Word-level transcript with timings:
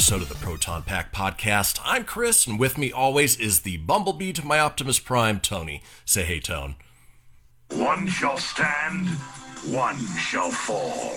another 0.00 0.14
episode 0.14 0.32
of 0.32 0.40
the 0.40 0.46
Proton 0.46 0.82
Pack 0.82 1.12
Podcast. 1.12 1.78
I'm 1.84 2.04
Kris, 2.04 2.46
and 2.46 2.58
with 2.58 2.78
me 2.78 2.90
always 2.90 3.36
is 3.38 3.60
the 3.60 3.76
bumblebee 3.76 4.32
to 4.32 4.46
my 4.46 4.58
Optimus 4.58 4.98
Prime, 4.98 5.40
Tony. 5.40 5.82
Say 6.06 6.22
hey, 6.22 6.40
Tone. 6.40 6.76
One 7.72 8.06
shall 8.06 8.38
stand, 8.38 9.08
one 9.68 9.98
shall 10.16 10.50
fall. 10.50 11.12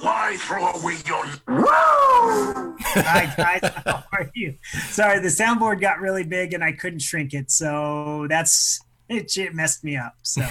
Why 0.00 0.38
throw 0.38 0.70
away 0.72 0.96
your. 1.04 1.26
Woo! 1.48 2.76
Hi 2.80 3.34
guys, 3.36 3.70
how 3.84 4.04
are 4.12 4.30
you? 4.34 4.56
Sorry, 4.88 5.18
the 5.20 5.28
soundboard 5.28 5.82
got 5.82 6.00
really 6.00 6.24
big 6.24 6.54
and 6.54 6.64
I 6.64 6.72
couldn't 6.72 7.00
shrink 7.00 7.34
it, 7.34 7.50
so 7.50 8.26
that's 8.30 8.80
it. 9.10 9.36
It 9.36 9.54
messed 9.54 9.84
me 9.84 9.98
up. 9.98 10.14
So, 10.22 10.46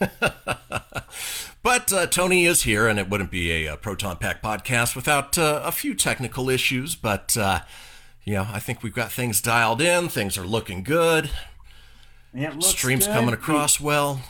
But 1.64 1.90
uh, 1.94 2.06
Tony 2.06 2.44
is 2.44 2.64
here, 2.64 2.86
and 2.86 2.98
it 2.98 3.08
wouldn't 3.08 3.30
be 3.30 3.50
a, 3.50 3.72
uh 3.72 3.76
Proton 3.76 4.18
Pack 4.18 4.42
podcast 4.42 4.94
without 4.94 5.38
uh, 5.38 5.62
a 5.64 5.72
few 5.72 5.94
technical 5.94 6.50
issues. 6.50 6.94
But, 6.94 7.38
uh, 7.38 7.60
you 8.22 8.34
know, 8.34 8.46
I 8.52 8.60
think 8.60 8.82
we've 8.82 8.94
got 8.94 9.10
things 9.10 9.40
dialed 9.40 9.80
in. 9.80 10.10
Things 10.10 10.36
are 10.36 10.46
looking 10.46 10.82
good. 10.82 11.30
it 12.34 12.52
looks 12.52 12.66
Stream's 12.66 13.06
good. 13.06 13.14
coming 13.14 13.32
across 13.32 13.80
well. 13.80 14.20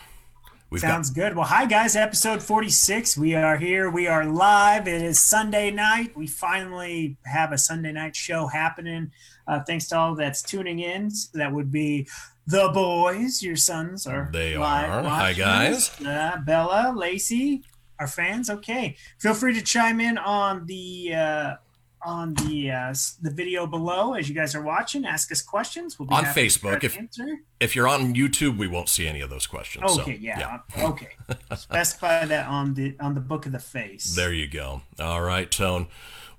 We've 0.70 0.80
Sounds 0.80 1.10
good. 1.10 1.34
Well, 1.34 1.44
hi 1.44 1.66
guys, 1.66 1.96
episode 1.96 2.40
46. 2.40 3.18
We 3.18 3.34
are 3.34 3.56
here. 3.56 3.90
We 3.90 4.06
are 4.06 4.24
live. 4.24 4.86
It 4.86 5.02
is 5.02 5.18
Sunday 5.18 5.72
night. 5.72 6.16
We 6.16 6.28
finally 6.28 7.16
have 7.24 7.50
a 7.50 7.58
Sunday 7.58 7.90
night 7.90 8.14
show 8.14 8.46
happening. 8.46 9.10
Uh, 9.48 9.60
thanks 9.60 9.88
to 9.88 9.98
all 9.98 10.14
that's 10.14 10.40
tuning 10.40 10.78
in. 10.78 11.10
That 11.34 11.52
would 11.52 11.72
be 11.72 12.06
the 12.46 12.68
boys. 12.72 13.42
Your 13.42 13.56
sons 13.56 14.06
are 14.06 14.28
They 14.32 14.54
are. 14.54 15.02
Hi, 15.02 15.32
guys. 15.32 15.90
Uh, 16.00 16.38
Bella, 16.44 16.92
Lacey, 16.96 17.62
our 17.98 18.06
fans. 18.06 18.50
Okay, 18.50 18.96
feel 19.18 19.34
free 19.34 19.54
to 19.54 19.62
chime 19.62 20.00
in 20.00 20.18
on 20.18 20.66
the 20.66 21.14
uh, 21.14 21.54
on 22.06 22.34
the 22.34 22.70
uh, 22.70 22.94
the 23.22 23.30
video 23.30 23.66
below 23.66 24.12
as 24.14 24.28
you 24.28 24.34
guys 24.34 24.54
are 24.54 24.62
watching. 24.62 25.04
Ask 25.06 25.32
us 25.32 25.40
questions. 25.40 25.98
We'll 25.98 26.08
be 26.08 26.14
On 26.14 26.24
happy 26.24 26.48
to 26.48 26.58
try 26.58 26.70
Facebook, 26.74 26.84
if- 26.84 26.98
answer. 26.98 27.36
If 27.60 27.74
you're 27.74 27.88
on 27.88 28.14
YouTube, 28.14 28.58
we 28.58 28.68
won't 28.68 28.90
see 28.90 29.06
any 29.08 29.22
of 29.22 29.30
those 29.30 29.46
questions. 29.46 29.90
so, 29.94 30.02
Okay, 30.02 30.18
yeah, 30.20 30.58
okay. 30.78 31.12
Specify 31.56 32.26
that 32.26 32.46
on 32.46 32.74
the 32.74 32.94
on 33.00 33.14
the 33.14 33.20
book 33.22 33.46
of 33.46 33.52
the 33.52 33.58
face. 33.58 34.14
There 34.14 34.32
you 34.34 34.46
go. 34.48 34.82
All 35.00 35.22
right, 35.22 35.50
Tone. 35.50 35.86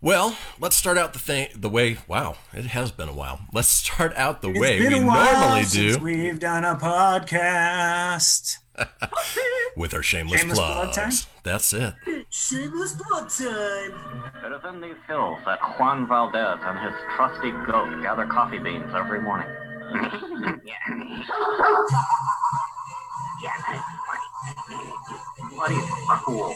Well, 0.01 0.37
let's 0.59 0.75
start 0.75 0.97
out 0.97 1.13
the 1.13 1.19
thing 1.19 1.47
the 1.55 1.69
way. 1.69 1.97
Wow, 2.07 2.35
it 2.53 2.65
has 2.65 2.91
been 2.91 3.09
a 3.09 3.13
while. 3.13 3.39
Let's 3.53 3.69
start 3.69 4.13
out 4.15 4.41
the 4.41 4.49
It's 4.49 4.59
way 4.59 4.79
been 4.79 4.93
we 4.93 4.99
a 4.99 5.05
while 5.05 5.39
normally 5.41 5.63
since 5.63 5.97
do 5.97 6.03
We've 6.03 6.39
done 6.39 6.63
a 6.63 6.75
podcast. 6.75 8.57
with 9.77 9.93
our 9.93 10.03
shameless, 10.03 10.41
Shameless 10.41 10.59
plug 10.59 10.93
plugs. 10.93 11.23
time? 11.25 11.31
That's 11.43 11.73
it. 11.73 11.93
Shameless 12.29 12.95
plug 13.01 13.29
time. 13.29 13.93
It 14.43 14.51
is 14.51 14.61
in 14.73 14.81
these 14.81 14.97
hills 15.07 15.39
that 15.45 15.59
Juan 15.79 16.07
Valdez 16.07 16.59
and 16.61 16.77
his 16.79 16.93
trusty 17.15 17.51
goat 17.71 18.01
gather 18.01 18.25
coffee 18.25 18.59
beans 18.59 18.91
every 18.93 19.21
morning. 19.21 19.47
what 25.55 25.71
are 25.71 25.73
you, 25.73 25.81
fool? 26.25 26.55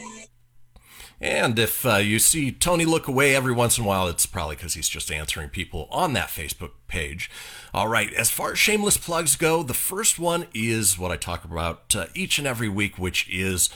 And 1.21 1.59
if 1.59 1.85
uh, 1.85 1.97
you 1.97 2.17
see 2.17 2.51
Tony 2.51 2.85
look 2.85 3.07
away 3.07 3.35
every 3.35 3.51
once 3.51 3.77
in 3.77 3.83
a 3.83 3.87
while, 3.87 4.07
it's 4.07 4.25
probably 4.25 4.55
because 4.55 4.75
he's 4.75 4.87
just 4.87 5.11
answering 5.11 5.49
people 5.49 5.87
on 5.91 6.13
that 6.13 6.29
Facebook 6.29 6.71
page. 6.87 7.29
All 7.73 7.89
right, 7.89 8.13
as 8.13 8.31
far 8.31 8.53
as 8.53 8.59
shameless 8.59 8.97
plugs 8.97 9.35
go, 9.35 9.61
the 9.61 9.73
first 9.73 10.17
one 10.17 10.47
is 10.53 10.97
what 10.97 11.11
I 11.11 11.17
talk 11.17 11.43
about 11.43 11.93
uh, 11.95 12.05
each 12.15 12.37
and 12.37 12.47
every 12.47 12.69
week, 12.69 12.97
which 12.97 13.27
is 13.29 13.69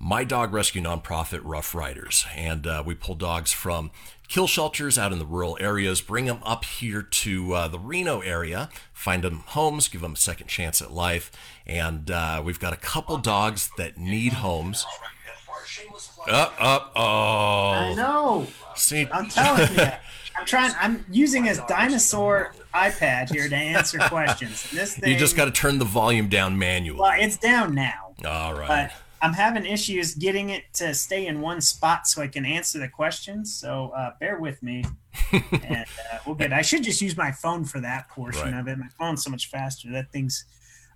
my 0.00 0.24
dog 0.24 0.52
rescue 0.52 0.82
nonprofit, 0.82 1.40
Rough 1.44 1.74
Riders. 1.74 2.24
And 2.34 2.66
uh, 2.66 2.82
we 2.84 2.94
pull 2.94 3.14
dogs 3.14 3.52
from 3.52 3.90
kill 4.28 4.46
shelters 4.46 4.98
out 4.98 5.12
in 5.12 5.18
the 5.18 5.26
rural 5.26 5.56
areas, 5.60 6.00
bring 6.00 6.26
them 6.26 6.40
up 6.42 6.64
here 6.64 7.02
to 7.02 7.52
uh, 7.54 7.68
the 7.68 7.78
Reno 7.78 8.20
area, 8.20 8.68
find 8.92 9.24
them 9.24 9.42
homes, 9.46 9.88
give 9.88 10.02
them 10.02 10.12
a 10.12 10.16
second 10.16 10.48
chance 10.48 10.82
at 10.82 10.92
life. 10.92 11.30
And 11.66 12.10
uh, 12.10 12.42
we've 12.44 12.60
got 12.60 12.72
a 12.72 12.76
couple 12.76 13.16
dogs 13.18 13.70
that 13.76 13.98
need 13.98 14.34
homes. 14.34 14.84
Up, 16.28 16.54
up, 16.58 16.92
oh. 16.96 17.00
I 17.70 17.94
know. 17.94 18.46
See, 18.76 19.06
I'm 19.12 19.28
telling 19.28 19.72
you. 19.76 19.82
I'm 20.36 20.46
trying. 20.46 20.72
I'm 20.80 21.04
using 21.10 21.44
his 21.44 21.60
dinosaur 21.68 22.54
iPad 22.74 23.30
here 23.32 23.48
to 23.48 23.56
answer 23.56 23.98
questions. 23.98 24.70
This 24.70 24.96
thing. 24.96 25.10
you 25.12 25.18
just 25.18 25.36
got 25.36 25.46
to 25.46 25.50
turn 25.50 25.78
the 25.78 25.84
volume 25.84 26.28
down 26.28 26.58
manually. 26.58 27.00
Well, 27.00 27.14
it's 27.18 27.36
down 27.36 27.74
now, 27.74 28.14
All 28.24 28.54
right. 28.54 28.68
but 28.68 28.92
I'm 29.20 29.32
having 29.32 29.66
issues 29.66 30.14
getting 30.14 30.50
it 30.50 30.62
to 30.74 30.94
stay 30.94 31.26
in 31.26 31.40
one 31.40 31.60
spot 31.60 32.06
so 32.06 32.22
I 32.22 32.28
can 32.28 32.44
answer 32.46 32.78
the 32.78 32.88
questions. 32.88 33.52
So 33.54 33.90
uh, 33.96 34.12
bear 34.20 34.38
with 34.38 34.62
me, 34.62 34.84
and 35.32 35.86
uh, 36.12 36.18
we'll 36.24 36.36
get. 36.36 36.52
I 36.52 36.62
should 36.62 36.84
just 36.84 37.00
use 37.00 37.16
my 37.16 37.32
phone 37.32 37.64
for 37.64 37.80
that 37.80 38.08
portion 38.10 38.52
Right. 38.52 38.60
of 38.60 38.68
it. 38.68 38.78
My 38.78 38.88
phone's 38.98 39.24
so 39.24 39.30
much 39.30 39.50
faster. 39.50 39.90
That 39.90 40.12
thing's 40.12 40.44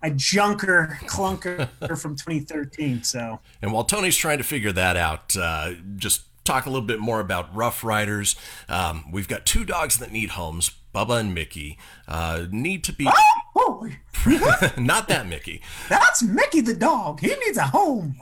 a 0.03 0.11
junker 0.11 0.99
clunker 1.03 1.69
from 1.99 2.17
2013. 2.17 3.03
So 3.03 3.41
And 3.61 3.73
while 3.73 3.85
Tony's 3.85 4.17
trying 4.17 4.39
to 4.39 4.45
figure 4.45 4.73
that 4.73 4.97
out, 4.97 5.37
uh, 5.37 5.73
just 5.97 6.23
talk 6.45 6.67
a 6.67 6.71
little 6.71 6.87
bit 6.87 6.99
more 6.99 7.21
about 7.21 7.55
Rough 7.55 7.85
Riders. 7.85 8.37
Um, 8.69 9.11
we've 9.13 9.29
got 9.29 9.47
two 9.47 9.65
dogs 9.65 9.99
that 9.99 10.13
need 10.13 10.31
homes. 10.31 10.73
Bubba 10.95 11.21
and 11.21 11.35
Mickey 11.35 11.79
uh, 12.07 12.45
need 12.51 12.85
to 12.85 12.93
be 12.93 13.09
oh, 13.57 13.89
not 14.77 15.09
that 15.09 15.27
Mickey. 15.27 15.63
that's 15.89 16.23
Mickey 16.23 16.61
the 16.61 16.75
dog. 16.75 17.21
He 17.21 17.35
needs 17.47 17.57
a 17.57 17.65
home. 17.65 18.17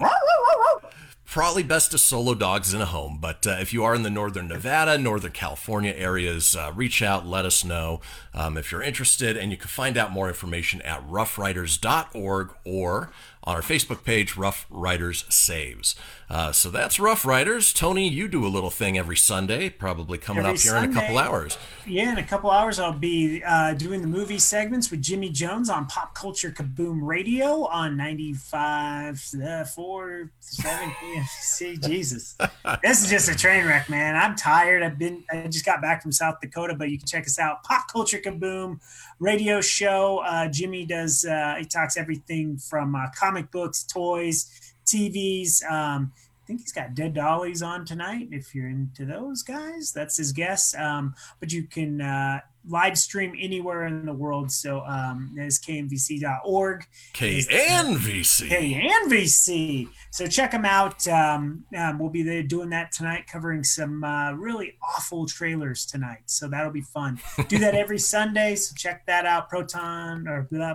Probably 1.30 1.62
best 1.62 1.92
to 1.92 1.98
solo 1.98 2.34
dogs 2.34 2.74
in 2.74 2.80
a 2.80 2.86
home, 2.86 3.18
but 3.20 3.46
uh, 3.46 3.50
if 3.60 3.72
you 3.72 3.84
are 3.84 3.94
in 3.94 4.02
the 4.02 4.10
northern 4.10 4.48
Nevada, 4.48 4.98
northern 4.98 5.30
California 5.30 5.94
areas, 5.96 6.56
uh, 6.56 6.72
reach 6.74 7.02
out, 7.02 7.24
let 7.24 7.44
us 7.44 7.64
know 7.64 8.00
um, 8.34 8.58
if 8.58 8.72
you're 8.72 8.82
interested, 8.82 9.36
and 9.36 9.52
you 9.52 9.56
can 9.56 9.68
find 9.68 9.96
out 9.96 10.10
more 10.10 10.26
information 10.26 10.82
at 10.82 11.08
roughriders.org 11.08 12.50
or 12.64 13.12
on 13.44 13.56
our 13.56 13.62
Facebook 13.62 14.04
page, 14.04 14.36
Rough 14.36 14.66
Riders 14.70 15.24
Saves. 15.28 15.94
Uh, 16.28 16.52
so 16.52 16.70
that's 16.70 17.00
Rough 17.00 17.24
Riders. 17.24 17.72
Tony, 17.72 18.08
you 18.08 18.28
do 18.28 18.46
a 18.46 18.48
little 18.48 18.70
thing 18.70 18.96
every 18.96 19.16
Sunday, 19.16 19.68
probably 19.68 20.16
coming 20.16 20.44
Every 20.44 20.56
up 20.56 20.60
here 20.60 20.76
in 20.76 20.90
a 20.90 20.92
couple 20.92 21.18
hours. 21.18 21.58
Yeah, 21.86 22.12
in 22.12 22.18
a 22.18 22.22
couple 22.22 22.50
hours, 22.50 22.78
I'll 22.78 22.92
be 22.92 23.42
uh, 23.42 23.74
doing 23.74 24.00
the 24.00 24.06
movie 24.06 24.38
segments 24.38 24.90
with 24.90 25.02
Jimmy 25.02 25.30
Jones 25.30 25.68
on 25.68 25.86
Pop 25.86 26.14
Culture 26.14 26.52
Kaboom 26.52 27.00
Radio 27.02 27.64
on 27.66 27.96
95, 27.96 29.24
uh, 29.44 29.64
4, 29.64 30.30
7. 30.38 30.92
yeah, 31.14 31.24
See, 31.40 31.76
Jesus. 31.78 32.36
This 32.82 33.02
is 33.02 33.10
just 33.10 33.28
a 33.28 33.36
train 33.36 33.66
wreck, 33.66 33.88
man. 33.88 34.14
I'm 34.14 34.36
tired. 34.36 34.84
I've 34.84 34.98
been, 34.98 35.24
I 35.32 35.48
just 35.48 35.64
got 35.64 35.82
back 35.82 36.02
from 36.02 36.12
South 36.12 36.36
Dakota, 36.40 36.74
but 36.74 36.90
you 36.90 36.98
can 36.98 37.08
check 37.08 37.24
us 37.24 37.38
out. 37.40 37.64
Pop 37.64 37.90
Culture 37.90 38.18
Kaboom 38.18 38.78
radio 39.20 39.60
show. 39.60 40.22
Uh, 40.24 40.48
Jimmy 40.48 40.84
does, 40.84 41.24
uh, 41.24 41.54
he 41.58 41.64
talks 41.64 41.96
everything 41.96 42.56
from 42.56 42.96
uh, 42.96 43.06
comic 43.14 43.52
books, 43.52 43.84
toys, 43.84 44.50
TVs. 44.86 45.62
Um, 45.70 46.12
I 46.42 46.46
think 46.46 46.62
he's 46.62 46.72
got 46.72 46.94
Dead 46.94 47.14
Dollies 47.14 47.62
on 47.62 47.84
tonight. 47.84 48.28
If 48.32 48.54
you're 48.54 48.68
into 48.68 49.04
those 49.04 49.42
guys, 49.42 49.92
that's 49.92 50.16
his 50.16 50.32
guess. 50.32 50.74
Um, 50.74 51.14
but 51.38 51.52
you 51.52 51.62
can 51.64 52.00
uh, 52.00 52.40
live 52.68 52.98
stream 52.98 53.34
anywhere 53.38 53.86
in 53.86 54.06
the 54.06 54.12
world. 54.12 54.50
So 54.50 54.80
um, 54.82 55.32
there's 55.34 55.58
knvc.org, 55.60 56.86
KNVC. 57.14 58.48
KNVC. 58.48 59.88
So 60.10 60.26
check 60.26 60.50
them 60.50 60.64
out. 60.64 61.06
Um, 61.08 61.64
um, 61.76 61.98
we'll 61.98 62.10
be 62.10 62.22
there 62.22 62.42
doing 62.42 62.70
that 62.70 62.92
tonight, 62.92 63.26
covering 63.26 63.64
some 63.64 64.04
uh, 64.04 64.32
really 64.32 64.76
awful 64.82 65.26
trailers 65.26 65.86
tonight. 65.86 66.22
So 66.26 66.48
that'll 66.48 66.72
be 66.72 66.82
fun. 66.82 67.20
Do 67.48 67.58
that 67.58 67.74
every 67.74 67.98
Sunday. 68.10 68.56
So 68.56 68.74
check 68.76 69.06
that 69.06 69.26
out. 69.26 69.48
Proton 69.48 70.28
or 70.28 70.42
blah, 70.50 70.74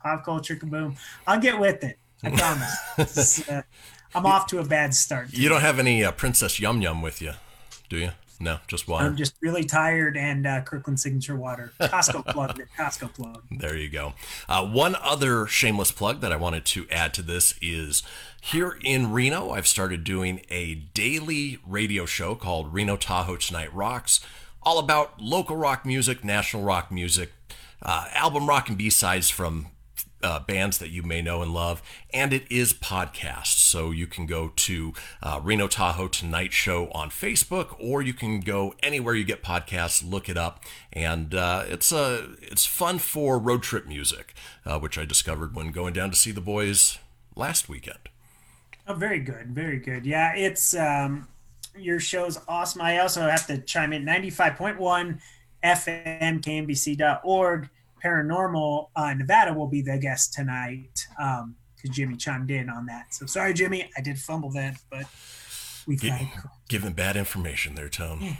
Pop 0.00 0.24
Culture 0.24 0.56
Kaboom. 0.56 0.96
I'll 1.26 1.40
get 1.40 1.58
with 1.58 1.82
it. 1.84 1.98
I 2.22 2.30
promise. 2.30 3.48
Uh, 3.50 3.62
I'm 4.14 4.26
off 4.26 4.46
to 4.48 4.60
a 4.60 4.64
bad 4.64 4.94
start. 4.94 5.32
You 5.32 5.48
don't 5.48 5.60
have 5.60 5.80
any 5.80 6.04
uh, 6.04 6.12
Princess 6.12 6.60
Yum 6.60 6.80
Yum 6.80 7.02
with 7.02 7.20
you, 7.20 7.32
do 7.88 7.96
you? 7.96 8.10
No, 8.40 8.58
just 8.66 8.88
water. 8.88 9.06
I'm 9.06 9.16
just 9.16 9.34
really 9.40 9.64
tired 9.64 10.16
and 10.16 10.46
uh, 10.46 10.62
Kirkland 10.62 10.98
Signature 11.00 11.36
Water. 11.36 11.72
Costco 11.80 12.26
plug. 12.32 12.60
Costco 12.78 13.12
plug. 13.14 13.42
There 13.50 13.76
you 13.76 13.88
go. 13.88 14.14
Uh, 14.48 14.66
one 14.66 14.96
other 15.00 15.46
shameless 15.46 15.92
plug 15.92 16.20
that 16.20 16.32
I 16.32 16.36
wanted 16.36 16.64
to 16.66 16.86
add 16.90 17.14
to 17.14 17.22
this 17.22 17.54
is 17.62 18.02
here 18.42 18.78
in 18.82 19.12
Reno, 19.12 19.50
I've 19.50 19.66
started 19.66 20.04
doing 20.04 20.42
a 20.50 20.74
daily 20.74 21.58
radio 21.66 22.06
show 22.06 22.34
called 22.34 22.74
Reno 22.74 22.96
Tahoe 22.96 23.36
Tonight 23.36 23.72
Rocks, 23.74 24.20
all 24.62 24.78
about 24.78 25.20
local 25.20 25.56
rock 25.56 25.86
music, 25.86 26.24
national 26.24 26.62
rock 26.62 26.90
music, 26.90 27.32
uh, 27.82 28.06
album 28.12 28.48
rock 28.48 28.68
and 28.68 28.78
B-sides 28.78 29.30
from 29.30 29.68
uh, 30.24 30.40
bands 30.40 30.78
that 30.78 30.90
you 30.90 31.02
may 31.02 31.20
know 31.20 31.42
and 31.42 31.52
love, 31.52 31.82
and 32.12 32.32
it 32.32 32.50
is 32.50 32.72
podcast. 32.72 33.58
So 33.58 33.90
you 33.90 34.06
can 34.06 34.26
go 34.26 34.52
to 34.56 34.94
uh, 35.22 35.40
Reno 35.42 35.68
Tahoe 35.68 36.08
Tonight 36.08 36.52
Show 36.52 36.88
on 36.90 37.10
Facebook, 37.10 37.76
or 37.78 38.02
you 38.02 38.14
can 38.14 38.40
go 38.40 38.74
anywhere 38.82 39.14
you 39.14 39.24
get 39.24 39.42
podcasts, 39.42 40.08
look 40.08 40.28
it 40.28 40.36
up, 40.36 40.64
and 40.92 41.34
uh, 41.34 41.64
it's 41.68 41.92
uh, 41.92 42.28
it's 42.40 42.64
fun 42.64 42.98
for 42.98 43.38
road 43.38 43.62
trip 43.62 43.86
music, 43.86 44.34
uh, 44.64 44.78
which 44.78 44.96
I 44.96 45.04
discovered 45.04 45.54
when 45.54 45.70
going 45.70 45.92
down 45.92 46.10
to 46.10 46.16
see 46.16 46.32
the 46.32 46.40
boys 46.40 46.98
last 47.36 47.68
weekend. 47.68 48.08
Oh, 48.86 48.94
very 48.94 49.20
good, 49.20 49.48
very 49.48 49.78
good. 49.78 50.06
Yeah, 50.06 50.34
it's 50.34 50.74
um, 50.74 51.28
your 51.76 52.00
show's 52.00 52.38
awesome. 52.48 52.80
I 52.80 52.98
also 52.98 53.22
have 53.22 53.46
to 53.48 53.58
chime 53.58 53.92
in 53.92 54.04
95.1 54.04 55.20
FM, 55.62 56.40
KNVC.org. 56.40 57.68
Paranormal 58.04 58.88
uh, 58.96 59.14
Nevada 59.14 59.52
will 59.54 59.66
be 59.68 59.80
the 59.82 59.96
guest 59.98 60.32
tonight 60.34 61.06
because 61.16 61.42
um, 61.42 61.56
Jimmy 61.90 62.16
chimed 62.16 62.50
in 62.50 62.68
on 62.68 62.86
that. 62.86 63.14
So 63.14 63.26
sorry, 63.26 63.54
Jimmy. 63.54 63.90
I 63.96 64.00
did 64.00 64.18
fumble 64.18 64.50
that, 64.52 64.76
but 64.90 65.06
we 65.86 65.96
Gi- 65.96 66.08
tried. 66.08 66.28
giving 66.68 66.92
bad 66.92 67.16
information 67.16 67.74
there, 67.74 67.88
Tone. 67.88 68.36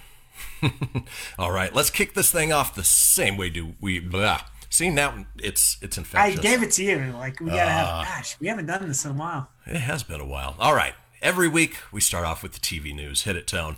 All 1.39 1.53
right, 1.53 1.73
let's 1.75 1.91
kick 1.91 2.15
this 2.15 2.31
thing 2.31 2.53
off 2.53 2.75
the 2.75 2.85
same 2.85 3.37
way. 3.37 3.49
Do 3.51 3.75
we? 3.81 4.01
Blah. 4.01 4.41
See 4.69 4.91
now, 4.91 5.25
it's 5.39 5.77
it's 5.81 5.97
infectious. 5.97 6.39
I 6.41 6.43
gave 6.43 6.63
it 6.63 6.73
to 6.73 6.83
you. 6.85 7.13
Like 7.15 7.39
we 7.41 7.47
gotta 7.51 7.63
Ah. 7.71 8.03
have. 8.05 8.17
Gosh, 8.19 8.37
we 8.41 8.49
haven't 8.49 8.67
done 8.67 8.89
this 8.89 9.05
in 9.05 9.13
a 9.13 9.15
while. 9.15 9.49
It 9.67 9.77
has 9.77 10.03
been 10.03 10.21
a 10.21 10.27
while. 10.27 10.57
All 10.59 10.75
right, 10.75 10.95
every 11.23 11.47
week 11.49 11.77
we 11.93 12.01
start 12.01 12.27
off 12.27 12.43
with 12.43 12.53
the 12.53 12.61
TV 12.61 12.93
news. 12.95 13.23
Hit 13.23 13.37
it, 13.37 13.47
Tone. 13.47 13.77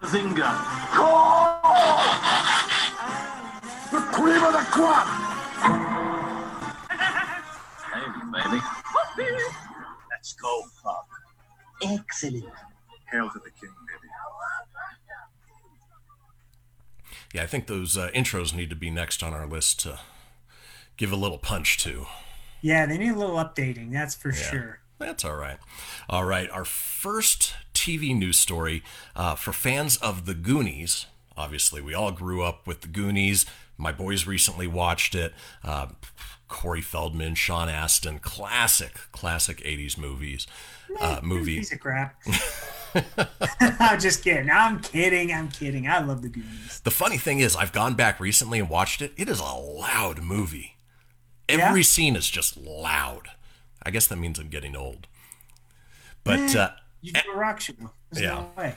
Bazinga. 0.00 0.48
The 1.62 2.57
cream 4.18 4.42
of 4.42 4.52
the 4.52 4.66
crop. 4.70 5.06
Hey, 7.94 8.60
baby. 9.16 9.44
Let's 10.10 10.32
go, 10.34 10.64
Pop. 10.82 11.06
Excellent. 11.82 12.44
Hail 13.10 13.30
to 13.30 13.38
the 13.38 13.50
king, 13.50 13.70
baby. 13.86 14.08
Yeah, 17.34 17.42
I 17.42 17.46
think 17.46 17.66
those 17.66 17.96
uh, 17.96 18.10
intros 18.14 18.54
need 18.54 18.70
to 18.70 18.76
be 18.76 18.90
next 18.90 19.22
on 19.22 19.34
our 19.34 19.46
list 19.46 19.80
to 19.80 20.00
give 20.96 21.12
a 21.12 21.16
little 21.16 21.38
punch 21.38 21.76
to. 21.78 22.06
Yeah, 22.60 22.86
they 22.86 22.98
need 22.98 23.10
a 23.10 23.18
little 23.18 23.36
updating. 23.36 23.92
That's 23.92 24.14
for 24.14 24.32
sure. 24.32 24.80
That's 24.98 25.24
all 25.24 25.36
right. 25.36 25.58
All 26.08 26.24
right, 26.24 26.50
our 26.50 26.64
first 26.64 27.54
TV 27.74 28.16
news 28.16 28.38
story 28.38 28.82
uh, 29.14 29.36
for 29.36 29.52
fans 29.52 29.96
of 29.98 30.26
The 30.26 30.34
Goonies. 30.34 31.06
Obviously, 31.36 31.80
we 31.80 31.94
all 31.94 32.10
grew 32.10 32.42
up 32.42 32.66
with 32.66 32.80
The 32.80 32.88
Goonies. 32.88 33.46
My 33.78 33.92
boys 33.92 34.26
recently 34.26 34.66
watched 34.66 35.14
it. 35.14 35.32
Uh, 35.64 35.86
Corey 36.48 36.80
Feldman, 36.80 37.34
Sean 37.34 37.68
Astin, 37.68 38.18
classic, 38.18 38.94
classic 39.12 39.58
'80s 39.58 39.96
movies. 39.96 40.46
Uh, 41.00 41.20
movie. 41.22 41.58
Piece 41.58 41.72
of 41.72 41.80
crap. 41.80 42.16
I'm 43.60 44.00
just 44.00 44.24
kidding. 44.24 44.50
I'm 44.50 44.80
kidding. 44.80 45.32
I'm 45.32 45.48
kidding. 45.48 45.86
I 45.86 46.00
love 46.00 46.22
the 46.22 46.28
Goonies. 46.28 46.80
The 46.80 46.90
funny 46.90 47.18
thing 47.18 47.38
is, 47.40 47.54
I've 47.54 47.72
gone 47.72 47.94
back 47.94 48.18
recently 48.18 48.58
and 48.58 48.68
watched 48.70 49.02
it. 49.02 49.12
It 49.16 49.28
is 49.28 49.40
a 49.40 49.44
loud 49.44 50.22
movie. 50.22 50.76
Every 51.48 51.80
Yeah? 51.80 51.84
scene 51.84 52.16
is 52.16 52.28
just 52.28 52.56
loud. 52.56 53.28
I 53.82 53.90
guess 53.90 54.06
that 54.08 54.16
means 54.16 54.38
I'm 54.38 54.48
getting 54.48 54.74
old. 54.74 55.06
But 56.24 56.56
uh, 56.56 56.70
You 57.02 57.12
do 57.12 57.20
a 57.32 57.36
rock 57.36 57.60
show. 57.60 57.74
There's 58.10 58.22
Yeah. 58.24 58.34
no 58.34 58.50
way. 58.56 58.74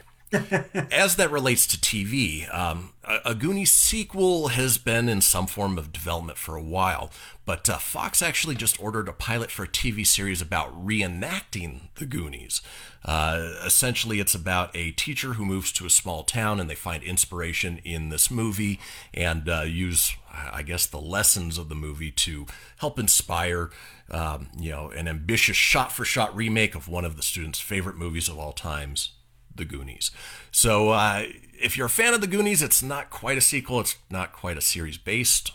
As 0.92 1.18
that 1.18 1.30
relates 1.30 1.68
to 1.68 1.78
TV, 1.78 2.54
um, 2.54 2.94
a, 3.04 3.32
a 3.32 3.36
Goonies 3.36 3.72
sequel 3.72 4.50
has 4.50 4.78
been 4.78 5.10
in 5.10 5.20
some 5.20 5.46
form 5.48 5.78
of 5.78 5.92
development 5.92 6.38
for 6.38 6.56
a 6.56 6.64
while, 6.64 7.12
but 7.46 7.70
uh, 7.70 7.78
Fox 7.78 8.22
actually 8.22 8.56
just 8.56 8.82
ordered 8.82 9.10
a 9.10 9.14
pilot 9.14 9.52
for 9.52 9.64
a 9.64 9.68
TV 9.68 10.08
series 10.08 10.42
about 10.42 10.74
reenacting 10.86 11.90
the 11.96 12.06
Goonies. 12.06 12.62
Uh, 13.04 13.56
essentially, 13.66 14.20
it's 14.20 14.36
about 14.36 14.76
a 14.76 14.92
teacher 14.92 15.34
who 15.34 15.46
moves 15.46 15.72
to 15.74 15.86
a 15.86 15.90
small 15.90 16.24
town 16.24 16.60
and 16.60 16.70
they 16.70 16.76
find 16.76 17.04
inspiration 17.04 17.80
in 17.84 18.10
this 18.10 18.32
movie 18.32 18.80
and 19.14 19.50
uh, 19.50 19.62
use, 19.62 20.16
I 20.32 20.64
guess, 20.64 20.86
the 20.86 21.02
lessons 21.02 21.58
of 21.58 21.68
the 21.68 21.76
movie 21.76 22.12
to 22.12 22.46
help 22.78 22.98
inspire. 23.00 23.70
Um, 24.10 24.50
you 24.60 24.72
know, 24.72 24.90
an 24.90 25.08
ambitious 25.08 25.56
shot-for-shot 25.56 26.36
remake 26.36 26.76
of 26.76 26.90
one 26.90 27.06
of 27.06 27.16
the 27.16 27.24
students' 27.24 27.62
favorite 27.62 27.96
movies 27.96 28.28
of 28.28 28.38
all 28.38 28.52
times, 28.52 29.12
the 29.56 29.66
Goonies. 29.66 30.12
So 30.52 30.90
uh, 30.90 31.26
if 31.54 31.78
you're 31.78 31.88
a 31.88 31.90
fan 31.90 32.14
of 32.14 32.22
the 32.22 32.28
Goonies, 32.28 32.62
it's 32.62 32.82
not 32.82 33.10
quite 33.10 33.38
a 33.38 33.42
sequel. 33.42 33.80
It's 33.80 33.98
not 34.10 34.34
quite 34.34 34.58
a 34.58 34.62
series 34.62 34.98
based 34.98 35.52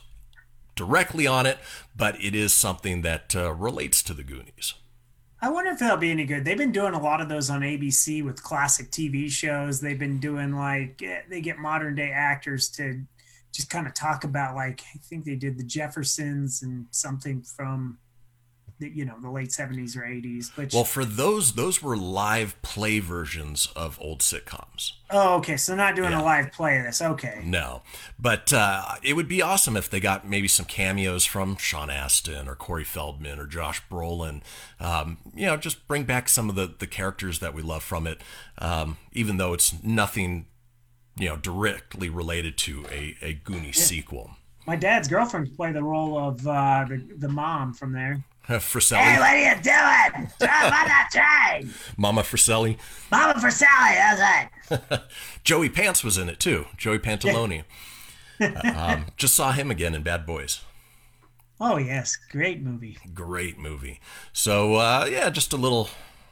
directly 0.74 1.26
on 1.26 1.46
it, 1.46 1.58
but 1.96 2.22
it 2.22 2.34
is 2.34 2.52
something 2.52 3.02
that 3.02 3.34
uh, 3.34 3.52
relates 3.52 4.02
to 4.04 4.14
the 4.14 4.22
Goonies. 4.22 4.74
I 5.40 5.50
wonder 5.50 5.70
if 5.70 5.78
that'll 5.78 5.98
be 5.98 6.10
any 6.10 6.24
good. 6.24 6.44
They've 6.44 6.56
been 6.56 6.72
doing 6.72 6.94
a 6.94 7.00
lot 7.00 7.20
of 7.20 7.28
those 7.28 7.50
on 7.50 7.60
ABC 7.60 8.24
with 8.24 8.42
classic 8.42 8.90
TV 8.90 9.30
shows. 9.30 9.80
They've 9.80 9.98
been 9.98 10.18
doing 10.18 10.56
like 10.56 11.02
eh, 11.02 11.20
they 11.28 11.40
get 11.40 11.58
modern 11.58 11.94
day 11.94 12.10
actors 12.10 12.68
to 12.70 13.02
just 13.52 13.68
kind 13.70 13.86
of 13.86 13.94
talk 13.94 14.24
about 14.24 14.54
like 14.54 14.82
I 14.94 14.98
think 14.98 15.24
they 15.24 15.34
did 15.34 15.58
the 15.58 15.64
Jeffersons 15.64 16.62
and 16.62 16.86
something 16.90 17.42
from 17.42 17.98
the 18.78 18.88
you 18.88 19.04
know 19.04 19.14
the 19.20 19.30
late 19.30 19.52
seventies 19.52 19.96
or 19.96 20.04
eighties. 20.04 20.50
Which 20.56 20.72
Well, 20.74 20.84
for 20.84 21.04
those, 21.04 21.52
those 21.54 21.82
were 21.82 21.96
live 21.96 22.60
play 22.62 22.98
versions 22.98 23.68
of 23.74 23.98
old 24.00 24.20
sitcoms. 24.20 24.92
oh 25.10 25.36
okay, 25.36 25.56
so 25.56 25.74
not 25.74 25.96
doing 25.96 26.10
Yeah. 26.12 26.20
a 26.20 26.24
live 26.24 26.52
play 26.52 26.78
of 26.78 26.84
this. 26.84 27.00
Okay, 27.00 27.42
No, 27.44 27.82
but 28.18 28.52
uh, 28.52 28.96
it 29.02 29.14
would 29.14 29.28
be 29.28 29.40
awesome 29.42 29.76
if 29.76 29.88
they 29.88 30.00
got 30.00 30.28
maybe 30.28 30.48
some 30.48 30.66
cameos 30.66 31.24
from 31.24 31.56
Sean 31.56 31.88
Astin 31.90 32.48
or 32.48 32.54
Corey 32.54 32.84
Feldman 32.84 33.38
or 33.38 33.46
Josh 33.46 33.82
Brolin. 33.90 34.42
Um, 34.80 35.18
you 35.34 35.46
know, 35.46 35.56
just 35.56 35.88
bring 35.88 36.04
back 36.04 36.28
some 36.28 36.48
of 36.50 36.54
the, 36.54 36.74
the 36.78 36.86
characters 36.86 37.38
that 37.38 37.54
we 37.54 37.62
love 37.62 37.82
from 37.82 38.06
it, 38.06 38.20
um, 38.58 38.98
even 39.12 39.36
though 39.38 39.52
it's 39.54 39.82
nothing, 39.82 40.46
you 41.18 41.28
know, 41.28 41.36
directly 41.36 42.08
related 42.10 42.58
to 42.58 42.84
a, 42.92 43.16
a 43.22 43.34
Goonie 43.42 43.74
sequel. 43.74 44.32
my 44.66 44.76
dad's 44.76 45.08
girlfriend 45.08 45.56
played 45.56 45.74
the 45.74 45.82
role 45.82 46.18
of 46.18 46.46
uh, 46.46 46.84
the 46.88 46.98
the 47.16 47.28
mom 47.28 47.72
from 47.72 47.92
there. 47.92 48.22
Fratelli, 48.46 49.02
Hey, 49.02 49.18
what 49.18 49.30
are 49.30 49.38
you 49.38 49.62
doing? 49.62 50.30
Drive 50.38 50.64
on 50.64 50.70
that 50.70 51.08
train. 51.50 51.70
Mama 51.96 52.22
Fratelli. 52.22 52.78
Mama 53.10 53.50
Sally, 53.50 53.96
how's 53.96 54.20
it? 54.90 55.00
Joey 55.44 55.68
Pants 55.68 56.04
was 56.04 56.16
in 56.18 56.28
it 56.28 56.38
too. 56.38 56.66
Joey 56.76 56.98
Pantoliano. 56.98 57.64
um, 58.76 59.06
just 59.16 59.34
saw 59.34 59.52
him 59.52 59.70
again 59.70 59.94
in 59.94 60.02
Bad 60.02 60.26
Boys. 60.26 60.60
Oh 61.60 61.76
yes, 61.78 62.16
great 62.30 62.62
movie. 62.62 62.98
great 63.14 63.58
movie. 63.58 64.00
So 64.32 64.74
uh, 64.76 65.08
yeah, 65.10 65.30
just 65.30 65.52
a 65.52 65.56
little 65.56 65.88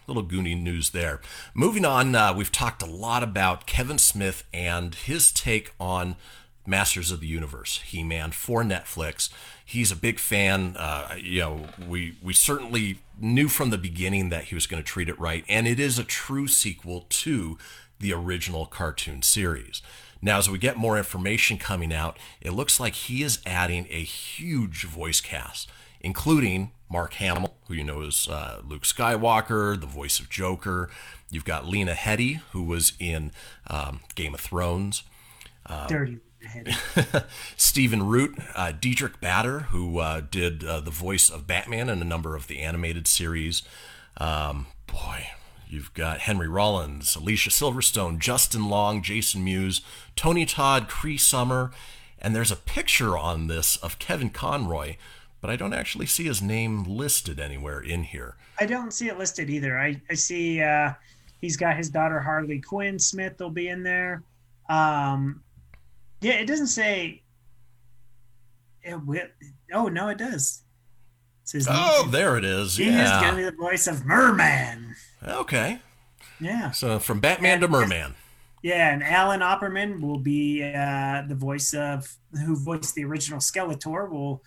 little 0.07 0.25
Goonie 0.25 0.61
news 0.61 0.91
there. 0.91 1.21
Moving 1.55 1.85
on, 1.85 2.15
uh, 2.15 2.35
we've 2.35 2.53
talked 2.53 2.83
a 2.83 2.87
lot 2.87 3.23
about 3.23 3.67
Kevin 3.67 3.99
Smith 3.99 4.45
and 4.53 4.95
his 4.95 5.33
take 5.33 5.73
on 5.81 6.17
Masters 6.67 7.11
of 7.11 7.21
the 7.21 7.27
Universe, 7.27 7.81
He-Man 7.85 8.33
for 8.33 8.63
Netflix. 8.63 9.29
He's 9.65 9.93
a 9.93 9.97
big 9.97 10.19
fan. 10.19 10.77
Uh, 10.77 11.15
you 11.21 11.41
know, 11.41 11.67
we 11.87 12.17
we 12.23 12.33
certainly 12.33 12.99
knew 13.19 13.49
from 13.49 13.71
the 13.71 13.79
beginning 13.79 14.31
that 14.31 14.45
he 14.45 14.55
was 14.55 14.67
going 14.67 14.83
to 14.83 14.87
treat 14.87 15.09
it 15.09 15.19
right, 15.19 15.45
and 15.49 15.67
it 15.67 15.79
is 15.79 15.99
a 15.99 16.05
true 16.05 16.47
sequel 16.47 17.07
to 17.09 17.59
the 18.01 18.13
original 18.13 18.67
cartoon 18.67 19.23
series. 19.23 19.83
Now, 20.23 20.39
as 20.39 20.49
we 20.49 20.59
get 20.59 20.77
more 20.79 20.97
information 20.97 21.59
coming 21.59 21.93
out, 21.93 22.19
it 22.41 22.53
looks 22.53 22.81
like 22.81 22.95
he 22.95 23.23
is 23.23 23.41
adding 23.45 23.87
a 23.91 24.03
huge 24.03 24.85
voice 24.85 25.21
cast, 25.21 25.71
including 26.01 26.73
Mark 26.91 27.15
Hamill, 27.15 27.55
who 27.69 27.75
you 27.75 27.85
know 27.85 28.01
is 28.01 28.27
uh, 28.29 28.63
Luke 28.67 28.85
Skywalker, 28.85 29.79
the 29.79 29.87
voice 29.87 30.19
of 30.19 30.31
Joker. 30.31 30.89
You've 31.31 31.45
got 31.45 31.67
Lena 31.67 31.93
Headey, 31.93 32.41
who 32.53 32.63
was 32.63 32.95
in 32.99 33.33
um, 33.67 34.01
Game 34.15 34.33
of 34.33 34.41
Thrones. 34.41 35.03
Dirty 35.89 36.21
head. 36.55 37.25
Stephen 37.57 38.07
Root, 38.07 38.39
uh, 38.55 38.73
Diedrich 38.73 39.21
Bader, 39.21 39.61
who 39.71 39.99
uh, 39.99 40.23
did 40.31 40.65
uh, 40.65 40.81
the 40.81 40.91
voice 40.91 41.29
of 41.29 41.47
Batman 41.47 41.89
in 41.89 42.01
a 42.01 42.05
number 42.05 42.37
of 42.37 42.47
the 42.47 42.61
animated 42.61 43.07
series. 43.07 43.63
Um, 44.17 44.67
boy, 44.87 45.27
you've 45.69 45.93
got 45.95 46.21
Henry 46.21 46.49
Rollins, 46.49 47.17
Alicia 47.17 47.51
Silverstone, 47.51 48.19
Justin 48.19 48.69
Long, 48.69 49.03
Jason 49.03 49.45
Mewes, 49.45 49.81
Tony 50.17 50.47
Todd, 50.47 50.89
Cree 50.89 51.19
Summer, 51.19 51.73
and 52.19 52.35
there's 52.35 52.53
a 52.53 52.57
picture 52.57 53.19
on 53.19 53.49
this 53.49 53.77
of 53.79 53.99
Kevin 53.99 54.31
Conroy, 54.31 54.97
but 55.41 55.51
I 55.51 55.57
don't 55.57 55.75
actually 55.75 56.07
see 56.07 56.25
his 56.25 56.41
name 56.41 56.85
listed 56.85 57.39
anywhere 57.39 57.81
in 57.81 58.05
here. 58.05 58.37
I 58.59 58.67
don't 58.67 58.93
see 58.93 59.09
it 59.09 59.19
listed 59.19 59.51
either. 59.51 59.79
I, 59.79 60.01
I 60.09 60.15
see 60.15 60.63
uh, 60.63 60.93
he's 61.41 61.57
got 61.57 61.77
his 61.77 61.91
daughter 61.91 62.21
Harley 62.21 62.61
Quinn 62.61 62.99
Smith 62.99 63.39
will 63.41 63.51
be 63.51 63.69
in 63.69 63.83
there. 63.83 64.23
Um, 64.69 65.43
yeah, 66.25 66.35
it 66.35 66.47
doesn't 66.47 66.69
say. 66.69 67.23
It 68.83 68.97
will, 69.05 69.23
oh 69.73 69.89
no, 69.89 70.09
it 70.09 70.19
does. 70.19 70.63
It 71.45 71.49
says 71.49 71.67
Oh, 71.71 72.09
there 72.11 72.37
it 72.37 72.45
is. 72.45 72.77
he 72.77 72.89
is 72.89 73.11
gonna 73.11 73.37
be 73.37 73.45
the 73.45 73.53
voice 73.53 73.87
of 73.87 74.05
Merman. 74.05 74.95
Okay. 75.27 75.79
Yeah, 76.41 76.71
So 76.73 76.99
from 76.99 77.21
Batman 77.21 77.61
to 77.61 77.69
Merman. 77.69 78.15
yeah, 78.63 78.93
and 78.93 79.03
Alan 79.03 79.41
Oppenheimer 79.41 79.99
will 79.99 80.19
be 80.19 80.63
uh, 80.63 81.23
the 81.29 81.35
voice 81.35 81.73
of 81.73 82.07
who 82.45 82.57
voiced 82.57 82.95
the 82.95 83.05
original 83.05 83.39
Skeletor. 83.39 84.11
Will 84.11 84.43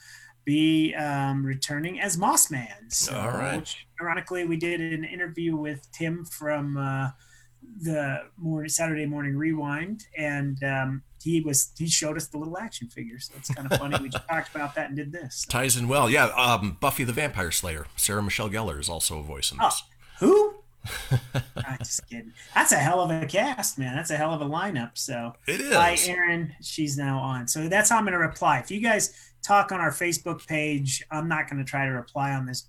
be 0.45 0.93
um, 0.95 1.45
returning 1.45 1.99
as 1.99 2.17
Mossman. 2.17 2.91
So, 2.91 3.17
All 3.17 3.29
right. 3.29 3.57
Which, 3.57 3.87
ironically, 4.01 4.45
we 4.45 4.57
did 4.57 4.79
an 4.81 5.03
interview 5.03 5.55
with 5.55 5.89
Tim 5.91 6.25
from 6.25 6.77
uh, 6.77 7.09
the 7.81 8.23
morning, 8.37 8.69
Saturday 8.69 9.05
Morning 9.05 9.35
Rewind, 9.37 10.05
and 10.17 10.61
um, 10.63 11.03
he 11.21 11.41
was 11.41 11.71
he 11.77 11.87
showed 11.87 12.17
us 12.17 12.27
the 12.27 12.37
little 12.37 12.57
action 12.57 12.87
figure. 12.89 13.19
So 13.19 13.33
it's 13.37 13.53
kind 13.53 13.71
of 13.71 13.77
funny. 13.79 13.97
we 14.01 14.09
just 14.09 14.27
talked 14.29 14.53
about 14.55 14.75
that 14.75 14.87
and 14.87 14.95
did 14.97 15.11
this. 15.11 15.45
Ties 15.47 15.77
in 15.77 15.87
well. 15.87 16.09
Yeah, 16.09 16.25
um, 16.27 16.77
Buffy 16.79 17.03
the 17.03 17.13
Vampire 17.13 17.51
Slayer. 17.51 17.85
Sarah 17.95 18.23
Michelle 18.23 18.49
Gellar 18.49 18.79
is 18.79 18.89
also 18.89 19.19
a 19.19 19.23
voice 19.23 19.51
in 19.51 19.57
Oh, 19.61 19.65
this. 19.65 19.83
who? 20.19 20.53
I'm 21.57 21.77
just 21.79 22.07
kidding. 22.09 22.31
That's 22.55 22.71
a 22.71 22.77
hell 22.77 23.01
of 23.01 23.11
a 23.11 23.25
cast, 23.25 23.77
man. 23.77 23.95
That's 23.95 24.09
a 24.11 24.15
hell 24.17 24.33
of 24.33 24.41
a 24.41 24.45
lineup. 24.45 24.91
So 24.93 25.33
It 25.47 25.59
is. 25.59 25.73
Hi, 25.75 25.97
Erin. 26.07 26.53
She's 26.61 26.97
now 26.97 27.19
on. 27.19 27.47
So 27.47 27.67
that's 27.67 27.89
how 27.89 27.97
I'm 27.97 28.03
going 28.03 28.13
to 28.13 28.19
reply. 28.19 28.59
If 28.59 28.71
you 28.71 28.79
guys 28.79 29.13
talk 29.43 29.71
on 29.73 29.81
our 29.81 29.91
Facebook 29.91 30.47
page, 30.47 31.03
I'm 31.11 31.27
not 31.27 31.49
going 31.49 31.57
to 31.63 31.69
try 31.69 31.85
to 31.85 31.91
reply 31.91 32.31
on 32.31 32.45
this 32.45 32.67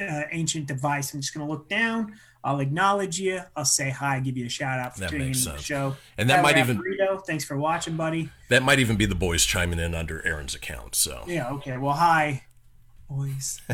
uh, 0.00 0.22
ancient 0.30 0.66
device. 0.66 1.12
I'm 1.12 1.20
just 1.20 1.34
going 1.34 1.46
to 1.46 1.50
look 1.52 1.68
down. 1.68 2.14
I'll 2.44 2.60
acknowledge 2.60 3.18
you. 3.20 3.40
I'll 3.56 3.64
say 3.64 3.90
hi, 3.90 4.20
give 4.20 4.36
you 4.36 4.46
a 4.46 4.48
shout 4.48 4.78
out 4.80 4.94
for 4.94 5.00
That 5.00 5.10
tuning 5.10 5.28
into 5.28 5.50
the 5.50 5.58
show. 5.58 5.96
And 6.18 6.28
that 6.30 6.42
might 6.42 6.58
even- 6.58 6.76
Alfredo, 6.76 7.18
thanks 7.18 7.44
for 7.44 7.56
watching, 7.56 7.96
buddy. 7.96 8.30
That 8.48 8.62
might 8.62 8.78
even 8.78 8.96
be 8.96 9.06
the 9.06 9.14
boys 9.14 9.44
chiming 9.44 9.78
in 9.78 9.94
under 9.94 10.24
Aaron's 10.26 10.54
account. 10.54 10.94
So, 10.94 11.24
Yeah, 11.26 11.50
okay. 11.52 11.76
Well, 11.76 11.94
hi, 11.94 12.44
boys. 13.08 13.60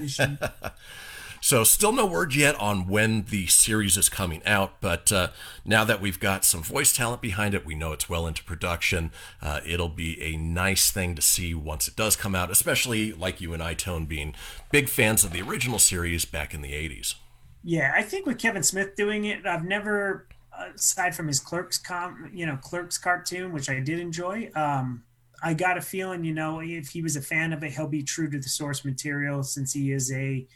So 1.40 1.62
still 1.64 1.92
no 1.92 2.04
word 2.04 2.34
yet 2.34 2.56
on 2.56 2.88
when 2.88 3.25
the 3.30 3.46
series 3.46 3.96
is 3.96 4.08
coming 4.08 4.42
out. 4.44 4.80
But 4.80 5.12
uh, 5.12 5.28
now 5.64 5.84
that 5.84 6.00
we've 6.00 6.18
got 6.18 6.44
some 6.44 6.62
voice 6.62 6.92
talent 6.92 7.22
behind 7.22 7.54
it, 7.54 7.64
we 7.64 7.75
know 7.75 7.92
it's 7.92 8.08
well 8.08 8.26
into 8.26 8.42
production. 8.42 9.12
Uh, 9.40 9.60
it'll 9.64 9.88
be 9.88 10.20
a 10.20 10.37
nice 10.37 10.90
thing 10.90 11.14
to 11.14 11.22
see 11.22 11.54
once 11.54 11.87
it 11.88 11.96
does 11.96 12.16
come 12.16 12.34
out, 12.34 12.50
especially 12.50 13.12
like 13.12 13.40
you 13.40 13.52
and 13.54 13.62
I, 13.62 13.75
Tone, 13.75 14.06
being 14.06 14.34
big 14.72 14.88
fans 14.88 15.25
of 15.25 15.32
the 15.32 15.40
original 15.42 15.78
series 15.78 16.25
back 16.25 16.54
in 16.54 16.60
the 16.60 16.72
'80s. 16.72 17.14
Yeah, 17.62 17.92
I 17.94 18.02
think 18.02 18.26
with 18.26 18.38
Kevin 18.38 18.62
Smith 18.62 18.94
doing 18.96 19.24
it, 19.24 19.44
I've 19.46 19.64
never, 19.64 20.26
aside 20.74 21.14
from 21.14 21.26
his 21.26 21.40
Clerks 21.40 21.78
com, 21.78 22.30
you 22.32 22.46
know, 22.46 22.56
Clerks 22.56 22.98
cartoon, 22.98 23.52
which 23.52 23.68
I 23.68 23.80
did 23.80 23.98
enjoy. 23.98 24.50
Um, 24.54 25.02
I 25.42 25.54
got 25.54 25.76
a 25.76 25.80
feeling, 25.80 26.24
you 26.24 26.34
know, 26.34 26.60
if 26.60 26.88
he 26.88 27.02
was 27.02 27.16
a 27.16 27.22
fan 27.22 27.52
of 27.52 27.62
it, 27.62 27.72
he'll 27.72 27.86
be 27.86 28.02
true 28.02 28.30
to 28.30 28.38
the 28.38 28.48
source 28.48 28.84
material 28.84 29.42
since 29.42 29.72
he 29.72 29.92
is 29.92 30.10
a, 30.12 30.46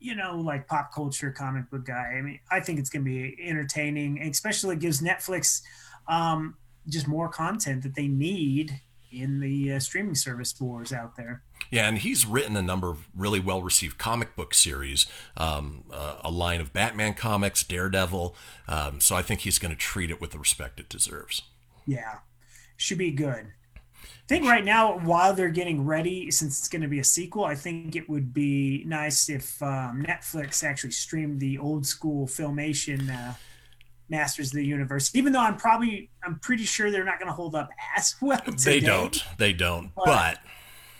you 0.00 0.14
know, 0.14 0.38
like 0.38 0.66
pop 0.66 0.92
culture 0.92 1.30
comic 1.30 1.70
book 1.70 1.86
guy. 1.86 2.16
I 2.18 2.22
mean, 2.22 2.40
I 2.50 2.60
think 2.60 2.78
it's 2.78 2.90
going 2.90 3.04
to 3.04 3.10
be 3.10 3.36
entertaining, 3.40 4.22
especially 4.22 4.76
gives 4.76 5.00
Netflix 5.00 5.62
um, 6.08 6.56
just 6.88 7.06
more 7.06 7.28
content 7.28 7.82
that 7.82 7.94
they 7.94 8.08
need 8.08 8.80
in 9.12 9.40
the 9.40 9.74
uh, 9.74 9.78
streaming 9.78 10.14
service 10.14 10.54
wars 10.60 10.92
out 10.92 11.16
there. 11.16 11.42
Yeah, 11.74 11.88
and 11.88 11.98
he's 11.98 12.24
written 12.24 12.56
a 12.56 12.62
number 12.62 12.88
of 12.88 13.08
really 13.16 13.40
well 13.40 13.60
received 13.60 13.98
comic 13.98 14.36
book 14.36 14.54
series, 14.54 15.06
um, 15.36 15.82
uh, 15.92 16.18
a 16.22 16.30
line 16.30 16.60
of 16.60 16.72
Batman 16.72 17.14
comics, 17.14 17.64
Daredevil. 17.64 18.36
Um, 18.68 19.00
so 19.00 19.16
I 19.16 19.22
think 19.22 19.40
he's 19.40 19.58
going 19.58 19.72
to 19.74 19.76
treat 19.76 20.08
it 20.12 20.20
with 20.20 20.30
the 20.30 20.38
respect 20.38 20.78
it 20.78 20.88
deserves. 20.88 21.42
Yeah, 21.84 22.18
should 22.76 22.98
be 22.98 23.10
good. 23.10 23.46
I 24.04 24.26
think 24.28 24.44
right 24.46 24.64
now, 24.64 24.98
while 25.00 25.34
they're 25.34 25.48
getting 25.50 25.84
ready, 25.84 26.30
since 26.30 26.60
it's 26.60 26.68
going 26.68 26.82
to 26.82 26.88
be 26.88 27.00
a 27.00 27.04
sequel, 27.04 27.44
I 27.44 27.56
think 27.56 27.96
it 27.96 28.08
would 28.08 28.32
be 28.32 28.84
nice 28.86 29.28
if 29.28 29.60
um, 29.60 30.04
Netflix 30.08 30.62
actually 30.62 30.92
streamed 30.92 31.40
the 31.40 31.58
old 31.58 31.84
school 31.86 32.28
filmation 32.28 33.10
uh, 33.10 33.34
Masters 34.08 34.46
of 34.48 34.52
the 34.54 34.64
Universe. 34.64 35.10
Even 35.16 35.32
though 35.32 35.40
I'm 35.40 35.56
probably, 35.56 36.08
I'm 36.22 36.38
pretty 36.38 36.64
sure 36.64 36.92
they're 36.92 37.04
not 37.04 37.18
going 37.18 37.26
to 37.30 37.34
hold 37.34 37.56
up 37.56 37.68
as 37.96 38.14
well. 38.22 38.40
They 38.64 38.78
don't. 38.78 39.24
They 39.38 39.52
don't. 39.52 39.90
But- 39.96 40.04
But 40.06 40.38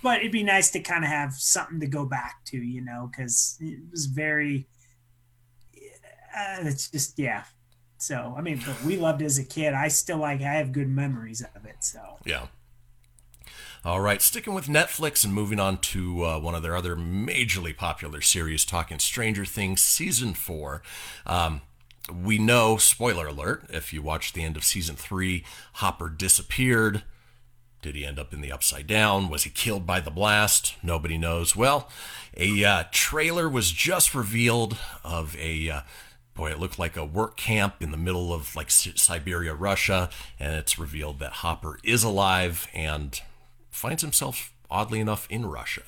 but 0.05 0.21
it'd 0.21 0.31
be 0.31 0.45
nice 0.45 0.71
to 0.73 0.81
kind 0.81 1.03
of 1.03 1.09
have 1.09 1.33
something 1.33 1.81
to 1.81 1.87
go 1.87 2.05
back 2.05 2.45
to, 2.45 2.59
you 2.59 2.83
know, 2.83 3.11
because 3.11 3.57
it 3.59 3.81
was 3.91 4.05
very. 4.05 4.69
Uh, 6.37 6.59
it's 6.61 6.91
just 6.91 7.19
yeah. 7.19 7.45
So 7.97 8.35
I 8.37 8.43
mean, 8.43 8.61
but 8.65 8.85
we 8.85 8.99
loved 8.99 9.23
it 9.23 9.25
as 9.25 9.39
a 9.39 9.45
kid. 9.45 9.73
I 9.73 9.89
still 9.89 10.19
like. 10.19 10.43
I 10.43 10.55
have 10.55 10.73
good 10.73 10.89
memories 10.89 11.43
of 11.57 11.65
it. 11.65 11.77
So 11.81 12.01
yeah. 12.27 12.49
All 13.83 14.01
right, 14.01 14.21
sticking 14.21 14.55
with 14.55 14.67
Netflix 14.67 15.25
and 15.25 15.35
moving 15.35 15.61
on 15.61 15.79
to 15.79 16.25
uh, 16.25 16.39
one 16.39 16.55
of 16.55 16.63
their 16.63 16.77
other 16.77 16.97
majorly 16.97 17.77
popular 17.77 18.21
series, 18.21 18.65
talking 18.65 18.99
Stranger 18.99 19.45
Things 19.45 19.83
season 19.83 20.35
four. 20.35 20.83
Um, 21.27 21.63
we 22.13 22.37
know, 22.39 22.77
spoiler 22.77 23.27
alert, 23.27 23.65
if 23.71 23.93
you 23.93 24.03
watched 24.03 24.35
the 24.35 24.43
end 24.43 24.57
of 24.57 24.65
season 24.65 24.97
three, 24.97 25.45
Hopper 25.75 26.09
disappeared. 26.11 27.05
Did 27.85 27.95
he 27.97 28.07
end 28.07 28.19
up 28.19 28.33
in 28.33 28.41
the 28.41 28.51
upside 28.51 28.87
down? 28.87 29.29
Was 29.29 29.43
he 29.45 29.51
killed 29.51 29.87
by 29.87 30.01
the 30.01 30.11
blast? 30.11 30.75
Nobody 30.83 31.19
knows. 31.19 31.55
Well, 31.55 31.91
a 32.35 32.65
uh, 32.65 32.85
trailer 32.91 33.47
was 33.49 33.71
just 33.71 34.15
revealed 34.15 34.77
of 35.05 35.37
a. 35.39 35.69
Uh, 35.71 35.81
Boy, 36.35 36.51
it 36.51 36.59
looked 36.59 36.81
like 36.81 36.97
a 36.97 37.05
work 37.05 37.37
camp 37.37 37.75
in 37.81 37.93
the 37.93 37.97
middle 37.97 38.35
of 38.35 38.57
like 38.57 38.69
Si- 38.69 38.95
Siberia, 38.97 39.55
Russia, 39.55 40.11
and 40.41 40.57
it's 40.57 40.81
revealed 40.81 41.21
that 41.21 41.31
Hopper 41.31 41.79
is 41.85 42.03
alive 42.03 42.67
and 42.75 43.21
finds 43.71 44.03
himself, 44.03 44.53
oddly 44.69 44.99
enough, 44.99 45.29
in 45.31 45.47
Russia. 45.47 45.83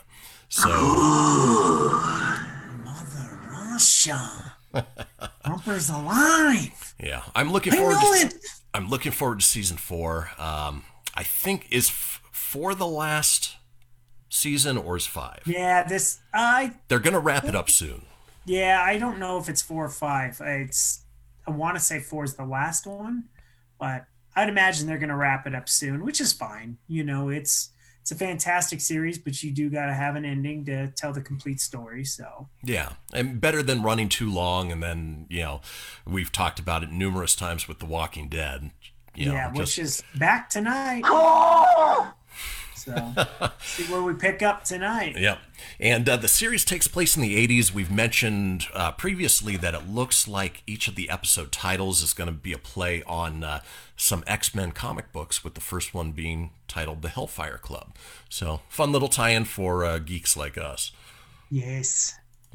So, 0.48 0.68
Mother 2.84 3.40
Russia, 3.50 4.52
Humper's 5.44 5.90
alive. 5.90 6.94
yeah, 7.02 7.22
I'm 7.34 7.50
looking 7.52 7.72
I 7.72 7.76
forward. 7.78 7.94
know 7.94 8.14
To, 8.20 8.26
it. 8.26 8.34
I'm 8.72 8.88
looking 8.88 9.10
forward 9.10 9.40
to 9.40 9.44
season 9.44 9.78
four. 9.78 10.30
Um, 10.38 10.84
I 11.16 11.22
think 11.22 11.66
is 11.70 11.88
f- 11.88 12.20
for 12.30 12.74
the 12.74 12.86
last 12.86 13.56
season 14.28 14.76
or 14.76 14.96
is 14.96 15.06
five. 15.06 15.42
Yeah, 15.46 15.82
this 15.84 16.20
I 16.34 16.74
They're 16.88 16.98
gonna 16.98 17.20
wrap 17.20 17.44
it 17.44 17.54
up 17.54 17.70
soon. 17.70 18.02
yeah 18.44 18.82
I 18.84 18.98
don't 18.98 19.18
know 19.18 19.38
if 19.38 19.48
it's 19.48 19.62
four 19.62 19.84
or 19.84 19.90
five. 19.90 20.40
It's 20.44 21.04
I 21.46 21.52
want 21.52 21.76
to 21.76 21.82
say 21.82 22.00
four 22.00 22.24
is 22.24 22.34
the 22.34 22.44
last 22.44 22.86
one, 22.86 23.24
but 23.78 24.06
I'd 24.34 24.48
imagine 24.48 24.86
they're 24.86 24.98
gonna 24.98 25.16
wrap 25.16 25.46
it 25.46 25.54
up 25.54 25.68
soon, 25.68 26.04
which 26.04 26.20
is 26.20 26.32
fine. 26.32 26.78
You 26.88 27.04
know, 27.04 27.28
it's 27.30 27.70
it's 28.02 28.12
a 28.12 28.14
fantastic 28.14 28.80
series, 28.80 29.18
but 29.18 29.42
you 29.42 29.50
do 29.50 29.68
got 29.68 29.86
to 29.86 29.92
have 29.92 30.14
an 30.14 30.24
ending 30.24 30.64
to 30.66 30.86
tell 30.92 31.12
the 31.12 31.20
complete 31.20 31.60
story. 31.60 32.04
So 32.04 32.48
Yeah, 32.62 32.90
and 33.12 33.40
better 33.40 33.64
than 33.64 33.82
running 33.82 34.08
too 34.08 34.30
long. 34.32 34.70
And 34.70 34.80
then 34.80 35.26
you 35.28 35.40
know, 35.42 35.60
we've 36.06 36.30
talked 36.30 36.60
about 36.60 36.84
it 36.84 36.92
numerous 36.92 37.34
times 37.34 37.66
with 37.66 37.80
The 37.80 37.86
Walking 37.86 38.28
Dead. 38.28 38.70
You 39.16 39.26
know, 39.26 39.32
yeah, 39.34 39.48
just- 39.48 39.58
which 39.58 39.78
is 39.78 40.02
back 40.18 40.50
tonight. 40.50 41.02
So 42.74 43.12
see 43.60 43.82
where 43.92 44.00
we 44.02 44.14
pick 44.14 44.42
up 44.44 44.62
tonight. 44.62 45.16
Yep. 45.18 45.38
And 45.80 46.08
uh, 46.08 46.16
the 46.18 46.28
series 46.28 46.64
takes 46.64 46.86
place 46.86 47.16
in 47.16 47.22
the 47.22 47.34
80s. 47.48 47.72
We've 47.74 47.90
mentioned 47.90 48.66
uh, 48.72 48.92
previously 48.92 49.56
that 49.56 49.74
it 49.74 49.88
looks 49.88 50.28
like 50.28 50.62
each 50.68 50.86
of 50.86 50.94
the 50.94 51.10
episode 51.10 51.50
titles 51.50 52.00
is 52.00 52.12
going 52.14 52.28
to 52.28 52.32
be 52.32 52.52
a 52.52 52.58
play 52.58 53.02
on 53.02 53.42
uh, 53.42 53.60
some 53.96 54.22
X 54.28 54.54
Men 54.54 54.70
comic 54.70 55.10
books, 55.10 55.42
with 55.42 55.54
the 55.54 55.60
first 55.60 55.94
one 55.94 56.12
being 56.12 56.50
titled 56.68 57.02
The 57.02 57.08
Hellfire 57.08 57.58
Club. 57.58 57.92
So, 58.28 58.60
fun 58.68 58.92
little 58.92 59.08
tie 59.08 59.30
in 59.30 59.46
for 59.46 59.84
uh, 59.84 59.98
geeks 59.98 60.36
like 60.36 60.56
us. 60.56 60.92
Yes. 61.50 62.14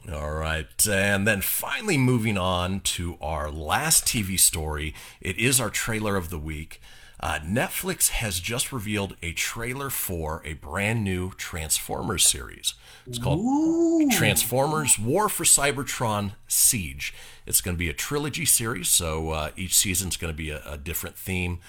All 0.10 0.32
right. 0.32 0.88
And 0.88 1.28
then 1.28 1.42
finally, 1.42 1.98
moving 1.98 2.38
on 2.38 2.80
to 2.82 3.18
our 3.22 3.52
last 3.52 4.06
TV 4.06 4.40
story. 4.40 4.96
It 5.20 5.38
is 5.38 5.60
our 5.60 5.70
trailer 5.70 6.16
of 6.16 6.30
the 6.30 6.40
week. 6.40 6.82
Uh, 7.20 7.38
Netflix 7.46 8.10
has 8.10 8.40
just 8.40 8.72
revealed 8.72 9.16
a 9.22 9.32
trailer 9.34 9.92
for 9.92 10.42
a 10.44 10.54
brand 10.54 11.04
new 11.04 11.32
Transformers 11.34 12.26
series. 12.26 12.74
It's 13.06 13.20
called 13.20 14.12
Transformers 14.12 14.98
War 14.98 15.30
for 15.30 15.44
Cybertron 15.44 16.32
Siege. 16.48 17.14
It's 17.46 17.62
going 17.62 17.76
to 17.76 17.80
be 17.80 17.90
a 17.90 17.94
trilogy 17.94 18.46
series, 18.46 18.88
so 18.88 19.30
uh, 19.30 19.52
each 19.56 19.76
season's 19.76 20.18
going 20.18 20.34
to 20.34 20.38
be 20.38 20.50
a, 20.50 20.64
a 20.66 20.80
different 20.80 21.16
theme. 21.16 21.60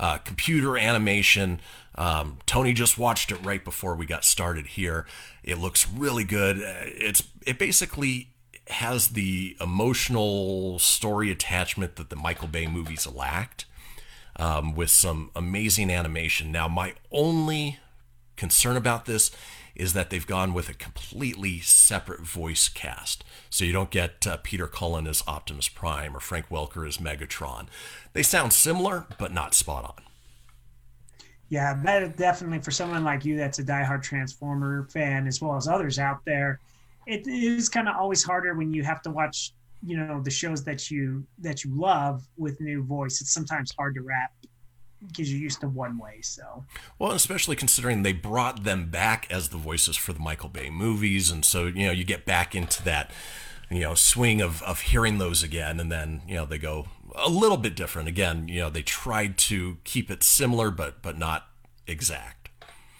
Uh, 0.00 0.16
computer 0.16 0.78
animation. 0.78 1.60
Um, 1.94 2.38
Tony 2.46 2.72
just 2.72 2.96
watched 2.96 3.30
it 3.30 3.44
right 3.44 3.62
before 3.62 3.94
we 3.94 4.06
got 4.06 4.24
started 4.24 4.66
here. 4.68 5.06
It 5.44 5.58
looks 5.58 5.86
really 5.86 6.24
good. 6.24 6.56
Uh, 6.56 6.86
It's 6.86 7.22
it 7.46 7.58
basically 7.58 8.28
has 8.68 9.08
the 9.08 9.56
emotional 9.60 10.78
story 10.78 11.30
attachment 11.30 11.96
that 11.96 12.08
the 12.08 12.16
Michael 12.16 12.48
Bay 12.48 12.66
movies 12.66 13.06
lacked, 13.06 13.66
um, 14.36 14.74
with 14.74 14.88
some 14.88 15.30
amazing 15.36 15.90
animation. 15.90 16.50
Now, 16.50 16.66
my 16.66 16.94
only 17.12 17.78
concern 18.36 18.78
about 18.78 19.04
this 19.04 19.30
is 19.74 19.92
that 19.92 20.10
they've 20.10 20.26
gone 20.26 20.54
with 20.54 20.68
a 20.68 20.74
completely 20.74 21.60
separate 21.60 22.20
voice 22.20 22.68
cast. 22.68 23.24
So 23.48 23.64
you 23.64 23.72
don't 23.72 23.90
get 23.90 24.26
uh, 24.26 24.38
Peter 24.42 24.66
Cullen 24.66 25.06
as 25.06 25.22
Optimus 25.26 25.68
Prime 25.68 26.16
or 26.16 26.20
Frank 26.20 26.48
Welker 26.48 26.86
as 26.86 26.98
Megatron. 26.98 27.66
They 28.12 28.22
sound 28.22 28.52
similar, 28.52 29.06
but 29.18 29.32
not 29.32 29.54
spot 29.54 29.84
on. 29.84 30.04
Yeah, 31.48 31.74
that 31.82 32.16
definitely 32.16 32.60
for 32.60 32.70
someone 32.70 33.02
like 33.02 33.24
you 33.24 33.36
that's 33.36 33.58
a 33.58 33.64
diehard 33.64 34.02
Transformer 34.02 34.86
fan, 34.92 35.26
as 35.26 35.40
well 35.40 35.56
as 35.56 35.66
others 35.66 35.98
out 35.98 36.24
there, 36.24 36.60
it 37.06 37.26
is 37.26 37.68
kind 37.68 37.88
of 37.88 37.96
always 37.96 38.22
harder 38.22 38.54
when 38.54 38.72
you 38.72 38.84
have 38.84 39.02
to 39.02 39.10
watch, 39.10 39.52
you 39.84 39.96
know, 39.96 40.20
the 40.22 40.30
shows 40.30 40.62
that 40.64 40.92
you 40.92 41.26
that 41.40 41.64
you 41.64 41.74
love 41.74 42.22
with 42.36 42.60
new 42.60 42.84
voice. 42.84 43.20
It's 43.20 43.32
sometimes 43.32 43.74
hard 43.76 43.96
to 43.96 44.02
wrap 44.02 44.30
because 45.06 45.32
you're 45.32 45.40
used 45.40 45.60
to 45.60 45.68
one 45.68 45.98
way. 45.98 46.20
So 46.22 46.64
Well, 46.98 47.12
especially 47.12 47.56
considering 47.56 48.02
they 48.02 48.12
brought 48.12 48.64
them 48.64 48.90
back 48.90 49.26
as 49.30 49.48
the 49.48 49.56
voices 49.56 49.96
for 49.96 50.12
the 50.12 50.20
Michael 50.20 50.48
Bay 50.48 50.70
movies, 50.70 51.30
and 51.30 51.44
so 51.44 51.66
you 51.66 51.86
know 51.86 51.92
you 51.92 52.04
get 52.04 52.24
back 52.24 52.54
into 52.54 52.82
that 52.84 53.10
you 53.70 53.80
know 53.80 53.94
swing 53.94 54.40
of 54.40 54.62
of 54.62 54.80
hearing 54.80 55.18
those 55.18 55.42
again, 55.42 55.80
and 55.80 55.90
then 55.90 56.22
you 56.26 56.34
know 56.34 56.44
they 56.44 56.58
go 56.58 56.88
a 57.14 57.28
little 57.28 57.56
bit 57.56 57.74
different 57.74 58.08
again. 58.08 58.48
You 58.48 58.60
know 58.60 58.70
they 58.70 58.82
tried 58.82 59.38
to 59.38 59.78
keep 59.84 60.10
it 60.10 60.22
similar, 60.22 60.70
but 60.70 61.02
but 61.02 61.18
not 61.18 61.48
exact. 61.86 62.40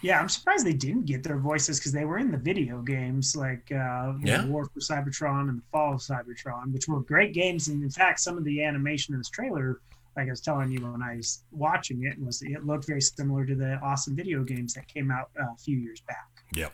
Yeah, 0.01 0.19
I'm 0.19 0.29
surprised 0.29 0.65
they 0.65 0.73
didn't 0.73 1.05
get 1.05 1.23
their 1.23 1.37
voices 1.37 1.79
because 1.79 1.91
they 1.91 2.05
were 2.05 2.17
in 2.17 2.31
the 2.31 2.37
video 2.37 2.81
games 2.81 3.35
like 3.35 3.71
uh, 3.71 4.13
Yeah. 4.23 4.45
War 4.45 4.65
for 4.65 4.79
Cybertron 4.79 5.47
and 5.49 5.59
the 5.59 5.63
Fall 5.71 5.93
of 5.93 5.99
Cybertron, 5.99 6.73
which 6.73 6.87
were 6.87 7.01
great 7.01 7.33
games. 7.33 7.67
And 7.67 7.83
in 7.83 7.89
fact, 7.91 8.19
some 8.19 8.35
of 8.35 8.43
the 8.43 8.63
animation 8.63 9.13
in 9.13 9.19
this 9.19 9.29
trailer, 9.29 9.79
like 10.15 10.27
I 10.27 10.31
was 10.31 10.41
telling 10.41 10.71
you 10.71 10.79
when 10.81 11.01
I 11.01 11.15
was 11.15 11.43
watching 11.51 12.03
it, 12.03 12.19
was 12.23 12.41
it 12.41 12.65
looked 12.65 12.87
very 12.87 13.01
similar 13.01 13.45
to 13.45 13.55
the 13.55 13.79
awesome 13.83 14.15
video 14.15 14.43
games 14.43 14.73
that 14.73 14.87
came 14.87 15.11
out 15.11 15.29
uh, 15.39 15.53
a 15.53 15.57
few 15.57 15.77
years 15.77 16.01
back. 16.01 16.27
Yeah. 16.53 16.69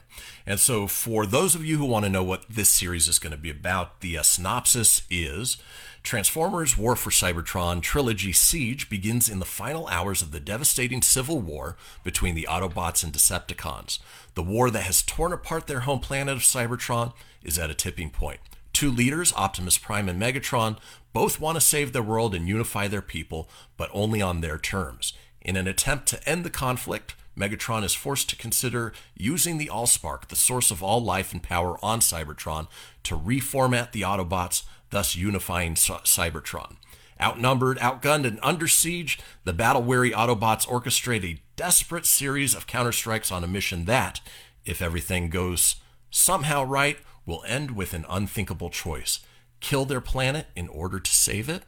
And 0.46 0.60
so, 0.60 0.88
for 0.88 1.26
those 1.26 1.54
of 1.54 1.64
you 1.64 1.78
who 1.78 1.86
want 1.86 2.06
to 2.06 2.10
know 2.10 2.24
what 2.24 2.46
this 2.50 2.70
series 2.70 3.08
is 3.08 3.20
going 3.20 3.32
to 3.32 3.38
be 3.38 3.52
about, 3.52 4.02
the 4.02 4.18
uh, 4.18 4.24
synopsis 4.24 5.04
is 5.12 5.58
Transformers 6.02 6.78
War 6.78 6.96
for 6.96 7.10
Cybertron 7.10 7.82
Trilogy 7.82 8.32
Siege 8.32 8.90
begins 8.90 9.30
in 9.30 9.40
the 9.40 9.46
final 9.46 9.88
hours 9.88 10.22
of 10.22 10.32
the 10.32 10.40
devastating 10.40 11.02
civil 11.02 11.40
war 11.42 11.76
between 12.04 12.34
the 12.34 12.48
Autobots 12.50 13.04
and 13.04 13.14
Decepticons. 13.14 14.00
The 14.34 14.42
war 14.42 14.72
that 14.72 14.84
has 14.84 15.04
torn 15.04 15.34
apart 15.34 15.68
their 15.68 15.82
home 15.82 16.00
planet 16.00 16.38
of 16.38 16.44
Cybertron 16.44 17.14
is 17.44 17.60
at 17.60 17.70
a 17.70 17.76
tipping 17.76 18.10
point. 18.10 18.40
Two 18.74 18.90
leaders, 18.90 19.34
Optimus 19.34 19.78
Prime 19.78 20.08
and 20.08 20.22
Megatron, 20.22 20.78
both 21.18 21.40
want 21.40 21.56
to 21.56 21.62
save 21.62 21.94
the 21.94 22.04
world 22.04 22.36
and 22.36 22.48
unify 22.48 22.88
their 22.88 23.02
people, 23.02 23.50
but 23.76 23.90
only 23.92 24.22
on 24.22 24.42
their 24.42 24.60
terms. 24.60 25.14
In 25.42 25.56
an 25.56 25.68
attempt 25.68 26.08
to 26.10 26.30
end 26.30 26.44
the 26.44 26.52
conflict, 26.52 27.16
Megatron 27.36 27.84
is 27.84 27.96
forced 27.96 28.30
to 28.30 28.36
consider 28.36 28.94
using 29.16 29.58
the 29.58 29.66
Allspark, 29.74 30.28
the 30.28 30.36
source 30.36 30.70
of 30.70 30.84
all 30.84 31.04
life 31.04 31.34
and 31.34 31.42
power 31.42 31.84
on 31.84 32.02
Cybertron, 32.02 32.68
to 33.02 33.18
reformat 33.18 33.94
the 33.94 34.04
Autobots, 34.04 34.62
thus 34.92 35.16
unifying 35.16 35.76
Cy- 35.76 36.02
Cybertron. 36.04 36.76
Outnumbered, 37.20 37.80
outgunned, 37.80 38.28
and 38.28 38.40
under 38.44 38.68
siege, 38.68 39.18
the 39.44 39.54
battle 39.54 39.82
weary 39.82 40.12
Autobots 40.12 40.68
orchestrate 40.68 41.26
a 41.26 41.42
desperate 41.56 42.06
series 42.06 42.54
of 42.54 42.68
counterstrikes 42.68 43.32
on 43.32 43.44
a 43.44 43.48
mission 43.48 43.86
that, 43.86 44.22
if 44.66 44.84
everything 44.84 45.32
goes 45.32 45.78
somehow 46.12 46.64
right, 46.64 47.00
will 47.26 47.44
end 47.48 47.72
with 47.72 47.96
an 47.96 48.06
unthinkable 48.08 48.70
choice 48.70 49.22
kill 49.60 49.86
their 49.86 50.02
planet 50.02 50.48
in 50.56 50.68
order 50.70 51.00
to 51.00 51.12
save 51.12 51.50
it? 51.50 51.64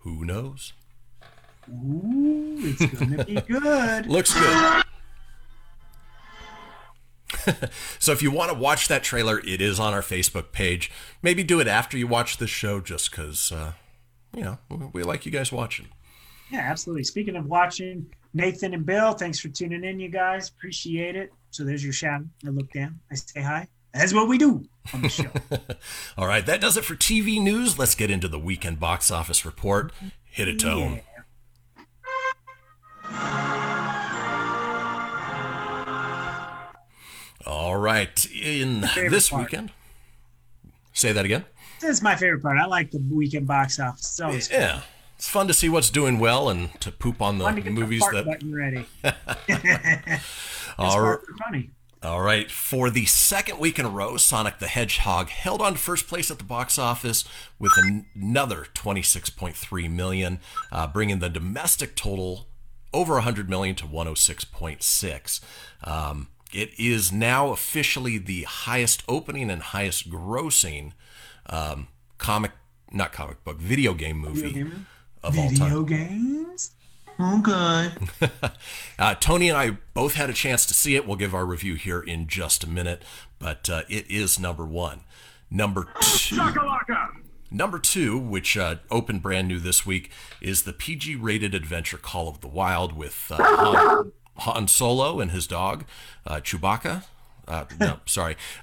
Who 0.00 0.24
knows? 0.24 0.72
Ooh, 1.70 2.56
it's 2.58 2.86
gonna 2.98 3.24
be 3.24 3.34
good. 3.40 4.06
Looks 4.06 4.34
good. 4.34 4.82
so 7.98 8.12
if 8.12 8.22
you 8.22 8.30
want 8.30 8.50
to 8.52 8.58
watch 8.58 8.88
that 8.88 9.02
trailer, 9.02 9.38
it 9.40 9.60
is 9.60 9.80
on 9.80 9.94
our 9.94 10.02
Facebook 10.02 10.52
page. 10.52 10.90
Maybe 11.22 11.42
do 11.42 11.60
it 11.60 11.66
after 11.66 11.96
you 11.96 12.06
watch 12.06 12.36
the 12.36 12.46
show, 12.46 12.80
just 12.80 13.10
because 13.10 13.50
uh, 13.52 13.72
you 14.34 14.42
know 14.42 14.58
we- 14.68 14.86
we 14.92 15.02
like 15.02 15.24
you 15.24 15.32
guys 15.32 15.50
watching. 15.52 15.88
Yeah, 16.50 16.60
absolutely. 16.60 17.04
Speaking 17.04 17.36
of 17.36 17.46
watching, 17.46 18.06
Nathan 18.34 18.74
and 18.74 18.84
Bill, 18.84 19.12
thanks 19.14 19.40
for 19.40 19.48
tuning 19.48 19.84
in, 19.84 19.98
you 19.98 20.10
guys. 20.10 20.50
Appreciate 20.50 21.16
it. 21.16 21.32
So 21.50 21.64
there's 21.64 21.82
your 21.82 21.94
shout. 21.94 22.22
I 22.46 22.50
look 22.50 22.70
down. 22.72 23.00
I 23.10 23.14
say 23.14 23.40
hi. 23.40 23.68
That's 23.94 24.14
what 24.14 24.26
we 24.28 24.38
do 24.38 24.64
on 24.94 25.02
the 25.02 25.08
show. 25.08 25.30
All 26.18 26.26
right, 26.26 26.44
that 26.46 26.60
does 26.60 26.76
it 26.76 26.84
for 26.84 26.94
TV 26.94 27.40
news. 27.40 27.78
Let's 27.78 27.94
get 27.94 28.10
into 28.10 28.26
the 28.28 28.38
weekend 28.38 28.80
box 28.80 29.10
office 29.10 29.44
report. 29.44 29.92
Hit 30.24 30.48
it, 30.48 30.58
Tone. 30.58 31.00
All 37.46 37.76
right, 37.76 38.24
in 38.26 38.82
this 39.10 39.30
part. 39.30 39.42
weekend. 39.50 39.72
Say 40.92 41.12
that 41.12 41.24
again. 41.24 41.44
That's 41.80 42.00
my 42.00 42.14
favorite 42.14 42.42
part. 42.42 42.58
I 42.58 42.66
like 42.66 42.92
the 42.92 43.02
weekend 43.12 43.46
box 43.48 43.80
office. 43.80 44.06
It's 44.06 44.20
always 44.20 44.48
fun. 44.48 44.60
Yeah, 44.60 44.80
it's 45.16 45.28
fun 45.28 45.48
to 45.48 45.54
see 45.54 45.68
what's 45.68 45.90
doing 45.90 46.20
well 46.20 46.48
and 46.48 46.78
to 46.80 46.92
poop 46.92 47.20
on 47.20 47.38
the 47.38 47.44
Fun 47.44 47.56
to 47.56 47.60
get 47.62 47.72
movies 47.72 48.02
the 48.10 48.22
that. 48.22 48.26
button 48.26 48.54
ready. 48.54 48.86
All 50.78 51.00
right. 51.00 51.18
Funny. 51.44 51.70
All 52.02 52.20
right, 52.20 52.50
for 52.50 52.90
the 52.90 53.06
second 53.06 53.60
week 53.60 53.78
in 53.78 53.84
a 53.84 53.88
row, 53.88 54.16
Sonic 54.16 54.58
the 54.58 54.66
Hedgehog 54.66 55.28
held 55.28 55.62
on 55.62 55.74
to 55.74 55.78
first 55.78 56.08
place 56.08 56.32
at 56.32 56.38
the 56.38 56.44
box 56.44 56.76
office 56.76 57.24
with 57.60 57.72
an- 57.76 58.06
another 58.14 58.66
26.3 58.74 59.88
million, 59.88 60.40
uh, 60.72 60.88
bringing 60.88 61.20
the 61.20 61.28
domestic 61.28 61.94
total 61.94 62.48
over 62.92 63.14
100 63.14 63.48
million 63.48 63.76
to 63.76 63.86
106.6. 63.86 65.40
Um, 65.84 66.28
it 66.52 66.70
is 66.76 67.12
now 67.12 67.50
officially 67.50 68.18
the 68.18 68.42
highest 68.42 69.04
opening 69.08 69.48
and 69.48 69.62
highest 69.62 70.10
grossing 70.10 70.92
um, 71.46 71.86
comic, 72.18 72.50
not 72.90 73.12
comic 73.12 73.44
book, 73.44 73.58
video 73.58 73.94
game 73.94 74.18
movie 74.18 74.52
game? 74.52 74.86
of 75.22 75.38
all 75.38 75.50
time. 75.50 75.56
Video 75.56 75.82
games? 75.84 76.41
Okay. 77.22 77.90
Uh, 78.98 79.14
Tony 79.16 79.48
and 79.48 79.58
I 79.58 79.78
both 79.94 80.14
had 80.14 80.30
a 80.30 80.32
chance 80.32 80.64
to 80.66 80.74
see 80.74 80.94
it. 80.94 81.08
We'll 81.08 81.16
give 81.16 81.34
our 81.34 81.44
review 81.44 81.74
here 81.74 82.00
in 82.00 82.28
just 82.28 82.62
a 82.62 82.68
minute, 82.68 83.02
but 83.40 83.68
uh, 83.68 83.82
it 83.88 84.08
is 84.08 84.38
number 84.38 84.64
one. 84.64 85.00
Number 85.50 85.88
two, 86.00 86.36
number 87.50 87.80
two, 87.80 88.16
which 88.16 88.56
uh, 88.56 88.76
opened 88.92 89.22
brand 89.22 89.48
new 89.48 89.58
this 89.58 89.84
week, 89.84 90.12
is 90.40 90.62
the 90.62 90.72
PG-rated 90.72 91.52
adventure 91.52 91.96
Call 91.96 92.28
of 92.28 92.42
the 92.42 92.46
Wild 92.48 92.92
with 92.92 93.26
uh, 93.30 93.42
Han, 93.42 94.12
Han 94.36 94.68
Solo 94.68 95.18
and 95.18 95.32
his 95.32 95.48
dog 95.48 95.84
uh, 96.24 96.36
Chewbacca. 96.36 97.02
Uh, 97.48 97.64
no, 97.80 97.98
sorry. 98.06 98.36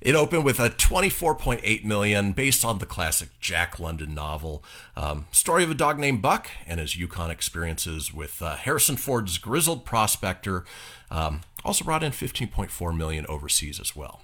It 0.00 0.14
opened 0.14 0.44
with 0.44 0.58
a 0.58 0.70
24.8 0.70 1.84
million, 1.84 2.32
based 2.32 2.64
on 2.64 2.78
the 2.78 2.86
classic 2.86 3.28
Jack 3.38 3.78
London 3.78 4.14
novel. 4.14 4.64
Um, 4.96 5.26
story 5.30 5.62
of 5.62 5.70
a 5.70 5.74
dog 5.74 5.98
named 5.98 6.22
Buck 6.22 6.48
and 6.66 6.80
his 6.80 6.96
Yukon 6.96 7.30
experiences 7.30 8.12
with 8.12 8.40
uh, 8.40 8.56
Harrison 8.56 8.96
Ford's 8.96 9.36
grizzled 9.36 9.84
prospector. 9.84 10.64
Um, 11.10 11.42
also 11.64 11.84
brought 11.84 12.02
in 12.02 12.12
15.4 12.12 12.96
million 12.96 13.26
overseas 13.28 13.78
as 13.78 13.94
well. 13.94 14.22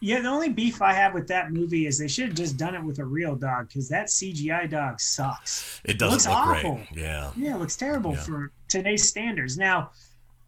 Yeah, 0.00 0.20
the 0.20 0.28
only 0.28 0.50
beef 0.50 0.82
I 0.82 0.92
have 0.92 1.14
with 1.14 1.26
that 1.28 1.50
movie 1.50 1.86
is 1.86 1.98
they 1.98 2.08
should 2.08 2.26
have 2.26 2.34
just 2.36 2.56
done 2.58 2.74
it 2.74 2.84
with 2.84 2.98
a 2.98 3.04
real 3.04 3.34
dog 3.34 3.68
because 3.68 3.88
that 3.88 4.06
CGI 4.08 4.70
dog 4.70 5.00
sucks. 5.00 5.80
It 5.84 5.98
doesn't 5.98 6.12
looks 6.12 6.26
look 6.26 6.36
awful. 6.36 6.74
great. 6.74 7.02
Yeah. 7.02 7.30
Yeah, 7.36 7.54
it 7.54 7.58
looks 7.58 7.74
terrible 7.74 8.12
Yeah. 8.12 8.20
for 8.22 8.52
today's 8.68 9.08
standards. 9.08 9.56
Now, 9.56 9.90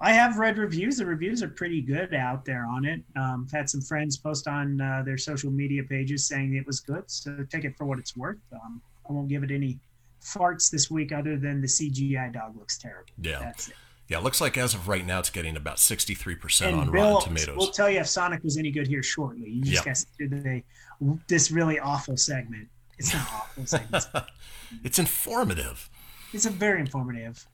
I 0.01 0.13
have 0.13 0.37
read 0.39 0.59
reviews. 0.59 0.99
The 0.99 1.07
reviews 1.07 1.43
are 1.43 1.49
pretty 1.49 1.81
good 1.81 2.13
out 2.15 2.45
there 2.45 2.67
on 2.67 2.85
it. 2.85 3.01
Um, 3.17 3.47
I've 3.49 3.53
had 3.59 3.71
some 3.71 3.81
friends 3.81 4.17
post 4.19 4.47
on 4.47 4.81
uh, 4.81 5.03
their 5.05 5.17
social 5.17 5.51
media 5.51 5.83
pages 5.83 6.27
saying 6.27 6.55
it 6.55 6.67
was 6.67 6.81
good. 6.81 7.05
So 7.11 7.45
take 7.51 7.65
it 7.65 7.77
for 7.79 7.87
what 7.87 7.99
it's 7.99 8.17
worth. 8.17 8.37
Um, 8.53 8.83
I 9.09 9.13
won't 9.13 9.29
give 9.29 9.43
it 9.43 9.51
any 9.51 9.79
farts 10.23 10.71
this 10.71 10.91
week 10.91 11.13
other 11.13 11.37
than 11.39 11.61
the 11.61 11.67
CGI 11.67 12.33
dog 12.33 12.57
looks 12.57 12.77
terrible. 12.79 13.11
Yeah. 13.23 13.39
That's 13.39 13.69
it. 13.69 13.75
Yeah, 14.09 14.19
it 14.19 14.23
looks 14.25 14.41
like 14.41 14.57
as 14.57 14.73
of 14.75 14.87
right 14.87 15.05
now, 15.05 15.19
it's 15.19 15.31
getting 15.31 15.57
about 15.57 15.79
63% 15.79 16.67
And 16.69 16.77
on 16.77 16.93
Bill, 16.93 17.15
Rotten 17.15 17.29
Tomatoes. 17.29 17.57
we'll 17.57 17.73
tell 17.73 17.91
you 17.91 17.99
if 17.99 18.07
Sonic 18.07 18.45
was 18.45 18.57
any 18.57 18.71
good 18.71 18.87
here 18.87 19.03
shortly. 19.03 19.49
You 19.51 19.63
just 19.65 19.75
Yep. 19.75 19.85
got 19.85 19.97
to 19.97 20.29
do 20.29 20.63
the, 21.01 21.19
this 21.27 21.51
really 21.51 21.81
awful 21.81 22.17
segment. 22.17 22.69
It's 22.99 23.13
not 23.13 23.27
awful 23.33 23.67
segment. 23.67 24.05
it's 24.85 24.99
informative. 25.01 25.91
it's 26.33 26.47
a 26.47 26.51
very 26.51 26.81
informative. 26.81 27.47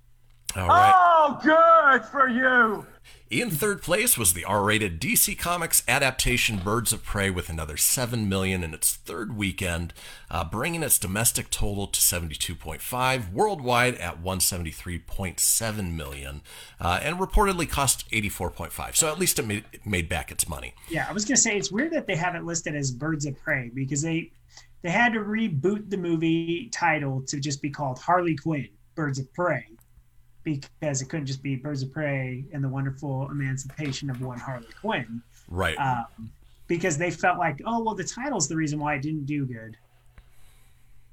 All 0.57 0.69
right. 0.69 0.93
Oh, 0.95 1.41
good 1.43 2.05
for 2.07 2.29
you. 2.29 2.87
In 3.31 3.51
third 3.51 3.81
place 3.81 4.19
was 4.19 4.35
the 4.35 4.45
R-rated 4.45 5.01
DC 5.01 5.39
Comics 5.39 5.83
adaptation 5.89 6.59
Birds 6.59 6.93
of 6.93 7.03
Prey 7.03 7.31
with 7.31 7.49
another 7.49 7.79
7 7.79 8.29
million 8.29 8.63
in 8.63 8.75
its 8.75 8.95
third 8.95 9.35
weekend, 9.35 9.95
uh, 10.31 10.45
bringing 10.45 10.83
its 10.83 10.99
domestic 10.99 11.49
total 11.49 11.87
to 11.87 11.99
72.5, 11.99 13.33
worldwide 13.33 13.95
at 13.95 14.23
173.7 14.23 15.95
million, 15.95 16.43
uh, 16.79 17.01
and 17.03 17.17
reportedly 17.17 17.67
cost 17.67 18.05
84.5. 18.11 18.97
So 18.97 19.11
at 19.11 19.19
least 19.19 19.39
it 19.39 19.47
made, 19.47 19.65
it 19.73 19.87
made 19.87 20.11
back 20.11 20.31
its 20.31 20.47
money. 20.47 20.75
Yeah, 20.91 21.07
I 21.09 21.13
was 21.15 21.25
gonna 21.25 21.39
say 21.39 21.57
it's 21.57 21.73
weird 21.73 21.93
that 21.93 22.07
they 22.07 22.17
have 22.17 22.35
it 22.35 22.45
listed 22.45 22.77
as 22.77 22.91
Birds 22.91 23.25
of 23.25 23.41
Prey 23.43 23.71
because 23.73 24.03
they 24.03 24.31
they 24.83 24.91
had 24.91 25.15
to 25.15 25.21
reboot 25.21 25.89
the 25.89 25.97
movie 25.97 26.69
title 26.71 27.23
to 27.29 27.41
just 27.41 27.63
be 27.63 27.71
called 27.71 27.99
Harley 27.99 28.37
Quinn 28.37 28.69
Birds 28.95 29.19
of 29.19 29.33
Prey 29.33 29.65
because 30.45 31.03
it 31.03 31.07
couldn't 31.09 31.27
just 31.27 31.43
be 31.43 31.57
Birds 31.57 31.83
of 31.83 31.93
Prey 31.93 32.45
and 32.53 32.63
the 32.63 32.69
Wonderful 32.69 33.31
Emancipation 33.31 34.11
of 34.11 34.21
One 34.21 34.39
Harley 34.39 34.67
Quinn 34.81 35.23
Right. 35.49 35.77
um, 35.79 36.31
because 36.67 36.97
they 36.99 37.11
felt 37.11 37.39
like 37.39 37.61
oh 37.67 37.83
well 37.83 37.95
the 37.95 38.05
title's 38.05 38.49
the 38.49 38.57
reason 38.57 38.79
why 38.79 38.95
it 38.95 39.03
didn't 39.03 39.27
do 39.27 39.45
good. 39.47 39.77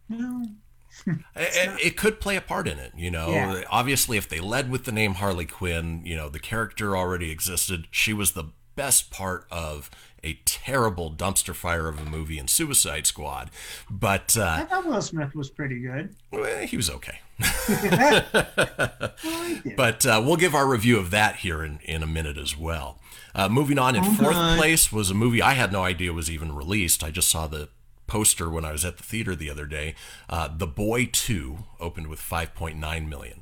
No, 0.07 0.43
it, 1.35 1.85
it 1.85 1.97
could 1.97 2.19
play 2.19 2.35
a 2.35 2.41
part 2.41 2.67
in 2.67 2.79
it, 2.79 2.93
you 2.97 3.11
know. 3.11 3.29
Yeah. 3.29 3.63
Obviously, 3.69 4.17
if 4.17 4.27
they 4.27 4.39
led 4.39 4.71
with 4.71 4.85
the 4.85 4.91
name 4.91 5.15
Harley 5.15 5.45
Quinn, 5.45 6.01
you 6.03 6.15
know, 6.15 6.29
the 6.29 6.39
character 6.39 6.97
already 6.97 7.29
existed. 7.29 7.87
She 7.91 8.11
was 8.13 8.31
the 8.31 8.45
best 8.75 9.11
part 9.11 9.45
of 9.51 9.91
a 10.23 10.39
terrible 10.45 11.11
dumpster 11.13 11.53
fire 11.53 11.87
of 11.87 11.99
a 11.99 12.09
movie 12.09 12.39
in 12.39 12.47
Suicide 12.47 13.05
Squad, 13.05 13.51
but 13.89 14.35
I 14.37 14.61
uh, 14.61 14.65
thought 14.65 14.85
Will 14.87 15.01
Smith 15.01 15.35
was 15.35 15.49
pretty 15.49 15.79
good. 15.79 16.15
well, 16.31 16.65
he 16.65 16.75
was 16.75 16.89
okay. 16.89 17.19
I. 17.41 19.11
But 19.75 20.05
uh, 20.05 20.21
we'll 20.25 20.37
give 20.37 20.55
our 20.55 20.67
review 20.67 20.97
of 20.97 21.11
that 21.11 21.37
here 21.37 21.63
in, 21.63 21.79
in 21.83 22.03
a 22.03 22.07
minute 22.07 22.37
as 22.37 22.57
well. 22.57 22.99
Uh, 23.35 23.47
moving 23.49 23.77
on, 23.77 23.95
in 23.95 24.03
fourth 24.03 24.35
place 24.57 24.91
was 24.91 25.09
a 25.09 25.13
movie 25.13 25.41
I 25.41 25.53
had 25.53 25.71
no 25.71 25.83
idea 25.83 26.13
was 26.13 26.29
even 26.29 26.55
released. 26.55 27.03
I 27.03 27.11
just 27.11 27.29
saw 27.29 27.47
the 27.47 27.69
poster 28.07 28.49
when 28.49 28.65
I 28.65 28.71
was 28.71 28.83
at 28.83 28.97
the 28.97 29.03
theater 29.03 29.35
the 29.35 29.49
other 29.49 29.65
day. 29.65 29.95
Uh, 30.29 30.49
the 30.55 30.67
Boy 30.67 31.09
2 31.11 31.59
opened 31.79 32.07
with 32.07 32.19
5.9 32.19 33.07
million, 33.07 33.41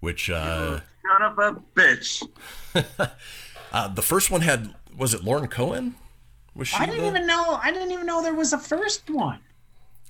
which 0.00 0.28
uh, 0.28 0.80
Son 1.06 1.22
of 1.22 1.38
a 1.38 1.60
bitch. 1.74 2.22
uh, 3.72 3.88
the 3.88 4.02
first 4.02 4.30
one 4.30 4.40
had 4.42 4.74
was 4.96 5.14
it 5.14 5.22
Lauren 5.24 5.48
Cohan? 5.48 5.94
Was 6.54 6.68
she? 6.68 6.76
I 6.76 6.86
didn't 6.86 7.02
the- 7.02 7.08
even 7.08 7.26
know. 7.26 7.58
I 7.62 7.70
didn't 7.72 7.92
even 7.92 8.06
know 8.06 8.22
there 8.22 8.34
was 8.34 8.52
a 8.52 8.58
first 8.58 9.08
one. 9.08 9.38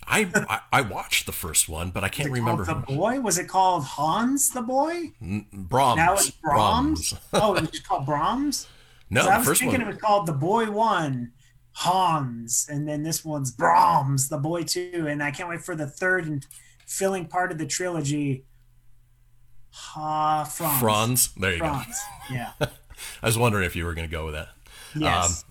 I, 0.08 0.30
I 0.48 0.78
I 0.78 0.80
watched 0.80 1.26
the 1.26 1.32
first 1.32 1.68
one, 1.68 1.90
but 1.90 2.02
I 2.02 2.08
can't 2.08 2.30
remember. 2.30 2.64
the 2.64 2.74
boy. 2.74 3.20
Was 3.20 3.38
it 3.38 3.46
called 3.46 3.84
Hans 3.84 4.50
the 4.50 4.62
boy? 4.62 5.12
Brahms. 5.52 5.96
Now 5.96 6.14
it's 6.14 6.30
Brahms. 6.30 7.14
oh, 7.32 7.54
it 7.54 7.60
was 7.62 7.70
just 7.70 7.86
called 7.86 8.06
Brahms. 8.06 8.66
No, 9.10 9.22
I 9.22 9.38
was 9.38 9.46
first 9.46 9.60
thinking 9.60 9.80
one. 9.80 9.88
it 9.88 9.92
was 9.92 10.00
called 10.00 10.26
the 10.26 10.32
boy 10.32 10.70
one, 10.70 11.32
Hans, 11.72 12.66
and 12.70 12.88
then 12.88 13.02
this 13.02 13.24
one's 13.24 13.50
Brahms, 13.50 14.28
the 14.28 14.38
boy 14.38 14.62
two, 14.62 15.06
and 15.08 15.22
I 15.22 15.30
can't 15.30 15.48
wait 15.48 15.62
for 15.62 15.76
the 15.76 15.86
third 15.86 16.26
and 16.26 16.46
filling 16.86 17.26
part 17.26 17.52
of 17.52 17.58
the 17.58 17.66
trilogy. 17.66 18.44
Ha, 19.70 20.44
Franz. 20.44 20.80
Franz. 20.80 21.28
There 21.36 21.52
you 21.52 21.58
Franz. 21.58 21.98
Yeah. 22.30 22.52
I 22.60 23.26
was 23.26 23.38
wondering 23.38 23.64
if 23.64 23.76
you 23.76 23.84
were 23.84 23.94
going 23.94 24.08
to 24.08 24.12
go 24.12 24.24
with 24.24 24.34
that. 24.34 24.48
Yes. 24.96 25.44
Um, 25.44 25.47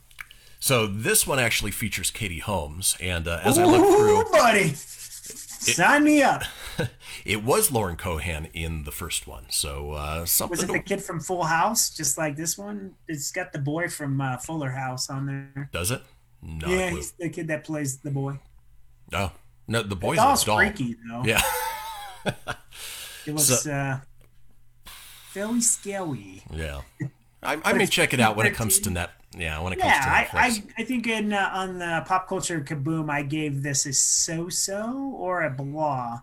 So 0.68 0.86
this 0.86 1.26
one 1.26 1.40
actually 1.40 1.72
features 1.72 2.12
Katie 2.12 2.40
Holmes, 2.40 2.98
and 3.00 3.26
uh, 3.26 3.40
as 3.42 3.58
I 3.58 3.64
looked 3.64 3.86
through, 3.88 4.20
Ooh, 4.20 4.32
buddy. 4.34 4.74
Sign 4.74 6.04
me 6.04 6.22
up. 6.22 6.44
it 7.26 7.42
was 7.42 7.72
Lauren 7.72 7.96
Cohan 7.96 8.50
in 8.54 8.84
the 8.84 8.92
first 8.92 9.28
one. 9.28 9.46
So 9.48 9.92
uh, 9.92 10.26
something. 10.26 10.58
Was 10.58 10.64
it 10.64 10.74
the 10.74 10.80
kid 10.80 11.02
from 11.02 11.22
Full 11.22 11.44
House, 11.46 11.90
just 11.96 12.18
like 12.18 12.36
this 12.36 12.58
one? 12.58 12.96
It's 13.08 13.32
got 13.32 13.54
the 13.54 13.60
boy 13.60 13.88
from 13.88 14.20
uh, 14.20 14.36
Fuller 14.40 14.72
House 14.72 15.10
on 15.10 15.26
there. 15.26 15.70
Does 15.72 15.90
it? 15.90 16.02
No 16.42 16.68
yeah, 16.68 16.90
he's 16.90 17.12
the 17.14 17.30
kid 17.30 17.48
that 17.48 17.64
plays 17.64 18.00
the 18.00 18.12
boy. 18.12 18.38
Oh 19.14 19.32
no, 19.70 19.84
the 19.84 19.96
boy's 19.96 20.18
It's 20.18 20.22
all 20.22 20.36
doll. 20.36 20.58
freaky 20.58 20.98
though. 21.10 21.24
Yeah. 21.24 21.42
It 22.26 22.36
looks 23.28 23.44
So- 23.64 23.72
uh, 23.72 24.00
fairly 25.30 25.62
scary. 25.62 26.44
Yeah. 26.54 26.82
I, 27.44 27.60
I 27.64 27.74
may 27.74 27.86
check 27.86 28.14
it 28.14 28.20
out 28.20 28.36
when 28.36 28.48
it 28.48 28.54
comes 28.54 28.80
to 28.80 28.90
net. 28.90 29.12
Yeah, 29.38 29.60
when 29.62 29.74
it 29.74 29.80
comes 29.80 29.92
Yeah, 29.94 30.02
to 30.02 30.38
I, 30.38 30.50
Netflix. 30.50 30.64
I, 30.78 30.82
I 30.82 30.84
think 30.86 31.08
in 31.08 31.34
uh, 31.34 31.50
on 31.54 31.80
the 31.80 32.04
pop 32.08 32.28
culture 32.28 32.60
kaboom, 32.62 33.10
I 33.12 33.22
gave 33.24 33.62
this 33.62 33.86
a 33.86 33.94
so-so 33.94 35.14
or 35.16 35.44
a 35.44 35.50
blah. 35.50 36.22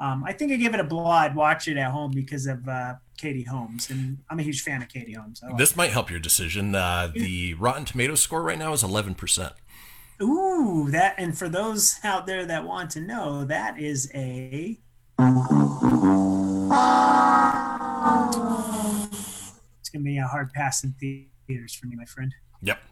Um, 0.00 0.24
I 0.24 0.32
think 0.32 0.52
I 0.52 0.56
gave 0.56 0.74
it 0.74 0.80
a 0.80 0.84
blah. 0.84 1.10
I'd 1.10 1.34
watch 1.34 1.68
it 1.68 1.76
at 1.76 1.90
home 1.90 2.12
because 2.12 2.46
of 2.46 2.66
uh, 2.68 2.94
Katie 3.16 3.42
Holmes, 3.42 3.90
and 3.90 4.18
I'm 4.30 4.38
a 4.38 4.42
huge 4.42 4.62
fan 4.62 4.82
of 4.82 4.88
Katie 4.88 5.12
Holmes. 5.12 5.40
I 5.42 5.48
like 5.48 5.58
this 5.58 5.76
might 5.76 5.90
help 5.90 6.10
your 6.10 6.20
decision. 6.20 6.74
Uh, 6.74 7.10
the 7.12 7.54
Rotten 7.54 7.84
Tomatoes 7.84 8.20
score 8.22 8.42
right 8.42 8.58
now 8.58 8.72
is 8.72 8.82
11%. 8.82 9.52
Ooh, 10.20 10.88
that 10.90 11.14
and 11.18 11.36
for 11.36 11.48
those 11.48 11.96
out 12.02 12.26
there 12.26 12.44
that 12.46 12.64
want 12.64 12.90
to 12.92 13.00
know, 13.00 13.44
that 13.44 13.78
is 13.78 14.10
a 14.14 14.78
It's 19.88 19.94
gonna 19.94 20.04
be 20.04 20.18
a 20.18 20.26
hard 20.26 20.52
pass 20.52 20.84
in 20.84 20.92
theaters 21.48 21.72
for 21.72 21.86
me, 21.86 21.96
my 21.96 22.04
friend. 22.04 22.34
Yep. 22.60 22.82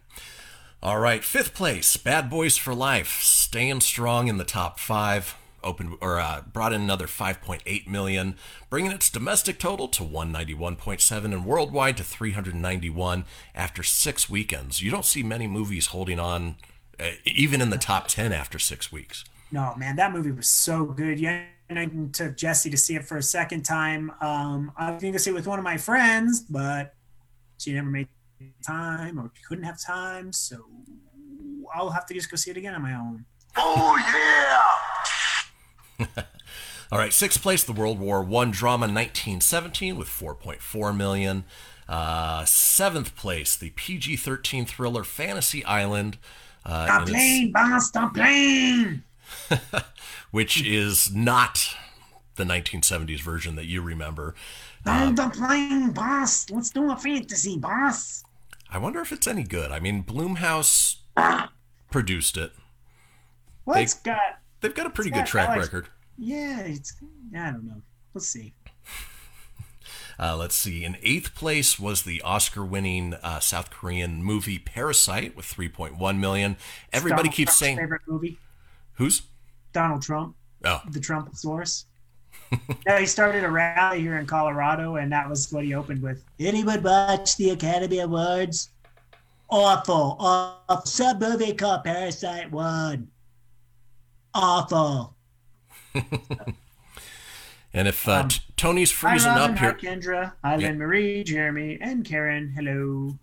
All 0.81 0.97
right, 0.97 1.23
fifth 1.23 1.53
place, 1.53 1.95
Bad 1.95 2.27
Boys 2.27 2.57
for 2.57 2.73
Life, 2.73 3.19
staying 3.21 3.81
strong 3.81 4.27
in 4.27 4.39
the 4.39 4.43
top 4.43 4.79
five. 4.79 5.35
Opened 5.63 5.97
or 6.01 6.19
uh, 6.19 6.41
brought 6.51 6.73
in 6.73 6.81
another 6.81 7.05
5.8 7.05 7.87
million, 7.87 8.35
bringing 8.71 8.91
its 8.91 9.11
domestic 9.11 9.59
total 9.59 9.87
to 9.89 10.01
191.7 10.01 11.25
and 11.25 11.45
worldwide 11.45 11.97
to 11.97 12.03
391 12.03 13.25
after 13.53 13.83
six 13.83 14.27
weekends. 14.27 14.81
You 14.81 14.89
don't 14.89 15.05
see 15.05 15.21
many 15.21 15.45
movies 15.45 15.87
holding 15.87 16.19
on, 16.19 16.55
uh, 16.99 17.11
even 17.25 17.61
in 17.61 17.69
the 17.69 17.77
top 17.77 18.07
10 18.07 18.33
after 18.33 18.57
six 18.57 18.91
weeks. 18.91 19.23
No, 19.51 19.75
man, 19.77 19.97
that 19.97 20.11
movie 20.11 20.31
was 20.31 20.47
so 20.47 20.85
good. 20.85 21.19
Yeah, 21.19 21.43
and 21.69 21.79
I 21.79 21.89
took 22.11 22.37
Jesse 22.37 22.69
to 22.69 22.77
see 22.77 22.95
it 22.95 23.05
for 23.05 23.17
a 23.17 23.23
second 23.23 23.63
time. 23.63 24.11
Um, 24.21 24.71
I 24.77 24.91
was 24.91 25.01
going 25.01 25.13
to 25.13 25.19
see 25.19 25.31
it 25.31 25.33
with 25.33 25.47
one 25.47 25.59
of 25.59 25.65
my 25.65 25.77
friends, 25.77 26.41
but 26.41 26.93
she 27.57 27.73
never 27.73 27.89
made 27.89 28.07
time 28.65 29.19
or 29.19 29.31
couldn't 29.47 29.65
have 29.65 29.79
time, 29.81 30.31
so 30.31 30.65
I'll 31.73 31.89
have 31.89 32.05
to 32.07 32.13
just 32.13 32.29
go 32.29 32.37
see 32.37 32.51
it 32.51 32.57
again 32.57 32.73
on 32.73 32.81
my 32.81 32.93
own. 32.93 33.25
Oh, 33.55 33.97
yeah! 35.99 36.07
All 36.91 36.99
right, 36.99 37.11
sixth 37.11 37.41
place, 37.41 37.63
the 37.63 37.73
World 37.73 37.99
War 37.99 38.23
One 38.23 38.51
drama 38.51 38.83
1917 38.83 39.97
with 39.97 40.07
4.4 40.07 40.95
million. 40.95 41.43
Uh, 41.89 42.45
seventh 42.45 43.15
place, 43.15 43.55
the 43.55 43.71
PG-13 43.71 44.67
thriller 44.67 45.03
Fantasy 45.03 45.63
Island, 45.65 46.17
uh, 46.67 46.85
Stop 46.85 47.07
playing, 47.07 47.51
boss. 47.53 47.87
Stop 47.87 48.13
playing. 48.13 49.01
which 50.31 50.63
is 50.65 51.13
not 51.13 51.75
the 52.35 52.43
1970s 52.43 53.19
version 53.21 53.55
that 53.55 53.65
you 53.65 53.81
remember. 53.81 54.35
Don't 54.85 55.15
stop 55.15 55.33
playing, 55.33 55.91
boss. 55.91 56.49
Let's 56.49 56.69
do 56.69 56.91
a 56.91 56.95
fantasy, 56.95 57.57
boss. 57.57 58.23
I 58.69 58.77
wonder 58.77 59.01
if 59.01 59.11
it's 59.11 59.27
any 59.27 59.43
good. 59.43 59.71
I 59.71 59.79
mean, 59.79 60.03
Blumhouse 60.03 60.97
produced 61.91 62.37
it. 62.37 62.51
Well, 63.65 63.77
it's 63.77 63.95
got 63.95 64.39
They've 64.61 64.73
got 64.73 64.85
a 64.85 64.89
pretty 64.89 65.11
good 65.11 65.25
track 65.25 65.49
Alex- 65.49 65.67
record. 65.67 65.89
yeah, 66.17 66.61
it's 66.61 66.95
I 67.35 67.51
don't 67.51 67.65
know. 67.65 67.81
Let's 68.13 68.27
see. 68.27 68.53
Uh, 70.19 70.35
let's 70.35 70.55
see. 70.55 70.83
In 70.83 70.97
eighth 71.03 71.35
place 71.35 71.77
was 71.77 72.01
the 72.01 72.23
Oscar-winning 72.23 73.13
uh, 73.21 73.39
South 73.39 73.69
Korean 73.69 74.23
movie 74.23 74.57
Parasite 74.57 75.35
with 75.37 75.45
3.1 75.45 76.17
million. 76.17 76.57
Everybody 76.91 77.29
Donald 77.29 77.35
keeps 77.35 77.49
Trump's 77.51 77.59
saying 77.59 77.77
favorite 77.77 78.01
movie. 78.07 78.39
Who's? 78.97 79.23
Donald 79.73 80.01
Trump, 80.01 80.35
Oh, 80.65 80.81
the 80.89 80.99
Trump 80.99 81.35
source. 81.35 81.85
yeah, 82.85 82.99
he 82.99 83.05
started 83.05 83.43
a 83.43 83.49
rally 83.49 83.99
here 84.01 84.17
in 84.17 84.25
Colorado, 84.25 84.95
and 84.97 85.11
that 85.11 85.29
was 85.29 85.51
what 85.51 85.63
he 85.65 85.73
opened 85.73 86.01
with. 86.01 86.23
Anyone 86.39 86.81
watch 86.83 87.35
the 87.37 87.49
Academy 87.51 87.99
Awards? 87.99 88.69
Awful. 89.49 90.17
Awful. 90.19 90.85
Some 90.85 91.19
movie 91.19 91.53
called 91.53 91.83
Parasite 91.83 92.51
won. 92.51 93.07
Awful. 94.33 95.15
and 97.73 97.87
if 97.87 98.07
uh, 98.07 98.11
Um, 98.21 98.27
t- 98.29 98.41
Tony's 98.55 98.91
Hi, 98.91 99.11
freezing 99.11 99.31
Robin. 99.31 99.51
up 99.53 99.57
Hi, 99.57 99.65
here, 99.65 99.73
Kendra. 99.73 100.33
Hi, 100.43 100.55
Yeah. 100.57 100.67
Lynn 100.67 100.77
Marie, 100.79 101.23
Jeremy, 101.23 101.77
and 101.81 102.05
Karen. 102.05 102.53
Hello. 102.55 103.17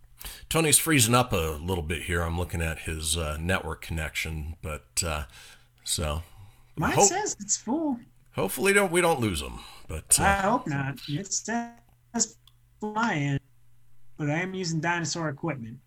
Tony's 0.48 0.78
freezing 0.78 1.14
up 1.14 1.32
a 1.32 1.58
little 1.62 1.82
bit 1.82 2.02
here. 2.04 2.22
I'm 2.22 2.38
looking 2.38 2.62
at 2.62 2.80
his 2.80 3.16
uh, 3.16 3.36
network 3.40 3.82
connection, 3.82 4.56
but 4.62 5.02
uh, 5.06 5.24
so 5.84 6.22
Mine 6.76 6.92
hope- 6.92 7.08
says 7.08 7.36
it's 7.40 7.56
full. 7.56 7.98
hopefully 8.32 8.72
don't 8.72 8.90
we 8.92 9.00
don't 9.00 9.20
lose 9.20 9.40
them. 9.40 9.60
But 9.86 10.18
I 10.18 10.38
uh, 10.38 10.50
hope 10.50 10.66
not. 10.66 10.98
It 11.08 11.32
says 11.32 12.36
my 12.80 13.14
end, 13.14 13.40
but 14.16 14.30
I 14.30 14.40
am 14.40 14.54
using 14.54 14.80
dinosaur 14.80 15.28
equipment. 15.28 15.78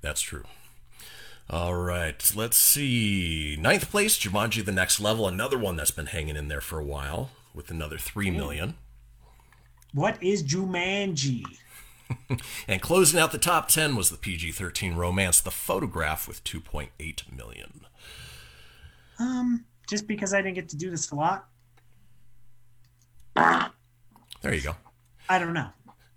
that's 0.00 0.20
true. 0.20 0.44
All 1.50 1.74
right, 1.74 2.30
let's 2.36 2.58
see. 2.58 3.56
Ninth 3.58 3.90
place, 3.90 4.18
Jumanji: 4.18 4.62
The 4.64 4.72
Next 4.72 5.00
Level, 5.00 5.26
another 5.26 5.56
one 5.56 5.76
that's 5.76 5.90
been 5.90 6.06
hanging 6.06 6.36
in 6.36 6.48
there 6.48 6.60
for 6.60 6.78
a 6.78 6.84
while 6.84 7.30
with 7.54 7.70
another 7.70 7.96
three 7.96 8.30
million. 8.30 8.74
What 9.94 10.22
is 10.22 10.42
Jumanji? 10.42 11.44
And 12.66 12.80
closing 12.80 13.20
out 13.20 13.32
the 13.32 13.38
top 13.38 13.68
10 13.68 13.94
was 13.94 14.08
the 14.08 14.16
PG 14.16 14.52
13 14.52 14.94
romance 14.94 15.40
The 15.40 15.50
Photograph 15.50 16.26
with 16.26 16.42
2.8 16.42 16.90
million. 17.36 17.80
Um, 19.18 19.64
just 19.88 20.06
because 20.06 20.32
I 20.34 20.42
didn't 20.42 20.54
get 20.54 20.68
to 20.70 20.76
do 20.76 20.90
this 20.90 21.10
a 21.10 21.14
lot, 21.14 21.48
There 24.42 24.54
you 24.54 24.60
go. 24.62 24.76
I 25.28 25.38
don't 25.38 25.52
know. 25.52 25.68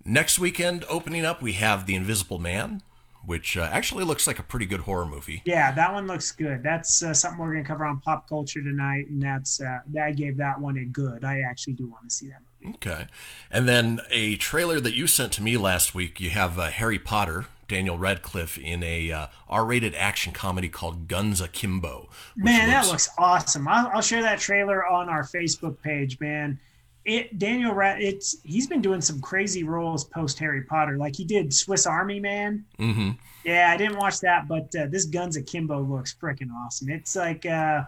Next 0.04 0.38
weekend, 0.38 0.84
opening 0.88 1.24
up, 1.24 1.42
we 1.42 1.52
have 1.52 1.86
The 1.86 1.94
Invisible 1.94 2.38
Man, 2.38 2.82
which 3.24 3.56
uh, 3.56 3.68
actually 3.70 4.04
looks 4.04 4.26
like 4.26 4.38
a 4.38 4.42
pretty 4.42 4.66
good 4.66 4.80
horror 4.80 5.06
movie. 5.06 5.42
Yeah, 5.44 5.70
that 5.72 5.92
one 5.92 6.06
looks 6.06 6.32
good. 6.32 6.62
That's 6.62 7.02
uh, 7.02 7.14
something 7.14 7.40
we're 7.40 7.52
gonna 7.52 7.64
cover 7.64 7.84
on 7.84 8.00
pop 8.00 8.28
culture 8.28 8.62
tonight, 8.62 9.08
and 9.08 9.22
that's 9.22 9.60
uh, 9.60 9.78
I 10.00 10.12
gave 10.12 10.36
that 10.38 10.60
one 10.60 10.76
a 10.78 10.84
good. 10.84 11.24
I 11.24 11.40
actually 11.40 11.74
do 11.74 11.88
want 11.88 12.08
to 12.08 12.14
see 12.14 12.28
that 12.28 12.40
movie. 12.60 12.74
Okay. 12.76 13.06
And 13.50 13.68
then 13.68 14.00
a 14.10 14.36
trailer 14.36 14.80
that 14.80 14.94
you 14.94 15.06
sent 15.06 15.32
to 15.34 15.42
me 15.42 15.56
last 15.56 15.94
week, 15.94 16.20
you 16.20 16.30
have 16.30 16.58
uh, 16.58 16.70
Harry 16.70 16.98
Potter, 16.98 17.46
Daniel 17.68 17.96
Radcliffe, 17.98 18.58
in 18.58 18.82
a 18.82 19.10
uh, 19.10 19.26
R 19.48 19.64
rated 19.64 19.94
action 19.94 20.32
comedy 20.32 20.68
called 20.68 21.08
Guns 21.08 21.40
Akimbo. 21.40 22.08
Man, 22.36 22.68
that 22.68 22.86
looks 22.86 23.08
awesome. 23.18 23.66
I'll, 23.68 23.88
I'll 23.94 24.02
share 24.02 24.22
that 24.22 24.38
trailer 24.40 24.86
on 24.86 25.08
our 25.08 25.22
Facebook 25.22 25.80
page, 25.82 26.20
man. 26.20 26.58
It 27.04 27.38
Daniel 27.38 27.72
Rad 27.74 28.00
it's 28.00 28.36
he's 28.44 28.68
been 28.68 28.80
doing 28.80 29.00
some 29.00 29.20
crazy 29.20 29.64
roles 29.64 30.04
post 30.04 30.38
Harry 30.38 30.62
Potter, 30.62 30.96
like 30.98 31.16
he 31.16 31.24
did 31.24 31.52
Swiss 31.52 31.84
Army 31.86 32.20
Man. 32.20 32.64
hmm 32.78 33.10
Yeah, 33.44 33.70
I 33.72 33.76
didn't 33.76 33.96
watch 33.96 34.20
that, 34.20 34.46
but 34.46 34.72
uh, 34.76 34.86
this 34.86 35.06
Guns 35.06 35.36
Akimbo 35.36 35.80
looks 35.80 36.14
freaking 36.14 36.50
awesome. 36.64 36.90
It's 36.90 37.16
like 37.16 37.44
uh, 37.44 37.82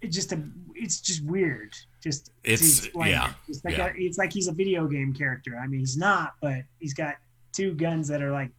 it's 0.00 0.14
just 0.14 0.32
a, 0.32 0.40
it's 0.74 1.00
just 1.00 1.24
weird. 1.24 1.74
Just 2.00 2.30
It's- 2.44 2.88
yeah, 2.94 3.30
it. 3.30 3.34
It's 3.48 3.64
like 3.64 3.78
yeah. 3.78 3.86
a, 3.86 3.92
it's 3.96 4.18
like 4.18 4.32
he's 4.32 4.46
a 4.46 4.52
video 4.52 4.86
game 4.86 5.12
character. 5.12 5.58
I 5.60 5.66
mean, 5.66 5.80
he's 5.80 5.96
not, 5.96 6.34
but 6.40 6.58
he's 6.78 6.94
got 6.94 7.16
two 7.52 7.72
guns 7.74 8.06
that 8.08 8.22
are 8.22 8.30
like 8.30 8.50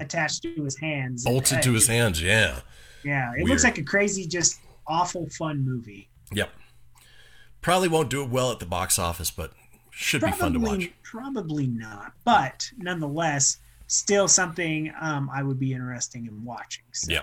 attached 0.00 0.42
to 0.42 0.64
his 0.64 0.78
hands, 0.78 1.24
Bolted 1.24 1.62
to 1.62 1.72
his 1.72 1.86
hands, 1.86 2.22
yeah. 2.22 2.60
Yeah, 3.04 3.30
it 3.32 3.38
Weird. 3.38 3.48
looks 3.50 3.64
like 3.64 3.78
a 3.78 3.82
crazy, 3.82 4.26
just 4.26 4.60
awful 4.86 5.28
fun 5.30 5.64
movie. 5.64 6.08
Yep. 6.32 6.50
Probably 7.60 7.88
won't 7.88 8.10
do 8.10 8.22
it 8.22 8.30
well 8.30 8.52
at 8.52 8.58
the 8.58 8.66
box 8.66 8.98
office, 8.98 9.30
but 9.30 9.52
should 9.90 10.20
be 10.22 10.30
fun 10.32 10.52
to 10.52 10.58
watch. 10.58 10.90
Probably 11.02 11.66
not, 11.66 12.12
but 12.24 12.70
nonetheless, 12.76 13.58
still 13.86 14.28
something 14.28 14.92
um, 15.00 15.30
I 15.32 15.42
would 15.42 15.58
be 15.58 15.72
interested 15.72 16.26
in 16.26 16.44
watching. 16.44 16.84
So. 16.92 17.12
Yeah. 17.12 17.22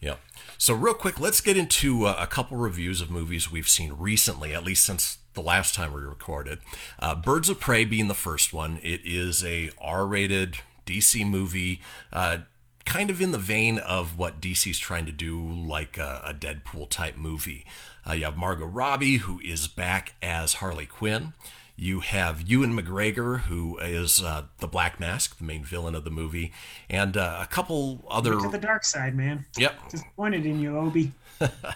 Yeah. 0.00 0.14
So, 0.56 0.72
real 0.72 0.94
quick, 0.94 1.20
let's 1.20 1.42
get 1.42 1.58
into 1.58 2.06
uh, 2.06 2.16
a 2.18 2.26
couple 2.26 2.56
reviews 2.56 3.00
of 3.02 3.10
movies 3.10 3.52
we've 3.52 3.68
seen 3.68 3.92
recently, 3.92 4.54
at 4.54 4.64
least 4.64 4.84
since 4.84 5.18
the 5.34 5.42
last 5.42 5.74
time 5.74 5.92
we 5.92 6.00
recorded. 6.00 6.58
Uh, 6.98 7.14
Birds 7.14 7.50
of 7.50 7.60
Prey 7.60 7.84
being 7.84 8.08
the 8.08 8.14
first 8.14 8.52
one. 8.54 8.80
It 8.82 9.02
is 9.04 9.44
a 9.44 9.70
R-rated 9.78 10.56
DC 10.86 11.28
movie, 11.28 11.80
uh, 12.12 12.38
kind 12.84 13.10
of 13.10 13.20
in 13.20 13.32
the 13.32 13.38
vein 13.38 13.78
of 13.78 14.18
what 14.18 14.40
DC's 14.40 14.78
trying 14.78 15.06
to 15.06 15.12
do, 15.12 15.40
like 15.40 15.98
a, 15.98 16.22
a 16.24 16.34
Deadpool 16.34 16.88
type 16.88 17.16
movie. 17.16 17.64
Uh, 18.08 18.12
you 18.12 18.24
have 18.24 18.36
Margot 18.36 18.66
Robbie, 18.66 19.18
who 19.18 19.40
is 19.40 19.68
back 19.68 20.14
as 20.22 20.54
Harley 20.54 20.86
Quinn. 20.86 21.34
You 21.76 22.00
have 22.00 22.42
Ewan 22.42 22.78
McGregor, 22.78 23.40
who 23.42 23.78
is 23.78 24.22
uh, 24.22 24.42
the 24.58 24.66
Black 24.66 25.00
Mask, 25.00 25.38
the 25.38 25.44
main 25.44 25.64
villain 25.64 25.94
of 25.94 26.04
the 26.04 26.10
movie, 26.10 26.52
and 26.90 27.16
uh, 27.16 27.38
a 27.40 27.46
couple 27.46 28.04
other. 28.10 28.38
To 28.38 28.48
the 28.50 28.58
dark 28.58 28.84
side, 28.84 29.14
man. 29.14 29.46
Yep. 29.56 29.88
Disappointed 29.88 30.44
in 30.44 30.60
you, 30.60 30.76
Obi. 30.76 31.12
a 31.40 31.74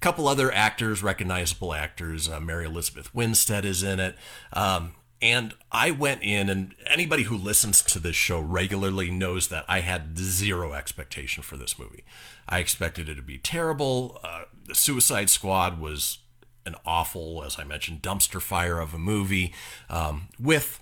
couple 0.00 0.28
other 0.28 0.52
actors, 0.52 1.02
recognizable 1.02 1.72
actors. 1.72 2.28
Uh, 2.28 2.40
Mary 2.40 2.66
Elizabeth 2.66 3.14
Winstead 3.14 3.64
is 3.64 3.82
in 3.82 4.00
it. 4.00 4.16
Um, 4.52 4.92
and 5.20 5.54
I 5.72 5.90
went 5.90 6.22
in, 6.22 6.48
and 6.48 6.74
anybody 6.86 7.24
who 7.24 7.36
listens 7.36 7.82
to 7.82 7.98
this 7.98 8.16
show 8.16 8.40
regularly 8.40 9.10
knows 9.10 9.48
that 9.48 9.64
I 9.68 9.80
had 9.80 10.16
zero 10.18 10.72
expectation 10.72 11.42
for 11.42 11.56
this 11.56 11.78
movie. 11.78 12.04
I 12.48 12.60
expected 12.60 13.08
it 13.08 13.16
to 13.16 13.22
be 13.22 13.38
terrible. 13.38 14.20
Uh, 14.22 14.42
the 14.66 14.74
Suicide 14.74 15.28
Squad 15.30 15.80
was 15.80 16.18
an 16.64 16.74
awful, 16.86 17.42
as 17.44 17.58
I 17.58 17.64
mentioned, 17.64 18.02
dumpster 18.02 18.40
fire 18.40 18.78
of 18.78 18.94
a 18.94 18.98
movie, 18.98 19.52
um, 19.90 20.28
with 20.38 20.80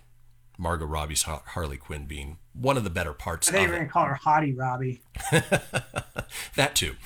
Margot 0.59 0.87
Robbie's 0.87 1.23
Har- 1.25 1.43
Harley 1.49 1.77
Quinn 1.77 2.07
being 2.07 2.39
one 2.53 2.77
of 2.77 2.85
the 2.85 2.91
better 2.91 3.13
parts 3.13 3.49
I 3.49 3.53
think 3.53 3.65
of 3.69 3.71
we're 3.71 3.77
it. 3.77 3.79
gonna 3.81 3.91
call 3.91 4.05
her 4.07 4.19
Hottie 4.25 4.57
Robbie. 4.59 5.01
That 6.57 6.75
too. 6.75 6.97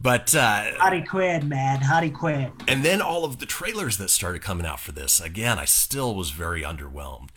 But 0.00 0.34
uh, 0.34 0.72
Hottie 0.76 1.06
Quinn, 1.06 1.48
man. 1.48 1.80
Hottie 1.80 2.14
Quinn. 2.14 2.52
And 2.68 2.84
then 2.84 3.00
all 3.00 3.24
of 3.24 3.38
the 3.38 3.46
trailers 3.46 3.98
that 3.98 4.10
started 4.10 4.42
coming 4.42 4.66
out 4.66 4.80
for 4.80 4.92
this. 4.92 5.20
Again, 5.20 5.58
I 5.58 5.64
still 5.64 6.14
was 6.14 6.30
very 6.30 6.62
underwhelmed. 6.62 7.30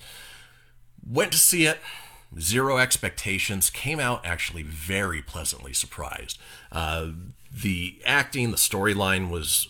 Went 1.04 1.32
to 1.32 1.39
see 1.39 1.65
it, 1.65 1.80
zero 2.39 2.78
expectations, 2.78 3.71
came 3.71 4.00
out 4.00 4.24
actually 4.24 4.62
very 4.62 5.21
pleasantly 5.21 5.74
surprised. 5.74 6.38
Uh, 6.71 7.08
the 7.52 8.00
acting, 8.06 8.52
the 8.52 8.58
storyline 8.58 9.30
was 9.30 9.69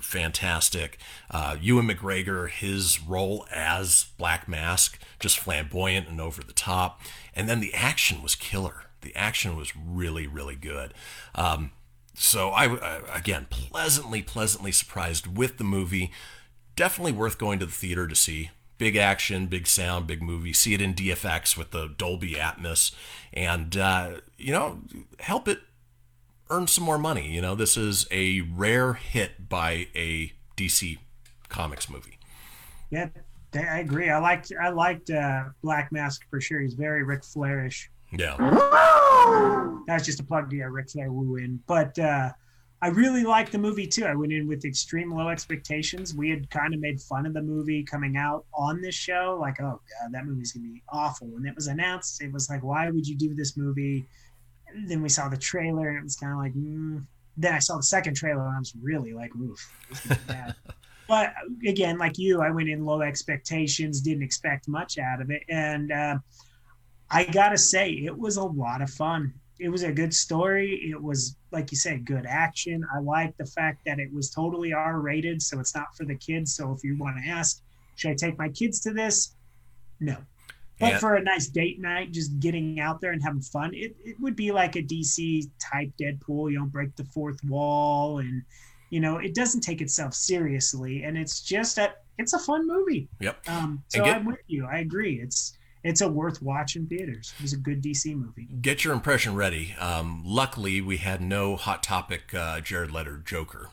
fantastic. 0.00 0.98
Uh, 1.30 1.56
Ewan 1.60 1.88
McGregor, 1.88 2.50
his 2.50 3.00
role 3.00 3.46
as 3.52 4.06
Black 4.18 4.48
Mask, 4.48 4.98
just 5.20 5.38
flamboyant 5.38 6.08
and 6.08 6.20
over 6.20 6.42
the 6.42 6.52
top. 6.52 7.00
And 7.34 7.48
then 7.48 7.60
the 7.60 7.72
action 7.72 8.20
was 8.20 8.34
killer. 8.34 8.86
The 9.00 9.14
action 9.14 9.56
was 9.56 9.74
really, 9.76 10.26
really 10.26 10.56
good. 10.56 10.92
Um, 11.34 11.70
so 12.22 12.50
I, 12.50 12.66
I 12.66 13.00
again 13.16 13.46
pleasantly 13.50 14.22
pleasantly 14.22 14.72
surprised 14.72 15.26
with 15.36 15.58
the 15.58 15.64
movie 15.64 16.12
definitely 16.76 17.12
worth 17.12 17.38
going 17.38 17.58
to 17.58 17.66
the 17.66 17.72
theater 17.72 18.06
to 18.06 18.14
see 18.14 18.50
big 18.78 18.96
action 18.96 19.46
big 19.46 19.66
sound 19.66 20.06
big 20.06 20.22
movie 20.22 20.52
see 20.52 20.74
it 20.74 20.80
in 20.80 20.94
dfx 20.94 21.56
with 21.56 21.70
the 21.70 21.94
dolby 21.96 22.34
atmos 22.34 22.92
and 23.32 23.76
uh, 23.76 24.12
you 24.38 24.52
know 24.52 24.80
help 25.20 25.48
it 25.48 25.60
earn 26.50 26.66
some 26.66 26.84
more 26.84 26.98
money 26.98 27.28
you 27.30 27.40
know 27.40 27.54
this 27.54 27.76
is 27.76 28.06
a 28.10 28.40
rare 28.42 28.94
hit 28.94 29.48
by 29.48 29.88
a 29.94 30.32
dc 30.56 30.98
comics 31.48 31.88
movie 31.90 32.18
Yeah, 32.90 33.08
I 33.54 33.80
agree. 33.80 34.10
I 34.10 34.18
liked 34.18 34.52
I 34.60 34.68
liked 34.70 35.10
uh, 35.10 35.44
Black 35.62 35.92
Mask 35.92 36.22
for 36.30 36.40
sure. 36.40 36.60
He's 36.60 36.74
very 36.74 37.02
Ric 37.02 37.22
Flairish. 37.22 37.88
Yeah 38.12 38.36
That's 39.86 40.04
just 40.04 40.20
a 40.20 40.24
plug 40.24 40.50
to 40.50 40.56
yeah, 40.56 40.68
Ric 40.70 40.90
Flair 40.90 41.10
woo 41.12 41.36
in. 41.36 41.60
But 41.66 41.98
uh, 41.98 42.30
I 42.80 42.88
really 42.88 43.24
liked 43.24 43.52
the 43.52 43.58
movie 43.58 43.86
too. 43.86 44.04
I 44.04 44.14
went 44.14 44.32
in 44.32 44.48
with 44.48 44.64
extreme 44.64 45.12
low 45.12 45.28
expectations. 45.28 46.14
We 46.14 46.30
had 46.30 46.50
kind 46.50 46.74
of 46.74 46.80
made 46.80 47.00
fun 47.00 47.26
of 47.26 47.34
the 47.34 47.42
movie 47.42 47.84
coming 47.84 48.16
out 48.16 48.44
on 48.54 48.80
this 48.80 48.94
show, 48.94 49.38
like, 49.40 49.60
oh 49.60 49.80
god, 50.00 50.12
that 50.12 50.26
movie's 50.26 50.52
gonna 50.52 50.68
be 50.68 50.82
awful. 50.88 51.28
When 51.28 51.46
it 51.46 51.54
was 51.54 51.66
announced, 51.66 52.22
it 52.22 52.32
was 52.32 52.50
like, 52.50 52.62
why 52.62 52.90
would 52.90 53.06
you 53.06 53.16
do 53.16 53.34
this 53.34 53.56
movie? 53.56 54.06
And 54.68 54.88
then 54.88 55.02
we 55.02 55.08
saw 55.08 55.28
the 55.28 55.36
trailer, 55.36 55.88
and 55.88 55.98
it 55.98 56.02
was 56.02 56.16
kind 56.16 56.32
of 56.32 56.38
like, 56.38 56.54
mm. 56.54 57.04
then 57.36 57.54
I 57.54 57.58
saw 57.58 57.76
the 57.76 57.82
second 57.82 58.14
trailer, 58.14 58.46
and 58.46 58.56
I 58.56 58.58
was 58.58 58.74
really 58.80 59.12
like, 59.12 59.30
oof, 59.36 59.72
this 59.88 60.18
but 61.08 61.34
again, 61.66 61.98
like 61.98 62.18
you, 62.18 62.40
I 62.40 62.50
went 62.50 62.68
in 62.68 62.84
low 62.84 63.02
expectations, 63.02 64.00
didn't 64.00 64.22
expect 64.22 64.66
much 64.66 64.98
out 64.98 65.20
of 65.20 65.30
it, 65.30 65.42
and 65.48 65.92
uh, 65.92 66.18
I 67.12 67.24
gotta 67.24 67.58
say, 67.58 67.90
it 67.90 68.16
was 68.16 68.36
a 68.36 68.44
lot 68.44 68.82
of 68.82 68.90
fun. 68.90 69.34
It 69.60 69.68
was 69.68 69.82
a 69.84 69.92
good 69.92 70.12
story. 70.14 70.90
It 70.90 71.00
was, 71.00 71.36
like 71.52 71.70
you 71.70 71.76
said, 71.76 72.04
good 72.04 72.26
action. 72.26 72.84
I 72.94 72.98
like 73.00 73.36
the 73.36 73.46
fact 73.46 73.82
that 73.86 74.00
it 74.00 74.12
was 74.12 74.30
totally 74.30 74.72
R 74.72 75.00
rated, 75.00 75.40
so 75.42 75.60
it's 75.60 75.74
not 75.74 75.94
for 75.96 76.04
the 76.04 76.16
kids. 76.16 76.54
So 76.56 76.72
if 76.72 76.82
you 76.82 76.96
want 76.98 77.16
to 77.22 77.30
ask, 77.30 77.60
should 77.96 78.10
I 78.10 78.14
take 78.14 78.38
my 78.38 78.48
kids 78.48 78.80
to 78.80 78.92
this? 78.92 79.34
No. 80.00 80.16
But 80.80 80.92
And- 80.94 81.00
for 81.00 81.14
a 81.14 81.22
nice 81.22 81.46
date 81.46 81.80
night, 81.80 82.10
just 82.12 82.40
getting 82.40 82.80
out 82.80 83.00
there 83.00 83.12
and 83.12 83.22
having 83.22 83.42
fun, 83.42 83.72
it, 83.74 83.94
it 84.04 84.18
would 84.18 84.34
be 84.34 84.50
like 84.50 84.74
a 84.74 84.82
DC 84.82 85.48
type 85.60 85.92
Deadpool. 86.00 86.50
You 86.50 86.58
don't 86.58 86.70
break 86.72 86.96
the 86.96 87.04
fourth 87.04 87.38
wall, 87.44 88.18
and 88.18 88.42
you 88.90 88.98
know 88.98 89.18
it 89.18 89.34
doesn't 89.34 89.60
take 89.60 89.80
itself 89.80 90.12
seriously, 90.14 91.04
and 91.04 91.16
it's 91.16 91.40
just 91.40 91.78
a 91.78 91.92
it's 92.18 92.32
a 92.32 92.38
fun 92.38 92.66
movie. 92.66 93.08
yep 93.20 93.38
Um, 93.48 93.84
so 93.88 94.02
get- 94.02 94.16
I'm 94.16 94.24
with 94.24 94.40
you. 94.48 94.66
I 94.66 94.78
agree. 94.78 95.20
It's 95.20 95.56
it's 95.84 96.00
a 96.00 96.08
worth 96.08 96.40
watch 96.42 96.76
in 96.76 96.86
theaters. 96.86 97.32
It 97.38 97.42
was 97.42 97.52
a 97.52 97.56
good 97.56 97.82
DC 97.82 98.14
movie. 98.14 98.48
get 98.60 98.84
your 98.84 98.94
impression 98.94 99.34
ready 99.34 99.74
um, 99.78 100.22
luckily 100.24 100.80
we 100.80 100.98
had 100.98 101.20
no 101.20 101.56
hot 101.56 101.82
topic 101.82 102.32
uh, 102.34 102.60
jared 102.60 102.90
leto 102.90 103.18
joker 103.24 103.70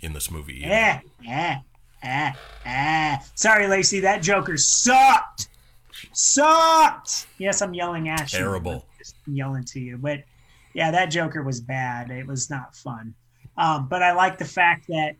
in 0.00 0.12
this 0.12 0.30
movie. 0.30 0.58
Yeah, 0.60 1.00
yeah, 1.22 1.60
ah, 2.02 2.32
ah. 2.66 3.24
Sorry, 3.34 3.66
Lacey. 3.66 4.00
That 4.00 4.22
Joker 4.22 4.56
sucked. 4.56 5.48
Sucked. 6.12 7.26
Yes, 7.38 7.62
I'm 7.62 7.74
yelling 7.74 8.08
at 8.08 8.32
you. 8.32 8.38
Terrible. 8.38 8.84
I'm 9.26 9.34
yelling 9.34 9.64
to 9.64 9.80
you, 9.80 9.96
but 9.96 10.20
yeah, 10.74 10.90
that 10.90 11.06
Joker 11.06 11.42
was 11.42 11.60
bad. 11.60 12.10
It 12.10 12.26
was 12.26 12.50
not 12.50 12.74
fun. 12.76 13.14
Um, 13.56 13.88
but 13.88 14.02
I 14.02 14.12
like 14.12 14.38
the 14.38 14.44
fact 14.44 14.86
that 14.88 15.16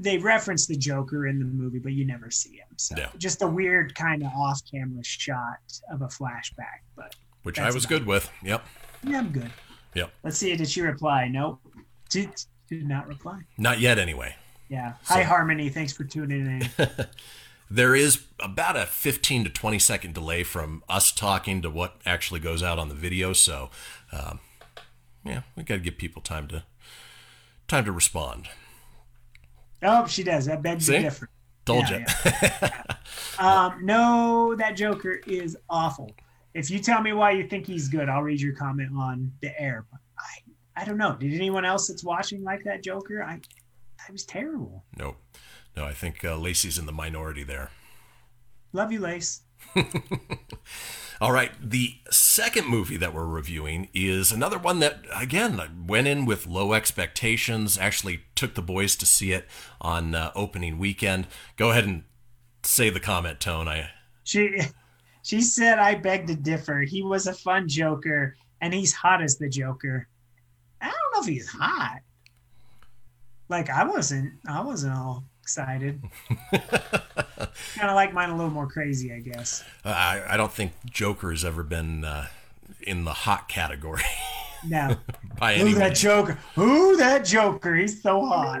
they 0.00 0.16
reference 0.18 0.66
the 0.66 0.76
Joker 0.76 1.26
in 1.26 1.38
the 1.40 1.44
movie, 1.44 1.80
but 1.80 1.92
you 1.92 2.04
never 2.04 2.30
see 2.30 2.56
him. 2.56 2.68
So 2.76 2.94
Yeah. 2.96 3.10
just 3.18 3.42
a 3.42 3.46
weird 3.48 3.94
kind 3.96 4.22
of 4.22 4.30
off-camera 4.32 5.02
shot 5.04 5.58
of 5.90 6.02
a 6.02 6.06
flashback. 6.06 6.80
But 6.96 7.16
which 7.42 7.58
i 7.58 7.70
was 7.70 7.84
good 7.86 8.06
with 8.06 8.30
yep 8.42 8.64
yeah, 9.04 9.18
I'm 9.18 9.30
good. 9.30 9.50
Yep. 9.94 10.12
Let's 10.24 10.36
see. 10.38 10.54
Did 10.56 10.68
she 10.68 10.82
reply? 10.82 11.28
Nope. 11.28 11.60
Did 12.10 12.30
did 12.68 12.86
not 12.86 13.06
reply. 13.08 13.40
not 13.56 13.80
yet 13.80 13.98
anyway 13.98 14.36
Yeah. 14.68 14.94
So- 15.04 15.14
Hi, 15.14 15.22
Harmony. 15.22 15.68
Thanks 15.68 15.92
for 15.92 16.04
tuning 16.04 16.62
in. 16.76 16.88
There 17.70 17.94
is 17.94 18.24
about 18.40 18.76
a 18.78 18.86
15 18.86 19.44
to 19.44 19.50
20 19.50 19.78
second 19.78 20.14
delay 20.14 20.42
from 20.42 20.82
us 20.88 21.12
talking 21.12 21.60
to 21.60 21.68
what 21.68 22.00
actually 22.06 22.40
goes 22.40 22.62
out 22.62 22.78
on 22.78 22.88
the 22.88 22.94
video. 22.94 23.34
So, 23.34 23.68
um, 24.10 24.40
yeah, 25.22 25.42
we 25.54 25.64
got 25.64 25.74
to 25.74 25.80
give 25.80 25.98
people 25.98 26.22
time 26.22 26.48
to 26.48 26.64
time 27.66 27.84
to 27.84 27.92
respond. 27.92 28.48
Oh, 29.82 30.06
she 30.06 30.22
does. 30.22 30.46
That 30.46 30.62
begs 30.62 30.86
See? 30.86 30.98
the. 30.98 31.28
Told 31.64 31.88
Yeah, 31.90 32.04
you. 32.24 32.68
Um, 33.38 33.84
no, 33.84 34.54
that 34.56 34.72
Joker 34.76 35.20
is 35.26 35.56
awful. 35.70 36.10
If 36.54 36.70
you 36.70 36.78
tell 36.80 37.00
me 37.02 37.12
why 37.12 37.32
you 37.32 37.46
think 37.46 37.66
he's 37.66 37.88
good, 37.88 38.08
I'll 38.08 38.22
read 38.22 38.40
your 38.40 38.54
comment 38.56 38.90
on 38.96 39.30
the 39.42 39.60
air. 39.60 39.84
But 39.90 40.00
I, 40.18 40.82
I 40.82 40.84
don't 40.84 40.96
know. 40.96 41.14
Did 41.14 41.34
anyone 41.34 41.64
else 41.64 41.86
that's 41.88 42.02
watching 42.02 42.42
like 42.42 42.64
that 42.64 42.82
Joker? 42.82 43.22
I, 43.22 43.34
I 44.08 44.12
was 44.12 44.24
terrible. 44.24 44.84
no, 44.96 45.16
no, 45.76 45.84
I 45.84 45.92
think 45.92 46.24
uh, 46.24 46.36
Lacey's 46.36 46.78
in 46.78 46.86
the 46.86 46.92
minority 46.92 47.44
there. 47.44 47.70
Love 48.72 48.90
you, 48.90 49.00
Lace. 49.00 49.42
All 51.20 51.32
right, 51.32 51.50
the 51.60 51.96
second 52.10 52.68
movie 52.68 52.96
that 52.96 53.12
we're 53.12 53.26
reviewing 53.26 53.88
is 53.92 54.30
another 54.30 54.58
one 54.58 54.78
that, 54.78 55.00
again, 55.12 55.60
went 55.88 56.06
in 56.06 56.26
with 56.26 56.46
low 56.46 56.74
expectations. 56.74 57.76
Actually, 57.76 58.22
took 58.36 58.54
the 58.54 58.62
boys 58.62 58.94
to 58.96 59.06
see 59.06 59.32
it 59.32 59.46
on 59.80 60.14
uh, 60.14 60.30
opening 60.36 60.78
weekend. 60.78 61.26
Go 61.56 61.70
ahead 61.70 61.86
and 61.86 62.04
say 62.62 62.88
the 62.88 63.00
comment 63.00 63.40
tone. 63.40 63.66
I 63.66 63.90
She, 64.22 64.60
she 65.22 65.40
said, 65.40 65.80
I 65.80 65.96
beg 65.96 66.28
to 66.28 66.36
differ. 66.36 66.82
He 66.82 67.02
was 67.02 67.26
a 67.26 67.34
fun 67.34 67.66
Joker, 67.68 68.36
and 68.60 68.72
he's 68.72 68.92
hot 68.92 69.20
as 69.20 69.38
the 69.38 69.48
Joker. 69.48 70.06
I 70.80 70.86
don't 70.86 71.14
know 71.14 71.20
if 71.22 71.26
he's 71.26 71.48
hot. 71.48 71.98
Like 73.48 73.70
I 73.70 73.82
wasn't. 73.82 74.34
I 74.46 74.60
wasn't 74.60 74.94
all 74.94 75.24
excited. 75.48 76.02
kind 76.52 77.88
of 77.88 77.94
like 77.94 78.12
mine 78.12 78.28
a 78.28 78.36
little 78.36 78.50
more 78.50 78.66
crazy, 78.66 79.14
I 79.14 79.20
guess. 79.20 79.64
I, 79.82 80.22
I 80.28 80.36
don't 80.36 80.52
think 80.52 80.72
Joker 80.84 81.30
has 81.30 81.42
ever 81.42 81.62
been 81.62 82.04
uh, 82.04 82.26
in 82.82 83.04
the 83.04 83.14
hot 83.14 83.48
category 83.48 84.02
No. 84.68 84.96
by 85.38 85.54
Who 85.54 85.68
any 85.68 85.72
that. 85.74 85.96
Joker? 85.96 86.38
Who 86.54 86.98
that 86.98 87.24
Joker? 87.24 87.74
He's 87.76 88.02
so 88.02 88.26
hot. 88.26 88.60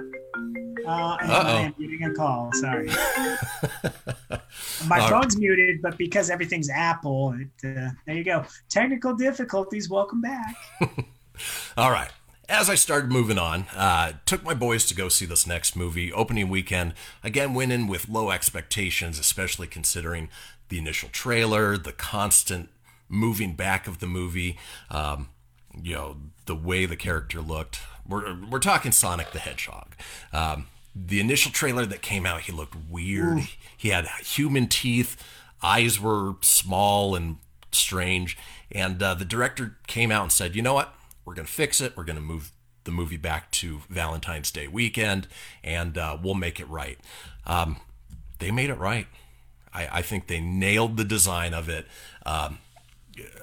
Uh, 0.86 0.90
Uh-oh. 0.90 1.26
I 1.28 1.60
am 1.60 1.74
getting 1.78 2.04
a 2.04 2.14
call. 2.14 2.50
Sorry. 2.54 2.88
My 4.86 5.00
All 5.00 5.10
phone's 5.10 5.36
muted, 5.36 5.82
but 5.82 5.98
because 5.98 6.30
everything's 6.30 6.70
Apple, 6.70 7.34
it, 7.38 7.48
uh, 7.76 7.90
there 8.06 8.14
you 8.14 8.24
go. 8.24 8.46
Technical 8.70 9.14
difficulties. 9.14 9.90
Welcome 9.90 10.22
back. 10.22 10.56
All 11.76 11.90
right. 11.90 12.10
As 12.48 12.70
I 12.70 12.76
started 12.76 13.12
moving 13.12 13.36
on, 13.36 13.66
uh, 13.76 14.12
took 14.24 14.42
my 14.42 14.54
boys 14.54 14.86
to 14.86 14.94
go 14.94 15.10
see 15.10 15.26
this 15.26 15.46
next 15.46 15.76
movie. 15.76 16.10
Opening 16.10 16.48
weekend, 16.48 16.94
again, 17.22 17.52
went 17.52 17.72
in 17.72 17.86
with 17.86 18.08
low 18.08 18.30
expectations, 18.30 19.18
especially 19.18 19.66
considering 19.66 20.30
the 20.70 20.78
initial 20.78 21.10
trailer, 21.10 21.76
the 21.76 21.92
constant 21.92 22.70
moving 23.06 23.54
back 23.54 23.86
of 23.86 23.98
the 23.98 24.06
movie, 24.06 24.58
um, 24.90 25.28
you 25.82 25.94
know, 25.94 26.16
the 26.46 26.54
way 26.54 26.86
the 26.86 26.96
character 26.96 27.42
looked. 27.42 27.80
We're, 28.08 28.34
we're 28.48 28.60
talking 28.60 28.92
Sonic 28.92 29.32
the 29.32 29.40
Hedgehog. 29.40 29.94
Um, 30.32 30.68
the 30.96 31.20
initial 31.20 31.52
trailer 31.52 31.84
that 31.84 32.00
came 32.00 32.24
out, 32.24 32.42
he 32.42 32.52
looked 32.52 32.76
weird. 32.88 33.40
He 33.76 33.90
had 33.90 34.06
human 34.24 34.68
teeth, 34.68 35.22
eyes 35.62 36.00
were 36.00 36.36
small 36.40 37.14
and 37.14 37.36
strange. 37.72 38.38
And 38.72 39.02
uh, 39.02 39.14
the 39.14 39.26
director 39.26 39.76
came 39.86 40.10
out 40.10 40.22
and 40.22 40.32
said, 40.32 40.56
you 40.56 40.62
know 40.62 40.74
what? 40.74 40.94
We're 41.28 41.34
going 41.34 41.46
to 41.46 41.52
fix 41.52 41.82
it. 41.82 41.94
We're 41.94 42.04
going 42.04 42.16
to 42.16 42.22
move 42.22 42.52
the 42.84 42.90
movie 42.90 43.18
back 43.18 43.50
to 43.50 43.82
Valentine's 43.90 44.50
Day 44.50 44.66
weekend 44.66 45.28
and 45.62 45.98
uh, 45.98 46.16
we'll 46.22 46.32
make 46.32 46.58
it 46.58 46.66
right. 46.70 46.98
Um, 47.44 47.76
they 48.38 48.50
made 48.50 48.70
it 48.70 48.78
right. 48.78 49.06
I, 49.74 49.98
I 49.98 50.02
think 50.02 50.26
they 50.26 50.40
nailed 50.40 50.96
the 50.96 51.04
design 51.04 51.52
of 51.52 51.68
it. 51.68 51.86
Um, 52.24 52.60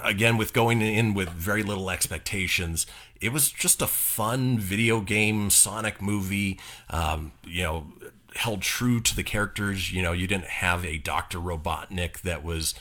again, 0.01 0.35
with 0.35 0.51
going 0.51 0.81
in 0.81 1.13
with 1.13 1.29
very 1.29 1.61
little 1.61 1.91
expectations, 1.91 2.87
it 3.21 3.31
was 3.31 3.51
just 3.51 3.83
a 3.83 3.87
fun 3.87 4.57
video 4.57 4.99
game 4.99 5.51
Sonic 5.51 6.01
movie. 6.01 6.59
Um, 6.89 7.33
you 7.45 7.61
know, 7.61 7.85
held 8.33 8.63
true 8.63 8.99
to 8.99 9.15
the 9.15 9.23
characters. 9.23 9.93
You 9.93 10.01
know, 10.01 10.11
you 10.11 10.25
didn't 10.25 10.45
have 10.45 10.83
a 10.83 10.97
Dr. 10.97 11.37
Robotnik 11.37 12.21
that 12.21 12.43
was 12.43 12.73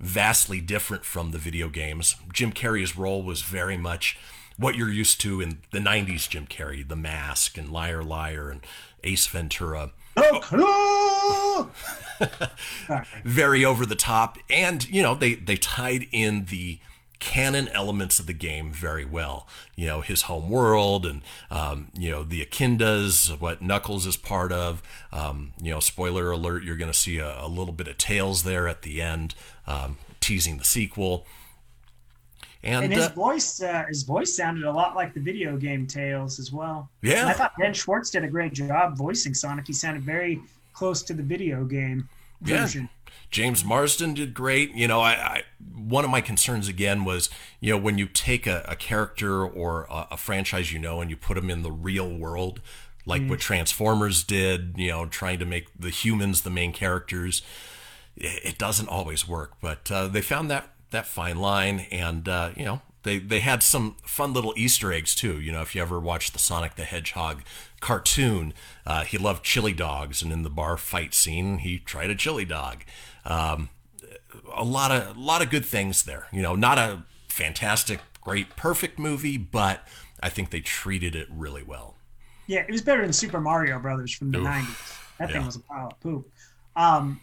vastly 0.00 0.62
different 0.62 1.04
from 1.04 1.32
the 1.32 1.38
video 1.38 1.68
games. 1.68 2.16
Jim 2.32 2.52
Carrey's 2.52 2.96
role 2.96 3.22
was 3.22 3.42
very 3.42 3.76
much 3.76 4.18
what 4.58 4.74
you're 4.74 4.90
used 4.90 5.20
to 5.22 5.40
in 5.40 5.58
the 5.70 5.78
90s 5.78 6.28
Jim 6.28 6.46
Carrey, 6.46 6.86
The 6.86 6.96
Mask 6.96 7.58
and 7.58 7.70
Liar 7.70 8.02
Liar 8.02 8.50
and 8.50 8.60
Ace 9.04 9.26
Ventura. 9.26 9.92
Very 13.24 13.64
over 13.64 13.84
the 13.84 13.96
top. 13.96 14.38
And, 14.48 14.88
you 14.88 15.02
know, 15.02 15.14
they, 15.14 15.34
they 15.34 15.56
tied 15.56 16.06
in 16.10 16.46
the 16.46 16.78
canon 17.18 17.68
elements 17.68 18.18
of 18.18 18.26
the 18.26 18.32
game 18.32 18.72
very 18.72 19.04
well. 19.04 19.46
You 19.74 19.86
know, 19.86 20.00
his 20.00 20.22
home 20.22 20.50
world 20.50 21.06
and, 21.06 21.22
um, 21.50 21.88
you 21.96 22.10
know, 22.10 22.22
the 22.22 22.44
Echidnas, 22.44 23.40
what 23.40 23.62
Knuckles 23.62 24.06
is 24.06 24.16
part 24.16 24.52
of. 24.52 24.82
Um, 25.12 25.52
you 25.60 25.70
know, 25.70 25.80
spoiler 25.80 26.30
alert, 26.30 26.62
you're 26.62 26.76
going 26.76 26.92
to 26.92 26.98
see 26.98 27.18
a, 27.18 27.40
a, 27.40 27.48
little 27.48 27.72
bit 27.72 27.88
of 27.88 27.98
Tails 27.98 28.42
there 28.42 28.68
at 28.68 28.82
the 28.82 29.00
end, 29.00 29.34
um, 29.66 29.98
teasing 30.20 30.58
the 30.58 30.64
sequel. 30.64 31.26
And, 32.66 32.84
and 32.84 32.92
his 32.92 33.06
uh, 33.06 33.10
voice, 33.10 33.62
uh, 33.62 33.84
his 33.88 34.02
voice 34.02 34.34
sounded 34.34 34.64
a 34.64 34.72
lot 34.72 34.96
like 34.96 35.14
the 35.14 35.20
video 35.20 35.56
game 35.56 35.86
Tails 35.86 36.40
as 36.40 36.52
well. 36.52 36.90
Yeah, 37.00 37.20
and 37.20 37.28
I 37.28 37.32
thought 37.32 37.52
Ben 37.56 37.72
Schwartz 37.72 38.10
did 38.10 38.24
a 38.24 38.28
great 38.28 38.52
job 38.52 38.96
voicing 38.96 39.34
Sonic. 39.34 39.68
He 39.68 39.72
sounded 39.72 40.02
very 40.02 40.42
close 40.72 41.02
to 41.04 41.14
the 41.14 41.22
video 41.22 41.64
game 41.64 42.08
version. 42.40 42.82
Yeah. 42.82 43.12
James 43.30 43.64
Marsden 43.64 44.14
did 44.14 44.34
great. 44.34 44.74
You 44.74 44.88
know, 44.88 45.00
I, 45.00 45.12
I, 45.12 45.42
one 45.74 46.04
of 46.04 46.10
my 46.10 46.20
concerns 46.20 46.66
again 46.66 47.04
was, 47.04 47.30
you 47.60 47.72
know, 47.72 47.78
when 47.78 47.98
you 47.98 48.06
take 48.06 48.48
a, 48.48 48.64
a 48.66 48.74
character 48.74 49.46
or 49.46 49.86
a, 49.88 50.08
a, 50.12 50.16
franchise 50.16 50.72
you 50.72 50.78
know 50.78 51.00
and 51.00 51.08
you 51.08 51.16
put 51.16 51.34
them 51.34 51.50
in 51.50 51.62
the 51.62 51.72
real 51.72 52.12
world, 52.12 52.60
like 53.04 53.22
mm. 53.22 53.30
what 53.30 53.38
Transformers 53.38 54.24
did, 54.24 54.74
you 54.76 54.88
know, 54.88 55.06
trying 55.06 55.38
to 55.38 55.44
make 55.44 55.68
the 55.78 55.90
humans 55.90 56.42
the 56.42 56.50
main 56.50 56.72
characters, 56.72 57.42
it, 58.16 58.44
it 58.44 58.58
doesn't 58.58 58.88
always 58.88 59.28
work. 59.28 59.54
But 59.60 59.90
uh, 59.90 60.08
they 60.08 60.20
found 60.20 60.50
that 60.50 60.70
that 60.96 61.06
fine 61.06 61.36
line, 61.36 61.86
and 61.90 62.28
uh, 62.28 62.50
you 62.56 62.64
know, 62.64 62.80
they 63.02 63.18
they 63.18 63.40
had 63.40 63.62
some 63.62 63.96
fun 64.02 64.32
little 64.32 64.54
Easter 64.56 64.92
eggs 64.92 65.14
too. 65.14 65.40
You 65.40 65.52
know, 65.52 65.62
if 65.62 65.74
you 65.74 65.82
ever 65.82 66.00
watched 66.00 66.32
the 66.32 66.38
Sonic 66.38 66.74
the 66.74 66.84
Hedgehog 66.84 67.42
cartoon, 67.80 68.54
uh, 68.86 69.04
he 69.04 69.18
loved 69.18 69.44
chili 69.44 69.72
dogs, 69.72 70.22
and 70.22 70.32
in 70.32 70.42
the 70.42 70.50
bar 70.50 70.76
fight 70.76 71.14
scene, 71.14 71.58
he 71.58 71.78
tried 71.78 72.10
a 72.10 72.14
chili 72.14 72.44
dog. 72.44 72.84
Um, 73.24 73.68
a 74.54 74.64
lot 74.64 74.90
of 74.90 75.16
a 75.16 75.20
lot 75.20 75.42
of 75.42 75.50
good 75.50 75.64
things 75.64 76.02
there. 76.02 76.26
You 76.32 76.42
know, 76.42 76.56
not 76.56 76.78
a 76.78 77.04
fantastic, 77.28 78.00
great, 78.20 78.56
perfect 78.56 78.98
movie, 78.98 79.36
but 79.36 79.86
I 80.20 80.30
think 80.30 80.50
they 80.50 80.60
treated 80.60 81.14
it 81.14 81.28
really 81.30 81.62
well. 81.62 81.96
Yeah, 82.46 82.60
it 82.60 82.70
was 82.70 82.82
better 82.82 83.02
than 83.02 83.12
Super 83.12 83.40
Mario 83.40 83.78
Brothers 83.78 84.14
from 84.14 84.30
the 84.30 84.38
Oof. 84.38 84.46
'90s. 84.46 85.18
That 85.18 85.32
thing 85.32 85.44
was 85.44 85.56
a 85.56 85.60
pile 85.60 85.88
of 85.88 86.00
poop. 86.00 86.28
Um, 86.74 87.20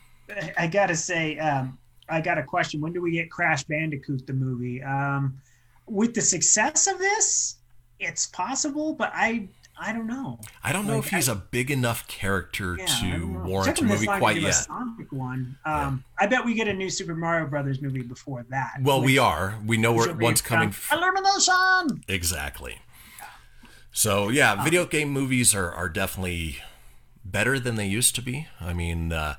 I 0.57 0.67
gotta 0.67 0.95
say, 0.95 1.37
um, 1.39 1.77
I 2.09 2.21
got 2.21 2.37
a 2.37 2.43
question. 2.43 2.81
When 2.81 2.93
do 2.93 3.01
we 3.01 3.11
get 3.11 3.31
Crash 3.31 3.63
Bandicoot 3.63 4.27
the 4.27 4.33
movie? 4.33 4.83
Um, 4.83 5.39
with 5.87 6.13
the 6.13 6.21
success 6.21 6.87
of 6.87 6.97
this, 6.99 7.55
it's 7.99 8.27
possible, 8.27 8.93
but 8.93 9.11
I 9.13 9.47
I 9.79 9.91
don't 9.91 10.07
know. 10.07 10.39
I 10.63 10.71
don't 10.71 10.85
know 10.85 10.97
like, 10.97 11.05
if 11.05 11.11
he's 11.11 11.29
I, 11.29 11.33
a 11.33 11.35
big 11.35 11.71
enough 11.71 12.07
character 12.07 12.77
yeah, 12.77 12.85
to 12.85 13.43
warrant 13.45 13.81
a 13.81 13.83
movie 13.83 14.05
quite 14.05 14.39
yet. 14.39 14.53
Sonic 14.53 15.11
one. 15.11 15.57
Um, 15.65 16.03
yeah. 16.19 16.23
I 16.23 16.27
bet 16.27 16.45
we 16.45 16.53
get 16.53 16.67
a 16.67 16.73
new 16.73 16.89
Super 16.89 17.15
Mario 17.15 17.47
Brothers 17.47 17.81
movie 17.81 18.03
before 18.03 18.45
that. 18.49 18.75
Well, 18.81 19.01
we 19.01 19.17
are. 19.17 19.59
We 19.65 19.77
know 19.77 19.93
where 19.93 20.13
one's 20.13 20.41
coming. 20.41 20.71
From. 20.71 20.99
Illumination. 20.99 22.03
Exactly. 22.07 22.79
So 23.91 24.29
yeah, 24.29 24.53
um, 24.53 24.63
video 24.63 24.85
game 24.85 25.09
movies 25.09 25.55
are 25.55 25.71
are 25.71 25.89
definitely 25.89 26.57
better 27.25 27.59
than 27.59 27.75
they 27.75 27.87
used 27.87 28.15
to 28.15 28.21
be. 28.21 28.47
I 28.59 28.73
mean. 28.73 29.11
Uh, 29.11 29.35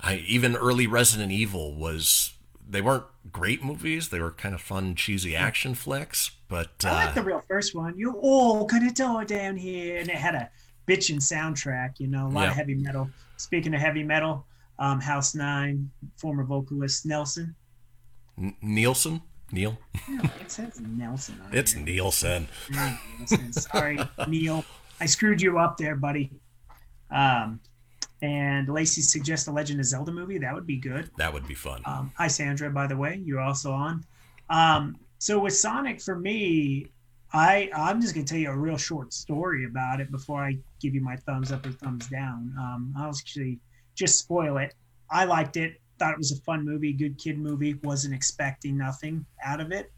I 0.00 0.16
even 0.26 0.56
early 0.56 0.86
Resident 0.86 1.32
Evil 1.32 1.74
was 1.74 2.34
they 2.68 2.80
weren't 2.80 3.04
great 3.32 3.64
movies. 3.64 4.08
They 4.10 4.20
were 4.20 4.30
kind 4.30 4.54
of 4.54 4.60
fun, 4.60 4.94
cheesy 4.94 5.34
action 5.34 5.74
flicks. 5.74 6.32
But 6.48 6.84
I 6.84 6.92
like 6.92 7.08
uh, 7.08 7.12
the 7.12 7.22
real 7.22 7.42
first 7.48 7.74
one. 7.74 7.98
You're 7.98 8.16
all 8.16 8.64
gonna 8.64 8.92
do 8.92 9.24
down 9.24 9.56
here, 9.56 9.98
and 9.98 10.08
it 10.08 10.16
had 10.16 10.34
a 10.34 10.50
bitchin' 10.86 11.16
soundtrack. 11.16 11.98
You 11.98 12.06
know, 12.08 12.26
a 12.26 12.30
lot 12.30 12.42
yeah. 12.42 12.50
of 12.50 12.56
heavy 12.56 12.74
metal. 12.74 13.10
Speaking 13.36 13.74
of 13.74 13.80
heavy 13.80 14.02
metal, 14.02 14.46
um, 14.78 15.00
House 15.00 15.34
Nine, 15.34 15.90
former 16.16 16.44
vocalist 16.44 17.06
Nelson. 17.06 17.54
N- 18.38 18.56
Nielsen. 18.62 19.22
Neil. 19.50 19.78
No, 20.08 20.22
it 20.40 20.50
says 20.50 20.80
Nelson. 20.80 21.40
it's 21.52 21.72
here. 21.72 21.84
Nielsen. 21.84 22.48
Nielsen. 22.70 23.52
Sorry, 23.52 23.98
Neil. 24.26 24.64
I 25.00 25.06
screwed 25.06 25.40
you 25.40 25.58
up 25.58 25.78
there, 25.78 25.96
buddy. 25.96 26.30
Um, 27.10 27.60
and 28.22 28.68
Lacey 28.68 29.02
suggests 29.02 29.46
a 29.46 29.52
Legend 29.52 29.80
of 29.80 29.86
Zelda 29.86 30.12
movie. 30.12 30.38
That 30.38 30.54
would 30.54 30.66
be 30.66 30.76
good. 30.76 31.10
That 31.18 31.32
would 31.32 31.46
be 31.46 31.54
fun. 31.54 31.82
Um, 31.84 32.12
hi, 32.16 32.28
Sandra. 32.28 32.70
By 32.70 32.86
the 32.86 32.96
way, 32.96 33.20
you're 33.24 33.40
also 33.40 33.72
on. 33.72 34.04
Um, 34.50 34.96
so 35.18 35.38
with 35.38 35.56
Sonic, 35.56 36.00
for 36.00 36.18
me, 36.18 36.86
I 37.32 37.70
I'm 37.76 38.00
just 38.00 38.14
gonna 38.14 38.26
tell 38.26 38.38
you 38.38 38.50
a 38.50 38.56
real 38.56 38.78
short 38.78 39.12
story 39.12 39.66
about 39.66 40.00
it 40.00 40.10
before 40.10 40.42
I 40.42 40.58
give 40.80 40.94
you 40.94 41.00
my 41.00 41.16
thumbs 41.16 41.52
up 41.52 41.66
or 41.66 41.72
thumbs 41.72 42.08
down. 42.08 42.54
Um, 42.58 42.94
I'll 42.96 43.10
actually 43.10 43.58
just 43.94 44.18
spoil 44.18 44.56
it. 44.58 44.74
I 45.10 45.24
liked 45.24 45.56
it. 45.56 45.80
Thought 45.98 46.12
it 46.12 46.18
was 46.18 46.32
a 46.32 46.40
fun 46.42 46.64
movie, 46.64 46.92
good 46.92 47.18
kid 47.18 47.38
movie. 47.38 47.74
Wasn't 47.82 48.14
expecting 48.14 48.78
nothing 48.78 49.26
out 49.44 49.60
of 49.60 49.72
it. 49.72 49.92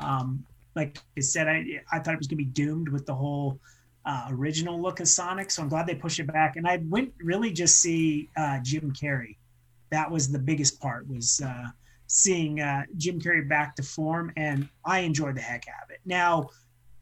Um, 0.00 0.44
like 0.76 0.98
I 1.16 1.20
said, 1.20 1.48
I 1.48 1.64
I 1.90 2.00
thought 2.00 2.14
it 2.14 2.18
was 2.18 2.26
gonna 2.26 2.36
be 2.36 2.44
doomed 2.44 2.88
with 2.88 3.06
the 3.06 3.14
whole 3.14 3.58
uh, 4.06 4.26
original 4.30 4.80
look 4.80 5.00
of 5.00 5.08
Sonic. 5.08 5.50
So 5.50 5.62
I'm 5.62 5.68
glad 5.68 5.86
they 5.86 5.94
pushed 5.94 6.20
it 6.20 6.26
back. 6.26 6.56
And 6.56 6.66
I 6.66 6.80
went 6.88 7.12
really 7.18 7.52
just 7.52 7.80
see 7.80 8.28
uh, 8.36 8.58
Jim 8.62 8.92
Carrey. 8.92 9.36
That 9.90 10.10
was 10.10 10.30
the 10.30 10.38
biggest 10.38 10.80
part 10.80 11.08
was 11.08 11.40
uh, 11.44 11.68
seeing 12.06 12.60
uh, 12.60 12.82
Jim 12.96 13.20
Carrey 13.20 13.48
back 13.48 13.76
to 13.76 13.82
form, 13.82 14.32
and 14.36 14.68
I 14.84 15.00
enjoyed 15.00 15.36
the 15.36 15.40
heck 15.40 15.66
out 15.68 15.84
of 15.84 15.90
it. 15.90 16.00
Now, 16.04 16.48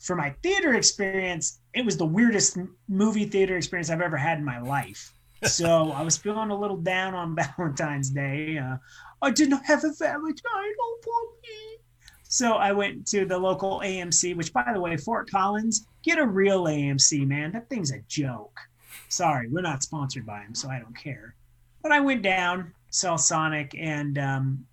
for 0.01 0.17
my 0.17 0.35
theater 0.43 0.75
experience, 0.75 1.61
it 1.75 1.85
was 1.85 1.97
the 1.97 2.05
weirdest 2.05 2.59
movie 2.89 3.25
theater 3.25 3.57
experience 3.57 3.89
I've 3.89 4.01
ever 4.01 4.17
had 4.17 4.39
in 4.39 4.45
my 4.45 4.61
life. 4.61 5.15
So 5.45 5.91
I 5.91 6.03
was 6.03 6.17
feeling 6.17 6.51
a 6.51 6.59
little 6.59 6.77
down 6.77 7.15
on 7.15 7.37
Valentine's 7.57 8.11
Day. 8.11 8.59
Uh, 8.59 8.77
I 9.23 9.31
didn't 9.31 9.65
have 9.65 9.85
a 9.85 9.93
Valentine, 9.93 10.75
poor 11.03 11.23
me. 11.43 11.79
So 12.25 12.55
I 12.55 12.73
went 12.73 13.07
to 13.09 13.27
the 13.27 13.39
local 13.39 13.81
AMC, 13.81 14.37
which, 14.37 14.53
by 14.53 14.71
the 14.73 14.81
way, 14.81 14.97
Fort 14.97 15.31
Collins, 15.31 15.87
get 16.03 16.19
a 16.19 16.27
real 16.27 16.65
AMC, 16.65 17.27
man. 17.27 17.53
That 17.53 17.69
thing's 17.69 17.93
a 17.93 18.01
joke. 18.09 18.59
Sorry, 19.09 19.49
we're 19.49 19.63
not 19.63 19.83
sponsored 19.83 20.27
by 20.27 20.41
him, 20.41 20.55
so 20.55 20.69
I 20.69 20.79
don't 20.79 20.97
care. 20.97 21.35
But 21.83 21.93
I 21.93 22.01
went 22.01 22.23
down, 22.23 22.73
saw 22.91 23.17
Sonic, 23.17 23.75
and 23.79 24.19
um, 24.19 24.67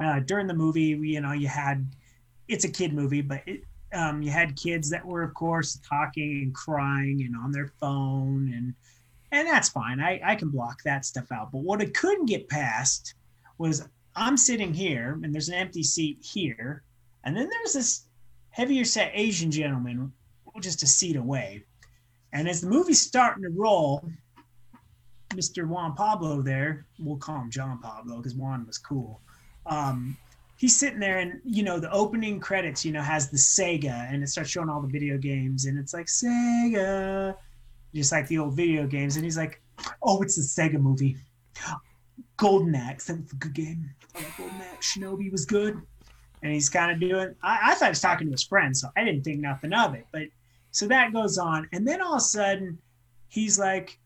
uh, 0.00 0.20
during 0.20 0.46
the 0.46 0.54
movie, 0.54 0.82
you 0.82 1.20
know, 1.20 1.32
you 1.32 1.48
had 1.48 1.86
it's 2.48 2.64
a 2.64 2.70
kid 2.70 2.92
movie, 2.92 3.22
but 3.22 3.42
it, 3.46 3.62
um, 3.92 4.22
you 4.22 4.30
had 4.30 4.56
kids 4.56 4.90
that 4.90 5.04
were, 5.04 5.22
of 5.22 5.32
course, 5.34 5.80
talking 5.88 6.42
and 6.42 6.54
crying 6.54 7.22
and 7.24 7.36
on 7.36 7.52
their 7.52 7.68
phone, 7.80 8.52
and 8.54 8.74
and 9.34 9.48
that's 9.48 9.68
fine. 9.68 10.00
I, 10.00 10.20
I 10.24 10.36
can 10.36 10.48
block 10.48 10.82
that 10.84 11.04
stuff 11.04 11.32
out. 11.32 11.50
But 11.50 11.62
what 11.62 11.80
I 11.80 11.86
couldn't 11.86 12.26
get 12.26 12.48
past 12.48 13.14
was 13.58 13.88
I'm 14.14 14.36
sitting 14.36 14.72
here 14.72 15.18
and 15.22 15.34
there's 15.34 15.48
an 15.48 15.54
empty 15.54 15.82
seat 15.82 16.18
here. 16.22 16.84
And 17.24 17.36
then 17.36 17.48
there's 17.48 17.72
this 17.72 18.04
heavier 18.50 18.84
set 18.84 19.10
Asian 19.12 19.50
gentleman 19.50 20.12
just 20.60 20.82
a 20.82 20.86
seat 20.86 21.16
away. 21.16 21.64
And 22.32 22.48
as 22.48 22.60
the 22.60 22.68
movie's 22.68 23.00
starting 23.00 23.42
to 23.44 23.50
roll, 23.50 24.08
Mr. 25.30 25.66
Juan 25.66 25.94
Pablo 25.94 26.42
there, 26.42 26.86
we'll 26.98 27.16
call 27.16 27.40
him 27.40 27.50
John 27.50 27.78
Pablo 27.78 28.18
because 28.18 28.34
Juan 28.34 28.66
was 28.66 28.78
cool. 28.78 29.20
Um, 29.66 30.16
he's 30.56 30.76
sitting 30.76 31.00
there 31.00 31.18
and 31.18 31.40
you 31.44 31.62
know 31.62 31.78
the 31.78 31.90
opening 31.92 32.40
credits 32.40 32.84
you 32.84 32.92
know 32.92 33.02
has 33.02 33.28
the 33.30 33.36
sega 33.36 34.12
and 34.12 34.22
it 34.22 34.28
starts 34.28 34.50
showing 34.50 34.68
all 34.68 34.80
the 34.80 34.88
video 34.88 35.18
games 35.18 35.66
and 35.66 35.78
it's 35.78 35.92
like 35.92 36.06
sega 36.06 37.34
just 37.94 38.12
like 38.12 38.26
the 38.28 38.38
old 38.38 38.54
video 38.54 38.86
games 38.86 39.16
and 39.16 39.24
he's 39.24 39.36
like 39.36 39.60
oh 40.02 40.22
it's 40.22 40.36
the 40.36 40.62
sega 40.62 40.80
movie 40.80 41.16
golden 42.36 42.74
axe 42.74 43.06
that 43.06 43.20
was 43.20 43.32
a 43.32 43.36
good 43.36 43.54
game 43.54 43.90
golden 44.38 44.60
axe 44.72 44.96
shinobi 44.96 45.30
was 45.30 45.44
good 45.44 45.80
and 46.42 46.52
he's 46.52 46.68
kind 46.68 46.90
of 46.90 47.00
doing 47.00 47.34
I, 47.42 47.70
I 47.70 47.74
thought 47.74 47.86
he 47.86 47.90
was 47.90 48.00
talking 48.00 48.26
to 48.28 48.32
his 48.32 48.44
friend 48.44 48.76
so 48.76 48.88
i 48.96 49.04
didn't 49.04 49.22
think 49.22 49.40
nothing 49.40 49.72
of 49.72 49.94
it 49.94 50.06
but 50.12 50.22
so 50.74 50.88
that 50.88 51.12
goes 51.12 51.38
on. 51.38 51.68
And 51.72 51.86
then 51.86 52.02
all 52.02 52.14
of 52.14 52.18
a 52.18 52.20
sudden 52.20 52.78
he's 53.28 53.58
like 53.58 53.98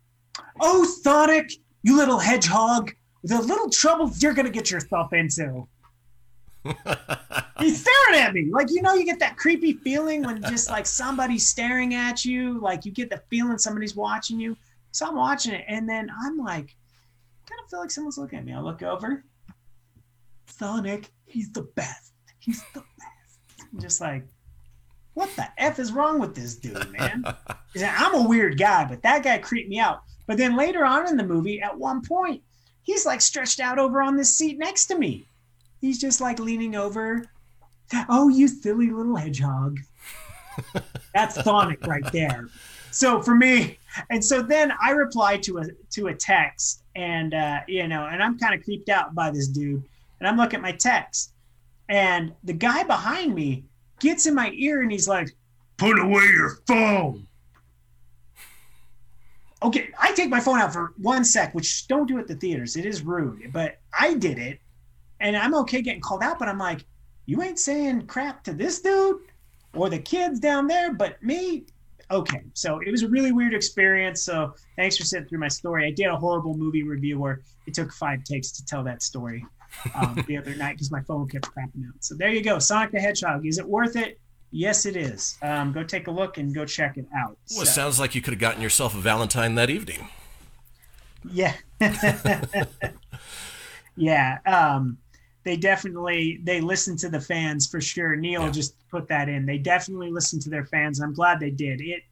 oh 0.61 0.85
sonic 0.85 1.51
you 1.83 1.97
little 1.97 2.19
hedgehog 2.19 2.93
the 3.25 3.41
little 3.41 3.69
trouble 3.71 4.11
you're 4.19 4.35
gonna 4.35 4.51
get 4.51 4.71
yourself 4.71 5.13
into. 5.13 5.67
He's 7.59 7.81
staring 7.81 8.21
at 8.21 8.33
me. 8.35 8.49
Like 8.51 8.71
you 8.71 8.83
know 8.83 8.95
you 8.95 9.05
get 9.05 9.19
that 9.21 9.37
creepy 9.37 9.73
feeling 9.73 10.23
when 10.23 10.43
just 10.43 10.71
like 10.71 10.87
somebody's 10.87 11.47
staring 11.47 11.95
at 11.95 12.25
you. 12.25 12.61
Like 12.61 12.85
you 12.85 12.93
get 12.93 13.11
the 13.11 13.21
feeling 13.31 13.59
somebody's 13.59 13.97
watching 13.97 14.39
you. 14.39 14.57
So 14.93 15.07
i'm 15.07 15.17
watching 15.17 15.53
it 15.53 15.65
and 15.69 15.89
then 15.89 16.11
i'm 16.23 16.39
like 16.39 16.75
kind 17.49 17.61
of 17.63 17.71
feel 17.71 17.81
like 17.81 17.91
someone's 17.91 18.19
looking 18.19 18.39
at 18.39 18.45
me. 18.45 18.53
I 18.53 18.61
look 18.61 18.83
over. 18.83 19.25
Sonic 20.47 21.11
he's 21.27 21.51
the 21.51 21.63
best. 21.63 22.13
He's 22.39 22.63
the 22.75 22.81
best. 22.81 23.63
I'm 23.73 23.81
just 23.81 24.01
like 24.01 24.25
what 25.19 25.35
the 25.37 25.47
f 25.59 25.79
is 25.79 25.93
wrong 25.93 26.19
with 26.19 26.35
this 26.35 26.55
dude 26.57 26.91
man 26.93 27.25
i'm 27.83 28.15
a 28.15 28.29
weird 28.29 28.59
guy 28.59 28.85
but 28.85 29.03
that 29.03 29.23
guy 29.23 29.37
creeped 29.39 29.69
me 29.69 29.79
out 29.79 30.03
but 30.27 30.37
then 30.37 30.57
later 30.57 30.85
on 30.85 31.09
in 31.09 31.17
the 31.17 31.25
movie 31.25 31.61
at 31.61 31.77
one 31.77 32.01
point 32.03 32.43
he's 32.83 33.05
like 33.05 33.21
stretched 33.21 33.61
out 33.61 33.79
over 33.79 34.01
on 34.01 34.17
this 34.17 34.35
seat 34.35 34.59
next 34.59 34.87
to 34.87 34.99
me 34.99 35.27
he's 35.81 35.99
just 35.99 36.21
like 36.21 36.39
leaning 36.39 36.75
over. 36.75 37.25
Oh, 38.09 38.29
you 38.29 38.49
silly 38.49 38.91
little 38.91 39.17
hedgehog. 39.17 39.79
That's 41.15 41.43
Sonic 41.43 41.87
right 41.87 42.11
there. 42.13 42.49
So 42.91 43.23
for 43.23 43.35
me, 43.35 43.79
and 44.11 44.25
so 44.25 44.43
then 44.43 44.73
I 44.83 44.91
reply 44.91 45.39
to 45.39 45.59
a 45.59 45.67
to 45.93 46.09
a 46.09 46.15
text, 46.15 46.83
and 46.97 47.33
uh, 47.35 47.61
you 47.67 47.87
know, 47.89 48.07
and 48.07 48.23
I'm 48.23 48.39
kind 48.39 48.55
of 48.55 48.63
creeped 48.65 48.89
out 48.89 49.15
by 49.15 49.31
this 49.31 49.49
dude, 49.49 49.83
and 50.19 50.29
I'm 50.29 50.37
looking 50.37 50.59
at 50.59 50.63
my 50.63 50.73
text, 50.73 51.33
and 51.89 52.35
the 52.45 52.53
guy 52.53 52.83
behind 52.83 53.35
me 53.35 53.65
gets 54.01 54.27
in 54.27 54.35
my 54.35 54.51
ear, 54.55 54.83
and 54.83 54.91
he's 54.91 55.09
like, 55.09 55.35
Put 55.79 55.99
away 56.01 56.25
your 56.25 56.59
phone. 56.67 57.29
"Okay, 59.63 59.91
I 59.99 60.13
take 60.13 60.29
my 60.29 60.41
phone 60.41 60.59
out 60.59 60.73
for 60.73 60.93
one 60.99 61.25
sec, 61.25 61.55
which 61.55 61.87
don't 61.87 62.07
do 62.07 62.19
at 62.19 62.27
the 62.27 62.35
theaters. 62.35 62.77
It 62.77 62.85
is 62.85 63.03
rude, 63.03 63.53
but 63.53 63.79
I 63.99 64.15
did 64.15 64.39
it, 64.39 64.61
and 65.21 65.37
I'm 65.37 65.55
okay 65.55 65.81
getting 65.81 66.01
called 66.01 66.23
out, 66.23 66.39
but 66.39 66.49
I'm 66.49 66.59
like, 66.59 66.85
you 67.27 67.43
ain't 67.43 67.61
saying 67.61 68.07
crap 68.07 68.43
to 68.45 68.53
this 68.53 68.81
dude 68.81 69.21
or 69.75 69.89
the 69.89 69.99
kids 69.99 70.41
down 70.41 70.67
there, 70.67 70.93
but 70.95 71.23
me. 71.23 71.67
Okay, 72.11 72.43
so 72.55 72.81
it 72.81 72.91
was 72.91 73.03
a 73.03 73.09
really 73.09 73.33
weird 73.33 73.53
experience. 73.53 74.23
So 74.23 74.55
thanks 74.77 74.97
for 74.97 75.05
sitting 75.05 75.29
through 75.29 75.41
my 75.41 75.49
story. 75.49 75.87
I 75.87 75.91
did 75.91 76.07
a 76.07 76.17
horrible 76.17 76.57
movie 76.57 76.83
review 76.83 77.19
where 77.19 77.43
it 77.67 77.75
took 77.75 77.93
five 77.93 78.25
takes 78.25 78.51
to 78.53 78.65
tell 78.65 78.83
that 78.85 79.03
story 79.03 79.45
um, 79.95 80.25
the 80.27 80.37
other 80.37 80.55
night 80.55 80.75
because 80.75 80.91
my 80.91 81.03
phone 81.03 81.29
kept 81.29 81.47
crapping 81.47 81.87
out. 81.87 81.95
So 82.01 82.15
there 82.15 82.31
you 82.31 82.43
go, 82.43 82.59
Sonic 82.59 82.93
the 82.93 83.01
Hedgehog. 83.01 83.47
Is 83.47 83.59
it 83.59 83.67
worth 83.67 83.97
it? 83.97 84.19
Yes, 84.51 84.87
it 84.87 84.97
is. 84.97 85.37
Um, 85.43 85.73
go 85.73 85.83
take 85.85 86.07
a 86.07 86.11
look 86.11 86.39
and 86.39 86.55
go 86.55 86.65
check 86.65 86.97
it 86.97 87.07
out. 87.17 87.37
Well, 87.53 87.63
it 87.63 87.67
sounds 87.67 88.01
like 88.01 88.15
you 88.15 88.23
could 88.23 88.33
have 88.33 88.41
gotten 88.41 88.63
yourself 88.63 88.95
a 88.95 88.99
Valentine 88.99 89.55
that 89.57 89.69
evening. 89.69 90.09
Yeah. 91.31 91.55
yeah. 93.97 94.39
Um, 94.47 94.99
they 95.45 95.57
definitely 95.57 96.41
they 96.43 96.61
listen 96.61 96.97
to 96.99 97.09
the 97.09 97.21
fans 97.21 97.67
for 97.67 97.81
sure. 97.81 98.17
Neil 98.17 98.43
Yeah. 98.43 98.51
just 98.51 98.75
put 98.91 99.09
that 99.09 99.29
in. 99.29 99.47
They 99.47 99.59
definitely 99.59 100.11
listen 100.11 100.41
to 100.41 100.51
their 100.51 100.65
fans. 100.65 101.01
I'm 101.01 101.13
glad 101.15 101.41
they 101.41 101.51
did. 101.51 101.81
It, 101.81 102.03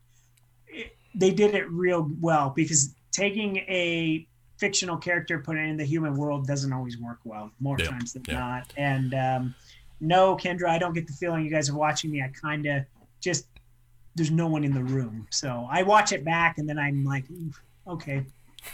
it 0.69 0.97
they 1.15 1.31
did 1.31 1.55
it 1.55 1.71
real 1.71 2.11
well 2.21 2.51
because 2.55 2.95
taking 3.13 3.57
a 3.57 4.27
fictional 4.59 4.97
character 4.97 5.39
put 5.39 5.57
in 5.57 5.77
the 5.77 5.85
human 5.85 6.17
world 6.17 6.47
doesn't 6.47 6.73
always 6.73 6.99
work 6.99 7.19
well 7.25 7.51
more 7.61 7.77
Yeah. 7.79 7.89
times 7.89 8.13
than 8.13 8.23
Yeah. 8.29 8.39
not. 8.39 8.73
And 8.77 9.15
um, 9.15 9.55
no, 10.01 10.37
Kendra, 10.37 10.69
I 10.69 10.79
don't 10.79 10.95
get 10.95 11.07
the 11.07 11.13
feeling 11.13 11.45
you 11.45 11.51
guys 11.51 11.69
are 11.71 11.77
watching 11.77 12.11
me. 12.11 12.23
I 12.23 12.29
kind 12.29 12.67
of 12.67 12.85
just 13.21 13.47
there's 14.15 14.31
no 14.31 14.47
one 14.47 14.65
in 14.65 14.73
the 14.73 14.83
room. 14.83 15.27
So 15.31 15.69
I 15.71 15.83
watch 15.83 16.13
it 16.13 16.25
back 16.25 16.57
and 16.59 16.67
then 16.69 16.79
I'm 16.79 17.05
like, 17.05 17.25
okay. 17.87 18.25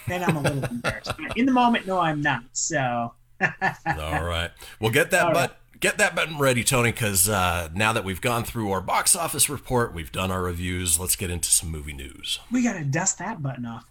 Then 0.06 0.22
I'm 0.24 0.36
a 0.36 0.40
little 0.40 0.64
embarrassed. 0.70 1.12
But 1.18 1.36
In 1.36 1.46
the 1.46 1.52
moment, 1.52 1.86
no, 1.86 1.98
I'm 1.98 2.20
not. 2.22 2.42
So 2.52 3.12
All 3.40 4.24
right. 4.24 4.50
Well, 4.80 4.90
get 4.92 5.10
that 5.10 5.26
All 5.26 5.32
but 5.32 5.58
get 5.80 5.98
that 5.98 6.14
button 6.14 6.38
ready, 6.38 6.62
Tony, 6.62 6.92
because 6.92 7.28
uh, 7.28 7.68
now 7.74 7.92
that 7.92 8.04
we've 8.04 8.20
gone 8.20 8.44
through 8.44 8.70
our 8.70 8.80
box 8.80 9.16
office 9.16 9.50
report, 9.50 9.92
we've 9.92 10.12
done 10.12 10.30
our 10.30 10.42
reviews. 10.42 11.00
Let's 11.00 11.16
get 11.16 11.28
into 11.28 11.50
some 11.50 11.70
movie 11.70 11.92
news. 11.92 12.38
we 12.52 12.62
gotta 12.62 12.84
dust 12.84 13.18
that 13.18 13.42
button 13.42 13.66
off. 13.66 13.84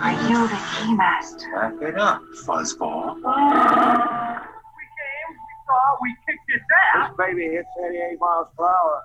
Are 0.00 0.12
you 0.28 0.46
the 0.48 0.54
keymaster? 0.54 1.52
Back 1.54 1.82
it 1.88 1.98
up, 1.98 2.20
fuzzball. 2.44 3.14
We 3.16 3.22
came, 3.22 5.30
we 5.30 5.36
saw, 5.66 5.96
we 6.02 6.14
kicked 6.26 6.46
his 6.48 6.62
ass. 6.94 7.08
This 7.08 7.16
baby 7.26 7.44
hits 7.44 7.68
88 7.84 8.18
miles 8.20 8.48
per 8.56 8.64
hour. 8.64 9.02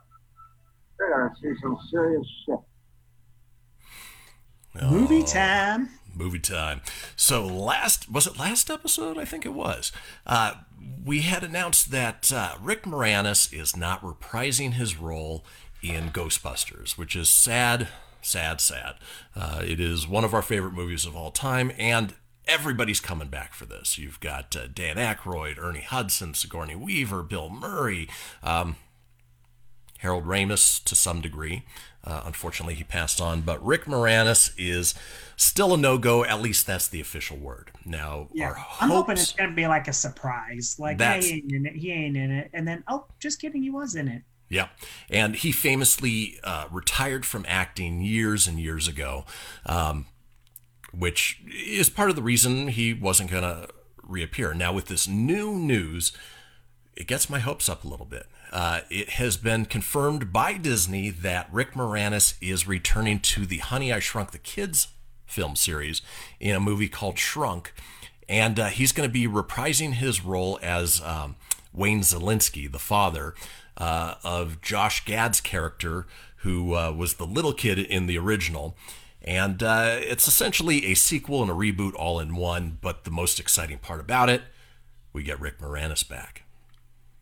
They're 1.00 1.12
gonna 1.18 1.34
see 1.42 1.54
some 1.62 1.78
serious 1.90 2.28
shit. 2.46 2.60
Movie 4.84 5.24
time. 5.24 5.90
Movie 6.16 6.40
time. 6.40 6.82
So 7.16 7.46
last 7.46 8.10
was 8.12 8.28
it 8.28 8.38
last 8.38 8.70
episode? 8.70 9.18
I 9.18 9.26
think 9.26 9.46
it 9.46 9.54
was. 9.54 9.92
Uh, 10.26 10.54
we 11.04 11.22
had 11.22 11.44
announced 11.44 11.92
that 11.92 12.32
uh, 12.32 12.56
Rick 12.62 12.84
Moranis 12.84 13.52
is 13.54 13.76
not 13.76 14.02
reprising 14.02 14.74
his 14.74 14.98
role 14.98 15.44
in 15.82 16.10
Ghostbusters, 16.10 16.98
which 16.98 17.16
is 17.16 17.30
sad, 17.30 17.88
sad, 18.22 18.62
sad. 18.62 18.96
Uh, 19.36 19.62
it 19.66 19.80
is 19.80 20.08
one 20.08 20.24
of 20.24 20.34
our 20.34 20.42
favorite 20.42 20.74
movies 20.74 21.06
of 21.06 21.16
all 21.16 21.32
time, 21.32 21.72
and 21.78 22.14
everybody's 22.48 23.00
coming 23.00 23.28
back 23.30 23.54
for 23.54 23.66
this. 23.66 23.98
You've 23.98 24.20
got 24.20 24.56
uh, 24.56 24.68
Dan 24.74 24.98
Aykroyd, 24.98 25.58
Ernie 25.58 25.82
Hudson, 25.82 26.34
Sigourney 26.34 26.76
Weaver, 26.76 27.24
Bill 27.24 27.50
Murray. 27.50 28.10
Um, 28.44 28.76
Harold 30.00 30.26
Ramis 30.26 30.84
to 30.86 30.96
some 30.96 31.22
degree. 31.22 31.64
Uh, 32.04 32.24
unfortunately, 32.26 32.74
he 32.74 32.84
passed 32.84 33.22
on, 33.22 33.42
but 33.42 33.64
Rick 33.64 33.86
Moranis 33.86 34.52
is 34.58 34.96
still 35.36 35.76
a 35.76 35.78
no 35.78 36.00
go. 36.00 36.26
At 36.26 36.42
least 36.42 36.66
that's 36.66 36.88
the 36.88 37.00
official 37.00 37.38
word. 37.38 37.70
Now, 37.86 38.28
Yeah, 38.34 38.48
our 38.50 38.66
I'm 38.80 38.90
hoping 38.90 39.14
it's 39.14 39.34
gonna 39.34 39.54
be 39.54 39.68
like 39.68 39.88
a 39.88 39.94
surprise. 39.94 40.78
Like, 40.80 40.98
That's- 40.98 41.26
he 41.28 41.34
ain't 41.36 41.52
in 41.52 41.66
it. 41.68 41.76
He 41.76 41.92
ain't 41.92 42.18
in 42.18 42.32
it. 42.32 42.50
And 42.54 42.68
then, 42.68 42.84
oh, 42.88 43.06
just 43.20 43.40
kidding, 43.40 43.62
he 43.62 43.70
was 43.70 43.94
in 43.94 44.08
it. 44.08 44.24
Yeah. 44.52 44.68
And 45.10 45.38
he 45.38 45.54
famously 45.54 46.38
uh, 46.44 46.66
retired 46.70 47.26
from 47.26 47.46
acting 47.48 48.02
years 48.02 48.48
and 48.48 48.60
years 48.60 48.86
ago, 48.86 49.26
um, 49.66 50.08
which 50.92 51.42
is 51.48 51.90
part 51.90 52.10
of 52.10 52.18
the 52.18 52.22
reason 52.22 52.68
he 52.68 52.94
wasn't 52.94 53.32
going 53.32 53.44
to 53.44 53.70
reappear. 54.04 54.54
Now, 54.54 54.74
with 54.74 54.88
this 54.88 55.08
new 55.08 55.54
news, 55.54 56.12
it 56.98 57.08
gets 57.08 57.30
my 57.30 57.40
hopes 57.40 57.70
up 57.70 57.86
a 57.86 57.88
little 57.88 58.06
bit. 58.06 58.26
Uh, 58.52 58.82
it 58.90 59.12
has 59.12 59.38
been 59.38 59.64
confirmed 59.64 60.34
by 60.34 60.58
Disney 60.58 61.10
that 61.10 61.48
Rick 61.50 61.72
Moranis 61.72 62.36
is 62.42 62.68
returning 62.68 63.22
to 63.22 63.46
the 63.46 63.60
Honey 63.60 63.94
I 63.94 64.00
Shrunk 64.00 64.32
the 64.32 64.38
Kids 64.38 64.90
film 65.26 65.56
series 65.56 66.02
in 66.42 66.58
a 66.58 66.60
movie 66.60 66.90
called 66.90 67.18
Shrunk. 67.18 67.74
And 68.28 68.60
uh, 68.60 68.68
he's 68.68 68.92
going 68.92 69.08
to 69.08 69.14
be 69.14 69.28
reprising 69.28 69.94
his 69.94 70.26
role 70.26 70.60
as 70.62 71.02
um, 71.02 71.38
Wayne 71.74 72.02
Szalinski, 72.02 72.70
the 72.70 72.80
father 72.80 73.34
uh, 73.82 74.14
of 74.24 74.62
Josh 74.62 75.04
Gad's 75.06 75.42
character, 75.42 76.06
who 76.38 76.76
uh, 76.76 76.92
was 76.92 77.16
the 77.16 77.26
little 77.26 77.52
kid 77.52 77.80
in 77.80 78.06
the 78.06 78.16
original. 78.16 78.78
And 79.24 79.64
uh, 79.64 79.98
it's 80.00 80.28
essentially 80.28 80.86
a 80.86 80.94
sequel 80.94 81.42
and 81.42 81.50
a 81.50 81.56
reboot 81.56 81.96
all 81.96 82.20
in 82.20 82.36
one. 82.36 82.78
But 82.80 83.06
the 83.06 83.12
most 83.12 83.40
exciting 83.40 83.80
part 83.80 84.00
about 84.00 84.30
it, 84.30 84.44
we 85.14 85.24
get 85.24 85.42
Rick 85.42 85.58
Moranis 85.58 86.08
back. 86.08 86.44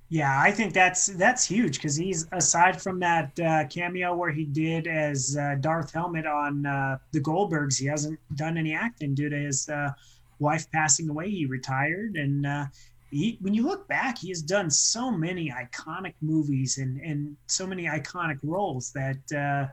Yeah, 0.10 0.41
I 0.41 0.51
think 0.51 0.74
that's 0.74 1.05
that's 1.05 1.45
huge 1.45 1.76
because 1.76 1.95
he's 1.95 2.28
aside 2.32 2.82
from 2.82 2.99
that 2.99 3.39
uh, 3.39 3.68
cameo 3.68 4.16
where 4.16 4.32
he 4.32 4.43
did 4.43 4.88
as 4.88 5.38
uh, 5.39 5.55
Dark 5.62 5.91
Helmet 5.91 6.26
on 6.26 6.66
uh, 6.66 6.97
the 7.12 7.22
Goldbergs, 7.22 7.80
he 7.80 7.86
hasn't 7.86 8.20
done 8.36 8.57
any 8.57 8.74
acting 8.74 9.14
due 9.14 9.30
to 9.30 9.38
his 9.38 9.70
uh, 9.70 9.91
wife 10.39 10.70
passing 10.72 11.10
away. 11.10 11.30
He 11.30 11.45
retired, 11.45 12.16
and 12.16 12.45
uh, 12.45 12.66
he, 13.12 13.38
when 13.41 13.53
you 13.53 13.64
look 13.66 13.88
back, 13.88 14.18
he 14.18 14.30
has 14.30 14.41
done 14.41 14.70
so 14.70 15.10
many 15.12 15.49
iconic 15.51 16.14
movies 16.22 16.78
and 16.78 16.99
and 17.01 17.36
so 17.47 17.66
many 17.68 17.86
iconic 17.86 18.38
roles 18.43 18.91
that. 18.93 19.32
Uh, 19.36 19.72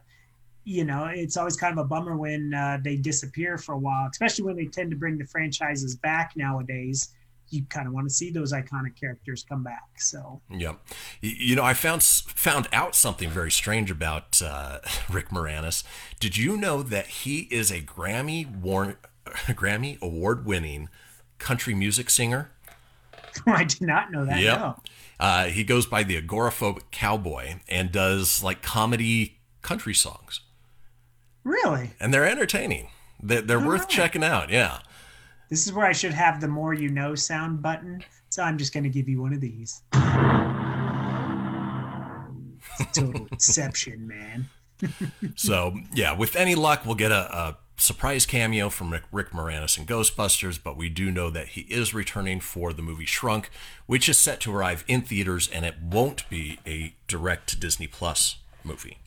you 0.69 0.85
know, 0.85 1.05
it's 1.05 1.37
always 1.37 1.57
kind 1.57 1.79
of 1.79 1.85
a 1.85 1.87
bummer 1.89 2.17
when 2.17 2.53
uh, 2.53 2.77
they 2.83 2.97
disappear 2.97 3.57
for 3.57 3.75
a 3.77 3.79
while, 3.79 4.09
especially 4.11 4.45
when 4.45 4.57
they 4.57 4.65
tend 4.67 4.91
to 4.91 4.97
bring 4.97 5.17
the 5.17 5.25
franchises 5.25 5.95
back 5.95 6.33
nowadays 6.35 7.11
you 7.51 7.63
kind 7.69 7.87
of 7.87 7.93
want 7.95 8.05
to 8.09 8.13
see 8.13 8.31
those 8.33 8.53
iconic 8.53 8.99
characters 8.99 9.45
come 9.49 9.63
back. 9.63 9.85
So 9.99 10.41
Yep. 10.51 10.81
Y- 11.23 11.35
You 11.39 11.55
know, 11.55 11.63
I 11.63 11.73
found 11.75 12.03
found 12.03 12.67
out 12.73 12.97
something 12.97 13.31
very 13.31 13.53
strange 13.53 13.93
about 13.93 14.43
uh, 14.43 14.81
Rick 15.09 15.29
Moranis. 15.29 15.85
Did 16.19 16.37
you 16.37 16.57
know 16.57 16.83
that 16.83 17.07
he 17.07 17.43
is 17.53 17.71
a 17.71 17.81
Grammy 17.81 18.45
war- 18.53 18.99
Grammy 19.27 20.01
award 20.01 20.45
winning 20.45 20.89
country 21.39 21.75
music 21.75 22.11
singer? 22.11 22.51
I 23.47 23.65
did 23.65 23.83
not 23.83 24.11
know 24.13 24.25
that. 24.25 24.41
Yep. 24.41 24.59
No. 24.59 24.77
Uh, 25.19 25.45
he 25.47 25.65
goes 25.65 25.87
by 25.87 26.03
the 26.03 26.21
agoraphobic 26.21 26.83
cowboy 26.91 27.55
and 27.69 27.91
does 27.91 28.43
like 28.43 28.63
comedy 28.63 29.39
country 29.63 29.95
songs, 29.95 30.41
Really? 31.45 31.91
and 31.99 32.13
they're 32.13 32.27
entertaining. 32.27 32.89
They're, 33.23 33.41
they're 33.41 33.61
worth 33.61 33.83
right. 33.83 33.89
checking 33.89 34.23
out. 34.23 34.51
Yeah. 34.51 34.81
This 35.49 35.67
is 35.67 35.73
where 35.73 35.87
I 35.87 35.93
should 35.93 36.13
have 36.13 36.41
the 36.41 36.49
more 36.49 36.75
you 36.75 36.89
know 36.91 37.15
sound 37.15 37.63
button. 37.63 38.05
So 38.29 38.43
I'm 38.43 38.59
just 38.59 38.75
going 38.75 38.85
to 38.85 38.91
give 38.91 39.09
you 39.09 39.23
one 39.23 39.33
of 39.33 39.41
these. 39.41 39.83
Total 42.93 43.27
exception, 43.33 44.07
man. 44.07 44.49
So 45.37 45.75
yeah, 45.95 46.13
with 46.15 46.37
any 46.37 46.55
luck, 46.55 46.85
we'll 46.85 46.97
get 46.97 47.11
a, 47.11 47.35
a 47.35 47.59
surprise 47.77 48.27
cameo 48.27 48.69
from 48.69 48.93
Rick, 48.93 49.05
Rick 49.13 49.31
Moranis 49.31 49.79
in 49.79 49.87
Ghostbusters. 49.87 50.59
But 50.63 50.77
we 50.77 50.89
do 50.89 51.11
know 51.11 51.31
that 51.31 51.49
he 51.49 51.63
is 51.63 51.95
returning 51.95 52.41
for 52.41 52.73
the 52.73 52.83
movie 52.83 53.07
Shrunk, 53.07 53.51
which 53.87 54.09
is 54.09 54.19
set 54.19 54.41
to 54.41 54.55
arrive 54.55 54.85
in 54.89 55.03
theaters, 55.03 55.49
and 55.49 55.65
it 55.65 55.77
won't 55.83 56.29
be 56.29 56.59
a 56.67 56.95
direct 57.09 57.49
to 57.51 57.59
Disney 57.59 57.87
Plus 57.87 58.37
movie. 58.65 58.99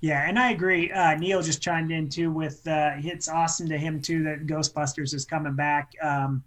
Yeah, 0.00 0.26
and 0.26 0.38
I 0.38 0.50
agree. 0.52 0.90
Uh, 0.90 1.14
Neil 1.16 1.42
just 1.42 1.60
chimed 1.60 1.90
in 1.92 2.08
too 2.08 2.32
with 2.32 2.66
uh, 2.66 2.92
it's 2.96 3.28
awesome 3.28 3.68
to 3.68 3.76
him 3.76 4.00
too 4.00 4.22
that 4.24 4.46
Ghostbusters 4.46 5.12
is 5.12 5.26
coming 5.26 5.54
back 5.54 5.92
um, 6.02 6.42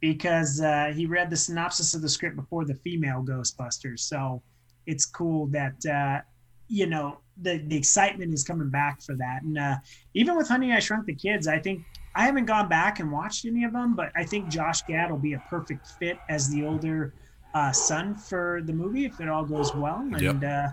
because 0.00 0.60
uh, 0.60 0.92
he 0.94 1.06
read 1.06 1.30
the 1.30 1.36
synopsis 1.36 1.94
of 1.94 2.02
the 2.02 2.08
script 2.08 2.34
before 2.34 2.64
the 2.64 2.74
female 2.74 3.22
Ghostbusters. 3.22 4.00
So 4.00 4.42
it's 4.86 5.06
cool 5.06 5.46
that 5.48 5.86
uh, 5.86 6.22
you 6.66 6.86
know 6.86 7.18
the 7.40 7.62
the 7.66 7.76
excitement 7.76 8.34
is 8.34 8.44
coming 8.44 8.70
back 8.70 9.00
for 9.02 9.14
that. 9.16 9.42
And 9.42 9.58
uh, 9.58 9.76
even 10.14 10.36
with 10.36 10.48
Honey 10.48 10.72
I 10.72 10.78
Shrunk 10.80 11.06
the 11.06 11.14
Kids, 11.14 11.46
I 11.46 11.58
think 11.58 11.84
I 12.14 12.24
haven't 12.24 12.46
gone 12.46 12.68
back 12.68 13.00
and 13.00 13.12
watched 13.12 13.44
any 13.44 13.64
of 13.64 13.72
them, 13.72 13.94
but 13.94 14.10
I 14.16 14.24
think 14.24 14.48
Josh 14.48 14.82
Gad 14.82 15.10
will 15.10 15.18
be 15.18 15.34
a 15.34 15.38
perfect 15.40 15.86
fit 15.98 16.20
as 16.28 16.48
the 16.48 16.64
older 16.64 17.14
uh, 17.54 17.72
son 17.72 18.16
for 18.16 18.60
the 18.64 18.72
movie 18.72 19.04
if 19.04 19.20
it 19.20 19.28
all 19.28 19.44
goes 19.44 19.74
well. 19.74 20.08
And 20.12 20.42
Yep. 20.42 20.44
uh, 20.44 20.68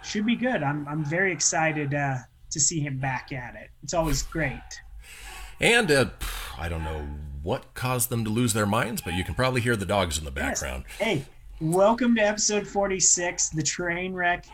should 0.00 0.24
be 0.26 0.36
good. 0.36 0.62
I'm 0.62 0.86
I'm 0.88 1.04
very 1.04 1.32
excited 1.32 1.92
uh, 1.94 2.16
to 2.52 2.60
see 2.60 2.80
him 2.80 2.98
back 2.98 3.32
at 3.32 3.54
it. 3.56 3.68
It's 3.82 3.94
always 3.94 4.22
great. 4.22 4.64
And 5.60 5.90
uh, 5.90 6.06
I 6.56 6.68
don't 6.68 6.84
know 6.84 7.08
what 7.42 7.74
caused 7.74 8.10
them 8.10 8.24
to 8.24 8.30
lose 8.30 8.52
their 8.52 8.66
minds, 8.66 9.02
but 9.02 9.14
you 9.14 9.24
can 9.24 9.34
probably 9.34 9.60
hear 9.60 9.76
the 9.76 9.84
dogs 9.86 10.16
in 10.18 10.24
the 10.24 10.30
Yes. 10.30 10.60
background. 10.60 10.84
Hey, 10.98 11.24
welcome 11.60 12.14
to 12.16 12.22
episode 12.22 12.66
46, 12.66 13.50
the 13.50 13.62
train 13.62 14.12
wreck. 14.14 14.44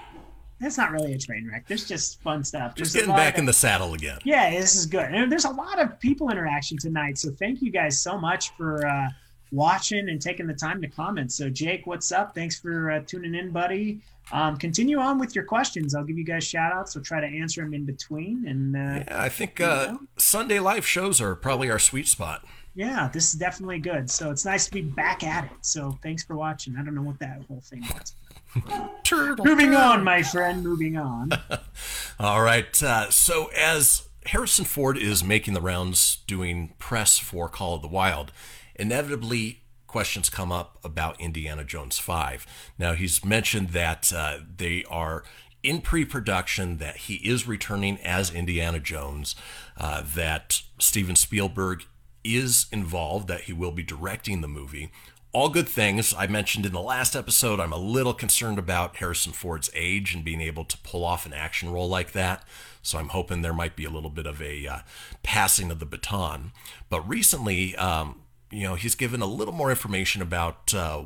That's 0.65 0.79
not 0.79 0.91
really 0.93 1.13
a 1.13 1.19
train 1.19 1.47
wreck. 1.51 1.67
There's 1.69 1.87
just 1.87 2.21
fun 2.23 2.43
stuff. 2.43 2.75
Just 2.75 2.95
There's 2.95 3.05
getting 3.05 3.15
back 3.17 3.35
of- 3.35 3.41
in 3.41 3.45
the 3.47 3.53
saddle 3.53 3.93
again. 3.95 4.19
Yeah, 4.25 4.51
this 4.51 4.75
is 4.75 4.87
good. 4.87 5.13
And 5.13 5.31
there's 5.31 5.45
a 5.45 5.51
lot 5.51 5.79
of 5.81 6.01
people 6.01 6.31
interaction 6.31 6.79
tonight. 6.79 7.19
So 7.19 7.31
thank 7.31 7.61
you 7.63 7.71
guys 7.71 8.01
so 8.01 8.17
much 8.19 8.51
for 8.57 8.87
uh, 8.87 9.09
watching 9.53 10.09
and 10.09 10.21
taking 10.21 10.47
the 10.47 10.55
time 10.55 10.81
to 10.83 10.89
comment. 10.89 11.33
So, 11.33 11.51
Jake, 11.51 11.87
what's 11.87 12.11
up? 12.13 12.35
Thanks 12.35 12.59
for 12.59 12.91
uh, 12.91 13.01
tuning 13.07 13.35
in, 13.35 13.51
buddy. 13.51 14.01
Um, 14.33 14.57
continue 14.57 14.99
on 14.99 15.19
with 15.19 15.35
your 15.35 15.45
questions. 15.45 15.95
I'll 15.95 16.03
give 16.05 16.17
you 16.17 16.25
guys 16.25 16.45
shout 16.45 16.73
outs. 16.73 16.95
We'll 16.95 17.05
try 17.05 17.21
to 17.21 17.27
answer 17.27 17.63
them 17.63 17.75
in 17.75 17.85
between. 17.85 18.47
And 18.49 18.75
uh, 18.75 19.05
Yeah, 19.07 19.23
I 19.23 19.29
think 19.29 19.61
uh, 19.61 19.99
Sunday 20.17 20.61
live 20.61 20.87
shows 20.87 21.21
are 21.21 21.35
probably 21.35 21.71
our 21.71 21.79
sweet 21.79 22.09
spot. 22.09 22.43
yeah, 22.75 23.11
this 23.13 23.35
is 23.35 23.39
definitely 23.39 23.81
good. 23.81 24.11
So 24.11 24.31
it's 24.31 24.47
nice 24.47 24.65
to 24.65 24.73
be 24.73 24.81
back 24.81 25.23
at 25.23 25.45
it. 25.45 25.51
So 25.61 25.99
thanks 26.03 26.25
for 26.25 26.37
watching. 26.37 26.75
I 26.79 26.83
don't 26.83 26.95
know 26.95 27.03
what 27.03 27.19
that 27.19 27.43
whole 27.49 27.61
thing 27.61 27.83
was. 27.93 28.15
Turtle. 29.05 29.45
Moving 29.45 29.75
on, 29.75 30.05
my 30.05 30.23
friend. 30.23 30.63
Moving 30.63 30.97
on. 30.97 31.31
All 32.19 32.43
right. 32.43 32.83
Uh, 32.83 33.11
so 33.11 33.51
as 33.57 34.09
Harrison 34.27 34.65
Ford 34.65 34.97
is 34.97 35.23
making 35.23 35.55
the 35.55 35.61
rounds 35.61 36.19
doing 36.27 36.75
press 36.79 37.19
for 37.19 37.49
Call 37.49 37.75
of 37.75 37.83
the 37.83 37.89
Wild, 37.89 38.33
inevitably 38.75 39.63
questions 39.87 40.29
come 40.29 40.51
up 40.51 40.79
about 40.83 41.21
Indiana 41.21 41.65
Jones 41.65 41.99
5. 41.99 42.47
Now, 42.79 42.95
he's 42.95 43.25
mentioned 43.25 43.71
that 43.71 44.13
uh, 44.13 44.39
they 44.57 44.85
are 44.91 45.23
in 45.63 45.81
pre 45.81 46.05
production, 46.05 46.79
that 46.79 46.97
he 46.97 47.15
is 47.17 47.47
returning 47.47 47.99
as 47.99 48.33
Indiana 48.33 48.81
Jones, 48.81 49.35
uh, 49.77 50.03
that 50.15 50.63
Steven 50.79 51.17
Spielberg 51.17 51.85
is 52.23 52.67
involved, 52.73 53.29
that 53.29 53.43
he 53.43 53.53
will 53.53 53.71
be 53.71 53.83
directing 53.83 54.41
the 54.41 54.49
movie. 54.49 54.91
All 55.35 55.49
good 55.49 55.69
things. 55.69 56.15
I 56.17 56.29
mentioned 56.29 56.65
in 56.65 56.73
the 56.73 56.81
last 56.81 57.17
episode, 57.17 57.59
I'm 57.59 57.73
a 57.73 57.77
little 57.77 58.15
concerned 58.15 58.57
about 58.57 58.99
Harrison 58.99 59.33
Ford's 59.33 59.69
age 59.75 60.15
and 60.15 60.25
being 60.25 60.41
able 60.41 60.65
to 60.65 60.79
pull 60.79 61.05
off 61.05 61.27
an 61.27 61.33
action 61.33 61.73
role 61.73 61.89
like 61.89 62.13
that. 62.13 62.45
So 62.83 63.01
I'm 63.01 63.09
hoping 63.09 63.43
there 63.43 63.53
might 63.53 63.75
be 63.75 63.85
a 63.85 63.91
little 63.91 64.11
bit 64.11 64.27
of 64.27 64.41
a 64.41 64.65
uh, 64.65 64.79
passing 65.25 65.73
of 65.73 65.81
the 65.81 65.87
baton. 65.87 66.53
But 66.89 67.01
recently, 67.09 67.75
um, 67.75 68.21
you 68.53 68.63
know, 68.63 68.77
he's 68.77 68.95
given 68.95 69.23
a 69.23 69.27
little 69.27 69.53
more 69.53 69.71
information 69.71 70.23
about 70.23 70.73
uh, 70.73 71.03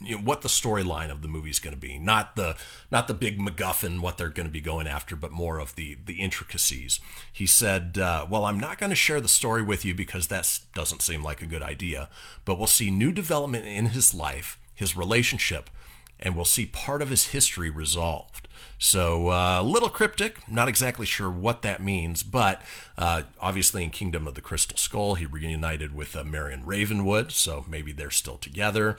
you 0.00 0.16
know, 0.16 0.22
what 0.22 0.42
the 0.42 0.48
storyline 0.48 1.10
of 1.10 1.22
the 1.22 1.28
movie 1.28 1.50
is 1.50 1.58
going 1.58 1.74
to 1.74 1.80
be. 1.80 1.98
Not 1.98 2.36
the 2.36 2.56
not 2.90 3.08
the 3.08 3.14
big 3.14 3.38
MacGuffin, 3.38 4.00
what 4.00 4.18
they're 4.18 4.28
going 4.28 4.46
to 4.46 4.52
be 4.52 4.60
going 4.60 4.86
after, 4.86 5.16
but 5.16 5.32
more 5.32 5.58
of 5.58 5.76
the 5.76 5.96
the 6.04 6.14
intricacies. 6.14 7.00
He 7.32 7.46
said, 7.46 7.98
uh, 7.98 8.26
"Well, 8.28 8.44
I'm 8.44 8.58
not 8.58 8.78
going 8.78 8.90
to 8.90 8.96
share 8.96 9.20
the 9.20 9.28
story 9.28 9.62
with 9.62 9.84
you 9.84 9.94
because 9.94 10.28
that 10.28 10.60
doesn't 10.74 11.02
seem 11.02 11.22
like 11.22 11.42
a 11.42 11.46
good 11.46 11.62
idea. 11.62 12.08
But 12.44 12.58
we'll 12.58 12.66
see 12.66 12.90
new 12.90 13.12
development 13.12 13.66
in 13.66 13.86
his 13.86 14.14
life, 14.14 14.58
his 14.74 14.96
relationship, 14.96 15.70
and 16.18 16.36
we'll 16.36 16.44
see 16.44 16.66
part 16.66 17.02
of 17.02 17.10
his 17.10 17.28
history 17.28 17.70
resolved." 17.70 18.48
So 18.78 19.28
uh, 19.28 19.60
a 19.60 19.62
little 19.62 19.88
cryptic, 19.88 20.48
not 20.50 20.68
exactly 20.68 21.06
sure 21.06 21.30
what 21.30 21.62
that 21.62 21.82
means, 21.82 22.22
but 22.22 22.60
uh, 22.98 23.22
obviously 23.40 23.84
in 23.84 23.90
Kingdom 23.90 24.26
of 24.26 24.34
the 24.34 24.40
Crystal 24.40 24.76
Skull, 24.76 25.14
he 25.14 25.26
reunited 25.26 25.94
with 25.94 26.16
uh, 26.16 26.24
Marion 26.24 26.66
Ravenwood, 26.66 27.32
so 27.32 27.64
maybe 27.68 27.92
they're 27.92 28.10
still 28.10 28.36
together. 28.36 28.98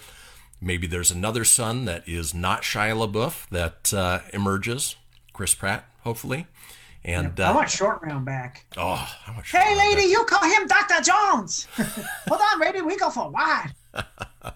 Maybe 0.61 0.87
there's 0.87 1.11
another 1.11 1.43
son 1.43 1.85
that 1.85 2.07
is 2.07 2.33
not 2.33 2.63
Shia 2.63 2.95
LaBeouf 2.95 3.47
that 3.49 3.93
uh, 3.93 4.19
emerges, 4.33 4.95
Chris 5.33 5.53
Pratt, 5.53 5.85
hopefully. 6.01 6.47
And 7.03 7.39
I 7.39 7.51
uh, 7.51 7.55
want 7.55 7.69
short 7.69 8.01
round 8.01 8.25
back. 8.25 8.65
oh, 8.77 8.95
how 8.95 9.33
much? 9.33 9.51
Hey, 9.51 9.75
lady, 9.77 10.09
you 10.09 10.25
call 10.25 10.43
him 10.49 10.65
Dr. 10.65 11.03
Jones. 11.03 11.67
Hold 12.27 12.41
on, 12.53 12.59
lady, 12.59 12.81
we 12.81 12.97
go 12.97 13.09
for 13.09 13.29
wide. 13.29 13.73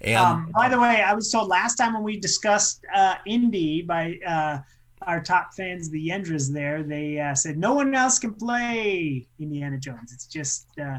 And 0.00 0.16
Um, 0.16 0.50
by 0.54 0.68
the 0.68 0.78
way, 0.78 1.02
I 1.02 1.12
was 1.12 1.30
told 1.30 1.48
last 1.48 1.74
time 1.74 1.94
when 1.94 2.04
we 2.04 2.20
discussed 2.20 2.84
uh, 2.94 3.16
Indy 3.26 3.82
by 3.82 4.18
uh, 4.24 4.58
our 5.02 5.20
top 5.20 5.54
fans, 5.54 5.90
the 5.90 6.08
Yendras 6.08 6.52
there, 6.52 6.82
they 6.82 7.18
uh, 7.18 7.34
said 7.34 7.58
no 7.58 7.74
one 7.74 7.92
else 7.94 8.18
can 8.18 8.34
play 8.34 9.26
Indiana 9.40 9.76
Jones. 9.78 10.12
It's 10.12 10.26
just 10.26 10.66
uh, 10.80 10.98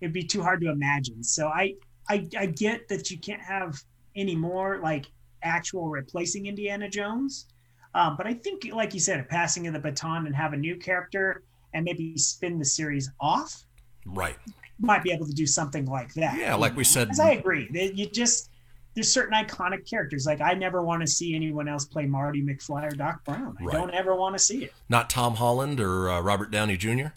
it'd 0.00 0.12
be 0.12 0.22
too 0.22 0.42
hard 0.42 0.60
to 0.60 0.70
imagine. 0.70 1.24
So 1.24 1.48
I, 1.48 1.74
I 2.10 2.26
I 2.36 2.46
get 2.46 2.88
that 2.88 3.10
you 3.10 3.18
can't 3.18 3.40
have 3.40 3.82
any 4.16 4.34
more 4.34 4.78
like 4.82 5.06
actual 5.42 5.88
replacing 5.88 6.46
Indiana 6.46 6.88
Jones, 6.88 7.46
um, 7.94 8.16
but 8.16 8.26
I 8.26 8.34
think 8.34 8.66
like 8.74 8.92
you 8.92 9.00
said, 9.00 9.20
a 9.20 9.22
passing 9.22 9.66
of 9.68 9.72
the 9.72 9.78
baton 9.78 10.26
and 10.26 10.34
have 10.34 10.52
a 10.52 10.56
new 10.56 10.76
character 10.76 11.44
and 11.72 11.84
maybe 11.84 12.18
spin 12.18 12.58
the 12.58 12.64
series 12.64 13.10
off 13.20 13.64
right, 14.04 14.36
might 14.80 15.04
be 15.04 15.12
able 15.12 15.24
to 15.26 15.32
do 15.32 15.46
something 15.46 15.86
like 15.86 16.12
that. 16.14 16.36
yeah, 16.36 16.56
like 16.56 16.76
we 16.76 16.82
said, 16.82 17.08
I 17.22 17.30
agree, 17.32 17.68
you 17.94 18.06
just 18.10 18.50
there's 18.94 19.10
certain 19.12 19.34
iconic 19.34 19.88
characters. 19.88 20.26
Like 20.26 20.40
I 20.40 20.54
never 20.54 20.82
want 20.82 21.00
to 21.02 21.06
see 21.06 21.36
anyone 21.36 21.68
else 21.68 21.84
play 21.84 22.06
Marty 22.06 22.42
McFly 22.42 22.90
or 22.92 22.96
Doc 22.96 23.24
Brown. 23.24 23.56
I 23.60 23.64
Right. 23.64 23.72
don't 23.76 23.92
ever 23.94 24.16
want 24.16 24.34
to 24.36 24.40
see 24.40 24.64
it. 24.64 24.74
not 24.88 25.08
Tom 25.08 25.36
Holland 25.36 25.78
or 25.80 26.10
uh, 26.10 26.20
Robert 26.20 26.50
Downey 26.50 26.76
Jr. 26.76 27.08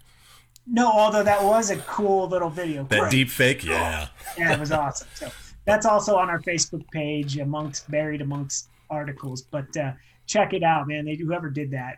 No, 0.65 0.89
although 0.91 1.23
that 1.23 1.43
was 1.43 1.69
a 1.71 1.77
cool 1.77 2.27
little 2.29 2.49
video. 2.49 2.83
That 2.85 3.11
deep 3.11 3.29
fake, 3.29 3.63
yeah. 3.65 4.07
Yeah, 4.37 4.53
it 4.53 4.59
was 4.59 4.71
awesome. 4.71 5.07
So 5.13 5.29
that's 5.65 5.85
also 5.85 6.15
on 6.15 6.29
our 6.29 6.39
Facebook 6.41 6.89
page 6.91 7.37
amongst 7.37 7.89
buried 7.91 8.21
amongst 8.21 8.69
articles. 8.89 9.41
But 9.41 9.75
uh, 9.77 9.93
check 10.25 10.53
it 10.53 10.63
out, 10.63 10.87
man. 10.87 11.05
They 11.05 11.15
whoever 11.15 11.49
did 11.49 11.71
that, 11.71 11.97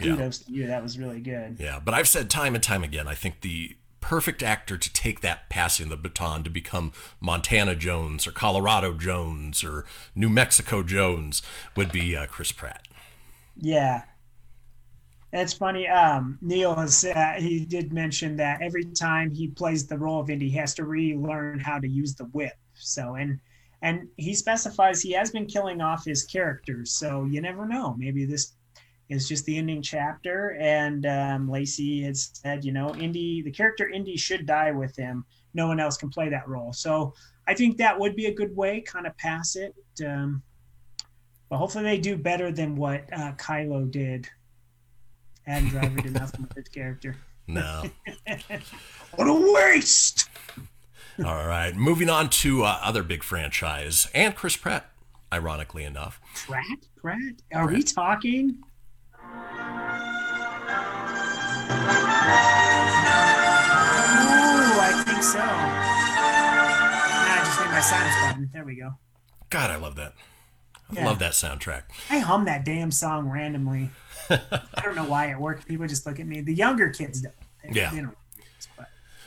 Yeah. 0.00 0.12
kudos 0.12 0.38
to 0.40 0.52
you. 0.52 0.66
That 0.68 0.82
was 0.82 0.98
really 0.98 1.20
good. 1.20 1.56
Yeah, 1.58 1.80
but 1.84 1.92
I've 1.94 2.08
said 2.08 2.30
time 2.30 2.54
and 2.54 2.62
time 2.62 2.84
again, 2.84 3.08
I 3.08 3.14
think 3.14 3.40
the 3.40 3.76
perfect 4.00 4.40
actor 4.40 4.78
to 4.78 4.92
take 4.92 5.20
that 5.20 5.48
passing 5.50 5.88
the 5.88 5.96
baton 5.96 6.44
to 6.44 6.50
become 6.50 6.92
Montana 7.20 7.74
Jones 7.74 8.24
or 8.26 8.30
Colorado 8.30 8.92
Jones 8.94 9.64
or 9.64 9.84
New 10.14 10.28
Mexico 10.28 10.84
Jones 10.84 11.42
would 11.74 11.90
be 11.90 12.16
uh, 12.16 12.26
Chris 12.26 12.52
Pratt. 12.52 12.86
Yeah. 13.60 14.02
It's 15.32 15.52
funny. 15.52 15.88
Um, 15.88 16.38
Neil 16.40 16.74
has 16.74 17.04
uh, 17.04 17.34
he 17.38 17.64
did 17.64 17.92
mention 17.92 18.36
that 18.36 18.62
every 18.62 18.84
time 18.84 19.30
he 19.30 19.48
plays 19.48 19.86
the 19.86 19.98
role 19.98 20.20
of 20.20 20.30
Indy, 20.30 20.48
he 20.48 20.56
has 20.56 20.74
to 20.74 20.84
relearn 20.84 21.58
how 21.58 21.78
to 21.78 21.88
use 21.88 22.14
the 22.14 22.24
whip. 22.26 22.54
So 22.74 23.16
and 23.16 23.40
and 23.82 24.08
he 24.16 24.34
specifies 24.34 25.02
he 25.02 25.12
has 25.12 25.30
been 25.30 25.46
killing 25.46 25.80
off 25.80 26.04
his 26.04 26.24
characters. 26.24 26.92
So 26.92 27.24
you 27.24 27.40
never 27.40 27.66
know. 27.66 27.94
Maybe 27.98 28.24
this 28.24 28.54
is 29.08 29.28
just 29.28 29.44
the 29.44 29.56
ending 29.56 29.82
chapter, 29.82 30.56
and 30.60 31.06
um, 31.06 31.50
Lacey 31.50 32.02
has 32.02 32.30
said, 32.32 32.64
you 32.64 32.72
know, 32.72 32.94
Indy, 32.94 33.42
the 33.42 33.50
character 33.50 33.88
Indy 33.88 34.16
should 34.16 34.46
die 34.46 34.72
with 34.72 34.96
him. 34.96 35.24
No 35.54 35.68
one 35.68 35.80
else 35.80 35.96
can 35.96 36.10
play 36.10 36.28
that 36.28 36.48
role. 36.48 36.72
So 36.72 37.14
I 37.46 37.54
think 37.54 37.76
that 37.78 37.98
would 37.98 38.16
be 38.16 38.26
a 38.26 38.34
good 38.34 38.54
way, 38.56 38.80
kind 38.80 39.06
of 39.06 39.16
pass 39.16 39.56
it. 39.56 39.74
Um, 40.04 40.42
but 41.48 41.58
hopefully 41.58 41.84
they 41.84 41.98
do 41.98 42.16
better 42.16 42.50
than 42.50 42.74
what 42.74 43.04
uh, 43.12 43.32
Kylo 43.34 43.88
did. 43.90 44.28
Adam 45.46 45.68
Driver 45.68 46.00
did 46.00 46.14
nothing 46.14 46.42
with 46.42 46.54
his 46.54 46.68
character. 46.68 47.16
No. 47.46 47.84
What 49.14 49.28
a 49.28 49.52
waste! 49.54 50.28
All 51.24 51.46
right. 51.46 51.74
Moving 51.74 52.10
on 52.10 52.28
to 52.30 52.64
uh, 52.64 52.78
other 52.82 53.02
big 53.02 53.22
franchise 53.22 54.08
and 54.14 54.34
Chris 54.34 54.56
Pratt, 54.56 54.90
ironically 55.32 55.84
enough. 55.84 56.20
Pratt? 56.34 56.64
Pratt? 56.96 57.18
Are 57.54 57.66
we 57.66 57.82
talking? 57.82 58.58
Oh, 63.08 64.78
I 64.82 65.04
think 65.06 65.22
so. 65.22 65.38
Ah, 65.38 67.34
I 67.34 67.38
just 67.44 67.58
hit 67.58 67.70
my 67.70 67.80
sinus 67.80 68.14
button. 68.20 68.50
There 68.52 68.64
we 68.64 68.74
go. 68.76 68.94
God, 69.50 69.70
I 69.70 69.76
love 69.76 69.94
that. 69.96 70.14
I 70.90 70.94
Yeah. 70.94 71.06
love 71.06 71.18
that 71.18 71.32
soundtrack. 71.32 71.82
I 72.10 72.18
hum 72.20 72.44
that 72.44 72.64
damn 72.64 72.90
song 72.90 73.28
randomly. 73.28 73.90
I 74.30 74.82
don't 74.82 74.94
know 74.96 75.04
why 75.04 75.30
it 75.30 75.38
works. 75.38 75.64
People 75.64 75.86
just 75.86 76.06
look 76.06 76.18
at 76.20 76.26
me. 76.26 76.40
The 76.40 76.54
younger 76.54 76.90
kids 76.90 77.20
don't. 77.22 77.34
They, 77.64 77.80
Yeah. 77.80 77.90
They 77.90 78.00
don't 78.02 78.16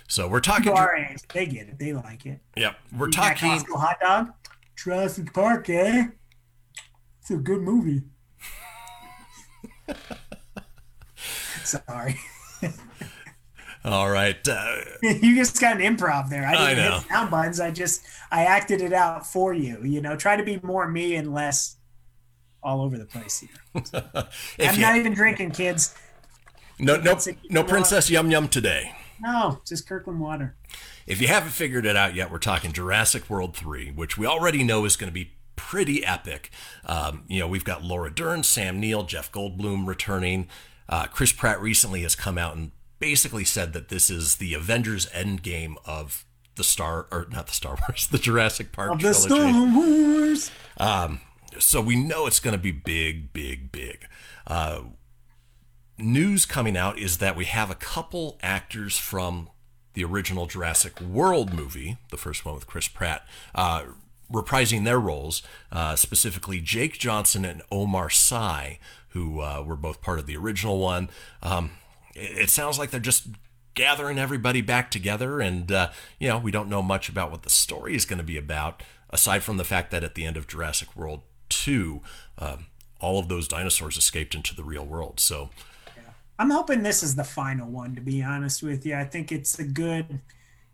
So 0.08 0.28
we're 0.28 0.40
talking. 0.40 0.72
our 0.72 0.96
age, 0.96 1.20
they 1.34 1.46
get 1.46 1.68
it. 1.68 1.78
They 1.80 1.94
like 1.94 2.26
it. 2.26 2.40
Yep. 2.56 2.78
We're 2.98 3.10
that 3.12 3.38
talking. 3.38 3.66
Hot 3.76 4.00
dog. 4.00 4.34
Jurassic 4.76 5.34
Park, 5.34 5.70
eh? 5.70 6.08
It's 7.22 7.30
a 7.32 7.36
good 7.36 7.62
movie. 7.62 8.04
Sorry. 11.64 12.20
All 13.86 14.10
right. 14.10 14.36
Uh, 14.48 14.76
you 15.02 15.36
just 15.36 15.60
got 15.62 15.80
an 15.80 15.98
improv 15.98 16.30
there. 16.30 16.46
I 16.46 16.54
I 16.54 16.70
didn't 16.76 16.86
know. 16.90 16.98
hit 17.00 17.08
sound 17.10 17.32
buttons. 17.32 17.60
I 17.60 17.72
just 17.72 18.04
I 18.32 18.46
acted 18.46 18.82
it 18.82 18.94
out 18.94 19.26
for 19.26 19.54
you. 19.54 19.80
You 19.84 20.02
know, 20.02 20.16
try 20.16 20.36
to 20.36 20.44
be 20.44 20.60
more 20.64 20.88
me 20.88 21.16
and 21.16 21.34
less 21.34 21.78
all 22.62 22.82
over 22.82 22.98
the 22.98 23.06
place 23.06 23.40
here. 23.40 23.84
I'm 23.94 24.76
you- 24.76 24.82
not 24.82 24.96
even 24.98 25.14
drinking, 25.14 25.52
kids. 25.52 25.96
no, 26.78 26.98
no, 26.98 27.18
no 27.50 27.64
Princess 27.64 28.10
Yum 28.10 28.30
Yum 28.32 28.48
today. 28.50 28.94
No, 29.22 29.60
just 29.66 29.88
Kirkland 29.88 30.20
water. 30.20 30.56
If 31.08 31.22
you 31.22 31.28
haven't 31.28 31.52
figured 31.52 31.86
it 31.86 31.96
out 31.96 32.16
yet, 32.16 32.32
we're 32.32 32.38
talking 32.38 32.72
Jurassic 32.72 33.30
World 33.30 33.56
3, 33.56 33.92
which 33.92 34.18
we 34.18 34.26
already 34.26 34.64
know 34.64 34.86
is 34.86 34.96
going 34.96 35.10
to 35.10 35.14
be 35.14 35.32
pretty 35.58 36.06
epic. 36.06 36.52
Um, 36.86 37.24
you 37.28 37.40
know, 37.40 37.48
we've 37.48 37.66
got 37.66 37.84
Laura 37.84 38.10
Dern, 38.14 38.44
Sam 38.44 38.80
Neill, 38.80 39.04
Jeff 39.04 39.30
Goldblum 39.32 39.88
returning. 39.88 40.48
Uh, 40.88 41.08
Chris 41.08 41.34
Pratt 41.34 41.60
recently 41.62 42.04
has 42.04 42.16
come 42.16 42.38
out 42.38 42.56
and 42.56 42.72
basically 43.00 43.44
said 43.44 43.74
that 43.74 43.90
this 43.90 44.10
is 44.10 44.36
the 44.36 44.54
Avengers 44.54 45.08
Endgame 45.08 45.76
of 45.86 46.26
the 46.56 46.64
Star, 46.64 47.08
or 47.12 47.28
not 47.32 47.48
the 47.48 47.54
Star 47.54 47.78
Wars, 47.90 48.08
the 48.08 48.18
Jurassic 48.18 48.72
Park 48.72 48.92
Of 48.92 49.02
the 49.02 49.14
trilogy. 49.14 49.52
Star 49.52 49.76
Wars. 49.76 50.52
Um, 50.78 51.22
so 51.58 51.82
we 51.82 51.96
know 51.96 52.28
it's 52.28 52.40
going 52.40 52.56
to 52.56 52.62
be 52.62 52.72
big, 52.72 53.34
big, 53.34 53.72
big. 53.72 54.06
Uh, 54.46 54.82
news 55.98 56.46
coming 56.46 56.78
out 56.78 56.98
is 57.00 57.18
that 57.18 57.36
we 57.36 57.46
have 57.46 57.70
a 57.70 57.76
couple 57.76 58.38
actors 58.42 58.98
from 58.98 59.50
the 59.94 60.04
original 60.04 60.46
Jurassic 60.46 61.02
World 61.02 61.54
movie, 61.54 61.98
the 62.12 62.18
first 62.18 62.46
one 62.46 62.56
with 62.56 62.68
Chris 62.68 62.88
Pratt, 62.88 63.28
uh, 63.56 63.84
reprising 64.32 64.86
their 64.86 65.00
roles, 65.00 65.42
uh, 65.72 65.96
specifically 65.96 66.62
Jake 66.62 67.00
Johnson 67.00 67.44
and 67.44 67.62
Omar 67.72 68.10
Sy, 68.10 68.80
who 69.10 69.42
uh, 69.42 69.64
were 69.66 69.76
both 69.76 70.02
part 70.02 70.20
of 70.20 70.28
the 70.28 70.38
original 70.38 70.78
one. 70.78 71.10
Um, 71.42 71.72
it, 72.20 72.50
sounds 72.50 72.78
like 72.78 72.92
they're 72.92 73.00
just 73.00 73.28
gathering 73.74 74.20
everybody 74.20 74.62
back 74.62 74.92
together, 74.92 75.40
and 75.40 75.72
uh, 75.72 75.90
you 76.20 76.28
know 76.28 76.38
we 76.38 76.52
don't 76.52 76.70
know 76.70 76.82
much 76.82 77.10
about 77.10 77.32
what 77.32 77.44
the 77.44 77.50
story 77.50 77.96
is 77.96 78.06
going 78.06 78.20
to 78.20 78.24
be 78.24 78.38
about, 78.38 78.84
aside 79.10 79.44
from 79.44 79.58
the 79.58 79.64
fact 79.64 79.92
that 79.92 80.04
at 80.04 80.16
the 80.16 80.26
end 80.26 80.38
of 80.38 80.48
Jurassic 80.48 80.96
World 80.96 81.22
Two, 81.50 82.02
um, 82.38 82.68
all 83.00 83.20
of 83.20 83.28
those 83.28 83.48
dinosaurs 83.48 83.98
escaped 83.98 84.36
into 84.36 84.56
the 84.56 84.64
real 84.64 84.86
world. 84.86 85.20
So 85.20 85.50
I'm 86.40 86.50
hoping 86.50 86.84
this 86.84 87.04
is 87.04 87.16
the 87.16 87.24
final 87.26 87.70
one. 87.70 87.96
To 87.96 88.02
be 88.02 88.24
honest 88.24 88.64
with 88.64 88.86
you, 88.86 88.96
I 88.96 89.04
think 89.04 89.34
it's 89.34 89.60
a 89.60 89.66
good, 89.66 90.22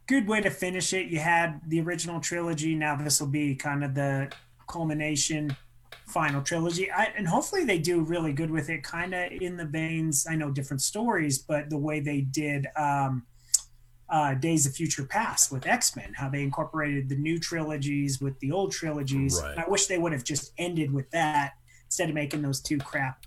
good 0.05 0.27
way 0.27 0.39
to 0.41 0.51
finish 0.51 0.93
it. 0.93 1.07
You 1.07 1.17
had 1.17 1.59
the 1.67 1.81
original 1.81 2.19
trilogy. 2.19 2.75
Now 2.75 2.95
this 2.95 3.19
will 3.19 3.27
be 3.27 3.55
kind 3.55 3.83
of 3.83 3.95
the 3.95 4.31
culmination, 4.67 5.57
final 6.05 6.41
trilogy. 6.41 6.91
I, 6.91 7.05
and 7.17 7.27
hopefully 7.27 7.65
they 7.65 7.79
do 7.79 8.01
really 8.01 8.33
good 8.33 8.51
with 8.51 8.69
it. 8.69 8.83
Kind 8.83 9.13
of 9.13 9.31
in 9.31 9.57
the 9.57 9.65
veins. 9.65 10.27
I 10.29 10.35
know 10.35 10.51
different 10.51 10.81
stories, 10.81 11.39
but 11.39 11.69
the 11.69 11.77
way 11.77 11.99
they 11.99 12.21
did. 12.21 12.67
Um, 12.75 13.25
uh, 14.07 14.35
Days 14.35 14.67
of 14.67 14.75
Future 14.75 15.03
Past 15.03 15.51
with 15.51 15.65
X 15.65 15.95
Men, 15.95 16.13
how 16.15 16.29
they 16.29 16.43
incorporated 16.43 17.09
the 17.09 17.15
new 17.15 17.39
trilogies 17.39 18.21
with 18.21 18.39
the 18.39 18.51
old 18.51 18.71
trilogies. 18.71 19.41
Right. 19.41 19.57
I 19.57 19.67
wish 19.67 19.87
they 19.87 19.97
would 19.97 20.11
have 20.11 20.23
just 20.23 20.53
ended 20.59 20.93
with 20.93 21.09
that 21.11 21.53
instead 21.85 22.09
of 22.09 22.15
making 22.15 22.43
those 22.43 22.61
two 22.61 22.77
crap, 22.77 23.23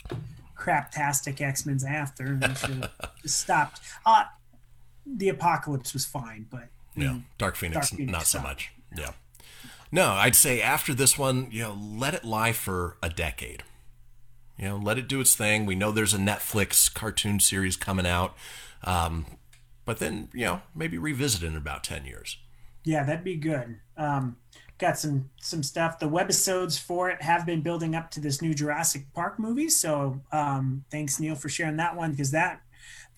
craptastic 0.56 1.40
X 1.40 1.66
Men's 1.66 1.84
after. 1.84 2.36
They 2.36 2.54
should 2.54 2.70
have 2.76 2.92
just 3.22 3.40
stopped. 3.40 3.80
Uh, 4.06 4.24
the 5.04 5.30
Apocalypse 5.30 5.92
was 5.94 6.04
fine, 6.04 6.46
but 6.50 6.68
Yeah, 6.94 7.18
Dark 7.38 7.56
Phoenix, 7.56 7.90
Dark 7.90 7.98
Phoenix 7.98 8.12
not 8.12 8.26
so 8.26 8.40
much. 8.40 8.70
Yeah. 8.96 9.10
No, 9.90 10.10
I'd 10.10 10.36
say 10.36 10.60
after 10.60 10.94
this 10.94 11.18
one, 11.18 11.48
you 11.50 11.62
know, 11.62 11.78
let 11.80 12.14
it 12.14 12.24
lie 12.24 12.52
for 12.52 12.96
a 13.02 13.08
decade. 13.08 13.62
You 14.58 14.68
know, 14.68 14.76
let 14.76 14.98
it 14.98 15.08
do 15.08 15.20
its 15.20 15.34
thing. 15.34 15.66
We 15.66 15.74
know 15.74 15.92
there's 15.92 16.14
a 16.14 16.18
Netflix 16.18 16.92
cartoon 16.92 17.40
series 17.40 17.76
coming 17.76 18.06
out. 18.06 18.36
Um, 18.84 19.26
but 19.84 19.98
then, 19.98 20.28
you 20.34 20.44
know, 20.44 20.62
maybe 20.74 20.98
revisit 20.98 21.42
it 21.42 21.46
in 21.46 21.56
about 21.56 21.84
10 21.84 22.04
years. 22.04 22.36
Yeah, 22.84 23.04
that'd 23.04 23.24
be 23.24 23.36
good. 23.36 23.78
Um, 23.96 24.36
got 24.78 24.98
some 24.98 25.30
some 25.40 25.62
stuff. 25.62 25.98
The 25.98 26.08
webisodes 26.08 26.78
for 26.78 27.10
it 27.10 27.22
have 27.22 27.44
been 27.44 27.60
building 27.60 27.94
up 27.94 28.10
to 28.12 28.20
this 28.20 28.40
new 28.40 28.54
Jurassic 28.54 29.12
Park 29.12 29.38
movie. 29.38 29.68
So 29.68 30.20
um, 30.32 30.84
thanks 30.90 31.20
Neil 31.20 31.34
for 31.34 31.48
sharing 31.48 31.76
that 31.76 31.96
one 31.96 32.12
because 32.12 32.30
that 32.30 32.62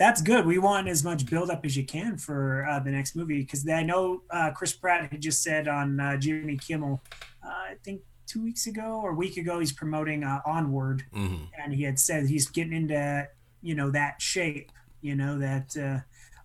that's 0.01 0.23
good. 0.23 0.47
We 0.47 0.57
want 0.59 0.89
as 0.89 1.05
much 1.05 1.27
build 1.27 1.51
up 1.51 1.65
as 1.67 1.77
you 1.77 1.85
can 1.85 2.17
for 2.17 2.67
uh, 2.67 2.81
the 2.81 2.91
next 2.91 3.15
movie 3.15 3.41
because 3.43 3.69
I 3.69 3.83
know 3.83 4.23
uh, 4.31 4.51
Chris 4.53 4.73
Pratt 4.73 5.13
had 5.13 5.21
just 5.21 5.43
said 5.43 5.69
on 5.69 6.01
uh, 6.01 6.17
Jimmy 6.17 6.57
Kimmel, 6.57 7.03
uh, 7.45 7.49
I 7.49 7.75
think 7.85 8.01
two 8.27 8.43
weeks 8.43 8.67
ago 8.67 9.01
or 9.05 9.11
a 9.11 9.15
week 9.15 9.37
ago, 9.37 9.61
he's 9.61 9.73
promoting 9.73 10.25
uh, 10.25 10.41
Onward, 10.47 11.05
Mhm. 11.15 11.49
and 11.63 11.75
he 11.75 11.83
had 11.83 11.99
said 11.99 12.27
he's 12.27 12.49
getting 12.49 12.73
into 12.73 13.29
you 13.63 13.75
know 13.75 13.91
that 13.91 14.21
shape, 14.23 14.73
you 15.03 15.15
know 15.15 15.39
that. 15.39 15.77
Uh, 15.77 16.01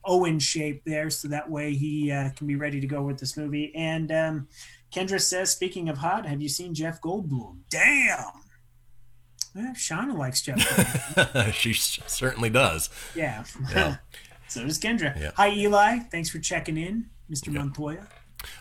Owen 0.07 0.37
shape 0.37 0.83
there, 0.85 1.09
so 1.09 1.27
that 1.29 1.49
way 1.49 1.73
he 1.73 2.11
uh, 2.11 2.29
can 2.37 2.45
be 2.45 2.55
ready 2.55 2.79
to 2.79 2.85
go 2.85 3.01
with 3.01 3.17
this 3.17 3.35
movie. 3.35 3.73
And 3.73 4.11
um, 4.11 4.47
Kendra 4.93 5.19
says, 5.19 5.49
speaking 5.49 5.89
of 5.89 5.97
hot, 5.97 6.27
have 6.27 6.43
you 6.43 6.47
seen 6.47 6.75
Jeff 6.75 7.01
Goldblum? 7.01 7.61
Damn. 7.71 8.19
Eh, 9.57 9.73
Shauna 9.73 10.17
likes 10.17 10.41
Jeff. 10.41 11.53
She 11.53 11.73
certainly 11.73 12.49
does. 12.49 12.89
yeah. 13.15 13.43
Yeah. 13.71 13.97
so 14.47 14.63
does 14.63 14.79
Kendra. 14.79 15.19
Yeah. 15.19 15.31
Hi, 15.35 15.49
Eli. 15.51 15.99
Thanks 16.11 16.29
for 16.29 16.39
checking 16.39 16.77
in, 16.77 17.05
Mr. 17.31 17.49
Montoya. 17.53 18.07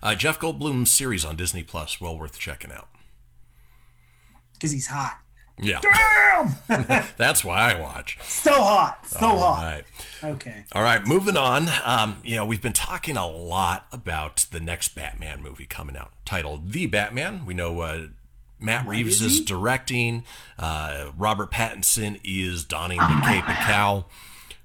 Uh, 0.03 0.15
Jeff 0.15 0.39
Goldblum's 0.39 0.91
series 0.91 1.25
on 1.25 1.37
Disney 1.37 1.63
Plus, 1.63 2.01
well 2.01 2.17
worth 2.19 2.39
checking 2.39 2.71
out. 2.73 2.89
Because 4.55 4.71
he's 4.71 4.87
hot. 4.87 5.19
Yeah, 5.57 5.81
Damn. 5.81 6.57
that's 7.17 7.45
why 7.45 7.73
I 7.73 7.81
watch. 7.81 8.19
so 8.23 8.53
hot. 8.53 9.07
So 9.07 9.25
All 9.27 9.39
hot. 9.55 9.63
right. 9.63 9.85
Okay. 10.33 10.65
All 10.73 10.83
right, 10.83 11.07
moving 11.07 11.37
on. 11.37 11.69
Um, 11.85 12.17
you 12.25 12.35
know, 12.35 12.45
we've 12.45 12.63
been 12.63 12.73
talking 12.73 13.17
a 13.17 13.27
lot 13.29 13.87
about 13.93 14.47
the 14.51 14.59
next 14.59 14.97
Batman 14.97 15.43
movie 15.43 15.67
coming 15.67 15.97
out, 15.97 16.11
titled 16.25 16.73
The 16.73 16.87
Batman. 16.87 17.47
We 17.47 17.55
know 17.55 17.79
uh, 17.83 18.07
Matt 18.61 18.87
Reeves 18.87 19.21
is 19.21 19.41
directing. 19.41 20.25
Uh, 20.59 21.11
Robert 21.17 21.51
Pattinson 21.51 22.21
is 22.25 22.65
donning 22.65 22.99
the 22.99 23.23
cape 23.25 23.49
and 23.49 23.59
cowl. 23.59 24.09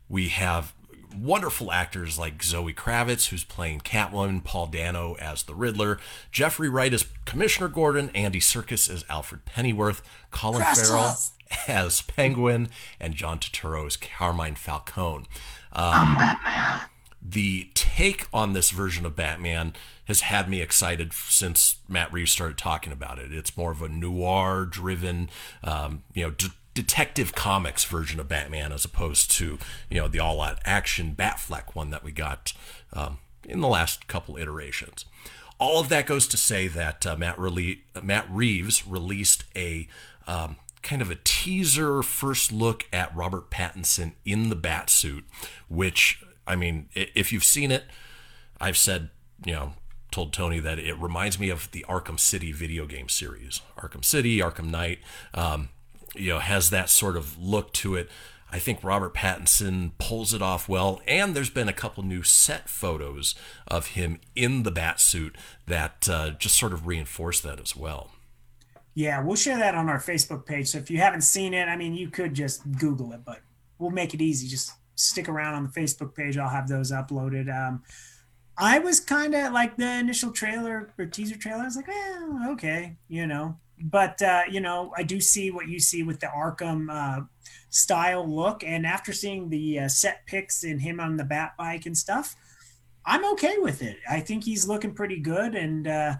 We 0.07 0.29
have 0.29 0.73
wonderful 1.17 1.71
actors 1.71 2.17
like 2.17 2.41
Zoe 2.43 2.73
Kravitz, 2.73 3.29
who's 3.29 3.43
playing 3.43 3.81
Catwoman, 3.81 4.43
Paul 4.43 4.67
Dano 4.67 5.15
as 5.19 5.43
the 5.43 5.55
Riddler, 5.55 5.99
Jeffrey 6.31 6.69
Wright 6.69 6.93
as 6.93 7.05
Commissioner 7.25 7.67
Gordon, 7.67 8.09
Andy 8.13 8.39
Serkis 8.39 8.89
as 8.89 9.03
Alfred 9.09 9.45
Pennyworth, 9.45 10.01
Colin 10.31 10.63
Farrell 10.63 11.15
as 11.67 12.01
Penguin, 12.01 12.69
and 12.99 13.15
John 13.15 13.39
Turturro 13.39 13.85
as 13.87 13.97
Carmine 13.97 14.55
Falcone. 14.55 15.25
Um, 15.73 16.17
the 17.21 17.69
take 17.73 18.27
on 18.33 18.53
this 18.53 18.69
version 18.71 19.05
of 19.05 19.15
Batman 19.15 19.73
has 20.09 20.21
had 20.21 20.49
me 20.49 20.59
excited 20.59 21.13
since 21.13 21.77
Matt 21.87 22.11
Reeves 22.11 22.31
started 22.31 22.57
talking 22.57 22.91
about 22.91 23.19
it. 23.19 23.31
It's 23.31 23.55
more 23.55 23.71
of 23.71 23.83
a 23.83 23.87
noir-driven, 23.87 25.29
um, 25.63 26.01
you 26.13 26.23
know, 26.23 26.31
d- 26.31 26.47
detective 26.73 27.35
comics 27.35 27.85
version 27.85 28.19
of 28.19 28.27
Batman 28.27 28.71
as 28.71 28.83
opposed 28.83 29.29
to 29.31 29.59
you 29.87 30.01
know 30.01 30.07
the 30.07 30.19
all-out 30.19 30.57
action 30.65 31.15
Batfleck 31.15 31.75
one 31.75 31.91
that 31.91 32.03
we 32.03 32.11
got 32.11 32.53
um, 32.91 33.19
in 33.47 33.61
the 33.61 33.67
last 33.67 34.07
couple 34.07 34.35
iterations. 34.35 35.05
All 35.59 35.79
of 35.79 35.89
that 35.89 36.07
goes 36.07 36.27
to 36.27 36.37
say 36.37 36.67
that 36.67 37.05
uh, 37.05 37.15
Matt, 37.15 37.37
rele- 37.37 37.81
Matt 38.01 38.25
Reeves 38.31 38.87
released 38.87 39.43
a 39.55 39.87
um, 40.25 40.55
kind 40.81 41.03
of 41.03 41.11
a 41.11 41.19
teaser 41.23 42.01
first 42.01 42.51
look 42.51 42.87
at 42.91 43.15
Robert 43.15 43.51
Pattinson 43.51 44.13
in 44.25 44.49
the 44.49 44.55
bat 44.55 44.89
suit, 44.89 45.25
which 45.67 46.23
I 46.47 46.55
mean, 46.55 46.89
if 46.95 47.31
you've 47.31 47.43
seen 47.43 47.69
it, 47.69 47.83
I've 48.59 48.77
said, 48.77 49.09
you 49.45 49.53
know, 49.53 49.73
told 50.11 50.33
Tony 50.33 50.59
that 50.59 50.79
it 50.79 50.95
reminds 50.95 51.39
me 51.39 51.49
of 51.49 51.69
the 51.71 51.85
Arkham 51.87 52.19
City 52.19 52.51
video 52.51 52.85
game 52.85 53.09
series. 53.09 53.61
Arkham 53.77 54.03
City, 54.03 54.39
Arkham 54.39 54.69
Knight, 54.69 54.99
um, 55.33 55.69
you 56.15 56.29
know, 56.29 56.39
has 56.39 56.69
that 56.69 56.89
sort 56.89 57.15
of 57.15 57.37
look 57.37 57.73
to 57.73 57.95
it. 57.95 58.09
I 58.51 58.57
think 58.57 58.83
Robert 58.83 59.13
Pattinson 59.13 59.91
pulls 59.99 60.33
it 60.33 60.41
off 60.41 60.67
well, 60.67 61.01
and 61.07 61.35
there's 61.35 61.51
been 61.51 61.69
a 61.69 61.73
couple 61.73 62.03
new 62.03 62.23
set 62.23 62.67
photos 62.67 63.35
of 63.67 63.87
him 63.87 64.19
in 64.35 64.63
the 64.63 64.71
bat 64.71 64.99
suit 64.99 65.35
that 65.67 66.09
uh, 66.09 66.31
just 66.31 66.57
sort 66.57 66.73
of 66.73 66.87
reinforce 66.87 67.39
that 67.41 67.59
as 67.59 67.75
well. 67.75 68.09
Yeah, 68.95 69.21
we'll 69.21 69.35
share 69.35 69.57
that 69.59 69.75
on 69.75 69.87
our 69.87 69.99
Facebook 69.99 70.47
page. 70.47 70.69
So 70.69 70.79
if 70.79 70.89
you 70.89 70.97
haven't 70.97 71.21
seen 71.21 71.53
it, 71.53 71.67
I 71.67 71.77
mean, 71.77 71.93
you 71.93 72.09
could 72.09 72.33
just 72.33 72.69
Google 72.79 73.13
it, 73.13 73.23
but 73.23 73.39
we'll 73.77 73.91
make 73.91 74.15
it 74.15 74.21
easy. 74.21 74.47
Just 74.47 74.71
stick 74.95 75.29
around 75.29 75.53
on 75.53 75.63
the 75.63 75.69
Facebook 75.69 76.15
page. 76.15 76.37
I'll 76.37 76.49
have 76.49 76.67
those 76.67 76.91
uploaded. 76.91 77.55
Um, 77.55 77.83
I 78.59 78.79
was 78.79 78.99
kind 78.99 79.33
of 79.33 79.53
like 79.53 79.77
the 79.77 79.89
initial 79.99 80.31
trailer 80.31 80.91
or 80.97 81.05
teaser 81.05 81.37
trailer. 81.37 81.61
I 81.61 81.65
was 81.65 81.77
like, 81.77 81.87
eh, 81.87 82.49
okay, 82.49 82.97
you 83.07 83.25
know. 83.25 83.57
But 83.81 84.21
uh, 84.21 84.41
you 84.51 84.59
know, 84.59 84.91
I 84.97 85.03
do 85.03 85.21
see 85.21 85.49
what 85.49 85.69
you 85.69 85.79
see 85.79 86.03
with 86.03 86.19
the 86.19 86.27
Arkham 86.27 86.89
uh, 86.91 87.23
style 87.69 88.27
look, 88.27 88.61
and 88.63 88.85
after 88.85 89.13
seeing 89.13 89.49
the 89.49 89.79
uh, 89.79 89.87
set 89.87 90.25
pics 90.25 90.65
and 90.65 90.81
him 90.81 90.99
on 90.99 91.15
the 91.15 91.23
bat 91.23 91.53
bike 91.57 91.85
and 91.85 91.97
stuff, 91.97 92.35
I'm 93.05 93.25
okay 93.33 93.55
with 93.57 93.81
it. 93.81 93.97
I 94.09 94.19
think 94.19 94.43
he's 94.43 94.67
looking 94.67 94.93
pretty 94.93 95.21
good, 95.21 95.55
and 95.55 95.87
uh, 95.87 96.15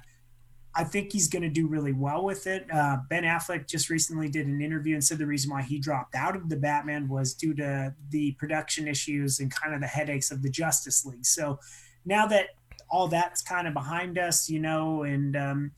I 0.74 0.86
think 0.86 1.12
he's 1.12 1.28
going 1.28 1.42
to 1.42 1.50
do 1.50 1.68
really 1.68 1.92
well 1.92 2.24
with 2.24 2.48
it. 2.48 2.66
Uh, 2.74 3.00
ben 3.10 3.24
Affleck 3.24 3.68
just 3.68 3.90
recently 3.90 4.30
did 4.30 4.48
an 4.48 4.62
interview 4.62 4.94
and 4.94 5.04
said 5.04 5.18
the 5.18 5.26
reason 5.26 5.52
why 5.52 5.62
he 5.62 5.80
dropped 5.80 6.16
out 6.16 6.38
of 6.38 6.48
the 6.48 6.56
Batman 6.56 7.10
was 7.10 7.34
due 7.34 7.54
to 7.56 7.94
the 8.12 8.32
production 8.34 8.88
issues 8.88 9.42
and 9.42 9.54
kind 9.54 9.76
of 9.76 9.82
the 9.82 9.88
headaches 9.88 10.32
of 10.32 10.42
the 10.42 10.50
Justice 10.50 11.06
League. 11.06 11.26
So 11.26 11.60
now 12.06 12.26
that 12.28 12.50
all 12.90 13.08
that's 13.08 13.42
kind 13.42 13.68
of 13.68 13.74
behind 13.74 14.18
us, 14.18 14.50
you 14.50 14.60
know, 14.60 15.04
and 15.04 15.36
um, 15.36 15.72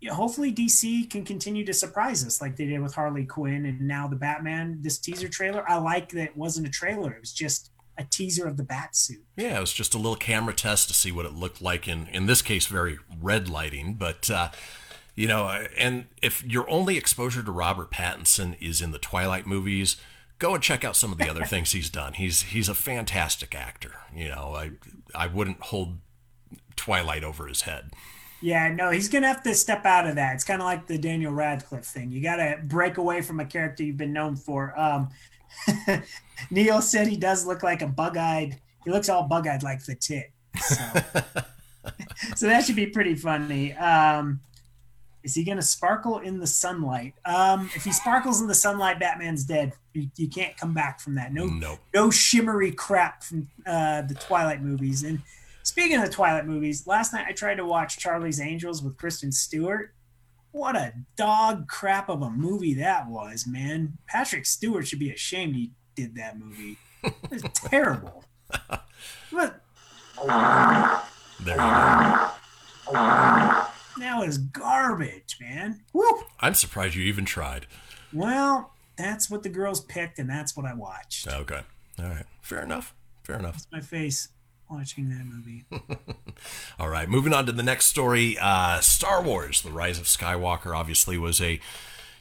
you 0.00 0.08
know, 0.08 0.14
hopefully 0.14 0.52
DC 0.52 1.08
can 1.10 1.24
continue 1.24 1.64
to 1.64 1.72
surprise 1.72 2.26
us 2.26 2.40
like 2.40 2.56
they 2.56 2.66
did 2.66 2.80
with 2.80 2.94
Harley 2.94 3.24
Quinn 3.24 3.66
and 3.66 3.80
now 3.80 4.08
the 4.08 4.16
Batman. 4.16 4.78
This 4.80 4.98
teaser 4.98 5.28
trailer, 5.28 5.68
I 5.68 5.76
like 5.78 6.10
that 6.10 6.24
it 6.24 6.36
wasn't 6.36 6.66
a 6.66 6.70
trailer; 6.70 7.12
it 7.12 7.20
was 7.20 7.32
just 7.32 7.72
a 7.98 8.04
teaser 8.04 8.46
of 8.46 8.56
the 8.56 8.62
bat 8.62 8.96
suit. 8.96 9.22
Yeah, 9.36 9.58
it 9.58 9.60
was 9.60 9.72
just 9.72 9.94
a 9.94 9.98
little 9.98 10.16
camera 10.16 10.54
test 10.54 10.88
to 10.88 10.94
see 10.94 11.12
what 11.12 11.26
it 11.26 11.34
looked 11.34 11.60
like 11.60 11.86
in, 11.86 12.06
in 12.08 12.26
this 12.26 12.42
case, 12.42 12.66
very 12.66 12.98
red 13.20 13.48
lighting. 13.48 13.94
But, 13.94 14.30
uh, 14.30 14.50
you 15.14 15.28
know, 15.28 15.46
and 15.78 16.06
if 16.22 16.44
your 16.44 16.68
only 16.70 16.96
exposure 16.96 17.42
to 17.42 17.52
Robert 17.52 17.90
Pattinson 17.90 18.56
is 18.60 18.80
in 18.80 18.92
the 18.92 18.98
Twilight 18.98 19.46
movies, 19.46 19.96
go 20.42 20.54
and 20.54 20.62
check 20.62 20.84
out 20.84 20.96
some 20.96 21.12
of 21.12 21.18
the 21.18 21.30
other 21.30 21.44
things 21.44 21.70
he's 21.70 21.88
done. 21.88 22.14
He's 22.14 22.42
he's 22.42 22.68
a 22.68 22.74
fantastic 22.74 23.54
actor. 23.54 23.92
You 24.14 24.28
know, 24.28 24.54
I 24.56 24.72
I 25.14 25.28
wouldn't 25.28 25.60
hold 25.60 25.98
Twilight 26.74 27.22
over 27.22 27.46
his 27.46 27.62
head. 27.62 27.92
Yeah, 28.40 28.68
no, 28.74 28.90
he's 28.90 29.08
gonna 29.08 29.28
have 29.28 29.44
to 29.44 29.54
step 29.54 29.86
out 29.86 30.08
of 30.08 30.16
that. 30.16 30.34
It's 30.34 30.42
kind 30.42 30.60
of 30.60 30.66
like 30.66 30.88
the 30.88 30.98
Daniel 30.98 31.32
Radcliffe 31.32 31.84
thing. 31.84 32.10
You 32.10 32.20
got 32.20 32.36
to 32.36 32.58
break 32.64 32.98
away 32.98 33.22
from 33.22 33.38
a 33.38 33.44
character 33.44 33.84
you've 33.84 33.96
been 33.96 34.12
known 34.12 34.34
for. 34.34 34.78
Um, 34.78 35.10
Neil 36.50 36.82
said 36.82 37.06
he 37.06 37.16
does 37.16 37.46
look 37.46 37.62
like 37.62 37.82
a 37.82 37.86
bug-eyed. 37.86 38.58
He 38.84 38.90
looks 38.90 39.08
all 39.08 39.22
bug-eyed 39.22 39.62
like 39.62 39.84
the 39.84 39.94
tit. 39.94 40.32
So, 40.56 40.74
so 42.34 42.46
that 42.48 42.64
should 42.64 42.74
be 42.74 42.86
pretty 42.86 43.14
funny. 43.14 43.74
Um, 43.74 44.40
is 45.24 45.34
he 45.34 45.44
gonna 45.44 45.62
sparkle 45.62 46.18
in 46.18 46.38
the 46.40 46.46
sunlight? 46.46 47.14
Um, 47.24 47.70
if 47.74 47.84
he 47.84 47.92
sparkles 47.92 48.40
in 48.40 48.46
the 48.48 48.54
sunlight, 48.54 48.98
Batman's 49.00 49.44
dead. 49.44 49.72
You, 49.92 50.08
you 50.16 50.28
can't 50.28 50.56
come 50.56 50.72
back 50.74 51.00
from 51.00 51.14
that. 51.16 51.32
No, 51.32 51.46
Nope. 51.46 51.78
no 51.94 52.10
shimmery 52.10 52.72
crap 52.72 53.22
from 53.22 53.48
uh, 53.66 54.02
the 54.02 54.14
Twilight 54.14 54.62
movies. 54.62 55.02
And 55.02 55.20
speaking 55.62 55.98
of 55.98 56.04
the 56.04 56.10
Twilight 56.10 56.46
movies, 56.46 56.86
last 56.86 57.12
night 57.12 57.26
I 57.28 57.32
tried 57.32 57.56
to 57.56 57.66
watch 57.66 57.98
Charlie's 57.98 58.40
Angels 58.40 58.82
with 58.82 58.96
Kristen 58.96 59.30
Stewart. 59.32 59.92
What 60.50 60.76
a 60.76 60.92
dog 61.16 61.66
crap 61.68 62.08
of 62.08 62.20
a 62.22 62.30
movie 62.30 62.74
that 62.74 63.08
was, 63.08 63.46
man. 63.46 63.96
Patrick 64.06 64.44
Stewart 64.46 64.86
should 64.86 64.98
be 64.98 65.10
ashamed 65.10 65.54
he 65.56 65.72
did 65.94 66.14
that 66.16 66.38
movie. 66.38 66.78
It 67.02 67.14
was 67.30 67.42
terrible. 67.54 68.24
But 69.32 69.60
There 71.44 71.56
you 71.56 71.62
go. 72.92 73.62
That 73.98 74.18
was 74.18 74.38
garbage, 74.38 75.36
man. 75.40 75.80
Woo! 75.92 76.24
I'm 76.40 76.54
surprised 76.54 76.94
you 76.94 77.04
even 77.04 77.24
tried. 77.24 77.66
Well, 78.12 78.72
that's 78.96 79.30
what 79.30 79.42
the 79.42 79.48
girls 79.48 79.80
picked, 79.80 80.18
and 80.18 80.28
that's 80.28 80.56
what 80.56 80.66
I 80.66 80.74
watched. 80.74 81.28
Okay. 81.28 81.60
All 81.98 82.08
right. 82.08 82.26
Fair 82.40 82.62
enough. 82.62 82.94
Fair 83.22 83.38
enough. 83.38 83.66
My 83.70 83.80
face 83.80 84.28
watching 84.70 85.08
that 85.10 85.24
movie. 85.24 85.64
All 86.78 86.88
right, 86.88 87.08
moving 87.08 87.32
on 87.32 87.46
to 87.46 87.52
the 87.52 87.62
next 87.62 87.86
story. 87.86 88.36
Uh, 88.40 88.80
Star 88.80 89.22
Wars: 89.22 89.62
The 89.62 89.70
Rise 89.70 89.98
of 89.98 90.06
Skywalker 90.06 90.76
obviously 90.76 91.18
was 91.18 91.40
a 91.40 91.60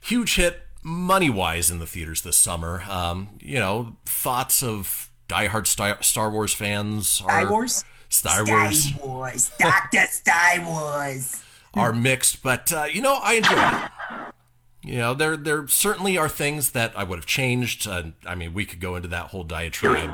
huge 0.02 0.36
hit 0.36 0.62
money 0.84 1.30
wise 1.30 1.72
in 1.72 1.80
the 1.80 1.86
theaters 1.88 2.22
this 2.22 2.38
summer. 2.38 2.84
Um, 2.90 3.30
you 3.40 3.60
know, 3.60 3.98
thoughts 4.06 4.62
of 4.62 5.10
diehard 5.28 5.68
Star, 5.68 6.02
Star 6.04 6.30
Wars 6.30 6.54
fans 6.54 7.22
are 7.26 7.42
Star 7.42 7.52
Wars? 7.52 7.86
Star 8.10 8.46
Wars 8.46 8.94
Wars. 9.02 9.52
Dr. 9.58 10.06
Star 10.10 10.66
Wars. 10.66 11.42
Are 11.74 11.94
mixed, 11.94 12.44
but 12.44 12.72
uh, 12.72 12.86
you 12.92 13.02
know, 13.02 13.20
I 13.22 13.34
enjoyed 13.34 13.58
it. 13.58 14.32
You 14.84 14.98
know, 14.98 15.14
there 15.14 15.38
there 15.38 15.68
certainly 15.68 16.18
are 16.18 16.30
things 16.30 16.72
that 16.72 16.92
I 16.96 17.04
would 17.04 17.20
have 17.20 17.26
changed. 17.26 17.88
Uh, 17.88 18.04
I 18.26 18.36
mean, 18.36 18.54
we 18.54 18.66
could 18.66 18.80
go 18.80 18.96
into 18.96 19.08
that 19.10 19.28
whole 19.28 19.44
diatribe 19.44 20.12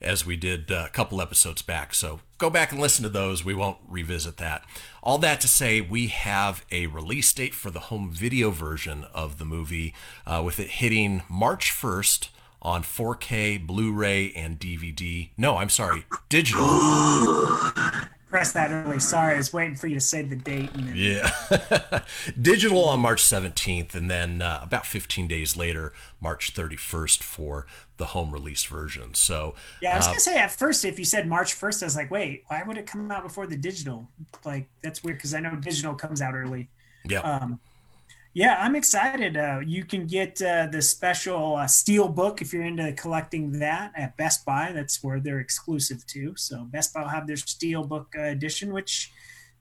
as 0.00 0.26
we 0.26 0.36
did 0.36 0.70
uh, 0.70 0.84
a 0.86 0.90
couple 0.90 1.20
episodes 1.22 1.62
back. 1.62 1.94
So 1.94 2.20
go 2.38 2.50
back 2.50 2.72
and 2.72 2.80
listen 2.80 3.02
to 3.04 3.08
those. 3.08 3.44
We 3.44 3.54
won't 3.54 3.78
revisit 3.88 4.36
that. 4.38 4.64
All 5.02 5.18
that 5.18 5.40
to 5.40 5.48
say, 5.48 5.80
we 5.80 6.08
have 6.08 6.64
a 6.70 6.86
release 6.88 7.32
date 7.32 7.54
for 7.54 7.70
the 7.70 7.80
home 7.80 8.10
video 8.12 8.50
version 8.50 9.06
of 9.14 9.38
the 9.38 9.44
movie, 9.44 9.94
uh, 10.26 10.42
with 10.44 10.58
it 10.58 10.70
hitting 10.70 11.22
March 11.28 11.70
1st 11.70 12.28
on 12.60 12.82
4K, 12.82 13.64
Blu 13.66 13.92
ray, 13.92 14.32
and 14.32 14.58
DVD. 14.58 15.30
No, 15.36 15.56
I'm 15.56 15.68
sorry, 15.68 16.06
digital. 16.28 16.66
Press 18.34 18.50
that 18.50 18.72
early. 18.72 18.98
Sorry, 18.98 19.34
I 19.34 19.36
was 19.36 19.52
waiting 19.52 19.76
for 19.76 19.86
you 19.86 19.94
to 19.94 20.00
say 20.00 20.22
the 20.22 20.34
date. 20.34 20.68
And 20.74 20.88
then, 20.88 20.96
Yeah. 20.96 22.00
Digital 22.42 22.84
on 22.84 22.98
March 22.98 23.22
17th, 23.22 23.94
and 23.94 24.10
then 24.10 24.42
uh, 24.42 24.58
about 24.60 24.86
15 24.86 25.28
days 25.28 25.56
later, 25.56 25.92
March 26.20 26.52
31st 26.52 27.22
for 27.22 27.64
the 27.96 28.06
home 28.06 28.32
release 28.32 28.64
version. 28.64 29.14
So, 29.14 29.54
yeah, 29.80 29.94
I 29.94 29.98
was 29.98 30.06
uh, 30.06 30.10
gonna 30.10 30.20
say 30.20 30.36
at 30.36 30.50
first, 30.50 30.84
if 30.84 30.98
you 30.98 31.04
said 31.04 31.28
March 31.28 31.52
first, 31.54 31.80
I 31.80 31.86
was 31.86 31.94
like, 31.94 32.10
wait, 32.10 32.42
why 32.48 32.64
would 32.66 32.76
it 32.76 32.88
come 32.88 33.08
out 33.12 33.22
before 33.22 33.46
the 33.46 33.56
digital? 33.56 34.08
Like 34.44 34.68
that's 34.82 35.04
weird 35.04 35.18
because 35.18 35.32
I 35.32 35.38
know 35.38 35.54
digital 35.54 35.94
comes 35.94 36.20
out 36.20 36.34
early. 36.34 36.70
yeah. 37.04 37.20
Um, 37.20 37.60
yeah, 38.34 38.56
I'm 38.60 38.74
excited. 38.74 39.36
Uh, 39.36 39.60
you 39.64 39.84
can 39.84 40.06
get 40.06 40.42
uh, 40.42 40.66
the 40.70 40.82
special 40.82 41.56
uh, 41.56 41.66
steel 41.68 42.08
book 42.08 42.42
if 42.42 42.52
you're 42.52 42.64
into 42.64 42.92
collecting 42.94 43.52
that 43.60 43.92
at 43.96 44.16
Best 44.16 44.44
Buy. 44.44 44.72
That's 44.72 45.02
where 45.04 45.20
they're 45.20 45.38
exclusive 45.40 46.04
to. 46.08 46.34
So 46.36 46.64
Best 46.64 46.92
Buy 46.92 47.02
will 47.02 47.08
have 47.08 47.26
their 47.28 47.36
steel 47.36 47.84
book 47.84 48.12
uh, 48.18 48.22
edition, 48.22 48.72
which 48.72 49.12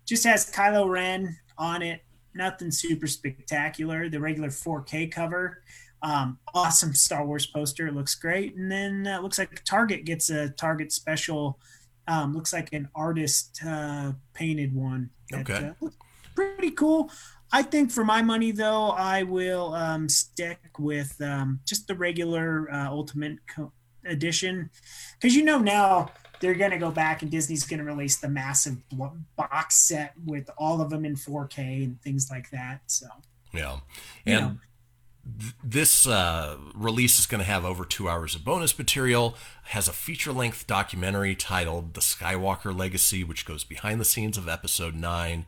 just 0.07 0.23
has 0.25 0.49
Kylo 0.51 0.89
Ren 0.89 1.37
on 1.57 1.83
it. 1.83 2.01
Nothing 2.35 2.71
super 2.71 3.05
spectacular. 3.05 4.09
The 4.09 4.19
regular 4.19 4.49
4K 4.49 5.11
cover. 5.11 5.61
Um, 6.01 6.39
awesome 6.53 6.93
Star 6.95 7.25
Wars 7.25 7.45
poster. 7.45 7.87
It 7.87 7.93
looks 7.93 8.15
great. 8.15 8.55
And 8.55 8.71
then 8.71 9.05
uh, 9.07 9.21
looks 9.21 9.37
like 9.37 9.63
Target 9.65 10.03
gets 10.03 10.29
a 10.31 10.49
Target 10.49 10.91
special. 10.91 11.59
Um, 12.07 12.33
looks 12.33 12.51
like 12.51 12.73
an 12.73 12.89
artist 12.95 13.61
uh, 13.65 14.13
painted 14.33 14.75
one. 14.75 15.11
that, 15.29 15.41
Okay. 15.49 15.71
looks 15.79 15.95
pretty 16.35 16.71
cool. 16.71 17.09
I 17.53 17.61
think 17.61 17.91
for 17.91 18.03
my 18.03 18.21
money, 18.23 18.51
though, 18.51 18.89
I 18.89 19.23
will 19.23 19.73
um, 19.75 20.09
stick 20.09 20.59
with 20.79 21.21
um, 21.21 21.59
just 21.65 21.87
the 21.87 21.95
regular 21.95 22.67
uh, 22.71 22.87
Ultimate 22.89 23.37
co- 23.47 23.71
Edition 24.05 24.69
because 25.13 25.33
you 25.35 25.45
know 25.45 25.59
now 25.59 26.09
they're 26.41 26.55
going 26.55 26.71
to 26.71 26.77
go 26.77 26.91
back 26.91 27.21
and 27.21 27.31
Disney's 27.31 27.63
going 27.65 27.77
to 27.79 27.85
release 27.85 28.17
the 28.17 28.27
massive 28.27 28.75
box 29.37 29.75
set 29.75 30.11
with 30.25 30.49
all 30.57 30.81
of 30.81 30.89
them 30.89 31.05
in 31.05 31.15
4K 31.15 31.85
and 31.85 32.01
things 32.01 32.29
like 32.29 32.49
that. 32.51 32.81
So, 32.87 33.05
Yeah. 33.53 33.77
you 34.25 34.33
And 34.33 34.41
know, 34.45 34.57
th- 35.39 35.53
this 35.63 36.05
uh, 36.05 36.57
release 36.75 37.17
is 37.17 37.25
going 37.27 37.39
to 37.39 37.45
have 37.45 37.63
over 37.63 37.85
two 37.85 38.09
hours 38.09 38.35
of 38.35 38.43
bonus 38.43 38.77
material, 38.77 39.37
has 39.67 39.87
a 39.87 39.93
feature 39.93 40.33
length 40.33 40.67
documentary 40.67 41.33
titled 41.35 41.93
The 41.93 42.01
Skywalker 42.01 42.77
Legacy, 42.77 43.23
which 43.23 43.45
goes 43.45 43.63
behind 43.63 44.01
the 44.01 44.05
scenes 44.05 44.37
of 44.37 44.49
episode 44.49 44.95
nine. 44.95 45.45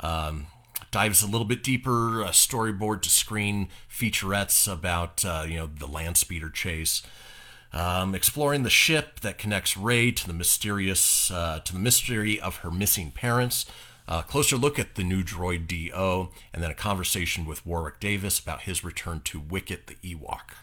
Um, 0.00 0.48
dives 0.94 1.24
a 1.24 1.26
little 1.26 1.44
bit 1.44 1.64
deeper, 1.64 2.22
uh, 2.22 2.28
storyboard 2.28 3.02
to 3.02 3.10
screen 3.10 3.68
featurettes 3.90 4.72
about, 4.72 5.24
uh, 5.24 5.44
you 5.44 5.56
know, 5.56 5.66
the 5.66 5.88
land 5.88 6.16
speeder 6.16 6.48
chase. 6.48 7.02
Um, 7.72 8.14
exploring 8.14 8.62
the 8.62 8.70
ship 8.70 9.18
that 9.18 9.36
connects 9.36 9.76
Rey 9.76 10.12
to 10.12 10.24
the 10.24 10.32
mysterious 10.32 11.32
uh, 11.32 11.58
to 11.64 11.72
the 11.72 11.80
mystery 11.80 12.40
of 12.40 12.58
her 12.58 12.70
missing 12.70 13.10
parents. 13.10 13.66
a 14.06 14.22
closer 14.22 14.56
look 14.56 14.78
at 14.78 14.94
the 14.94 15.02
new 15.02 15.24
droid 15.24 15.66
D-O, 15.66 16.30
and 16.52 16.62
then 16.62 16.70
a 16.70 16.74
conversation 16.74 17.44
with 17.44 17.66
Warwick 17.66 17.98
Davis 17.98 18.38
about 18.38 18.60
his 18.60 18.84
return 18.84 19.20
to 19.24 19.40
Wicket 19.40 19.88
the 19.88 19.96
Ewok. 19.96 20.54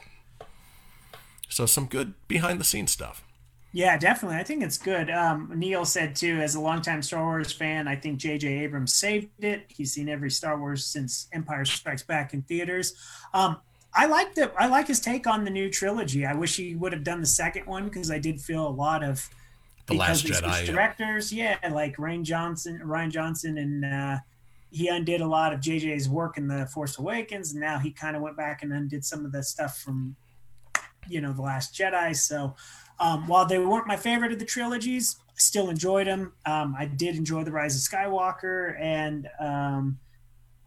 So 1.49 1.65
some 1.65 1.87
good 1.87 2.13
behind 2.29 2.57
the 2.57 2.63
scenes 2.63 2.91
stuff. 2.91 3.21
Yeah, 3.73 3.97
definitely. 3.97 4.37
I 4.37 4.43
think 4.43 4.63
it's 4.63 4.77
good. 4.77 5.09
Um, 5.09 5.51
Neil 5.55 5.85
said 5.85 6.15
too, 6.15 6.39
as 6.41 6.55
a 6.55 6.59
longtime 6.59 7.01
Star 7.01 7.23
Wars 7.23 7.53
fan, 7.53 7.87
I 7.87 7.95
think 7.95 8.19
J.J. 8.19 8.47
Abrams 8.63 8.93
saved 8.93 9.43
it. 9.43 9.65
He's 9.69 9.93
seen 9.93 10.09
every 10.09 10.29
Star 10.29 10.59
Wars 10.59 10.85
since 10.85 11.27
Empire 11.31 11.63
Strikes 11.63 12.03
Back 12.03 12.33
in 12.33 12.41
theaters. 12.41 12.93
Um, 13.33 13.57
I 13.93 14.05
like 14.07 14.35
the 14.35 14.51
I 14.57 14.67
like 14.67 14.87
his 14.87 14.99
take 14.99 15.27
on 15.27 15.43
the 15.43 15.49
new 15.49 15.69
trilogy. 15.69 16.25
I 16.25 16.33
wish 16.33 16.55
he 16.55 16.75
would 16.75 16.93
have 16.93 17.03
done 17.03 17.21
the 17.21 17.27
second 17.27 17.65
one 17.65 17.85
because 17.85 18.11
I 18.11 18.19
did 18.19 18.41
feel 18.41 18.67
a 18.67 18.69
lot 18.69 19.03
of 19.03 19.27
The 19.87 19.95
Last 19.95 20.25
Jedi, 20.25 20.65
directors. 20.65 21.31
Yeah, 21.31 21.57
like 21.71 21.97
Rian 21.97 22.23
Johnson, 22.23 22.81
Rian 22.83 23.09
Johnson, 23.09 23.57
and 23.57 23.85
uh, 23.85 24.17
he 24.69 24.87
undid 24.87 25.19
a 25.21 25.27
lot 25.27 25.53
of 25.53 25.59
JJ's 25.59 26.07
work 26.07 26.37
in 26.37 26.47
the 26.47 26.65
Force 26.67 26.97
Awakens, 26.99 27.51
and 27.51 27.59
now 27.61 27.79
he 27.79 27.91
kind 27.91 28.15
of 28.15 28.21
went 28.21 28.37
back 28.37 28.63
and 28.63 28.71
undid 28.71 29.03
some 29.03 29.25
of 29.25 29.31
the 29.31 29.43
stuff 29.43 29.77
from 29.77 30.15
you 31.07 31.19
know 31.19 31.33
the 31.33 31.41
Last 31.41 31.73
Jedi. 31.73 32.15
So 32.15 32.55
um, 33.01 33.27
while 33.27 33.45
they 33.45 33.57
weren't 33.57 33.87
my 33.87 33.97
favorite 33.97 34.31
of 34.31 34.39
the 34.39 34.45
trilogies, 34.45 35.17
I 35.27 35.33
still 35.37 35.69
enjoyed 35.69 36.05
them. 36.05 36.33
Um, 36.45 36.75
I 36.77 36.85
did 36.85 37.15
enjoy 37.15 37.43
the 37.43 37.51
Rise 37.51 37.75
of 37.75 37.81
Skywalker, 37.81 38.79
and 38.79 39.27
um, 39.39 39.99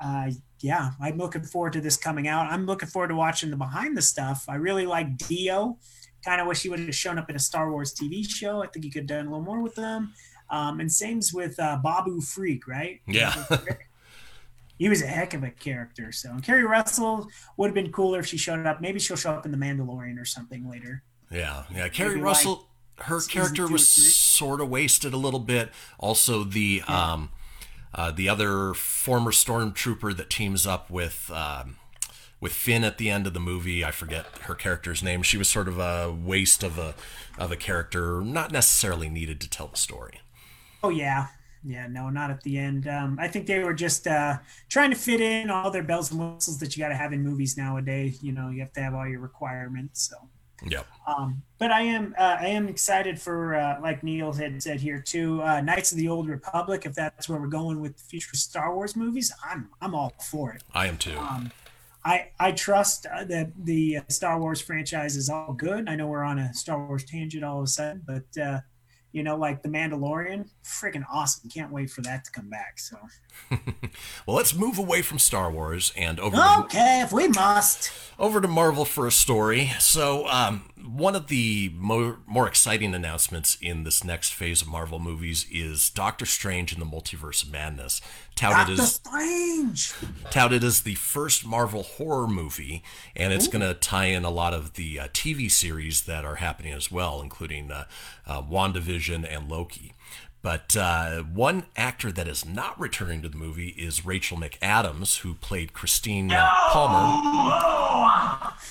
uh, 0.01 0.33
yeah, 0.61 0.91
I'm 1.01 1.17
looking 1.17 1.45
forward 1.45 1.75
to 1.75 1.81
this 1.81 1.97
coming 1.97 2.27
out. 2.27 2.51
I'm 2.51 2.67
looking 2.67 2.89
forward 2.89 3.09
to 3.09 3.15
watching 3.15 3.51
the 3.51 3.57
behind 3.57 3.97
the 3.97 4.03
stuff. 4.03 4.47
I 4.49 4.57
really 4.57 4.85
like 4.85 5.17
D-O. 5.17 5.79
Kind 6.25 6.41
of 6.41 6.49
wish 6.49 6.63
he 6.63 6.69
would 6.69 6.81
have 6.81 6.95
shown 6.95 7.19
up 7.19 7.31
in 7.31 7.37
a 7.37 7.39
Star 7.39 7.71
Wars 7.71 7.95
TV 7.95 8.29
show. 8.29 8.63
I 8.63 8.67
think 8.67 8.85
he 8.85 8.91
could 8.91 9.03
have 9.03 9.19
done 9.19 9.27
a 9.27 9.31
little 9.31 9.45
more 9.45 9.63
with 9.63 9.77
them. 9.77 10.13
Um, 10.51 10.81
and 10.81 10.91
same's 10.91 11.33
with 11.33 11.59
uh, 11.61 11.79
Babu 11.83 12.21
Frik, 12.21 12.67
right? 12.67 13.01
Yeah. 13.07 13.35
he 14.79 14.89
was 14.89 15.03
a 15.03 15.07
heck 15.07 15.35
of 15.35 15.45
a 15.45 15.51
character. 15.51 16.11
So 16.13 16.31
and 16.31 16.43
Keri 16.43 16.65
Russell 16.65 17.29
would 17.57 17.69
have 17.69 17.75
been 17.75 17.93
cooler 17.93 18.21
if 18.21 18.27
she 18.27 18.39
showed 18.39 18.67
up. 18.67 18.81
Maybe 18.81 18.99
she'll 18.99 19.17
show 19.17 19.33
up 19.33 19.47
in 19.47 19.53
The 19.53 19.59
Mandalorian 19.59 20.19
or 20.19 20.25
something 20.25 20.69
later. 20.69 21.03
Yeah, 21.35 21.65
yeah. 21.75 21.89
Keri 21.89 22.21
Russell, 22.21 22.69
her 22.99 23.21
character 23.21 23.67
was 23.67 23.89
sort 23.89 24.61
of 24.61 24.69
wasted 24.69 25.13
a 25.13 25.17
little 25.17 25.41
bit. 25.41 25.71
Also, 25.99 26.45
the 26.45 26.83
um, 26.87 27.31
uh, 27.93 28.13
the 28.13 28.29
other 28.29 28.73
former 28.75 29.33
stormtrooper 29.33 30.17
that 30.17 30.31
teams 30.31 30.65
up 30.65 30.91
with 30.91 31.31
um, 31.35 31.77
with 32.41 32.53
Finn 32.53 32.85
at 32.85 32.99
the 32.99 33.11
end 33.11 33.27
of 33.27 33.35
the 33.35 33.41
movie, 33.41 33.85
I 33.85 33.91
forget 33.91 34.27
her 34.43 34.55
character's 34.55 35.03
name. 35.03 35.23
She 35.23 35.37
was 35.37 35.49
sort 35.49 35.67
of 35.67 35.79
a 35.79 36.13
waste 36.13 36.63
of 36.63 36.79
a 36.79 36.95
of 37.37 37.51
a 37.51 37.57
character, 37.57 38.21
not 38.21 38.53
necessarily 38.53 39.09
needed 39.09 39.41
to 39.41 39.51
tell 39.51 39.67
the 39.67 39.77
story. 39.77 40.21
Oh 40.85 40.91
yeah, 40.91 41.27
yeah. 41.65 41.89
No, 41.89 42.11
not 42.11 42.31
at 42.31 42.43
the 42.45 42.59
end. 42.59 42.87
Um, 42.87 43.19
I 43.21 43.27
think 43.27 43.49
they 43.49 43.59
were 43.59 43.75
just 43.75 44.07
uh, 44.07 44.39
trying 44.69 44.91
to 44.91 44.97
fit 44.97 45.21
in 45.21 45.51
all 45.51 45.73
their 45.73 45.83
bells 45.83 46.13
and 46.13 46.35
whistles 46.35 46.59
that 46.61 46.77
you 46.77 46.83
got 46.83 46.91
to 46.91 46.95
have 46.95 47.13
in 47.13 47.25
movies 47.25 47.57
nowadays. 47.57 48.23
You 48.23 48.31
know, 48.31 48.51
you 48.51 48.61
have 48.61 48.73
to 48.75 48.83
have 48.83 48.95
all 48.95 49.09
your 49.09 49.21
requirements. 49.21 50.09
So. 50.09 50.29
Yep. 50.67 50.87
Um, 51.07 51.43
but 51.59 51.71
I 51.71 51.83
am 51.83 52.15
uh, 52.19 52.37
I 52.41 52.47
am 52.47 52.69
excited 52.69 53.21
for 53.21 53.55
uh, 53.55 53.81
like 53.81 54.03
Neil 54.03 54.33
had 54.33 54.63
said 54.63 54.81
here 54.81 55.01
too, 55.01 55.43
uh, 55.43 55.61
Knights 55.61 55.93
of 55.93 55.99
the 55.99 56.09
Old 56.09 56.29
Republic. 56.29 56.87
If 56.87 56.95
that's 56.95 57.29
where 57.29 57.41
we're 57.41 57.47
going 57.47 57.81
with 57.81 57.97
the 57.97 58.03
future 58.03 58.37
Star 58.37 58.75
Wars 58.75 58.97
movies, 58.97 59.33
I'm 59.49 59.69
I'm 59.81 59.95
all 59.95 60.13
for 60.21 60.53
it. 60.53 60.63
I 60.73 60.87
am 60.87 60.97
too. 60.97 61.19
Um, 61.19 61.51
I 62.05 62.29
I 62.39 62.53
trust 62.53 63.07
uh, 63.07 63.25
that 63.25 63.53
the 63.65 63.99
uh, 63.99 64.03
Star 64.09 64.39
Wars 64.39 64.61
franchise 64.61 65.17
is 65.17 65.29
all 65.29 65.53
good. 65.53 65.89
I 65.89 65.97
know 65.97 66.07
we're 66.07 66.25
on 66.25 66.39
a 66.39 66.53
Star 66.55 66.87
Wars 66.87 67.05
tangent 67.05 67.45
all 67.45 67.59
of 67.59 67.65
a 67.65 67.69
sudden, 67.69 68.03
but 68.07 68.43
uh, 68.43 68.61
you 69.15 69.23
know, 69.23 69.37
like 69.37 69.63
the 69.63 69.69
Mandalorian, 69.69 70.49
freaking 70.65 71.05
awesome. 71.09 71.49
Can't 71.49 71.71
wait 71.71 71.89
for 71.89 72.01
that 72.03 72.25
to 72.25 72.33
come 72.33 72.51
back. 72.51 72.81
So 72.81 72.99
well, 74.27 74.37
let's 74.37 74.55
move 74.55 74.79
away 74.79 75.03
from 75.03 75.19
Star 75.19 75.51
Wars 75.51 75.93
and 75.97 76.19
over 76.19 76.37
to 76.37 76.59
okay, 76.61 77.03
if 77.03 77.13
we 77.13 77.29
must. 77.29 77.93
over 78.19 78.41
to 78.41 78.49
Marvel 78.49 78.85
for 78.85 79.07
a 79.07 79.13
story. 79.13 79.73
So, 79.79 80.27
um, 80.29 80.71
one 80.85 81.17
of 81.17 81.29
the 81.29 81.73
more, 81.77 82.19
more 82.27 82.47
exciting 82.47 82.95
announcements 82.95 83.57
in 83.61 83.85
this 83.85 84.05
next 84.05 84.35
phase 84.35 84.63
of 84.63 84.69
Marvel 84.69 84.99
movies 84.99 85.47
is 85.51 85.91
Doctor 85.91 86.27
Strange 86.27 86.73
in 86.73 86.81
the 86.81 86.87
Multiverse 86.87 87.43
of 87.43 87.51
Madness, 87.51 88.01
touted 88.35 88.77
Doctor 88.77 88.83
as 88.83 88.95
Strange. 88.95 89.95
touted 90.31 90.65
as 90.65 90.83
the 90.83 90.95
first 90.97 91.47
Marvel 91.47 91.83
horror 91.83 92.27
movie, 92.27 92.83
and 93.17 93.33
it's 93.33 93.49
going 93.49 93.63
to 93.63 93.75
tie 93.75 94.07
in 94.07 94.25
a 94.25 94.31
lot 94.31 94.53
of 94.53 94.75
the 94.75 95.01
uh, 95.01 95.09
TV 95.09 95.51
series 95.51 96.03
that 96.03 96.25
are 96.25 96.37
happening 96.37 96.73
as 96.73 96.91
well, 96.91 97.23
including 97.23 97.71
uh, 97.71 97.85
uh, 98.27 98.43
WandaVision 98.43 99.04
and 99.11 99.51
Loki. 99.51 99.93
But 100.43 100.77
uh, 100.77 101.23
one 101.23 101.65
actor 101.75 102.13
that 102.13 102.29
is 102.29 102.45
not 102.45 102.79
returning 102.79 103.23
to 103.23 103.29
the 103.29 103.37
movie 103.37 103.69
is 103.71 104.05
Rachel 104.05 104.37
McAdams, 104.37 105.21
who 105.21 105.35
played 105.35 105.73
Christine 105.73 106.31
uh, 106.33 106.51
Palmer. 106.71 108.53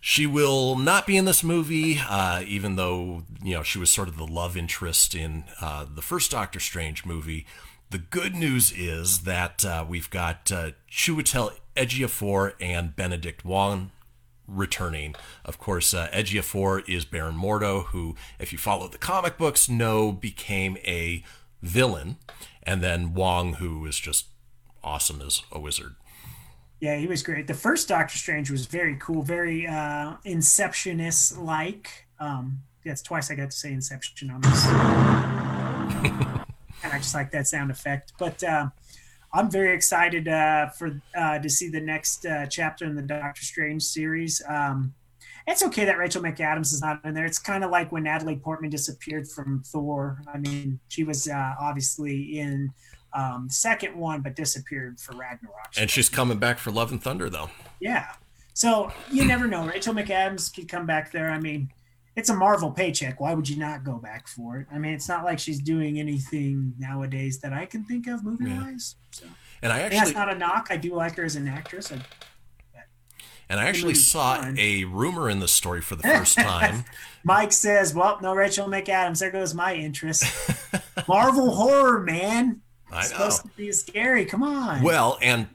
She 0.00 0.26
will 0.26 0.76
not 0.76 1.06
be 1.06 1.16
in 1.16 1.24
this 1.24 1.44
movie, 1.44 1.98
uh, 2.08 2.42
even 2.46 2.76
though 2.76 3.24
you 3.42 3.52
know 3.52 3.62
she 3.62 3.78
was 3.78 3.90
sort 3.90 4.08
of 4.08 4.16
the 4.16 4.26
love 4.26 4.56
interest 4.56 5.14
in 5.14 5.44
uh, 5.60 5.84
the 5.92 6.00
first 6.00 6.30
Doctor 6.30 6.60
Strange 6.60 7.04
movie. 7.04 7.44
The 7.90 7.98
good 7.98 8.34
news 8.34 8.72
is 8.72 9.24
that 9.24 9.64
uh, 9.64 9.84
we've 9.86 10.08
got 10.08 10.52
uh, 10.52 10.70
Chiwetel 10.90 11.52
Ejiofor 11.76 12.52
and 12.60 12.94
Benedict 12.94 13.44
Wong 13.44 13.90
returning. 14.48 15.14
Of 15.44 15.58
course, 15.58 15.94
uh, 15.94 16.08
Ejiofor 16.12 16.88
is 16.88 17.04
Baron 17.04 17.36
Mordo, 17.36 17.84
who, 17.86 18.16
if 18.38 18.52
you 18.52 18.58
follow 18.58 18.88
the 18.88 18.98
comic 18.98 19.38
books, 19.38 19.68
know 19.68 20.10
became 20.10 20.78
a 20.78 21.22
villain, 21.62 22.16
and 22.62 22.82
then 22.82 23.14
Wong, 23.14 23.54
who 23.54 23.84
is 23.86 23.98
just 23.98 24.26
awesome 24.82 25.20
as 25.20 25.42
a 25.52 25.60
wizard. 25.60 25.94
Yeah, 26.80 26.96
he 26.96 27.06
was 27.06 27.22
great. 27.22 27.46
The 27.46 27.54
first 27.54 27.88
Doctor 27.88 28.16
Strange 28.16 28.50
was 28.50 28.66
very 28.66 28.96
cool, 29.00 29.22
very 29.22 29.66
uh, 29.66 30.14
Inceptionist 30.24 31.42
like. 31.42 32.06
Um, 32.20 32.60
that's 32.84 33.02
twice 33.02 33.30
I 33.30 33.34
got 33.34 33.50
to 33.50 33.56
say 33.56 33.72
Inception 33.72 34.30
on 34.30 34.40
this. 34.40 34.66
and 36.82 36.92
I 36.92 36.98
just 36.98 37.14
like 37.14 37.32
that 37.32 37.48
sound 37.48 37.70
effect. 37.70 38.12
But 38.18 38.42
uh, 38.44 38.68
I'm 39.32 39.50
very 39.50 39.74
excited 39.74 40.28
uh, 40.28 40.70
for 40.70 41.00
uh, 41.16 41.38
to 41.38 41.50
see 41.50 41.68
the 41.68 41.80
next 41.80 42.24
uh, 42.24 42.46
chapter 42.46 42.84
in 42.84 42.94
the 42.94 43.02
Doctor 43.02 43.42
Strange 43.42 43.82
series. 43.82 44.42
Um, 44.48 44.94
it's 45.46 45.62
okay 45.62 45.84
that 45.86 45.96
Rachel 45.98 46.22
McAdams 46.22 46.72
is 46.72 46.82
not 46.82 47.04
in 47.04 47.14
there. 47.14 47.24
It's 47.24 47.38
kind 47.38 47.64
of 47.64 47.70
like 47.70 47.90
when 47.90 48.02
Natalie 48.04 48.36
Portman 48.36 48.70
disappeared 48.70 49.28
from 49.28 49.62
Thor. 49.66 50.22
I 50.32 50.38
mean, 50.38 50.78
she 50.88 51.04
was 51.04 51.28
uh, 51.28 51.54
obviously 51.60 52.38
in 52.38 52.70
um, 53.14 53.46
the 53.48 53.54
second 53.54 53.96
one, 53.96 54.20
but 54.20 54.36
disappeared 54.36 55.00
for 55.00 55.16
Ragnarok. 55.16 55.72
And 55.78 55.90
she's 55.90 56.08
coming 56.08 56.38
back 56.38 56.58
for 56.58 56.70
Love 56.70 56.92
and 56.92 57.02
Thunder, 57.02 57.30
though. 57.30 57.50
Yeah. 57.80 58.12
So 58.52 58.92
you 59.10 59.24
never 59.24 59.46
know. 59.46 59.66
Rachel 59.66 59.94
McAdams 59.94 60.54
could 60.54 60.68
come 60.68 60.84
back 60.84 61.12
there. 61.12 61.30
I 61.30 61.38
mean, 61.38 61.70
it's 62.18 62.30
a 62.30 62.34
Marvel 62.34 62.72
paycheck. 62.72 63.20
Why 63.20 63.32
would 63.32 63.48
you 63.48 63.56
not 63.56 63.84
go 63.84 63.94
back 63.98 64.26
for 64.26 64.58
it? 64.58 64.66
I 64.72 64.78
mean, 64.78 64.92
it's 64.92 65.08
not 65.08 65.24
like 65.24 65.38
she's 65.38 65.60
doing 65.60 66.00
anything 66.00 66.74
nowadays 66.76 67.38
that 67.40 67.52
I 67.52 67.64
can 67.64 67.84
think 67.84 68.08
of 68.08 68.24
movie 68.24 68.52
wise. 68.52 68.96
So 69.12 69.26
And 69.62 69.72
I 69.72 69.80
actually 69.80 69.98
that's 69.98 70.14
not 70.14 70.28
a 70.28 70.36
knock. 70.36 70.66
I 70.70 70.76
do 70.76 70.94
like 70.94 71.14
her 71.16 71.24
as 71.24 71.36
an 71.36 71.46
actress. 71.46 71.92
I, 71.92 72.00
and 73.50 73.58
I 73.60 73.66
actually 73.66 73.94
saw 73.94 74.36
fine. 74.36 74.58
a 74.58 74.84
rumor 74.84 75.30
in 75.30 75.38
the 75.38 75.48
story 75.48 75.80
for 75.80 75.96
the 75.96 76.02
first 76.16 76.36
time. 76.36 76.84
Mike 77.24 77.52
says, 77.52 77.94
"Well, 77.94 78.18
no 78.20 78.34
Rachel 78.34 78.66
McAdams. 78.68 79.20
There 79.20 79.30
goes 79.30 79.54
my 79.54 79.74
interest. 79.74 80.24
Marvel 81.08 81.54
horror, 81.54 82.00
man. 82.00 82.60
I 82.92 83.00
It's 83.00 83.08
supposed 83.10 83.42
to 83.42 83.48
be 83.56 83.72
scary. 83.72 84.24
Come 84.24 84.42
on. 84.42 84.82
Well, 84.82 85.18
and 85.22 85.46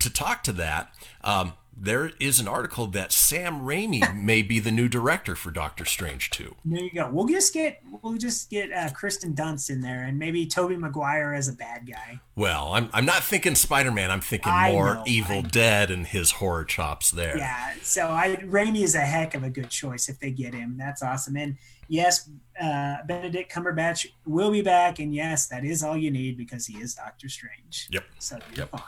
to 0.00 0.10
talk 0.10 0.44
to 0.44 0.52
that, 0.52 0.92
um, 1.22 1.54
there 1.84 2.12
is 2.20 2.38
an 2.38 2.46
article 2.46 2.86
that 2.86 3.10
Sam 3.10 3.62
Raimi 3.62 4.14
may 4.22 4.40
be 4.42 4.60
the 4.60 4.70
new 4.70 4.88
director 4.88 5.34
for 5.34 5.50
Doctor 5.50 5.84
Strange 5.84 6.30
2. 6.30 6.54
there 6.64 6.80
you 6.80 6.90
go. 6.92 7.10
We'll 7.10 7.26
just 7.26 7.52
get 7.52 7.82
we'll 8.02 8.16
just 8.16 8.48
get 8.50 8.72
uh, 8.72 8.90
Kristen 8.90 9.34
Dunst 9.34 9.68
in 9.68 9.80
there, 9.80 10.04
and 10.04 10.18
maybe 10.18 10.46
Tobey 10.46 10.76
Maguire 10.76 11.34
as 11.34 11.48
a 11.48 11.52
bad 11.52 11.86
guy. 11.90 12.20
Well, 12.36 12.72
I'm, 12.72 12.88
I'm 12.92 13.04
not 13.04 13.24
thinking 13.24 13.54
Spider 13.56 13.90
Man. 13.90 14.10
I'm 14.10 14.20
thinking 14.20 14.52
I 14.52 14.70
more 14.70 14.94
know, 14.94 15.04
Evil 15.06 15.42
Dead 15.42 15.90
and 15.90 16.06
his 16.06 16.32
horror 16.32 16.64
chops 16.64 17.10
there. 17.10 17.36
Yeah, 17.36 17.74
so 17.82 18.06
I 18.08 18.36
Raimi 18.36 18.82
is 18.82 18.94
a 18.94 19.00
heck 19.00 19.34
of 19.34 19.42
a 19.42 19.50
good 19.50 19.68
choice 19.68 20.08
if 20.08 20.20
they 20.20 20.30
get 20.30 20.54
him. 20.54 20.76
That's 20.78 21.02
awesome. 21.02 21.36
And 21.36 21.56
yes, 21.88 22.30
uh, 22.60 22.98
Benedict 23.06 23.52
Cumberbatch 23.52 24.06
will 24.24 24.52
be 24.52 24.62
back, 24.62 25.00
and 25.00 25.12
yes, 25.12 25.46
that 25.48 25.64
is 25.64 25.82
all 25.82 25.96
you 25.96 26.10
need 26.12 26.36
because 26.36 26.66
he 26.66 26.78
is 26.78 26.94
Doctor 26.94 27.28
Strange. 27.28 27.88
Yep. 27.90 28.04
So 28.20 28.36
you're 28.54 28.58
Yep. 28.58 28.70
fine. 28.70 28.80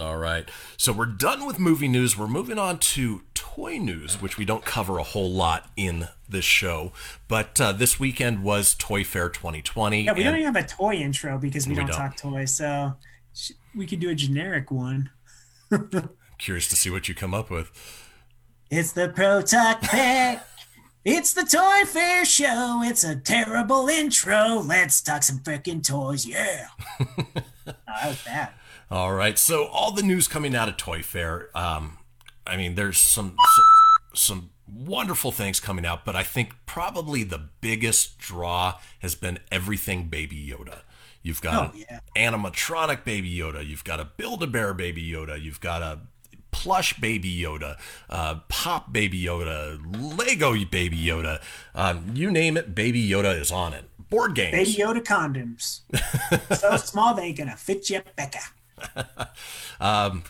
All 0.00 0.16
right. 0.16 0.48
So 0.76 0.92
we're 0.92 1.06
done 1.06 1.46
with 1.46 1.58
movie 1.58 1.88
news. 1.88 2.16
We're 2.16 2.26
moving 2.26 2.58
on 2.58 2.78
to 2.78 3.22
toy 3.34 3.76
news, 3.76 4.20
which 4.22 4.38
we 4.38 4.44
don't 4.44 4.64
cover 4.64 4.98
a 4.98 5.02
whole 5.02 5.30
lot 5.30 5.70
in 5.76 6.08
this 6.28 6.44
show. 6.46 6.92
But 7.28 7.60
uh, 7.60 7.72
this 7.72 8.00
weekend 8.00 8.42
was 8.42 8.74
Toy 8.74 9.04
Fair 9.04 9.28
2020. 9.28 10.02
Yeah, 10.02 10.14
we 10.14 10.22
don't 10.22 10.38
even 10.38 10.54
have 10.54 10.64
a 10.64 10.66
toy 10.66 10.94
intro 10.94 11.36
because 11.38 11.66
we, 11.66 11.72
We 11.72 11.76
don't, 11.80 11.88
don't. 11.88 11.96
talk 11.96 12.16
toys. 12.16 12.54
So 12.54 12.94
we 13.74 13.86
could 13.86 14.00
do 14.00 14.08
a 14.08 14.14
generic 14.14 14.70
one. 14.70 15.10
curious 16.38 16.68
to 16.68 16.76
see 16.76 16.90
what 16.90 17.08
you 17.08 17.14
come 17.14 17.34
up 17.34 17.50
with. 17.50 17.70
It's 18.70 18.92
the 18.92 19.10
Pro 19.10 19.42
Talk 19.42 19.82
Pick. 19.82 20.40
It's 21.04 21.34
the 21.34 21.42
Toy 21.44 21.84
Fair 21.84 22.24
Show. 22.24 22.80
It's 22.84 23.04
a 23.04 23.16
terrible 23.16 23.88
intro. 23.88 24.60
Let's 24.60 25.02
talk 25.02 25.22
some 25.22 25.40
freaking 25.40 25.86
toys. 25.86 26.24
Yeah. 26.24 26.68
that 27.66 27.76
was 28.06 28.22
bad. 28.24 28.52
All 28.92 29.14
right. 29.14 29.38
So 29.38 29.64
all 29.68 29.90
the 29.92 30.02
news 30.02 30.28
coming 30.28 30.54
out 30.54 30.68
of 30.68 30.76
Toy 30.76 31.00
Fair. 31.00 31.48
Um, 31.56 31.96
I 32.46 32.58
mean, 32.58 32.74
there's 32.74 32.98
some, 32.98 33.34
some 33.54 33.64
some 34.14 34.50
wonderful 34.70 35.32
things 35.32 35.60
coming 35.60 35.86
out, 35.86 36.04
but 36.04 36.14
I 36.14 36.22
think 36.22 36.54
probably 36.66 37.22
the 37.24 37.38
biggest 37.62 38.18
draw 38.18 38.74
has 38.98 39.14
been 39.14 39.38
everything 39.50 40.08
Baby 40.08 40.36
Yoda. 40.54 40.80
You've 41.22 41.40
got 41.40 41.74
Oh, 41.74 41.78
yeah. 41.78 42.00
an 42.14 42.34
animatronic 42.34 43.02
Baby 43.04 43.34
Yoda. 43.34 43.66
You've 43.66 43.84
got 43.84 43.98
a 44.00 44.04
Build-A-Bear 44.04 44.74
Baby 44.74 45.02
Yoda. 45.10 45.40
You've 45.42 45.60
got 45.60 45.80
a 45.80 46.00
plush 46.50 46.98
Baby 47.00 47.34
Yoda, 47.40 47.76
uh, 48.10 48.40
Pop 48.50 48.92
Baby 48.92 49.22
Yoda, 49.22 49.80
Lego 50.18 50.52
Baby 50.66 50.98
Yoda. 51.02 51.40
Um, 51.74 52.10
you 52.14 52.30
name 52.30 52.58
it, 52.58 52.74
Baby 52.74 53.08
Yoda 53.08 53.40
is 53.40 53.50
on 53.50 53.72
it. 53.72 53.84
Board 54.10 54.34
games. 54.34 54.52
Baby 54.52 54.82
Yoda 54.82 55.02
condoms. 55.02 55.80
so 56.58 56.76
small 56.76 57.14
they 57.14 57.22
ain't 57.24 57.38
gonna 57.38 57.56
fit 57.56 57.88
you, 57.88 58.02
Becca. 58.16 58.40
um, 59.80 60.24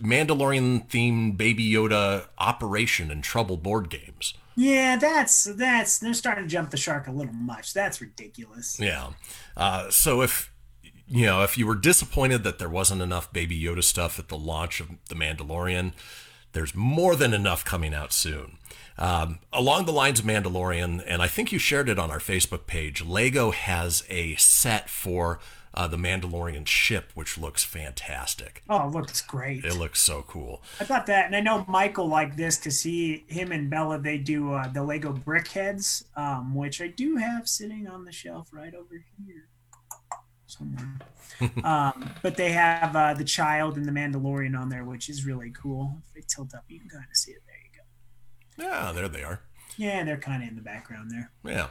Mandalorian 0.00 0.88
themed 0.88 1.36
Baby 1.36 1.70
Yoda 1.70 2.26
Operation 2.38 3.10
and 3.10 3.22
Trouble 3.24 3.56
board 3.56 3.90
games. 3.90 4.34
Yeah, 4.56 4.96
that's 4.96 5.44
that's 5.44 5.98
they're 5.98 6.14
starting 6.14 6.44
to 6.44 6.50
jump 6.50 6.70
the 6.70 6.76
shark 6.78 7.06
a 7.06 7.12
little 7.12 7.34
much. 7.34 7.74
That's 7.74 8.00
ridiculous. 8.00 8.80
Yeah. 8.80 9.10
Uh, 9.56 9.90
so 9.90 10.22
if 10.22 10.50
you 11.06 11.26
know 11.26 11.42
if 11.42 11.58
you 11.58 11.66
were 11.66 11.74
disappointed 11.74 12.42
that 12.44 12.58
there 12.58 12.68
wasn't 12.68 13.02
enough 13.02 13.32
Baby 13.32 13.60
Yoda 13.60 13.84
stuff 13.84 14.18
at 14.18 14.28
the 14.28 14.38
launch 14.38 14.80
of 14.80 14.88
the 15.10 15.14
Mandalorian, 15.14 15.92
there's 16.52 16.74
more 16.74 17.14
than 17.16 17.34
enough 17.34 17.64
coming 17.66 17.92
out 17.92 18.14
soon. 18.14 18.58
Um, 18.98 19.40
along 19.52 19.84
the 19.84 19.92
lines 19.92 20.20
of 20.20 20.24
Mandalorian, 20.24 21.04
and 21.06 21.20
I 21.20 21.26
think 21.26 21.52
you 21.52 21.58
shared 21.58 21.90
it 21.90 21.98
on 21.98 22.10
our 22.10 22.18
Facebook 22.18 22.66
page. 22.66 23.04
Lego 23.04 23.50
has 23.50 24.04
a 24.08 24.36
set 24.36 24.88
for 24.88 25.38
uh, 25.76 25.86
the 25.86 25.98
Mandalorian 25.98 26.66
ship, 26.66 27.10
which 27.14 27.36
looks 27.36 27.62
fantastic. 27.62 28.62
Oh, 28.68 28.88
it 28.88 28.92
looks 28.92 29.20
great. 29.20 29.64
It 29.64 29.76
looks 29.76 30.00
so 30.00 30.22
cool. 30.26 30.62
I 30.80 30.84
thought 30.84 31.06
that, 31.06 31.26
and 31.26 31.36
I 31.36 31.40
know 31.40 31.66
Michael 31.68 32.08
liked 32.08 32.36
this 32.36 32.56
because 32.56 32.82
he, 32.82 33.24
him, 33.28 33.52
and 33.52 33.68
Bella 33.68 33.98
they 33.98 34.16
do 34.16 34.54
uh, 34.54 34.68
the 34.68 34.82
Lego 34.82 35.12
Brickheads, 35.12 36.04
um, 36.16 36.54
which 36.54 36.80
I 36.80 36.88
do 36.88 37.16
have 37.16 37.48
sitting 37.48 37.86
on 37.86 38.04
the 38.04 38.12
shelf 38.12 38.48
right 38.52 38.74
over 38.74 39.04
here 39.26 39.48
somewhere. 40.46 40.98
um, 41.64 42.10
but 42.22 42.36
they 42.36 42.52
have 42.52 42.96
uh, 42.96 43.12
the 43.12 43.24
child 43.24 43.76
and 43.76 43.84
the 43.84 43.92
Mandalorian 43.92 44.58
on 44.58 44.70
there, 44.70 44.84
which 44.84 45.10
is 45.10 45.26
really 45.26 45.50
cool. 45.50 46.02
If 46.08 46.14
they 46.14 46.20
tilt 46.26 46.54
up, 46.54 46.64
you 46.68 46.80
can 46.80 46.88
kind 46.88 47.04
of 47.10 47.16
see 47.16 47.32
it. 47.32 47.42
There 47.46 48.64
you 48.64 48.70
go. 48.70 48.76
Yeah, 48.76 48.92
there 48.92 49.08
they 49.08 49.22
are. 49.22 49.40
Yeah, 49.76 50.04
they're 50.04 50.16
kind 50.16 50.42
of 50.42 50.48
in 50.48 50.56
the 50.56 50.62
background 50.62 51.10
there. 51.10 51.30
Yeah. 51.44 51.68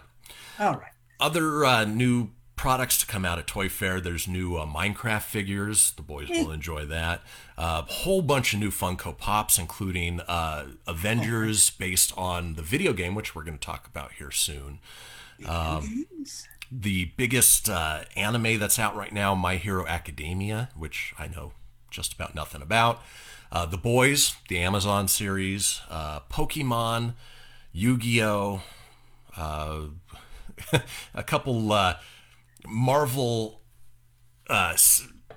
All 0.59 0.75
right. 0.75 0.91
Other 1.19 1.65
uh, 1.65 1.85
new 1.85 2.29
products 2.55 2.97
to 2.99 3.05
come 3.05 3.25
out 3.25 3.37
at 3.39 3.47
Toy 3.47 3.69
Fair. 3.69 3.99
There's 3.99 4.27
new 4.27 4.55
uh, 4.55 4.65
Minecraft 4.65 5.23
figures. 5.23 5.91
The 5.91 6.01
boys 6.01 6.29
will 6.29 6.51
enjoy 6.51 6.85
that. 6.85 7.21
A 7.57 7.61
uh, 7.61 7.81
whole 7.83 8.21
bunch 8.21 8.53
of 8.53 8.59
new 8.59 8.71
Funko 8.71 9.17
Pops, 9.17 9.57
including 9.57 10.21
uh, 10.21 10.67
Avengers 10.87 11.69
based 11.69 12.13
on 12.17 12.55
the 12.55 12.61
video 12.61 12.93
game, 12.93 13.15
which 13.15 13.35
we're 13.35 13.43
going 13.43 13.57
to 13.57 13.65
talk 13.65 13.87
about 13.87 14.13
here 14.13 14.31
soon. 14.31 14.79
Um, 15.47 16.05
the 16.71 17.11
biggest 17.17 17.69
uh, 17.69 18.03
anime 18.15 18.59
that's 18.59 18.79
out 18.79 18.95
right 18.95 19.13
now, 19.13 19.35
My 19.35 19.57
Hero 19.57 19.85
Academia, 19.85 20.69
which 20.75 21.13
I 21.17 21.27
know 21.27 21.53
just 21.89 22.13
about 22.13 22.35
nothing 22.35 22.61
about. 22.61 23.01
Uh, 23.51 23.65
the 23.65 23.77
Boys, 23.77 24.35
the 24.49 24.59
Amazon 24.59 25.07
series, 25.07 25.81
uh, 25.89 26.21
Pokemon, 26.31 27.13
Yu 27.71 27.97
Gi 27.97 28.23
Oh! 28.23 28.61
Uh, 29.37 29.81
a 31.13 31.23
couple 31.23 31.71
uh, 31.71 31.95
Marvel 32.67 33.61
uh, 34.49 34.75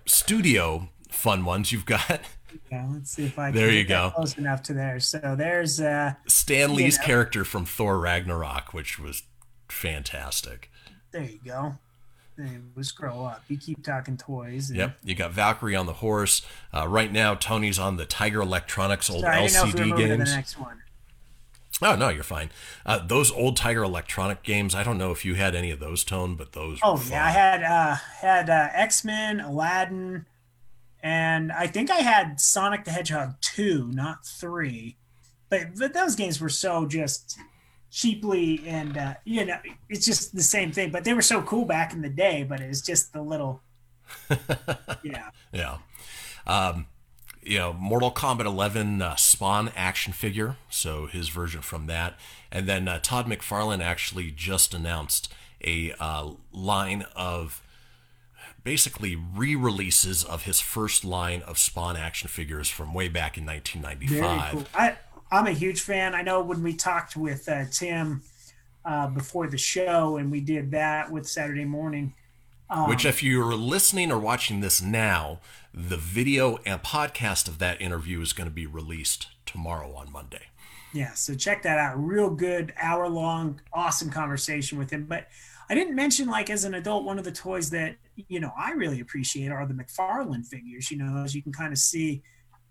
studio 0.06 0.88
fun 1.10 1.44
ones. 1.44 1.72
You've 1.72 1.86
got 1.86 2.20
Yeah, 2.72 2.86
let's 2.92 3.10
see 3.12 3.24
if 3.26 3.38
I 3.38 3.50
There 3.50 3.68
can 3.68 3.76
you 3.76 3.84
get 3.84 3.88
go. 3.88 4.10
close 4.14 4.36
enough 4.38 4.62
to 4.64 4.74
there. 4.74 5.00
So 5.00 5.34
there's 5.36 5.80
uh, 5.80 6.14
Stan 6.26 6.70
You 6.70 6.76
Lee's 6.76 6.98
know. 6.98 7.04
character 7.04 7.44
from 7.44 7.64
Thor 7.64 7.98
Ragnarok, 7.98 8.72
which 8.74 8.98
was 8.98 9.22
fantastic. 9.68 10.70
there 11.12 11.22
you 11.22 11.38
go. 11.44 11.76
We 12.36 12.82
grow 12.94 13.24
up. 13.24 13.42
You 13.48 13.58
keep 13.58 13.82
talking 13.84 14.16
toys. 14.16 14.70
and- 14.70 14.78
Yep, 14.78 14.98
you 15.02 15.14
got 15.16 15.32
Valkyrie 15.32 15.74
on 15.74 15.86
the 15.86 15.94
horse. 15.94 16.42
Uh, 16.72 16.86
right 16.86 17.10
now, 17.10 17.34
Tony's 17.34 17.78
on 17.80 17.96
the 17.96 18.06
Tiger 18.06 18.40
Electronics 18.40 19.10
old 19.10 19.22
Sorry, 19.22 19.36
I 19.38 19.46
didn't 19.48 19.54
know 19.54 19.68
if 19.68 19.74
we 19.74 19.90
were 19.92 19.98
LCD 19.98 20.18
games. 20.18 20.56
Oh 21.80 21.94
no, 21.94 22.08
you're 22.08 22.24
fine. 22.24 22.50
Uh, 22.84 22.98
those 23.06 23.30
old 23.30 23.56
Tiger 23.56 23.82
Electronic 23.82 24.42
games. 24.42 24.74
I 24.74 24.82
don't 24.82 24.98
know 24.98 25.12
if 25.12 25.24
you 25.24 25.34
had 25.34 25.54
any 25.54 25.70
of 25.70 25.78
those, 25.78 26.02
Tone, 26.02 26.34
but 26.34 26.52
those. 26.52 26.80
Oh 26.82 27.02
yeah, 27.08 27.24
I 27.24 27.30
had 27.30 27.62
uh, 27.62 27.96
had 28.20 28.50
uh, 28.50 28.68
X 28.72 29.04
Men, 29.04 29.40
Aladdin, 29.40 30.26
and 31.02 31.52
I 31.52 31.66
think 31.66 31.90
I 31.90 31.98
had 31.98 32.40
Sonic 32.40 32.84
the 32.84 32.90
Hedgehog 32.90 33.34
two, 33.40 33.90
not 33.92 34.26
three. 34.26 34.96
But 35.48 35.76
but 35.78 35.94
those 35.94 36.16
games 36.16 36.40
were 36.40 36.48
so 36.48 36.86
just 36.86 37.38
cheaply 37.90 38.62
and 38.66 38.98
uh, 38.98 39.14
you 39.24 39.46
know 39.46 39.56
it's 39.88 40.04
just 40.04 40.34
the 40.34 40.42
same 40.42 40.72
thing. 40.72 40.90
But 40.90 41.04
they 41.04 41.14
were 41.14 41.22
so 41.22 41.42
cool 41.42 41.64
back 41.64 41.92
in 41.92 42.02
the 42.02 42.08
day. 42.08 42.44
But 42.48 42.60
it 42.60 42.68
was 42.68 42.82
just 42.82 43.12
the 43.12 43.22
little 43.22 43.62
yeah. 45.02 45.30
Yeah. 45.52 45.78
Um, 46.46 46.86
you 47.48 47.56
know, 47.56 47.72
Mortal 47.72 48.10
Kombat 48.10 48.44
11 48.44 49.00
uh, 49.00 49.16
Spawn 49.16 49.72
action 49.74 50.12
figure, 50.12 50.56
so 50.68 51.06
his 51.06 51.30
version 51.30 51.62
from 51.62 51.86
that. 51.86 52.18
And 52.52 52.68
then 52.68 52.86
uh, 52.86 53.00
Todd 53.02 53.26
McFarlane 53.26 53.82
actually 53.82 54.30
just 54.30 54.74
announced 54.74 55.32
a 55.64 55.94
uh, 55.98 56.32
line 56.52 57.06
of 57.16 57.62
basically 58.64 59.16
re 59.16 59.54
releases 59.54 60.24
of 60.24 60.42
his 60.42 60.60
first 60.60 61.06
line 61.06 61.40
of 61.42 61.56
Spawn 61.56 61.96
action 61.96 62.28
figures 62.28 62.68
from 62.68 62.92
way 62.92 63.08
back 63.08 63.38
in 63.38 63.46
Very 63.46 63.60
1995. 63.60 64.52
cool. 64.52 64.64
I 64.74 64.96
I'm 65.30 65.46
a 65.46 65.52
huge 65.52 65.80
fan. 65.80 66.14
I 66.14 66.22
know 66.22 66.42
when 66.42 66.62
we 66.62 66.74
talked 66.74 67.16
with 67.16 67.48
uh, 67.48 67.64
Tim 67.70 68.22
uh, 68.84 69.08
before 69.08 69.46
the 69.46 69.58
show, 69.58 70.18
and 70.18 70.30
we 70.30 70.40
did 70.40 70.70
that 70.72 71.10
with 71.10 71.26
Saturday 71.26 71.64
morning. 71.64 72.14
Um, 72.70 72.88
Which, 72.88 73.04
if 73.04 73.22
you're 73.22 73.54
listening 73.54 74.12
or 74.12 74.18
watching 74.18 74.60
this 74.60 74.82
now, 74.82 75.40
the 75.72 75.96
video 75.96 76.58
and 76.66 76.82
podcast 76.82 77.48
of 77.48 77.58
that 77.58 77.80
interview 77.80 78.20
is 78.20 78.32
going 78.32 78.48
to 78.48 78.54
be 78.54 78.66
released 78.66 79.28
tomorrow 79.46 79.94
on 79.94 80.12
Monday. 80.12 80.48
Yeah, 80.92 81.12
so 81.12 81.34
check 81.34 81.62
that 81.62 81.78
out. 81.78 82.02
Real 82.02 82.30
good, 82.30 82.72
hour 82.80 83.08
long, 83.08 83.60
awesome 83.72 84.10
conversation 84.10 84.78
with 84.78 84.90
him. 84.90 85.04
But 85.04 85.28
I 85.70 85.74
didn't 85.74 85.94
mention, 85.94 86.28
like, 86.28 86.50
as 86.50 86.64
an 86.64 86.74
adult, 86.74 87.04
one 87.04 87.18
of 87.18 87.24
the 87.24 87.32
toys 87.32 87.70
that, 87.70 87.96
you 88.16 88.40
know, 88.40 88.52
I 88.58 88.72
really 88.72 89.00
appreciate 89.00 89.50
are 89.50 89.66
the 89.66 89.74
McFarlane 89.74 90.46
figures. 90.46 90.90
You 90.90 90.98
know, 90.98 91.22
as 91.22 91.34
you 91.34 91.42
can 91.42 91.52
kind 91.52 91.72
of 91.72 91.78
see 91.78 92.22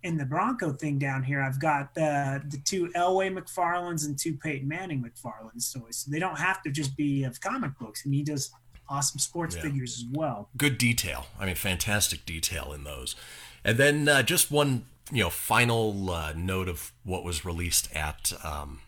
in 0.03 0.17
the 0.17 0.25
Bronco 0.25 0.71
thing 0.73 0.99
down 0.99 1.23
here, 1.23 1.41
I've 1.41 1.59
got 1.59 1.93
the, 1.93 2.43
the 2.49 2.57
two 2.65 2.87
Elway 2.95 3.35
McFarlanes 3.35 4.05
and 4.05 4.17
two 4.17 4.35
Peyton 4.35 4.67
Manning 4.67 5.03
McFarlanes 5.03 5.73
toys. 5.73 5.97
So 5.97 6.11
they 6.11 6.19
don't 6.19 6.37
have 6.37 6.61
to 6.63 6.71
just 6.71 6.95
be 6.97 7.23
of 7.23 7.39
comic 7.41 7.77
books. 7.79 8.05
And 8.05 8.13
he 8.13 8.23
does 8.23 8.51
awesome 8.89 9.19
sports 9.19 9.55
Yeah. 9.55 9.61
figures 9.63 9.97
as 9.97 10.05
well. 10.11 10.49
good 10.57 10.77
detail. 10.77 11.27
I 11.39 11.45
mean, 11.45 11.55
fantastic 11.55 12.25
detail 12.25 12.73
in 12.73 12.83
those. 12.83 13.15
And 13.63 13.77
then 13.77 14.07
uh, 14.07 14.23
just 14.23 14.49
one, 14.51 14.85
you 15.11 15.23
know, 15.23 15.29
final 15.29 16.09
uh, 16.11 16.33
note 16.35 16.67
of 16.69 16.91
what 17.03 17.23
was 17.23 17.43
released 17.45 17.93
at 17.95 18.31
um, 18.43 18.79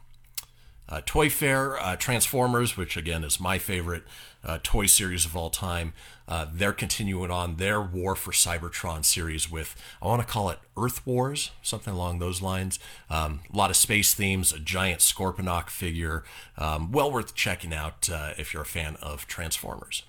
uh, 0.88 1.02
Toy 1.06 1.30
Fair 1.30 1.78
uh, 1.80 1.96
Transformers, 1.96 2.76
which 2.78 2.96
again 2.98 3.24
is 3.24 3.40
my 3.40 3.58
favorite 3.58 4.04
uh, 4.44 4.60
toy 4.64 4.86
series 4.86 5.26
of 5.26 5.36
all 5.36 5.50
time. 5.50 5.94
Uh, 6.28 6.46
they're 6.52 6.74
continuing 6.74 7.32
on 7.32 7.56
their 7.56 7.82
War 7.82 8.16
for 8.16 8.32
Cybertron 8.32 9.04
series 9.04 9.50
with, 9.52 9.76
I 10.02 10.08
want 10.08 10.22
to 10.22 10.28
call 10.28 10.50
it 10.50 10.60
Earth 10.78 11.06
Wars, 11.06 11.52
something 11.62 11.94
along 11.94 12.20
those 12.20 12.42
lines. 12.42 12.78
Um, 13.10 13.42
a 13.52 13.58
lot 13.58 13.70
of 13.72 13.76
space 13.76 14.14
themes, 14.14 14.54
a 14.54 14.60
giant 14.60 15.00
Scorponok 15.02 15.70
figure. 15.70 16.24
Um, 16.58 16.92
well 16.92 17.12
worth 17.12 17.34
checking 17.36 17.74
out 17.74 18.10
uh, 18.10 18.34
if 18.38 18.54
you're 18.54 18.62
a 18.64 18.66
fan 18.66 18.96
of 19.02 19.26
Transformers. 19.28 20.04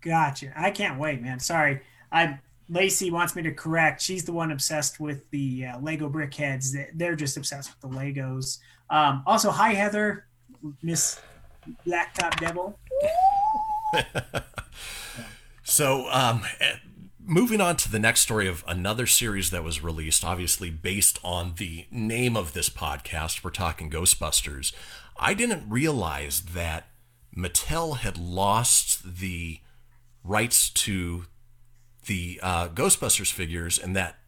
Gotcha. 0.00 0.52
I 0.56 0.70
can't 0.70 0.98
wait, 0.98 1.20
man. 1.20 1.40
Sorry. 1.40 1.80
I 2.12 2.38
Lacey 2.68 3.10
wants 3.12 3.36
me 3.36 3.42
to 3.42 3.52
correct. 3.52 4.00
She's 4.02 4.24
the 4.24 4.32
one 4.32 4.50
obsessed 4.50 4.98
with 4.98 5.28
the 5.30 5.66
uh, 5.66 5.78
Lego 5.80 6.08
brickheads. 6.08 6.72
They- 6.72 6.88
They're 6.94 7.14
just 7.16 7.36
obsessed 7.36 7.70
with 7.70 7.92
the 7.92 7.96
Legos. 7.96 8.58
Um, 8.90 9.22
also, 9.26 9.50
hi 9.50 9.72
Heather, 9.74 10.26
Miss 10.82 11.20
Blacktop 11.86 12.38
Devil. 12.40 12.78
So, 15.68 16.06
um, 16.12 16.42
moving 17.18 17.60
on 17.60 17.76
to 17.78 17.90
the 17.90 17.98
next 17.98 18.20
story 18.20 18.46
of 18.46 18.62
another 18.68 19.04
series 19.04 19.50
that 19.50 19.64
was 19.64 19.82
released, 19.82 20.24
obviously 20.24 20.70
based 20.70 21.18
on 21.24 21.54
the 21.56 21.86
name 21.90 22.36
of 22.36 22.52
this 22.52 22.70
podcast, 22.70 23.42
we're 23.42 23.50
talking 23.50 23.90
Ghostbusters. 23.90 24.72
I 25.18 25.34
didn't 25.34 25.68
realize 25.68 26.42
that 26.54 26.86
Mattel 27.36 27.96
had 27.96 28.16
lost 28.16 29.18
the 29.18 29.58
rights 30.22 30.70
to 30.70 31.24
the 32.06 32.38
uh, 32.44 32.68
Ghostbusters 32.68 33.32
figures 33.32 33.76
and 33.76 33.96
that 33.96 34.20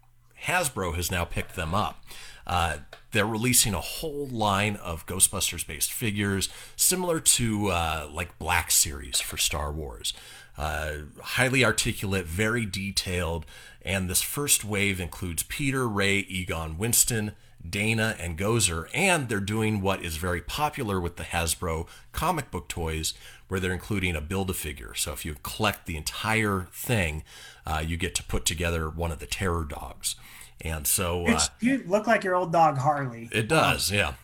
Hasbro 0.47 0.97
has 0.97 1.09
now 1.09 1.25
picked 1.25 1.55
them 1.55 1.73
up. 1.73 2.05
Uh, 2.49 2.79
they're 3.13 3.27
releasing 3.27 3.75
a 3.75 3.81
whole 3.81 4.27
line 4.27 4.77
of 4.77 5.07
Ghostbusters 5.07 5.67
based 5.67 5.93
figures, 5.93 6.49
similar 6.77 7.21
to 7.21 7.69
uh, 7.69 8.09
like 8.11 8.39
Black 8.39 8.71
Series 8.71 9.21
for 9.21 9.37
Star 9.37 9.71
Wars. 9.71 10.13
Uh, 10.57 10.93
highly 11.23 11.65
articulate, 11.65 12.27
very 12.27 12.67
detailed, 12.67 13.47
and 13.83 14.11
this 14.11 14.23
first 14.23 14.65
wave 14.65 14.99
includes 14.99 15.45
Peter, 15.45 15.89
Ray, 15.89 16.19
Egon, 16.19 16.79
Winston, 16.79 17.33
Dana, 17.69 18.17
and 18.19 18.39
Gozer, 18.39 18.89
and 18.93 19.29
they're 19.29 19.41
doing 19.41 19.81
what 19.81 20.03
is 20.03 20.17
very 20.17 20.41
popular 20.41 21.01
with 21.01 21.17
the 21.17 21.25
Hasbro 21.25 21.87
comic 22.13 22.51
book 22.51 22.69
toys, 22.69 23.15
where 23.49 23.61
they're 23.61 23.73
including 23.73 24.17
a 24.17 24.21
build 24.21 24.51
a 24.51 24.55
figure. 24.55 24.95
So 24.95 25.13
if 25.13 25.25
you 25.25 25.37
collect 25.43 25.87
the 25.87 25.97
entire 25.97 26.69
thing, 26.73 27.23
uh, 27.67 27.83
you 27.87 27.97
get 27.97 28.15
to 28.17 28.23
put 28.23 28.45
together 28.45 28.89
one 28.89 29.13
of 29.13 29.19
the 29.19 29.27
terror 29.27 29.65
dogs. 29.65 30.17
And 30.63 30.87
so 30.87 31.27
uh, 31.27 31.41
you 31.61 31.85
look 31.87 32.07
like 32.07 32.25
your 32.25 32.35
old 32.35 32.53
dog 32.53 32.79
Harley. 32.79 33.29
it 33.33 33.49
does, 33.49 33.93
yeah. 33.93 34.15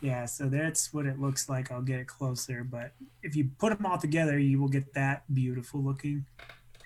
Yeah, 0.00 0.26
so 0.26 0.50
that's 0.50 0.92
what 0.92 1.06
it 1.06 1.18
looks 1.18 1.48
like. 1.48 1.72
I'll 1.72 1.80
get 1.80 1.98
it 1.98 2.06
closer, 2.06 2.62
but 2.62 2.92
if 3.22 3.34
you 3.34 3.48
put 3.58 3.74
them 3.74 3.86
all 3.86 3.96
together, 3.96 4.38
you 4.38 4.60
will 4.60 4.68
get 4.68 4.92
that 4.92 5.22
beautiful 5.32 5.82
looking. 5.82 6.26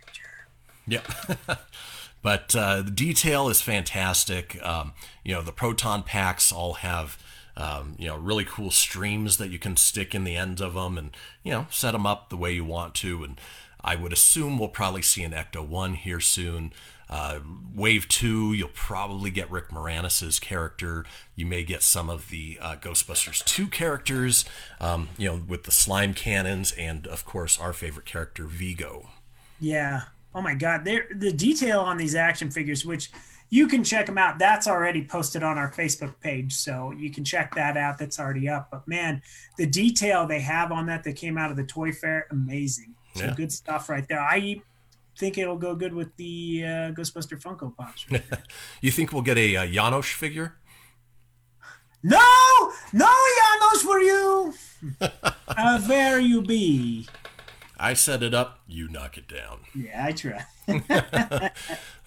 Picture. 0.07 0.47
Yep. 0.87 1.11
but 2.23 2.55
uh, 2.55 2.83
the 2.83 2.93
detail 2.93 3.49
is 3.49 3.61
fantastic. 3.61 4.65
Um, 4.65 4.93
you 5.25 5.35
know, 5.35 5.43
the 5.43 5.51
proton 5.51 6.05
packs 6.05 6.53
all 6.53 6.75
have, 6.75 7.21
um, 7.57 7.97
you 7.99 8.07
know, 8.07 8.17
really 8.17 8.45
cool 8.45 8.71
streams 8.71 9.39
that 9.39 9.51
you 9.51 9.59
can 9.59 9.77
stick 9.77 10.15
in 10.15 10.23
the 10.23 10.37
ends 10.37 10.61
of 10.61 10.75
them 10.75 10.97
and, 10.97 11.11
you 11.43 11.51
know, 11.51 11.67
set 11.71 11.93
them 11.93 12.07
up 12.07 12.29
the 12.29 12.37
way 12.37 12.53
you 12.53 12.65
want 12.65 12.95
to. 12.97 13.25
And 13.25 13.41
I 13.89 13.97
would 13.97 14.13
assume 14.13 14.59
we'll 14.59 14.69
probably 14.69 15.01
see 15.01 15.23
an 15.23 15.33
Ecto 15.33 15.67
1 15.67 15.95
here 15.95 16.21
soon. 16.21 16.75
Uh, 17.09 17.39
wave 17.75 18.07
2, 18.07 18.53
you'll 18.53 18.69
probably 18.75 19.31
get 19.31 19.51
Rick 19.51 19.71
Moranis' 19.71 20.39
character. 20.39 21.07
You 21.35 21.47
may 21.47 21.65
get 21.65 21.83
some 21.83 22.11
of 22.11 22.29
the 22.29 22.59
uh, 22.61 22.77
Ghostbusters 22.77 23.43
2 23.47 23.69
characters, 23.69 24.45
um, 24.79 25.09
you 25.17 25.27
know, 25.27 25.41
with 25.49 25.63
the 25.63 25.71
slime 25.71 26.13
cannons, 26.13 26.73
and 26.73 27.07
of 27.07 27.25
course, 27.25 27.59
our 27.59 27.73
favorite 27.73 28.05
character, 28.05 28.45
Vigo. 28.45 29.09
Yeah. 29.59 30.03
Oh 30.35 30.43
my 30.43 30.53
God. 30.53 30.85
There, 30.85 31.07
the 31.11 31.33
detail 31.33 31.81
on 31.81 31.97
these 31.97 32.15
action 32.15 32.51
figures, 32.51 32.85
which 32.85 33.11
you 33.49 33.69
can 33.69 33.83
check 33.83 34.05
them 34.05 34.19
out. 34.19 34.39
That's 34.39 34.69
already 34.69 35.03
posted 35.03 35.43
on 35.43 35.57
our 35.57 35.73
Facebook 35.73 36.21
page, 36.21 36.53
so 36.53 36.93
you 36.93 37.11
can 37.11 37.25
check 37.25 37.55
that 37.55 37.79
out. 37.79 37.97
That's 37.97 38.21
already 38.21 38.51
up. 38.51 38.69
But 38.71 38.87
man, 38.87 39.23
the 39.57 39.65
detail 39.65 40.27
they 40.27 40.41
have 40.41 40.73
on 40.73 40.85
that 40.89 41.05
that 41.05 41.17
came 41.17 41.39
out 41.39 41.51
of 41.51 41.57
the 41.57 41.65
toy 41.65 41.93
fair, 41.93 42.27
amazing. 42.31 42.95
Some 43.19 43.29
Yeah. 43.29 43.35
good 43.35 43.53
stuff 43.53 43.89
right 43.89 44.07
there. 44.09 44.21
I 44.21 44.61
think 45.19 45.37
it'll 45.39 45.57
go 45.59 45.75
good 45.75 45.93
with 45.95 46.15
the 46.17 46.63
uh, 46.65 46.69
Ghostbuster 46.93 47.41
Funko 47.41 47.77
Pops. 47.77 48.11
right. 48.11 48.23
You 48.81 48.91
think 48.91 49.13
we'll 49.13 49.23
get 49.23 49.37
a 49.39 49.57
uh, 49.57 49.67
Janosz 49.67 50.13
figure? 50.13 50.55
no, 52.03 52.73
no, 52.93 53.07
Janosz, 53.07 53.83
for 53.83 54.01
you. 54.01 54.55
uh, 55.49 55.81
where 55.83 56.21
you 56.21 56.43
be? 56.43 57.09
I 57.81 57.95
set 57.95 58.23
it 58.23 58.35
up, 58.35 58.61
you 58.67 58.89
knock 58.89 59.17
it 59.19 59.29
down. 59.29 59.61
Yeah, 59.75 60.05
I 60.07 60.13
try. 60.13 60.45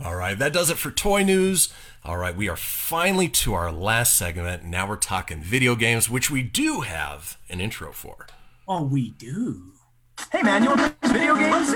All 0.03 0.15
right, 0.15 0.37
that 0.37 0.53
does 0.53 0.69
it 0.69 0.77
for 0.77 0.91
toy 0.91 1.23
news. 1.23 1.73
All 2.03 2.17
right, 2.17 2.35
we 2.35 2.49
are 2.49 2.55
finally 2.57 3.27
to 3.29 3.53
our 3.53 3.71
last 3.71 4.15
segment. 4.17 4.63
Now 4.65 4.87
we're 4.87 4.95
talking 4.97 5.41
video 5.41 5.75
games, 5.75 6.09
which 6.09 6.29
we 6.31 6.41
do 6.43 6.81
have 6.81 7.37
an 7.49 7.59
intro 7.61 7.91
for. 7.93 8.27
Oh, 8.67 8.83
we 8.83 9.11
do. 9.11 9.73
Hey 10.31 10.41
man, 10.43 10.63
you 10.63 10.69
want 10.69 10.81
to 10.81 10.89
play 11.07 11.19
video 11.19 11.35
games? 11.35 11.73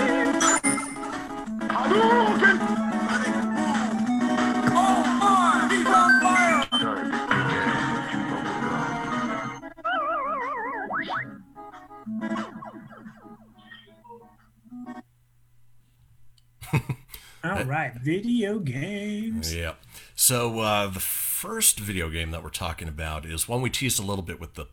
All 17.44 17.64
right, 17.64 17.94
video 17.94 18.58
games. 18.58 19.54
Yeah. 19.54 19.74
So 20.16 20.58
uh, 20.60 20.88
the 20.88 21.00
first 21.00 21.78
video 21.78 22.10
game 22.10 22.32
that 22.32 22.42
we're 22.42 22.50
talking 22.50 22.88
about 22.88 23.24
is 23.24 23.48
one 23.48 23.62
we 23.62 23.70
teased 23.70 24.00
a 24.00 24.02
little 24.02 24.24
bit 24.24 24.40
with 24.40 24.54
the 24.54 24.66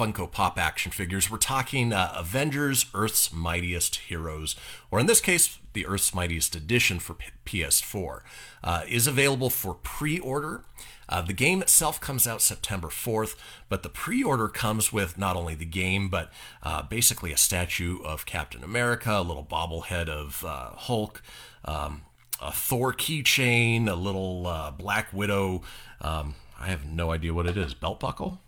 Funko 0.00 0.32
Pop 0.32 0.58
action 0.58 0.90
figures. 0.90 1.30
We're 1.30 1.36
talking 1.36 1.92
uh, 1.92 2.14
Avengers: 2.16 2.86
Earth's 2.94 3.34
Mightiest 3.34 3.96
Heroes, 3.96 4.56
or 4.90 4.98
in 4.98 5.04
this 5.04 5.20
case, 5.20 5.58
the 5.74 5.84
Earth's 5.84 6.14
Mightiest 6.14 6.56
Edition 6.56 6.98
for 6.98 7.12
P- 7.12 7.28
PS4, 7.44 8.20
uh, 8.64 8.82
is 8.88 9.06
available 9.06 9.50
for 9.50 9.74
pre-order. 9.74 10.64
Uh, 11.06 11.20
the 11.20 11.34
game 11.34 11.60
itself 11.60 12.00
comes 12.00 12.26
out 12.26 12.40
September 12.40 12.88
4th, 12.88 13.36
but 13.68 13.82
the 13.82 13.90
pre 13.90 14.22
order 14.22 14.48
comes 14.48 14.90
with 14.90 15.18
not 15.18 15.36
only 15.36 15.54
the 15.54 15.66
game, 15.66 16.08
but 16.08 16.32
uh, 16.62 16.80
basically 16.80 17.30
a 17.30 17.36
statue 17.36 17.98
of 18.02 18.24
Captain 18.24 18.64
America, 18.64 19.18
a 19.18 19.20
little 19.20 19.44
bobblehead 19.44 20.08
of 20.08 20.42
uh, 20.46 20.70
Hulk, 20.76 21.20
um, 21.66 22.04
a 22.40 22.50
Thor 22.50 22.94
keychain, 22.94 23.86
a 23.86 23.94
little 23.94 24.46
uh, 24.46 24.70
Black 24.70 25.12
Widow. 25.12 25.60
Um, 26.00 26.36
I 26.58 26.68
have 26.68 26.86
no 26.86 27.10
idea 27.10 27.34
what 27.34 27.46
it 27.46 27.58
is. 27.58 27.74
Belt 27.74 28.00
buckle? 28.00 28.40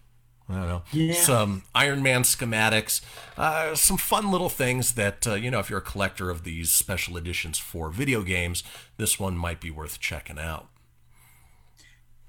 I 0.52 0.58
don't 0.58 0.68
know. 0.68 0.82
Yeah. 0.92 1.14
Some 1.14 1.64
Iron 1.74 2.02
Man 2.02 2.22
schematics, 2.22 3.00
uh, 3.36 3.74
some 3.74 3.96
fun 3.96 4.30
little 4.30 4.48
things 4.48 4.92
that, 4.94 5.26
uh, 5.26 5.34
you 5.34 5.50
know, 5.50 5.58
if 5.60 5.70
you're 5.70 5.78
a 5.78 5.82
collector 5.82 6.30
of 6.30 6.44
these 6.44 6.70
special 6.70 7.16
editions 7.16 7.58
for 7.58 7.90
video 7.90 8.22
games, 8.22 8.62
this 8.96 9.18
one 9.18 9.36
might 9.36 9.60
be 9.60 9.70
worth 9.70 10.00
checking 10.00 10.38
out. 10.38 10.68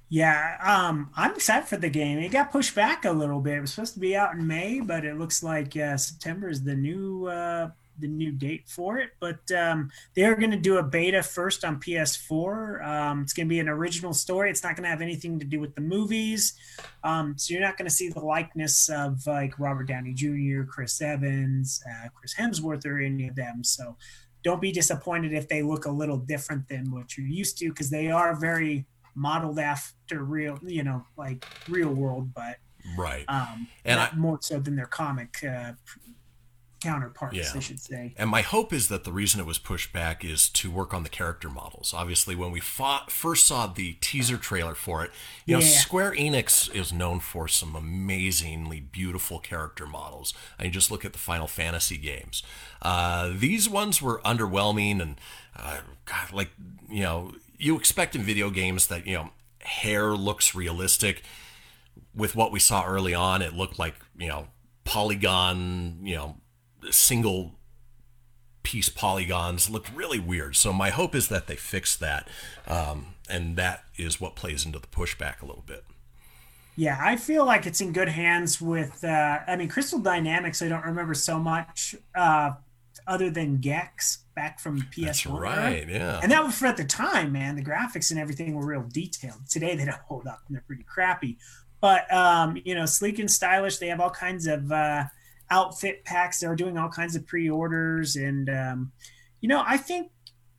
Yeah, 0.10 0.58
um, 0.62 1.10
I'm 1.16 1.34
excited 1.34 1.68
for 1.68 1.78
the 1.78 1.90
game. 1.90 2.20
It 2.20 2.30
got 2.30 2.52
pushed 2.52 2.76
back 2.76 3.04
a 3.04 3.12
little 3.12 3.40
bit. 3.40 3.58
It 3.58 3.62
was 3.62 3.74
supposed 3.74 3.96
to 3.96 4.00
be 4.00 4.16
out 4.16 4.36
in 4.36 4.46
May, 4.46 4.80
but 4.80 5.06
it 5.06 5.18
looks 5.18 5.42
like 5.42 5.76
uh, 5.76 5.98
September 5.98 6.50
is 6.50 6.64
the 6.64 6.76
new 6.76 7.26
uh, 7.26 7.72
the 8.00 8.08
new 8.08 8.32
date 8.32 8.68
for 8.68 8.98
it. 8.98 9.12
But 9.20 9.50
um, 9.52 9.90
they're 10.16 10.36
going 10.36 10.52
to 10.52 10.58
do 10.58 10.78
a 10.78 10.84
beta 10.84 11.22
first 11.24 11.64
on 11.64 11.80
PS4. 11.80 12.86
Um, 12.86 13.22
it's 13.22 13.34
going 13.34 13.48
to 13.48 13.50
be 13.50 13.60
an 13.60 13.70
original 13.70 14.14
story. 14.14 14.50
It's 14.50 14.64
not 14.64 14.76
going 14.76 14.84
to 14.84 14.90
have 14.90 15.02
anything 15.02 15.40
to 15.40 15.46
do 15.46 15.60
with 15.60 15.76
the 15.76 15.82
movies, 15.82 16.54
um, 17.04 17.36
so 17.38 17.54
you're 17.54 17.62
not 17.64 17.78
going 17.78 17.88
to 17.88 17.94
see 17.94 18.10
the 18.10 18.20
likeness 18.20 18.90
of 18.90 19.26
like 19.28 19.58
Robert 19.60 19.86
Downey 19.88 20.14
Jr., 20.14 20.64
Chris 20.68 21.02
Evans, 21.02 21.82
uh, 21.90 22.08
Chris 22.14 22.34
Hemsworth, 22.36 22.86
or 22.86 23.00
any 23.00 23.28
of 23.28 23.36
them. 23.36 23.64
So 23.64 23.98
don't 24.44 24.62
be 24.62 24.72
disappointed 24.72 25.34
if 25.34 25.48
they 25.48 25.62
look 25.62 25.86
a 25.86 25.92
little 25.92 26.18
different 26.18 26.68
than 26.68 26.92
what 26.92 27.18
you're 27.18 27.28
used 27.28 27.58
to, 27.60 27.70
because 27.70 27.90
they 27.90 28.10
are 28.12 28.36
very 28.36 28.86
modeled 29.16 29.60
after 29.60 30.24
real, 30.24 30.58
you 30.66 30.84
know, 30.84 31.06
like 31.18 31.46
real 31.70 31.94
world, 31.94 32.34
but 32.34 32.58
Right. 32.98 33.24
um, 33.30 33.68
And 33.86 34.00
I- 34.00 34.12
more 34.16 34.40
so 34.42 34.60
than 34.60 34.76
their 34.76 34.88
comic 34.88 35.42
uh, 35.44 35.74
counterparts, 36.84 37.36
Yeah. 37.36 37.52
I 37.56 37.60
should 37.60 37.80
say. 37.80 38.14
And 38.18 38.30
my 38.30 38.42
hope 38.42 38.74
is 38.74 38.88
that 38.90 39.04
the 39.04 39.12
reason 39.12 39.40
it 39.40 39.46
was 39.46 39.58
pushed 39.58 39.94
back 39.94 40.24
is 40.24 40.50
to 40.50 40.70
work 40.70 40.94
on 40.94 41.04
the 41.04 41.10
character 41.10 41.50
models. 41.50 41.94
Obviously, 41.96 42.36
when 42.36 42.52
we 42.52 42.60
fought, 42.60 43.12
first 43.12 43.48
saw 43.48 43.68
the 43.68 43.94
teaser 43.94 44.38
trailer 44.38 44.76
for 44.76 45.04
it, 45.04 45.12
you 45.46 45.56
know, 45.56 45.62
Square 45.62 46.14
Enix 46.14 46.74
is 46.74 46.92
known 46.94 47.20
for 47.20 47.48
some 47.48 47.76
amazingly 47.76 48.80
beautiful 48.80 49.40
character 49.40 49.88
models. 49.88 50.34
I 50.60 50.64
mean, 50.64 50.72
just 50.72 50.92
look 50.92 51.06
at 51.06 51.14
the 51.14 51.20
Final 51.20 51.48
Fantasy 51.48 51.98
games. 51.98 52.44
Uh, 52.82 53.32
these 53.34 53.70
ones 53.70 54.02
were 54.02 54.22
underwhelming 54.26 55.02
and, 55.02 55.20
uh, 55.56 55.80
God, 56.06 56.32
like, 56.32 56.50
you 56.90 57.04
know, 57.04 57.34
you 57.58 57.78
expect 57.78 58.16
in 58.16 58.24
video 58.24 58.50
games 58.50 58.88
that, 58.88 59.08
you 59.08 59.14
know, 59.14 59.30
hair 59.62 60.12
looks 60.14 60.54
realistic 60.54 61.24
with 62.16 62.36
what 62.36 62.52
we 62.52 62.60
saw 62.60 62.86
early 62.86 63.14
on, 63.14 63.42
it 63.42 63.54
looked 63.54 63.80
like 63.80 63.96
you 64.18 64.28
know 64.28 64.48
polygon, 64.84 66.00
you 66.04 66.16
know, 66.16 66.36
single 66.92 67.54
piece 68.64 68.90
polygons 68.90 69.70
looked 69.70 69.94
really 69.94 70.20
weird. 70.20 70.56
So 70.56 70.74
my 70.74 70.90
hope 70.90 71.14
is 71.16 71.28
that 71.28 71.48
they 71.48 71.56
fix 71.56 71.96
that, 71.98 72.28
um, 72.68 73.16
and 73.30 73.56
that 73.58 73.84
is 73.98 74.20
what 74.20 74.36
plays 74.36 74.66
into 74.66 74.80
the 74.80 74.88
pushback 74.88 75.42
a 75.42 75.46
little 75.46 75.64
bit. 75.66 75.84
Yeah, 76.76 76.98
I 77.00 77.18
feel 77.18 77.46
like 77.46 77.68
it's 77.68 77.82
in 77.82 77.92
good 77.92 78.10
hands 78.10 78.60
with. 78.60 79.04
Uh, 79.04 79.40
I 79.48 79.56
mean, 79.56 79.68
Crystal 79.68 80.00
Dynamics. 80.00 80.62
I 80.62 80.70
don't 80.70 80.86
remember 80.86 81.14
so 81.14 81.38
much 81.38 81.96
uh, 82.16 82.52
other 83.06 83.30
than 83.30 83.58
Gex 83.58 84.24
back 84.36 84.60
from 84.60 84.82
PS1. 84.82 85.06
That's 85.06 85.26
right. 85.28 85.88
Yeah. 85.88 86.20
And 86.24 86.32
that 86.32 86.44
was 86.44 86.58
for 86.58 86.66
at 86.66 86.78
the 86.78 86.86
time, 86.86 87.32
man. 87.32 87.56
The 87.56 87.64
graphics 87.64 88.10
and 88.10 88.20
everything 88.20 88.56
were 88.56 88.66
real 88.66 88.86
detailed. 88.88 89.48
Today 89.50 89.76
they 89.76 89.86
don't 89.86 90.02
hold 90.08 90.26
up 90.26 90.42
and 90.48 90.56
they're 90.56 90.64
pretty 90.66 90.84
crappy. 90.84 91.38
But 91.80 92.12
um, 92.12 92.58
you 92.64 92.74
know, 92.74 92.86
sleek 92.86 93.20
and 93.20 93.30
stylish. 93.30 93.78
They 93.78 93.88
have 93.88 94.00
all 94.00 94.10
kinds 94.10 94.48
of 94.48 94.72
uh, 94.72 95.04
outfit 95.50 96.04
packs. 96.06 96.40
They're 96.40 96.56
doing 96.56 96.78
all 96.78 96.90
kinds 96.90 97.16
of 97.16 97.26
pre-orders, 97.26 98.16
and 98.16 98.50
um, 98.50 98.92
you 99.42 99.50
know, 99.50 99.64
I 99.66 99.78
think 99.78 100.12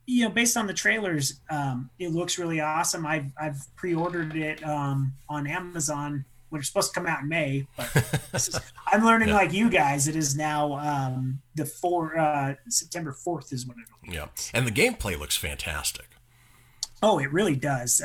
you 0.07 0.23
know, 0.23 0.29
based 0.29 0.55
on 0.55 0.67
the 0.67 0.73
trailers, 0.73 1.41
um, 1.49 1.89
it 1.97 2.11
looks 2.11 2.37
really 2.37 2.61
awesome. 2.61 3.05
I've 3.05 3.31
I've 3.39 3.57
pre-ordered 3.75 4.35
it 4.35 4.63
um, 4.63 5.13
on 5.29 5.47
Amazon. 5.47 6.25
When 6.49 6.59
it's 6.59 6.69
supposed 6.69 6.93
to 6.93 6.99
come 6.99 7.07
out 7.07 7.21
in 7.21 7.27
May, 7.27 7.67
but 7.75 7.89
is, 8.33 8.57
I'm 8.87 9.03
learning 9.03 9.29
like 9.29 9.51
you 9.51 9.69
guys. 9.69 10.07
It 10.07 10.15
is 10.15 10.37
now 10.37 10.73
um, 10.77 11.41
the 11.55 11.65
four 11.65 12.17
uh, 12.17 12.53
September 12.69 13.11
fourth 13.11 13.51
is 13.51 13.65
when 13.65 13.77
it'll. 13.79 14.13
Yeah. 14.13 14.27
And 14.53 14.65
the 14.65 14.71
gameplay 14.71 15.19
looks 15.19 15.35
fantastic. 15.35 16.05
Oh, 17.01 17.19
it 17.19 17.33
really 17.33 17.55
does. 17.55 18.01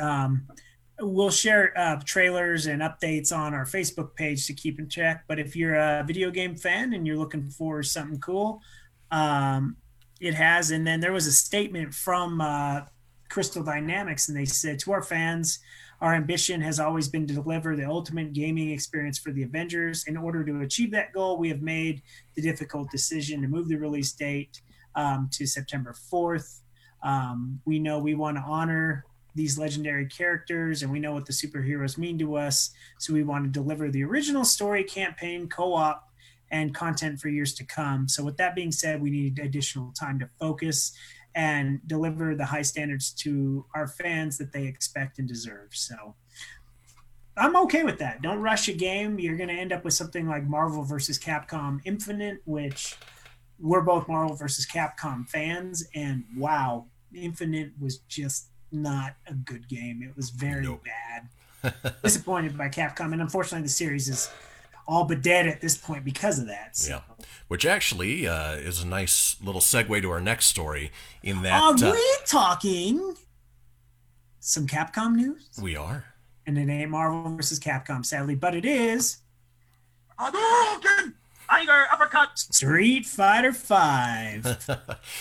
We'll 1.02 1.30
share 1.30 1.72
uh, 1.78 2.00
trailers 2.04 2.66
and 2.66 2.82
updates 2.82 3.34
on 3.34 3.54
our 3.54 3.64
Facebook 3.64 4.14
page 4.14 4.46
to 4.46 4.52
keep 4.52 4.78
in 4.78 4.88
check. 4.88 5.24
But 5.26 5.38
if 5.38 5.56
you're 5.56 5.76
a 5.76 6.04
video 6.06 6.30
game 6.30 6.56
fan 6.56 6.92
and 6.92 7.06
you're 7.06 7.16
looking 7.16 7.48
for 7.48 7.82
something 7.82 8.20
cool, 8.20 8.60
um, 9.10 9.76
it 10.20 10.34
has. 10.34 10.70
And 10.70 10.86
then 10.86 11.00
there 11.00 11.12
was 11.12 11.26
a 11.26 11.32
statement 11.32 11.94
from 11.94 12.40
uh, 12.40 12.82
Crystal 13.30 13.62
Dynamics, 13.62 14.28
and 14.28 14.36
they 14.36 14.44
said 14.44 14.78
to 14.80 14.92
our 14.92 15.02
fans, 15.02 15.60
our 16.00 16.14
ambition 16.14 16.60
has 16.62 16.80
always 16.80 17.08
been 17.08 17.26
to 17.26 17.34
deliver 17.34 17.76
the 17.76 17.84
ultimate 17.84 18.32
gaming 18.32 18.70
experience 18.70 19.18
for 19.18 19.32
the 19.32 19.42
Avengers. 19.42 20.04
In 20.06 20.16
order 20.16 20.44
to 20.44 20.60
achieve 20.60 20.90
that 20.92 21.12
goal, 21.12 21.38
we 21.38 21.48
have 21.48 21.62
made 21.62 22.02
the 22.34 22.42
difficult 22.42 22.90
decision 22.90 23.42
to 23.42 23.48
move 23.48 23.68
the 23.68 23.76
release 23.76 24.12
date 24.12 24.62
um, 24.94 25.28
to 25.32 25.46
September 25.46 25.94
4th. 26.12 26.60
Um, 27.02 27.60
we 27.64 27.78
know 27.78 27.98
we 27.98 28.14
want 28.14 28.36
to 28.36 28.42
honor 28.42 29.04
these 29.34 29.58
legendary 29.58 30.06
characters 30.06 30.82
and 30.82 30.90
we 30.90 31.00
know 31.00 31.12
what 31.12 31.26
the 31.26 31.32
superheroes 31.32 31.98
mean 31.98 32.18
to 32.18 32.36
us. 32.36 32.70
So 32.98 33.12
we 33.12 33.22
want 33.22 33.44
to 33.44 33.50
deliver 33.50 33.90
the 33.90 34.04
original 34.04 34.44
story, 34.44 34.84
campaign, 34.84 35.48
co 35.48 35.74
op, 35.74 36.10
and 36.50 36.74
content 36.74 37.20
for 37.20 37.28
years 37.28 37.54
to 37.54 37.64
come. 37.64 38.08
So, 38.08 38.24
with 38.24 38.36
that 38.38 38.54
being 38.54 38.72
said, 38.72 39.00
we 39.00 39.10
need 39.10 39.38
additional 39.38 39.92
time 39.92 40.18
to 40.18 40.28
focus 40.38 40.92
and 41.34 41.80
deliver 41.86 42.34
the 42.34 42.44
high 42.44 42.62
standards 42.62 43.12
to 43.12 43.64
our 43.74 43.86
fans 43.86 44.36
that 44.38 44.52
they 44.52 44.66
expect 44.66 45.18
and 45.18 45.28
deserve. 45.28 45.68
So, 45.72 46.14
I'm 47.36 47.56
okay 47.56 47.84
with 47.84 47.98
that. 48.00 48.22
Don't 48.22 48.40
rush 48.40 48.68
a 48.68 48.72
game. 48.72 49.18
You're 49.18 49.36
going 49.36 49.48
to 49.48 49.54
end 49.54 49.72
up 49.72 49.84
with 49.84 49.94
something 49.94 50.28
like 50.28 50.44
Marvel 50.44 50.82
versus 50.82 51.18
Capcom 51.18 51.80
Infinite, 51.84 52.42
which 52.44 52.96
we're 53.58 53.82
both 53.82 54.08
Marvel 54.08 54.34
versus 54.34 54.66
Capcom 54.66 55.28
fans. 55.28 55.86
And 55.94 56.24
wow, 56.36 56.86
Infinite 57.14 57.72
was 57.80 57.98
just 58.08 58.49
not 58.72 59.14
a 59.26 59.34
good 59.34 59.68
game. 59.68 60.02
It 60.02 60.16
was 60.16 60.30
very 60.30 60.62
Nope. 60.64 60.84
bad. 61.62 61.74
Disappointed 62.02 62.56
by 62.56 62.68
Capcom. 62.68 63.12
And 63.12 63.20
unfortunately, 63.20 63.62
the 63.62 63.68
series 63.68 64.08
is 64.08 64.30
all 64.88 65.04
but 65.04 65.22
dead 65.22 65.46
at 65.46 65.60
this 65.60 65.76
point 65.76 66.04
because 66.04 66.38
of 66.38 66.46
that. 66.46 66.76
So. 66.76 66.90
Yeah. 67.18 67.24
Which 67.48 67.66
actually 67.66 68.26
uh, 68.26 68.52
is 68.54 68.82
a 68.82 68.86
nice 68.86 69.36
little 69.42 69.60
segue 69.60 70.00
to 70.02 70.10
our 70.10 70.20
next 70.20 70.46
story. 70.46 70.90
In 71.22 71.42
that 71.42 71.62
Are 71.62 71.74
uh, 71.74 71.92
we 71.92 72.16
talking 72.26 73.14
some 74.38 74.66
Capcom 74.66 75.14
news? 75.16 75.48
we 75.60 75.76
are. 75.76 76.04
And 76.46 76.56
it 76.58 76.68
ain't 76.72 76.90
Marvel 76.90 77.36
versus 77.36 77.60
Capcom, 77.60 78.04
sadly, 78.04 78.34
but 78.34 78.54
it 78.54 78.64
is 78.64 79.18
Hadouken! 80.18 81.14
Tiger 81.50 81.86
uppercut! 81.92 82.38
Street 82.38 83.06
Fighter 83.06 83.52
Five. 83.52 84.42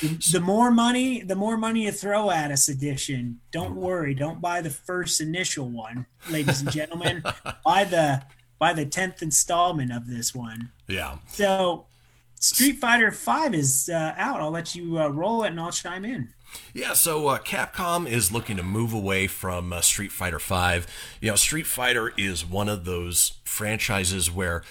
the, 0.02 0.30
the 0.32 0.40
more 0.40 0.70
money, 0.70 1.22
the 1.22 1.36
more 1.36 1.58
money 1.58 1.86
you 1.86 1.92
throw 1.92 2.30
at 2.30 2.52
us 2.52 2.70
edition. 2.70 3.40
Don't 3.52 3.76
worry, 3.76 4.14
don't 4.14 4.40
buy 4.40 4.62
the 4.62 4.70
first 4.70 5.20
initial 5.20 5.68
one, 5.70 6.06
ladies 6.30 6.62
and 6.62 6.72
gentlemen. 6.72 7.24
buy 7.66 7.84
the 7.84 8.24
buy 8.60 8.74
the 8.74 8.86
tenth 8.86 9.24
installment 9.24 9.92
of 9.92 10.08
this 10.08 10.36
one. 10.36 10.72
Yeah. 10.88 11.18
So, 11.30 11.88
Street 12.36 12.78
Fighter 12.78 13.12
Five 13.12 13.56
is 13.56 13.90
uh, 13.92 14.14
out. 14.16 14.40
I'll 14.40 14.52
let 14.52 14.76
you 14.76 15.00
uh, 15.00 15.08
roll 15.08 15.44
it, 15.44 15.48
and 15.48 15.60
I'll 15.60 15.72
chime 15.72 16.06
in. 16.06 16.34
Yeah, 16.74 16.94
so 16.94 17.28
uh, 17.28 17.40
Capcom 17.40 18.08
is 18.08 18.32
looking 18.32 18.58
to 18.58 18.64
move 18.64 18.94
away 18.94 19.28
from 19.28 19.74
uh, 19.74 19.82
Street 19.82 20.12
Fighter 20.12 20.40
V. 20.40 20.88
You 21.22 21.32
know, 21.32 21.36
Street 21.36 21.66
Fighter 21.66 22.14
is 22.18 22.46
one 22.46 22.70
of 22.70 22.86
those 22.86 23.34
franchises 23.46 24.32
where, 24.32 24.64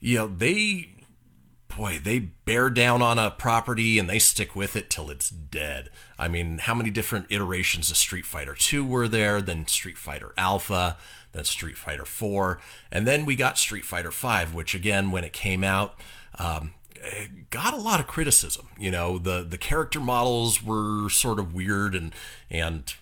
you 0.00 0.18
know, 0.18 0.26
they, 0.28 0.95
boy, 1.76 2.00
they 2.02 2.18
bear 2.18 2.70
down 2.70 3.02
on 3.02 3.18
a 3.18 3.30
property 3.30 3.98
and 3.98 4.08
they 4.08 4.18
stick 4.18 4.56
with 4.56 4.74
it 4.76 4.90
till 4.90 5.10
it's 5.10 5.28
dead. 5.30 5.90
I 6.18 6.28
mean, 6.28 6.58
how 6.58 6.74
many 6.74 6.90
different 6.90 7.26
iterations 7.30 7.90
of 7.90 7.96
Street 7.96 8.24
Fighter 8.26 8.54
2 8.54 8.84
were 8.84 9.06
there, 9.08 9.40
then 9.42 9.66
Street 9.66 9.98
Fighter 9.98 10.32
Alpha, 10.36 10.96
then 11.32 11.44
Street 11.44 11.76
Fighter 11.76 12.04
4, 12.04 12.58
and 12.90 13.06
then 13.06 13.24
we 13.26 13.36
got 13.36 13.58
Street 13.58 13.84
Fighter 13.84 14.10
5, 14.10 14.54
which 14.54 14.74
again, 14.74 15.10
when 15.10 15.24
it 15.24 15.32
came 15.32 15.62
out, 15.62 15.94
um, 16.38 16.72
it 16.94 17.50
got 17.50 17.74
a 17.74 17.76
lot 17.76 18.00
of 18.00 18.06
criticism. 18.06 18.68
You 18.78 18.90
know, 18.90 19.18
the 19.18 19.42
the 19.48 19.58
character 19.58 20.00
models 20.00 20.62
were 20.62 21.08
sort 21.10 21.38
of 21.38 21.54
weird 21.54 21.94
and 21.94 22.12
and 22.50 22.92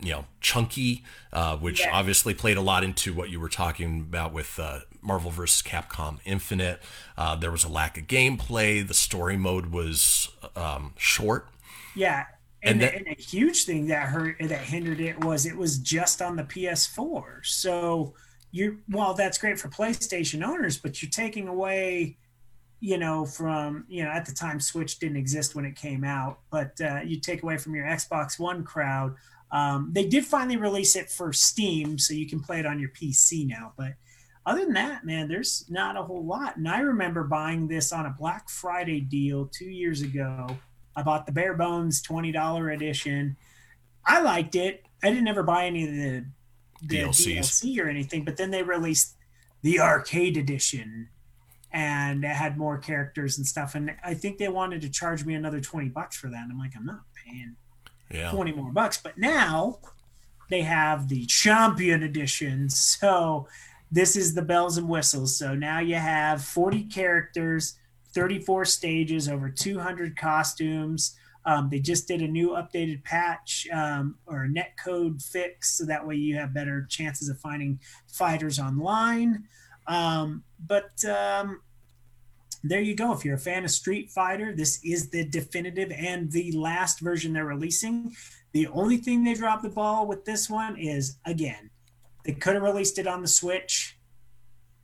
you 0.00 0.12
know 0.12 0.26
chunky, 0.40 1.04
uh, 1.32 1.56
which 1.56 1.80
Yeah. 1.80 1.90
obviously 1.92 2.34
played 2.34 2.56
a 2.56 2.62
lot 2.62 2.84
into 2.84 3.12
what 3.12 3.28
you 3.30 3.40
were 3.40 3.48
talking 3.50 4.00
about 4.00 4.32
with 4.32 4.58
uh, 4.58 4.80
Marvel 5.02 5.30
vs. 5.30 5.62
Capcom 5.62 6.18
Infinite. 6.24 6.80
Uh, 7.16 7.36
there 7.36 7.50
was 7.50 7.64
a 7.64 7.68
lack 7.68 7.96
of 7.98 8.06
gameplay. 8.06 8.86
The 8.86 8.94
story 8.94 9.36
mode 9.36 9.66
was 9.66 10.28
um, 10.56 10.92
short. 10.96 11.48
Yeah. 11.94 12.26
And 12.62 12.74
And, 12.74 12.80
that- 12.82 12.94
and 12.94 13.06
a 13.08 13.20
huge 13.20 13.64
thing 13.64 13.86
that 13.88 14.08
hurt 14.08 14.36
that 14.40 14.60
hindered 14.60 15.00
it 15.00 15.24
was 15.24 15.46
it 15.46 15.56
was 15.56 15.78
just 15.78 16.20
on 16.22 16.36
the 16.36 16.44
PS4. 16.44 17.40
So 17.42 18.14
you 18.52 18.78
well, 18.88 19.14
that's 19.14 19.38
great 19.38 19.58
for 19.58 19.68
PlayStation 19.68 20.44
owners, 20.46 20.76
but 20.76 21.00
you're 21.02 21.10
taking 21.10 21.48
away, 21.48 22.18
you 22.80 22.98
know, 22.98 23.24
from 23.24 23.84
you 23.88 24.04
know 24.04 24.10
at 24.10 24.26
the 24.26 24.32
time 24.32 24.60
Switch 24.60 24.98
didn't 24.98 25.16
exist 25.16 25.54
when 25.54 25.64
it 25.64 25.76
came 25.76 26.04
out, 26.04 26.40
but 26.50 26.78
uh, 26.80 27.00
you 27.04 27.20
take 27.20 27.42
away 27.42 27.56
from 27.58 27.74
your 27.74 27.86
Xbox 27.86 28.38
One 28.38 28.64
crowd. 28.64 29.14
Um, 29.52 29.90
they 29.92 30.06
did 30.08 30.24
finally 30.24 30.56
release 30.56 30.96
it 30.96 31.10
for 31.10 31.32
Steam, 31.32 31.98
so 31.98 32.14
you 32.14 32.28
can 32.28 32.40
play 32.40 32.60
it 32.60 32.66
on 32.66 32.78
your 32.78 32.90
PC 32.90 33.46
now. 33.48 33.72
But 33.76 33.92
other 34.50 34.64
than 34.64 34.74
that, 34.74 35.04
man, 35.04 35.28
there's 35.28 35.64
not 35.68 35.96
a 35.96 36.02
whole 36.02 36.24
lot. 36.24 36.56
And 36.56 36.68
I 36.68 36.80
remember 36.80 37.22
buying 37.24 37.68
this 37.68 37.92
on 37.92 38.06
a 38.06 38.14
Black 38.18 38.48
Friday 38.48 39.00
deal 39.00 39.46
two 39.46 39.70
years 39.70 40.02
ago. 40.02 40.56
I 40.96 41.02
bought 41.02 41.24
the 41.26 41.32
bare 41.32 41.54
bones 41.54 42.02
twenty 42.02 42.32
dollar 42.32 42.70
edition. 42.70 43.36
I 44.04 44.20
liked 44.20 44.54
it. 44.56 44.84
I 45.02 45.10
didn't 45.10 45.28
ever 45.28 45.42
buy 45.42 45.66
any 45.66 45.84
of 45.84 45.90
the, 45.90 46.24
the 46.82 46.98
DLC 47.04 47.78
or 47.78 47.88
anything, 47.88 48.24
but 48.24 48.36
then 48.36 48.50
they 48.50 48.62
released 48.62 49.14
the 49.62 49.78
arcade 49.80 50.36
edition 50.36 51.08
and 51.72 52.24
it 52.24 52.28
had 52.28 52.58
more 52.58 52.76
characters 52.78 53.38
and 53.38 53.46
stuff. 53.46 53.74
And 53.76 53.94
I 54.04 54.14
think 54.14 54.38
they 54.38 54.48
wanted 54.48 54.80
to 54.82 54.88
charge 54.90 55.24
me 55.24 55.34
another 55.34 55.60
twenty 55.60 55.88
bucks 55.88 56.16
for 56.16 56.28
that. 56.28 56.42
And 56.42 56.50
I'm 56.52 56.58
like, 56.58 56.72
I'm 56.76 56.84
not 56.86 57.02
paying 57.24 57.56
Yeah. 58.10 58.30
20 58.32 58.52
more 58.52 58.72
bucks. 58.72 58.98
But 59.00 59.16
now 59.16 59.78
they 60.50 60.62
have 60.62 61.08
the 61.08 61.24
champion 61.26 62.02
edition. 62.02 62.68
So 62.68 63.46
this 63.90 64.16
is 64.16 64.34
the 64.34 64.42
bells 64.42 64.78
and 64.78 64.88
whistles. 64.88 65.36
So 65.36 65.54
now 65.54 65.80
you 65.80 65.96
have 65.96 66.44
40 66.44 66.84
characters, 66.84 67.78
34 68.14 68.64
stages, 68.64 69.28
over 69.28 69.50
200 69.50 70.16
costumes. 70.16 71.16
Um, 71.46 71.68
they 71.70 71.80
just 71.80 72.06
did 72.06 72.20
a 72.20 72.28
new 72.28 72.50
updated 72.50 73.02
patch 73.02 73.66
um, 73.72 74.16
or 74.26 74.46
net 74.46 74.74
code 74.82 75.22
fix, 75.22 75.78
so 75.78 75.86
that 75.86 76.06
way 76.06 76.14
you 76.14 76.36
have 76.36 76.52
better 76.52 76.86
chances 76.88 77.28
of 77.28 77.38
finding 77.40 77.80
fighters 78.12 78.58
online. 78.58 79.44
Um, 79.86 80.44
but 80.66 81.02
um, 81.06 81.62
there 82.62 82.80
you 82.80 82.94
go. 82.94 83.12
If 83.12 83.24
you're 83.24 83.36
a 83.36 83.38
fan 83.38 83.64
of 83.64 83.70
Street 83.70 84.10
Fighter, 84.10 84.54
this 84.54 84.80
is 84.84 85.08
the 85.08 85.24
definitive 85.24 85.90
and 85.92 86.30
the 86.30 86.52
last 86.52 87.00
version 87.00 87.32
they're 87.32 87.46
releasing. 87.46 88.14
The 88.52 88.66
only 88.68 88.98
thing 88.98 89.24
they 89.24 89.34
dropped 89.34 89.62
the 89.62 89.70
ball 89.70 90.06
with 90.06 90.24
this 90.24 90.50
one 90.50 90.76
is 90.76 91.16
again, 91.24 91.70
they 92.24 92.32
could 92.32 92.54
have 92.54 92.62
released 92.62 92.98
it 92.98 93.06
on 93.06 93.22
the 93.22 93.28
Switch. 93.28 93.96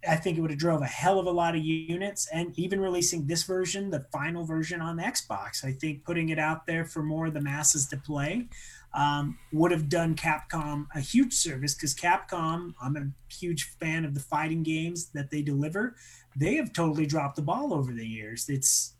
I 0.08 0.16
think 0.16 0.38
it 0.38 0.40
would 0.40 0.50
have 0.50 0.58
drove 0.58 0.82
a 0.82 0.86
hell 0.86 1.18
of 1.18 1.26
a 1.26 1.30
lot 1.30 1.56
of 1.56 1.64
units, 1.64 2.28
and 2.32 2.56
even 2.58 2.80
releasing 2.80 3.26
this 3.26 3.42
version, 3.42 3.90
the 3.90 4.06
final 4.12 4.44
version 4.44 4.80
on 4.80 4.96
the 4.96 5.02
Xbox, 5.02 5.64
I 5.64 5.72
think 5.72 6.04
putting 6.04 6.28
it 6.28 6.38
out 6.38 6.66
there 6.66 6.84
for 6.84 7.02
more 7.02 7.26
of 7.26 7.34
the 7.34 7.40
masses 7.40 7.86
to 7.88 7.96
play 7.96 8.46
um, 8.94 9.38
would 9.52 9.72
have 9.72 9.88
done 9.88 10.14
Capcom 10.14 10.86
a 10.94 11.00
huge 11.00 11.34
service 11.34 11.74
because 11.74 11.94
Capcom, 11.94 12.72
I'm 12.80 12.96
a 12.96 13.32
huge 13.32 13.76
fan 13.80 14.04
of 14.04 14.14
the 14.14 14.20
fighting 14.20 14.62
games 14.62 15.10
that 15.12 15.30
they 15.30 15.42
deliver. 15.42 15.96
They 16.34 16.54
have 16.54 16.72
totally 16.72 17.06
dropped 17.06 17.36
the 17.36 17.42
ball 17.42 17.74
over 17.74 17.92
the 17.92 18.06
years. 18.06 18.48
It's 18.48 18.94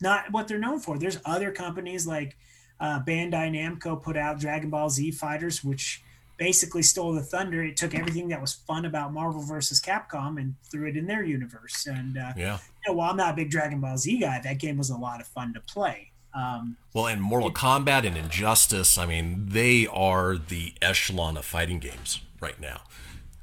not 0.00 0.30
what 0.32 0.48
they're 0.48 0.58
known 0.58 0.80
for. 0.80 0.98
There's 0.98 1.18
other 1.24 1.52
companies 1.52 2.06
like 2.06 2.36
uh, 2.80 3.00
Bandai 3.06 3.50
Namco 3.50 4.02
put 4.02 4.16
out 4.16 4.40
Dragon 4.40 4.70
Ball 4.70 4.90
Z 4.90 5.12
Fighters, 5.12 5.62
which 5.62 6.02
basically 6.42 6.82
stole 6.82 7.12
the 7.12 7.22
thunder. 7.22 7.62
It 7.62 7.76
took 7.76 7.94
everything 7.94 8.26
that 8.30 8.40
was 8.40 8.52
fun 8.52 8.84
about 8.84 9.12
Marvel 9.12 9.42
versus 9.42 9.80
Capcom 9.80 10.40
and 10.40 10.56
threw 10.68 10.88
it 10.88 10.96
in 10.96 11.06
their 11.06 11.22
universe. 11.22 11.86
And 11.86 12.18
uh, 12.18 12.32
Yeah. 12.36 12.58
you 12.84 12.92
know, 12.92 12.98
while 12.98 13.10
I'm 13.10 13.16
not 13.16 13.34
a 13.34 13.36
big 13.36 13.48
Dragon 13.48 13.80
Ball 13.80 13.96
Z 13.96 14.18
guy, 14.18 14.40
that 14.40 14.58
game 14.58 14.76
was 14.76 14.90
a 14.90 14.96
lot 14.96 15.20
of 15.20 15.28
fun 15.28 15.54
to 15.54 15.60
play. 15.60 16.10
Um, 16.34 16.76
Well, 16.94 17.06
and 17.06 17.22
Mortal 17.22 17.52
Kombat 17.52 18.04
and 18.04 18.16
Injustice, 18.16 18.98
I 18.98 19.06
mean, 19.06 19.50
they 19.50 19.86
are 19.86 20.36
the 20.36 20.74
echelon 20.82 21.36
of 21.36 21.44
fighting 21.44 21.78
games 21.78 22.20
right 22.40 22.60
now. 22.60 22.80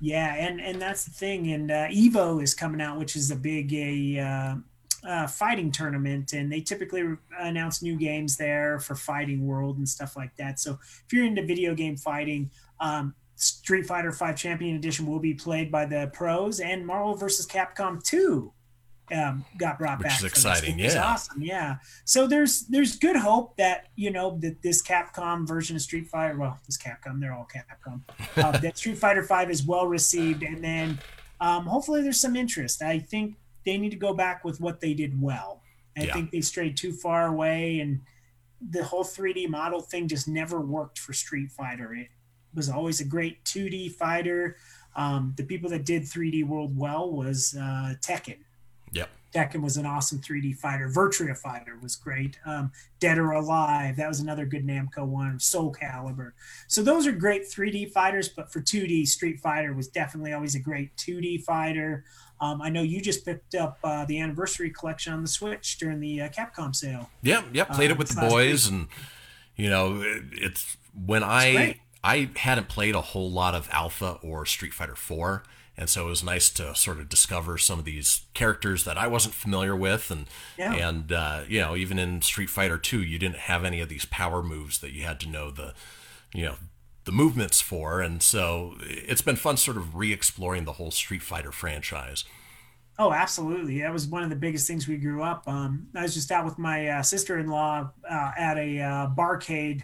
Yeah, 0.01 0.33
and 0.35 0.59
and 0.59 0.81
that's 0.81 1.05
the 1.05 1.11
thing. 1.11 1.51
And 1.51 1.71
uh, 1.71 1.87
Evo 1.87 2.41
is 2.43 2.53
coming 2.53 2.81
out, 2.81 2.97
which 2.99 3.15
is 3.15 3.31
a 3.31 3.35
big 3.35 3.73
a 3.73 4.19
uh, 4.19 4.55
uh, 5.07 5.27
fighting 5.27 5.71
tournament, 5.71 6.33
and 6.33 6.51
they 6.51 6.61
typically 6.61 7.03
announce 7.39 7.81
new 7.81 7.95
games 7.95 8.37
there 8.37 8.79
for 8.79 8.95
Fighting 8.95 9.45
World 9.47 9.77
and 9.77 9.87
stuff 9.87 10.15
like 10.17 10.35
that. 10.37 10.59
So 10.59 10.79
if 11.05 11.13
you're 11.13 11.25
into 11.25 11.43
video 11.45 11.73
game 11.75 11.95
fighting, 11.95 12.49
um, 12.79 13.13
Street 13.35 13.85
Fighter 13.85 14.11
Five 14.11 14.35
Champion 14.35 14.75
Edition 14.75 15.05
will 15.05 15.19
be 15.19 15.33
played 15.33 15.71
by 15.71 15.85
the 15.85 16.09
pros, 16.13 16.59
and 16.59 16.85
Marvel 16.85 17.15
vs. 17.15 17.47
Capcom 17.47 18.03
Two 18.03 18.51
um, 19.15 19.43
got 19.57 19.79
brought 19.79 19.99
Which 19.99 20.05
back. 20.07 20.13
is 20.13 20.17
for 20.19 20.23
this, 20.25 20.31
exciting, 20.33 20.75
which 20.77 20.85
is 20.87 20.93
yeah. 20.95 21.05
awesome. 21.05 21.41
Yeah. 21.41 21.77
So 22.05 22.27
there's 22.27 22.67
there's 22.67 22.97
good 22.97 23.15
hope 23.15 23.55
that 23.57 23.87
you 23.95 24.11
know 24.11 24.37
that 24.41 24.61
this 24.61 24.83
Capcom 24.83 25.47
version 25.47 25.75
of 25.75 25.81
Street 25.81 26.07
Fighter, 26.07 26.37
well, 26.37 26.59
this 26.65 26.77
Capcom, 26.77 27.19
they're 27.19 27.33
all 27.33 27.47
Capcom, 27.53 28.01
uh, 28.37 28.57
that 28.59 28.77
Street 28.77 28.97
Fighter 28.97 29.23
Five 29.23 29.49
is 29.49 29.65
well 29.65 29.87
received, 29.87 30.43
and 30.43 30.63
then 30.63 30.99
um, 31.41 31.65
hopefully 31.65 32.01
there's 32.01 32.19
some 32.19 32.35
interest. 32.35 32.81
I 32.81 32.99
think 32.99 33.35
they 33.65 33.77
need 33.77 33.91
to 33.91 33.97
go 33.97 34.13
back 34.13 34.43
with 34.43 34.59
what 34.59 34.79
they 34.81 34.93
did 34.93 35.19
well. 35.21 35.61
I 35.97 36.03
Yeah. 36.03 36.13
think 36.13 36.31
they 36.31 36.41
strayed 36.41 36.77
too 36.77 36.91
far 36.93 37.27
away, 37.27 37.79
and 37.79 38.01
the 38.69 38.83
whole 38.83 39.03
3D 39.03 39.47
model 39.49 39.79
thing 39.81 40.07
just 40.09 40.27
never 40.27 40.59
worked 40.59 40.99
for 40.99 41.13
Street 41.13 41.51
Fighter. 41.51 41.93
It 41.93 42.07
was 42.53 42.69
always 42.69 42.99
a 42.99 43.05
great 43.05 43.43
2D 43.45 43.93
fighter. 43.93 44.57
Um, 44.95 45.33
the 45.37 45.43
people 45.43 45.69
that 45.69 45.85
did 45.85 46.03
3D 46.03 46.45
World 46.45 46.77
well 46.77 47.11
was 47.11 47.55
uh, 47.57 47.93
Tekken. 48.01 48.39
Yep. 48.91 49.09
Tekken 49.33 49.61
was 49.61 49.77
an 49.77 49.85
awesome 49.85 50.19
3D 50.19 50.57
fighter. 50.57 50.89
Virtua 50.89 51.37
Fighter 51.37 51.77
was 51.81 51.95
great. 51.95 52.39
Um, 52.45 52.71
Dead 52.99 53.19
or 53.19 53.31
Alive, 53.33 53.95
that 53.97 54.07
was 54.07 54.19
another 54.19 54.45
good 54.45 54.65
Namco 54.65 55.05
one. 55.05 55.39
Soul 55.39 55.71
Calibur. 55.71 56.31
So 56.67 56.81
those 56.81 57.05
are 57.05 57.11
great 57.11 57.43
3D 57.43 57.91
fighters, 57.91 58.27
but 58.27 58.51
for 58.51 58.59
2D, 58.59 59.07
Street 59.07 59.39
Fighter 59.39 59.73
was 59.73 59.87
definitely 59.87 60.33
always 60.33 60.55
a 60.55 60.59
great 60.59 60.95
2D 60.97 61.43
fighter. 61.43 62.03
Um, 62.41 62.61
I 62.61 62.69
know 62.69 62.81
you 62.81 63.01
just 63.01 63.23
picked 63.25 63.53
up 63.53 63.77
uh, 63.83 64.05
the 64.05 64.19
anniversary 64.19 64.71
collection 64.71 65.13
on 65.13 65.21
the 65.21 65.27
Switch 65.27 65.77
during 65.77 65.99
the 65.99 66.21
uh, 66.21 66.29
Capcom 66.29 66.75
sale. 66.75 67.09
Yep, 67.21 67.45
yep. 67.53 67.69
Played 67.71 67.91
Uh, 67.91 67.93
it 67.93 67.97
with 67.99 68.09
the 68.09 68.21
boys, 68.21 68.67
and 68.67 68.87
you 69.57 69.69
know, 69.69 70.01
it, 70.01 70.23
it's 70.31 70.77
when 71.05 71.23
I 71.23 71.51
great. 71.51 71.77
I 72.03 72.29
hadn't 72.37 72.69
played 72.69 72.95
a 72.95 73.01
whole 73.01 73.31
lot 73.31 73.55
of 73.55 73.67
Alpha 73.71 74.19
or 74.21 74.45
Street 74.45 74.73
Fighter 74.73 74.95
Four, 74.95 75.43
and 75.77 75.89
so 75.89 76.07
it 76.07 76.09
was 76.09 76.23
nice 76.23 76.49
to 76.51 76.73
sort 76.75 76.99
of 76.99 77.09
discover 77.09 77.57
some 77.57 77.79
of 77.79 77.85
these 77.85 78.21
characters 78.33 78.83
that 78.85 78.97
I 78.97 79.07
wasn't 79.07 79.33
familiar 79.35 79.75
with, 79.75 80.09
and 80.11 80.27
Yeah. 80.57 80.73
and 80.73 81.11
uh, 81.11 81.41
you 81.47 81.59
know, 81.61 81.75
even 81.75 81.99
in 81.99 82.21
Street 82.21 82.49
Fighter 82.49 82.77
Two, 82.77 83.01
you 83.01 83.19
didn't 83.19 83.37
have 83.37 83.65
any 83.65 83.81
of 83.81 83.89
these 83.89 84.05
power 84.05 84.41
moves 84.41 84.79
that 84.79 84.91
you 84.93 85.03
had 85.03 85.19
to 85.21 85.29
know 85.29 85.51
the, 85.51 85.73
you 86.33 86.45
know. 86.45 86.55
The 87.05 87.13
movements 87.15 87.59
for, 87.59 88.01
and 88.01 88.21
so 88.21 88.75
it's 88.81 89.21
been 89.23 89.37
fun, 89.37 89.57
sort 89.57 89.77
of 89.77 89.95
re-exploring 89.95 90.65
the 90.65 90.73
whole 90.73 90.91
Street 90.91 91.23
Fighter 91.23 91.51
franchise. 91.51 92.23
Oh, 92.99 93.11
absolutely. 93.13 93.81
That 93.81 93.91
was 93.91 94.05
one 94.05 94.21
of 94.21 94.29
the 94.29 94.35
biggest 94.35 94.67
things 94.67 94.87
we 94.87 94.97
grew 94.97 95.23
up. 95.23 95.47
Um, 95.47 95.87
I 95.95 96.03
was 96.03 96.13
just 96.13 96.29
out 96.31 96.45
with 96.45 96.59
my 96.59 96.87
uh, 96.87 97.01
sister-in-law 97.01 97.89
uh, 98.07 98.31
at 98.37 98.57
a 98.59 98.79
uh, 98.81 99.07
barcade 99.15 99.83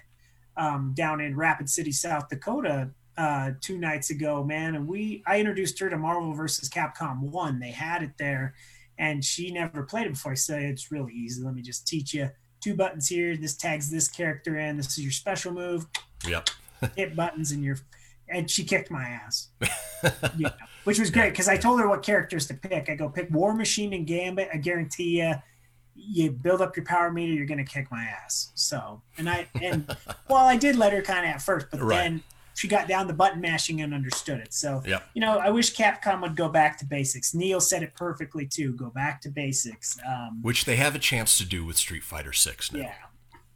um, 0.57 0.93
down 0.95 1.21
in 1.21 1.35
Rapid 1.35 1.69
City, 1.69 1.91
South 1.91 2.29
Dakota, 2.29 2.89
uh, 3.17 3.51
two 3.61 3.77
nights 3.77 4.09
ago, 4.09 4.43
man. 4.43 4.75
And 4.75 4.87
we, 4.87 5.23
I 5.25 5.39
introduced 5.39 5.79
her 5.79 5.89
to 5.89 5.97
Marvel 5.97 6.33
versus 6.33 6.69
Capcom 6.69 7.19
One. 7.21 7.59
They 7.59 7.71
had 7.71 8.03
it 8.03 8.11
there, 8.17 8.55
and 8.97 9.23
she 9.23 9.51
never 9.51 9.83
played 9.83 10.07
it 10.07 10.13
before. 10.13 10.33
I 10.33 10.35
said 10.35 10.63
it's 10.63 10.91
really 10.91 11.13
easy. 11.13 11.43
Let 11.43 11.55
me 11.55 11.61
just 11.61 11.87
teach 11.87 12.13
you. 12.13 12.29
Two 12.61 12.75
buttons 12.75 13.07
here. 13.07 13.37
This 13.37 13.55
tags 13.55 13.91
this 13.91 14.07
character 14.07 14.57
in. 14.57 14.77
This 14.77 14.97
is 14.97 15.03
your 15.03 15.11
special 15.11 15.53
move. 15.53 15.85
Yep. 16.27 16.49
Hit 16.95 17.15
buttons, 17.15 17.51
and 17.51 17.63
you're. 17.63 17.77
And 18.27 18.49
she 18.49 18.63
kicked 18.63 18.89
my 18.89 19.03
ass 19.03 19.49
yeah, 20.37 20.49
which 20.83 20.97
was 20.97 21.11
great 21.11 21.29
because 21.29 21.47
I 21.47 21.57
told 21.57 21.79
her 21.79 21.87
what 21.87 22.01
characters 22.01 22.47
to 22.47 22.55
pick. 22.55 22.89
I 22.89 22.95
go 22.95 23.07
pick 23.07 23.29
War 23.29 23.53
Machine 23.53 23.93
and 23.93 24.07
Gambit. 24.07 24.49
I 24.51 24.57
guarantee 24.57 25.19
you, 25.19 25.33
you 25.95 26.31
build 26.31 26.61
up 26.61 26.75
your 26.75 26.85
power 26.85 27.11
meter, 27.11 27.33
you're 27.33 27.45
gonna 27.45 27.63
kick 27.65 27.89
my 27.91 28.03
ass. 28.03 28.51
So, 28.55 29.01
and 29.17 29.29
I 29.29 29.47
and 29.61 29.85
well, 30.29 30.45
I 30.45 30.57
did 30.57 30.75
let 30.75 30.93
her 30.93 31.01
kind 31.01 31.19
of 31.25 31.31
at 31.35 31.41
first, 31.41 31.67
but 31.71 31.81
Right. 31.81 31.97
then 31.97 32.23
she 32.53 32.67
got 32.67 32.87
down 32.87 33.07
the 33.07 33.13
button 33.13 33.41
mashing 33.41 33.81
and 33.81 33.93
understood 33.93 34.39
it. 34.39 34.53
So, 34.53 34.81
Yep. 34.85 35.09
you 35.13 35.21
know, 35.21 35.39
I 35.39 35.49
wish 35.49 35.75
Capcom 35.75 36.21
would 36.21 36.35
go 36.37 36.47
back 36.47 36.77
to 36.79 36.85
basics. 36.85 37.33
Neil 37.33 37.59
said 37.59 37.83
it 37.83 37.93
perfectly 37.95 38.45
too. 38.47 38.73
Go 38.73 38.89
back 38.89 39.19
to 39.21 39.29
basics. 39.29 39.97
Um, 40.07 40.41
Which 40.41 40.63
they 40.65 40.75
have 40.77 40.95
a 40.95 40.99
chance 40.99 41.37
to 41.37 41.45
do 41.45 41.65
with 41.65 41.75
Street 41.77 42.03
Fighter 42.03 42.33
Six 42.33 42.71
now. 42.71 42.79
yeah. 42.79 42.93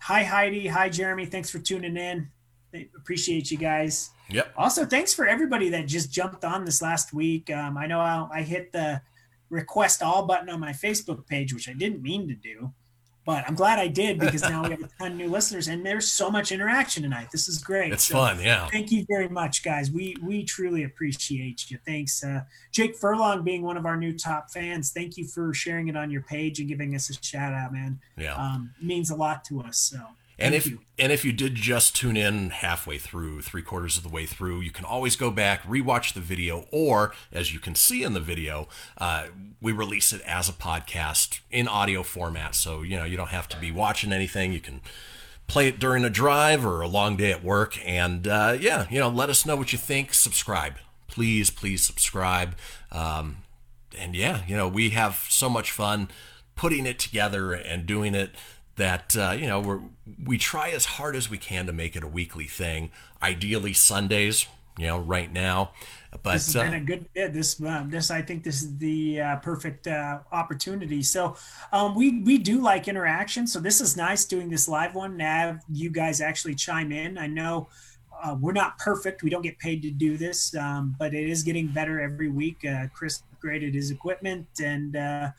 Hi 0.04 0.24
Heidi. 0.24 0.68
Hi 0.68 0.90
Jeremy. 0.90 1.26
Thanks 1.26 1.50
for 1.50 1.60
tuning 1.60 1.98
in. 1.98 2.30
They- 2.72 2.90
Appreciate 2.96 3.52
you 3.52 3.58
guys. 3.58 4.12
Yep. 4.30 4.54
Also, 4.56 4.86
thanks 4.86 5.14
for 5.14 5.28
everybody 5.28 5.70
that 5.70 5.88
just 5.88 6.12
jumped 6.12 6.46
on 6.46 6.64
this 6.64 6.82
last 6.82 7.14
week. 7.14 7.50
Um, 7.50 7.78
I 7.78 7.88
know 7.88 8.00
I, 8.00 8.28
I 8.32 8.42
hit 8.44 8.72
the 8.72 9.02
request 9.50 10.02
all 10.02 10.26
button 10.26 10.50
on 10.50 10.60
my 10.60 10.72
Facebook 10.72 11.26
page, 11.28 11.54
which 11.54 11.70
I 11.70 11.74
didn't 11.74 12.02
mean 12.02 12.28
to 12.28 12.36
do, 12.36 12.72
but 13.26 13.44
I'm 13.48 13.56
glad 13.56 13.78
I 13.78 13.88
did 13.88 14.20
because 14.20 14.42
now 14.42 14.64
we 14.64 14.72
have 14.72 14.82
a 14.82 14.88
ton 15.00 15.12
of 15.12 15.18
new 15.18 15.28
listeners 15.30 15.68
and 15.68 15.86
there's 15.86 16.12
so 16.12 16.32
much 16.32 16.52
interaction 16.52 17.04
tonight. 17.04 17.28
This 17.32 17.48
is 17.48 17.60
great. 17.60 17.94
It's 17.94 18.06
So 18.06 18.16
fun, 18.16 18.42
yeah. 18.42 18.68
Thank 18.70 18.92
you 18.92 19.06
very 19.08 19.30
much, 19.30 19.64
guys. 19.64 19.92
We 19.92 20.16
we 20.24 20.44
truly 20.44 20.84
appreciate 20.84 21.70
you. 21.70 21.78
Thanks, 21.86 22.24
uh, 22.24 22.42
Jake 22.72 22.96
Furlong, 22.96 23.44
being 23.44 23.62
one 23.62 23.78
of 23.78 23.86
our 23.86 23.98
new 23.98 24.18
top 24.18 24.50
fans. 24.52 24.92
Thank 24.92 25.18
you 25.18 25.28
for 25.28 25.54
sharing 25.54 25.90
it 25.90 25.98
on 25.98 26.10
your 26.10 26.24
page 26.24 26.60
and 26.60 26.68
giving 26.68 26.96
us 26.96 27.10
a 27.10 27.14
shout 27.24 27.54
out, 27.54 27.72
man. 27.74 28.00
Yeah. 28.18 28.36
Um, 28.36 28.74
means 28.82 29.10
a 29.12 29.16
lot 29.16 29.44
to 29.46 29.62
us. 29.62 29.78
So 29.78 30.00
And 30.40 30.54
thank 30.54 30.66
if 30.66 30.72
you. 30.72 30.80
and 30.98 31.12
if 31.12 31.26
you 31.26 31.34
did 31.34 31.56
just 31.56 31.96
tune 31.96 32.16
in 32.16 32.50
halfway 32.50 32.98
through, 32.98 33.42
three 33.42 33.62
quarters 33.62 33.98
of 33.98 34.04
the 34.04 34.10
way 34.10 34.26
through, 34.26 34.62
you 34.62 34.72
can 34.72 34.86
always 34.86 35.16
go 35.16 35.32
back, 35.32 35.64
rewatch 35.64 36.14
the 36.14 36.22
video, 36.22 36.66
or 36.72 37.14
as 37.32 37.54
you 37.54 37.60
can 37.60 37.76
see 37.76 38.04
in 38.04 38.14
the 38.14 38.22
video, 38.22 38.70
uh, 38.98 39.28
we 39.62 39.74
release 39.74 40.14
it 40.14 40.22
as 40.22 40.48
a 40.48 40.54
podcast 40.54 41.42
in 41.52 41.68
audio 41.68 42.04
format. 42.04 42.56
So 42.56 42.82
you 42.82 42.96
know 42.96 43.04
you 43.04 43.18
don't 43.18 43.30
have 43.30 43.50
to 43.50 43.58
be 43.58 43.72
watching 43.72 44.14
anything. 44.14 44.54
You 44.54 44.62
can 44.62 44.82
play 45.48 45.68
it 45.68 45.80
during 45.80 46.06
a 46.06 46.10
drive 46.10 46.66
or 46.66 46.82
a 46.82 46.88
long 46.88 47.18
day 47.18 47.32
at 47.32 47.44
work, 47.44 47.78
and 47.86 48.26
uh, 48.28 48.56
yeah, 48.60 48.86
you 48.90 49.00
know, 49.00 49.10
let 49.10 49.30
us 49.30 49.46
know 49.46 49.58
what 49.58 49.74
you 49.74 49.78
think. 49.78 50.14
Subscribe, 50.14 50.76
please, 51.08 51.50
please 51.50 51.84
subscribe. 51.84 52.56
Um, 52.92 53.38
and 53.98 54.16
yeah, 54.16 54.44
you 54.48 54.56
know, 54.56 54.68
we 54.68 54.92
have 54.92 55.26
so 55.28 55.50
much 55.50 55.72
fun 55.72 56.10
putting 56.56 56.86
it 56.86 57.00
together 57.00 57.54
and 57.54 57.86
doing 57.86 58.14
it 58.14 58.32
that 58.80 59.16
uh, 59.16 59.36
you 59.38 59.48
know 59.48 59.60
we're 59.60 59.82
we 60.26 60.38
try 60.38 60.70
as 60.72 60.86
hard 60.86 61.16
as 61.16 61.30
we 61.30 61.38
can 61.38 61.68
to 61.68 61.74
make 61.74 61.96
it 61.96 62.04
a 62.04 62.08
weekly 62.08 62.46
thing. 62.46 62.92
Ideally 63.22 63.74
Sundays, 63.74 64.48
you 64.78 64.88
know, 64.88 64.98
right 64.98 65.32
now. 65.32 65.72
But 66.24 66.34
this 66.34 66.48
has 66.48 66.56
uh, 66.56 66.64
been 66.64 66.74
a 66.74 66.80
good 66.80 67.06
fit. 67.14 67.34
This, 67.34 67.62
um, 67.62 67.92
this, 67.92 68.10
I 68.10 68.24
think, 68.24 68.44
this 68.44 68.64
is 68.64 68.78
the 68.78 69.22
uh, 69.22 69.36
perfect 69.38 69.86
uh, 69.86 70.20
opportunity. 70.32 71.04
So, 71.04 71.36
um, 71.72 71.94
we 71.94 72.22
we 72.22 72.40
do 72.40 72.62
like 72.62 72.88
interaction. 72.88 73.46
So 73.46 73.60
this 73.60 73.80
is 73.80 73.96
nice 73.96 74.26
doing 74.26 74.50
this 74.50 74.68
live 74.68 74.96
one. 74.96 75.20
to 75.20 75.24
have 75.24 75.62
you 75.72 75.92
guys 75.92 76.20
actually 76.20 76.56
chime 76.56 76.92
in. 76.92 77.18
I 77.18 77.28
know 77.28 77.68
uh, 78.24 78.36
we're 78.40 78.54
not 78.54 78.78
perfect. 78.80 79.22
We 79.22 79.30
don't 79.30 79.44
get 79.44 79.60
paid 79.60 79.82
to 79.84 79.92
do 79.92 80.18
this, 80.18 80.56
um, 80.56 80.96
but 80.98 81.14
it 81.14 81.30
is 81.30 81.44
getting 81.44 81.68
better 81.68 82.02
every 82.02 82.30
week. 82.30 82.66
Uh, 82.66 82.88
Kris 82.94 83.22
upgraded 83.36 83.74
his 83.74 83.92
equipment, 83.92 84.48
and 84.64 84.96
uh, 84.96 85.30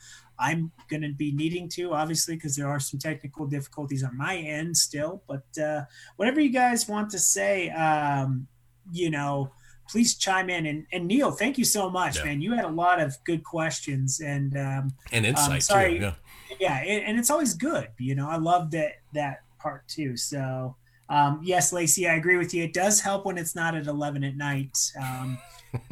I'm 0.41 0.71
going 0.89 1.03
to 1.03 1.13
be 1.13 1.31
needing 1.31 1.69
to, 1.69 1.93
obviously, 1.93 2.35
because 2.35 2.55
there 2.55 2.67
are 2.67 2.79
some 2.79 2.99
technical 2.99 3.45
difficulties 3.45 4.03
on 4.03 4.17
my 4.17 4.35
end 4.37 4.75
still. 4.75 5.21
But 5.27 5.45
uh, 5.61 5.83
whatever 6.15 6.41
you 6.41 6.49
guys 6.49 6.87
want 6.87 7.11
to 7.11 7.19
say, 7.19 7.69
um, 7.69 8.47
you 8.91 9.11
know, 9.11 9.51
please 9.87 10.15
chime 10.15 10.49
in. 10.49 10.65
And, 10.65 10.85
and 10.91 11.07
Neil, 11.07 11.31
thank 11.31 11.57
you 11.57 11.65
so 11.65 11.89
much, 11.89 12.17
Yeah. 12.17 12.25
man. 12.25 12.41
You 12.41 12.53
had 12.53 12.65
a 12.65 12.69
lot 12.69 12.99
of 12.99 13.15
good 13.23 13.43
questions, 13.43 14.19
and 14.19 14.57
um, 14.57 14.93
and 15.11 15.25
insight 15.25 15.63
sorry. 15.63 15.99
too. 15.99 16.05
Yeah. 16.05 16.13
yeah, 16.59 16.77
and, 16.77 17.05
and 17.05 17.19
it's 17.19 17.29
always 17.29 17.53
good. 17.53 17.89
You 17.99 18.15
know, 18.15 18.27
I 18.27 18.37
love 18.37 18.71
that 18.71 18.93
that 19.13 19.41
part 19.59 19.87
too. 19.87 20.17
So. 20.17 20.75
Um, 21.09 21.41
yes, 21.43 21.73
Lacey, 21.73 22.07
I 22.07 22.13
agree 22.15 22.37
with 22.37 22.53
you. 22.53 22.63
It 22.63 22.71
does 22.71 23.01
help 23.01 23.25
when 23.25 23.37
it's 23.37 23.53
not 23.53 23.75
at 23.75 23.85
11 23.85 24.23
at 24.23 24.37
night. 24.37 24.77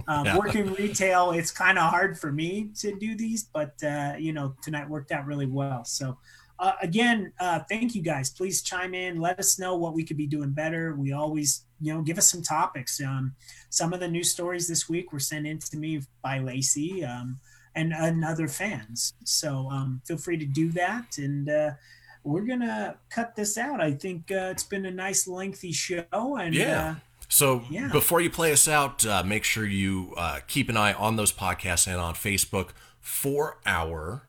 Um, 0.08 0.26
Yeah. 0.26 0.38
Working 0.38 0.74
retail, 0.74 1.32
it's 1.32 1.52
kind 1.52 1.78
of 1.78 1.90
hard 1.90 2.18
for 2.20 2.32
me 2.32 2.70
to 2.80 2.98
do 2.98 3.16
these, 3.16 3.44
but 3.44 3.74
uh, 3.84 4.14
you 4.18 4.34
know, 4.34 4.56
tonight 4.62 4.90
worked 4.90 5.12
out 5.12 5.26
really 5.26 5.46
well. 5.46 5.86
So, 5.86 6.18
uh, 6.60 6.74
again, 6.82 7.32
uh, 7.40 7.60
thank 7.70 7.96
you 7.96 8.02
guys. 8.02 8.30
Please 8.30 8.62
chime 8.62 8.94
in. 8.94 9.22
Let 9.22 9.40
us 9.40 9.60
know 9.60 9.76
what 9.76 9.94
we 9.94 10.04
could 10.04 10.18
be 10.18 10.28
doing 10.28 10.52
better. 10.52 10.96
We 10.96 11.14
always, 11.14 11.66
you 11.80 11.94
know, 11.94 12.02
give 12.02 12.18
us 12.18 12.28
some 12.30 12.42
topics. 12.42 13.00
Um, 13.02 13.34
some 13.70 13.94
of 13.94 14.00
the 14.02 14.08
news 14.08 14.32
stories 14.32 14.68
this 14.68 14.90
week 14.90 15.14
were 15.14 15.20
sent 15.20 15.48
in 15.48 15.60
to 15.60 15.78
me 15.78 16.02
by 16.22 16.40
Lacey 16.40 17.06
um, 17.06 17.40
and, 17.76 17.94
and 17.94 18.26
other 18.26 18.48
fans. 18.50 19.14
So 19.24 19.70
um, 19.72 20.02
feel 20.06 20.18
free 20.18 20.38
to 20.38 20.46
do 20.46 20.70
that. 20.72 21.18
And 21.18 21.50
uh, 21.50 21.72
we're 22.24 22.46
gonna 22.46 22.98
cut 23.10 23.36
this 23.36 23.58
out. 23.58 23.80
I 23.80 23.92
think 23.94 24.30
uh, 24.32 24.50
it's 24.52 24.64
been 24.64 24.86
a 24.86 24.92
nice 24.92 25.28
lengthy 25.28 25.72
show. 25.72 26.04
And 26.12 26.54
Yeah. 26.54 26.96
So 27.30 27.64
Yeah. 27.70 27.88
before 27.90 28.20
you 28.22 28.30
play 28.30 28.52
us 28.52 28.68
out, 28.68 29.06
uh, 29.06 29.24
make 29.24 29.44
sure 29.44 29.66
you 29.66 30.14
uh, 30.18 30.40
keep 30.48 30.68
an 30.68 30.76
eye 30.76 30.94
on 30.94 31.16
those 31.16 31.32
podcasts 31.32 31.88
and 31.88 31.98
on 31.98 32.16
Facebook 32.16 32.70
for 33.00 33.60
our. 33.66 34.24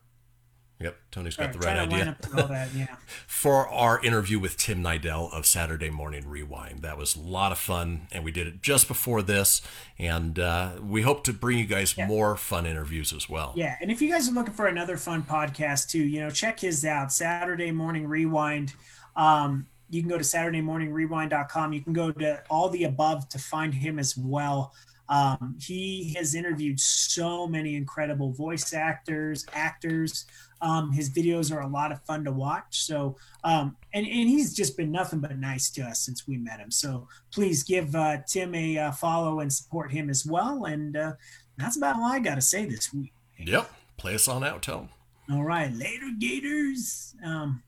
Yep, 0.82 0.96
Tony's 1.10 1.36
got 1.36 1.50
uh, 1.50 1.52
the 1.52 1.58
right 1.58 1.78
idea. 1.78 2.16
that. 2.32 2.68
Yeah. 2.74 2.86
for 3.26 3.68
our 3.68 4.02
interview 4.02 4.38
with 4.38 4.56
Tim 4.56 4.82
Nidell 4.82 5.30
of 5.30 5.44
Saturday 5.44 5.90
Morning 5.90 6.26
Rewind. 6.26 6.80
That 6.80 6.96
was 6.96 7.14
a 7.16 7.20
lot 7.20 7.52
of 7.52 7.58
fun, 7.58 8.06
and 8.12 8.24
we 8.24 8.30
did 8.32 8.46
it 8.46 8.62
just 8.62 8.88
before 8.88 9.20
this. 9.20 9.60
And 9.98 10.38
uh, 10.38 10.76
we 10.82 11.02
hope 11.02 11.22
to 11.24 11.34
bring 11.34 11.58
you 11.58 11.66
guys 11.66 11.94
Yeah. 11.98 12.06
more 12.06 12.34
fun 12.34 12.64
interviews 12.64 13.12
as 13.12 13.28
well. 13.28 13.52
Yeah, 13.56 13.76
and 13.82 13.90
if 13.90 14.00
you 14.00 14.10
guys 14.10 14.26
are 14.30 14.32
looking 14.32 14.54
for 14.54 14.68
another 14.68 14.96
fun 14.96 15.22
podcast 15.22 15.90
too, 15.90 16.02
you 16.02 16.20
know, 16.20 16.30
check 16.30 16.60
his 16.60 16.82
out. 16.86 17.12
Saturday 17.12 17.72
Morning 17.72 18.06
Rewind. 18.06 18.72
Um, 19.16 19.66
you 19.90 20.02
can 20.02 20.08
go 20.08 20.18
to 20.18 20.24
SaturdayMorningRewind.com. 20.24 21.72
You 21.72 21.82
can 21.82 21.92
go 21.92 22.12
to 22.12 22.42
all 22.48 22.68
the 22.68 22.84
above 22.84 23.28
to 23.30 23.38
find 23.38 23.74
him 23.74 23.98
as 23.98 24.16
well. 24.16 24.72
Um, 25.08 25.56
he 25.60 26.14
has 26.16 26.36
interviewed 26.36 26.78
so 26.78 27.46
many 27.48 27.74
incredible 27.74 28.32
voice 28.32 28.72
actors, 28.72 29.44
actors. 29.52 30.24
Um, 30.62 30.92
his 30.92 31.10
videos 31.10 31.52
are 31.52 31.62
a 31.62 31.66
lot 31.66 31.90
of 31.90 32.00
fun 32.02 32.24
to 32.24 32.32
watch. 32.32 32.84
So, 32.84 33.16
um, 33.42 33.76
and, 33.92 34.06
and 34.06 34.28
he's 34.28 34.54
just 34.54 34.76
been 34.76 34.92
nothing 34.92 35.18
but 35.18 35.36
nice 35.36 35.68
to 35.70 35.82
us 35.82 36.00
since 36.00 36.28
we 36.28 36.36
met 36.36 36.60
him. 36.60 36.70
So 36.70 37.08
please 37.32 37.64
give 37.64 37.96
uh, 37.96 38.18
Tim 38.28 38.54
a 38.54 38.78
uh, 38.78 38.92
follow 38.92 39.40
and 39.40 39.52
support 39.52 39.90
him 39.90 40.08
as 40.08 40.24
well. 40.24 40.66
And 40.66 40.96
uh, 40.96 41.14
that's 41.56 41.76
about 41.76 41.96
all 41.96 42.04
I 42.04 42.20
got 42.20 42.36
to 42.36 42.40
say 42.40 42.66
this 42.66 42.94
week. 42.94 43.12
Yep. 43.38 43.68
Play 43.96 44.14
us 44.14 44.28
on 44.28 44.44
out, 44.44 44.62
Tom. 44.62 44.90
All 45.30 45.44
right, 45.44 45.72
later, 45.72 46.10
Gators. 46.18 47.14
Um, 47.24 47.62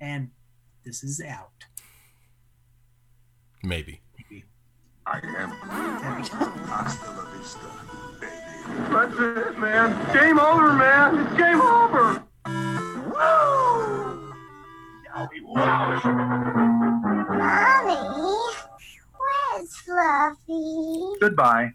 and 0.00 0.30
this 0.84 1.02
is 1.04 1.20
out. 1.20 1.66
Maybe. 3.62 4.00
I 5.04 5.18
am 5.38 5.50
hasta 6.68 7.10
la 7.10 7.24
vista, 7.36 7.66
baby. 8.20 8.32
That's 8.92 9.18
it, 9.48 9.58
man. 9.58 10.12
Game 10.12 10.38
over, 10.38 10.72
man. 10.72 11.18
It's 11.26 11.34
game 11.36 11.60
over. 11.60 12.22
Woo! 13.10 14.32
Mommy, 15.14 15.90
where's 19.18 19.76
Fluffy? 19.84 21.18
Goodbye. 21.20 21.72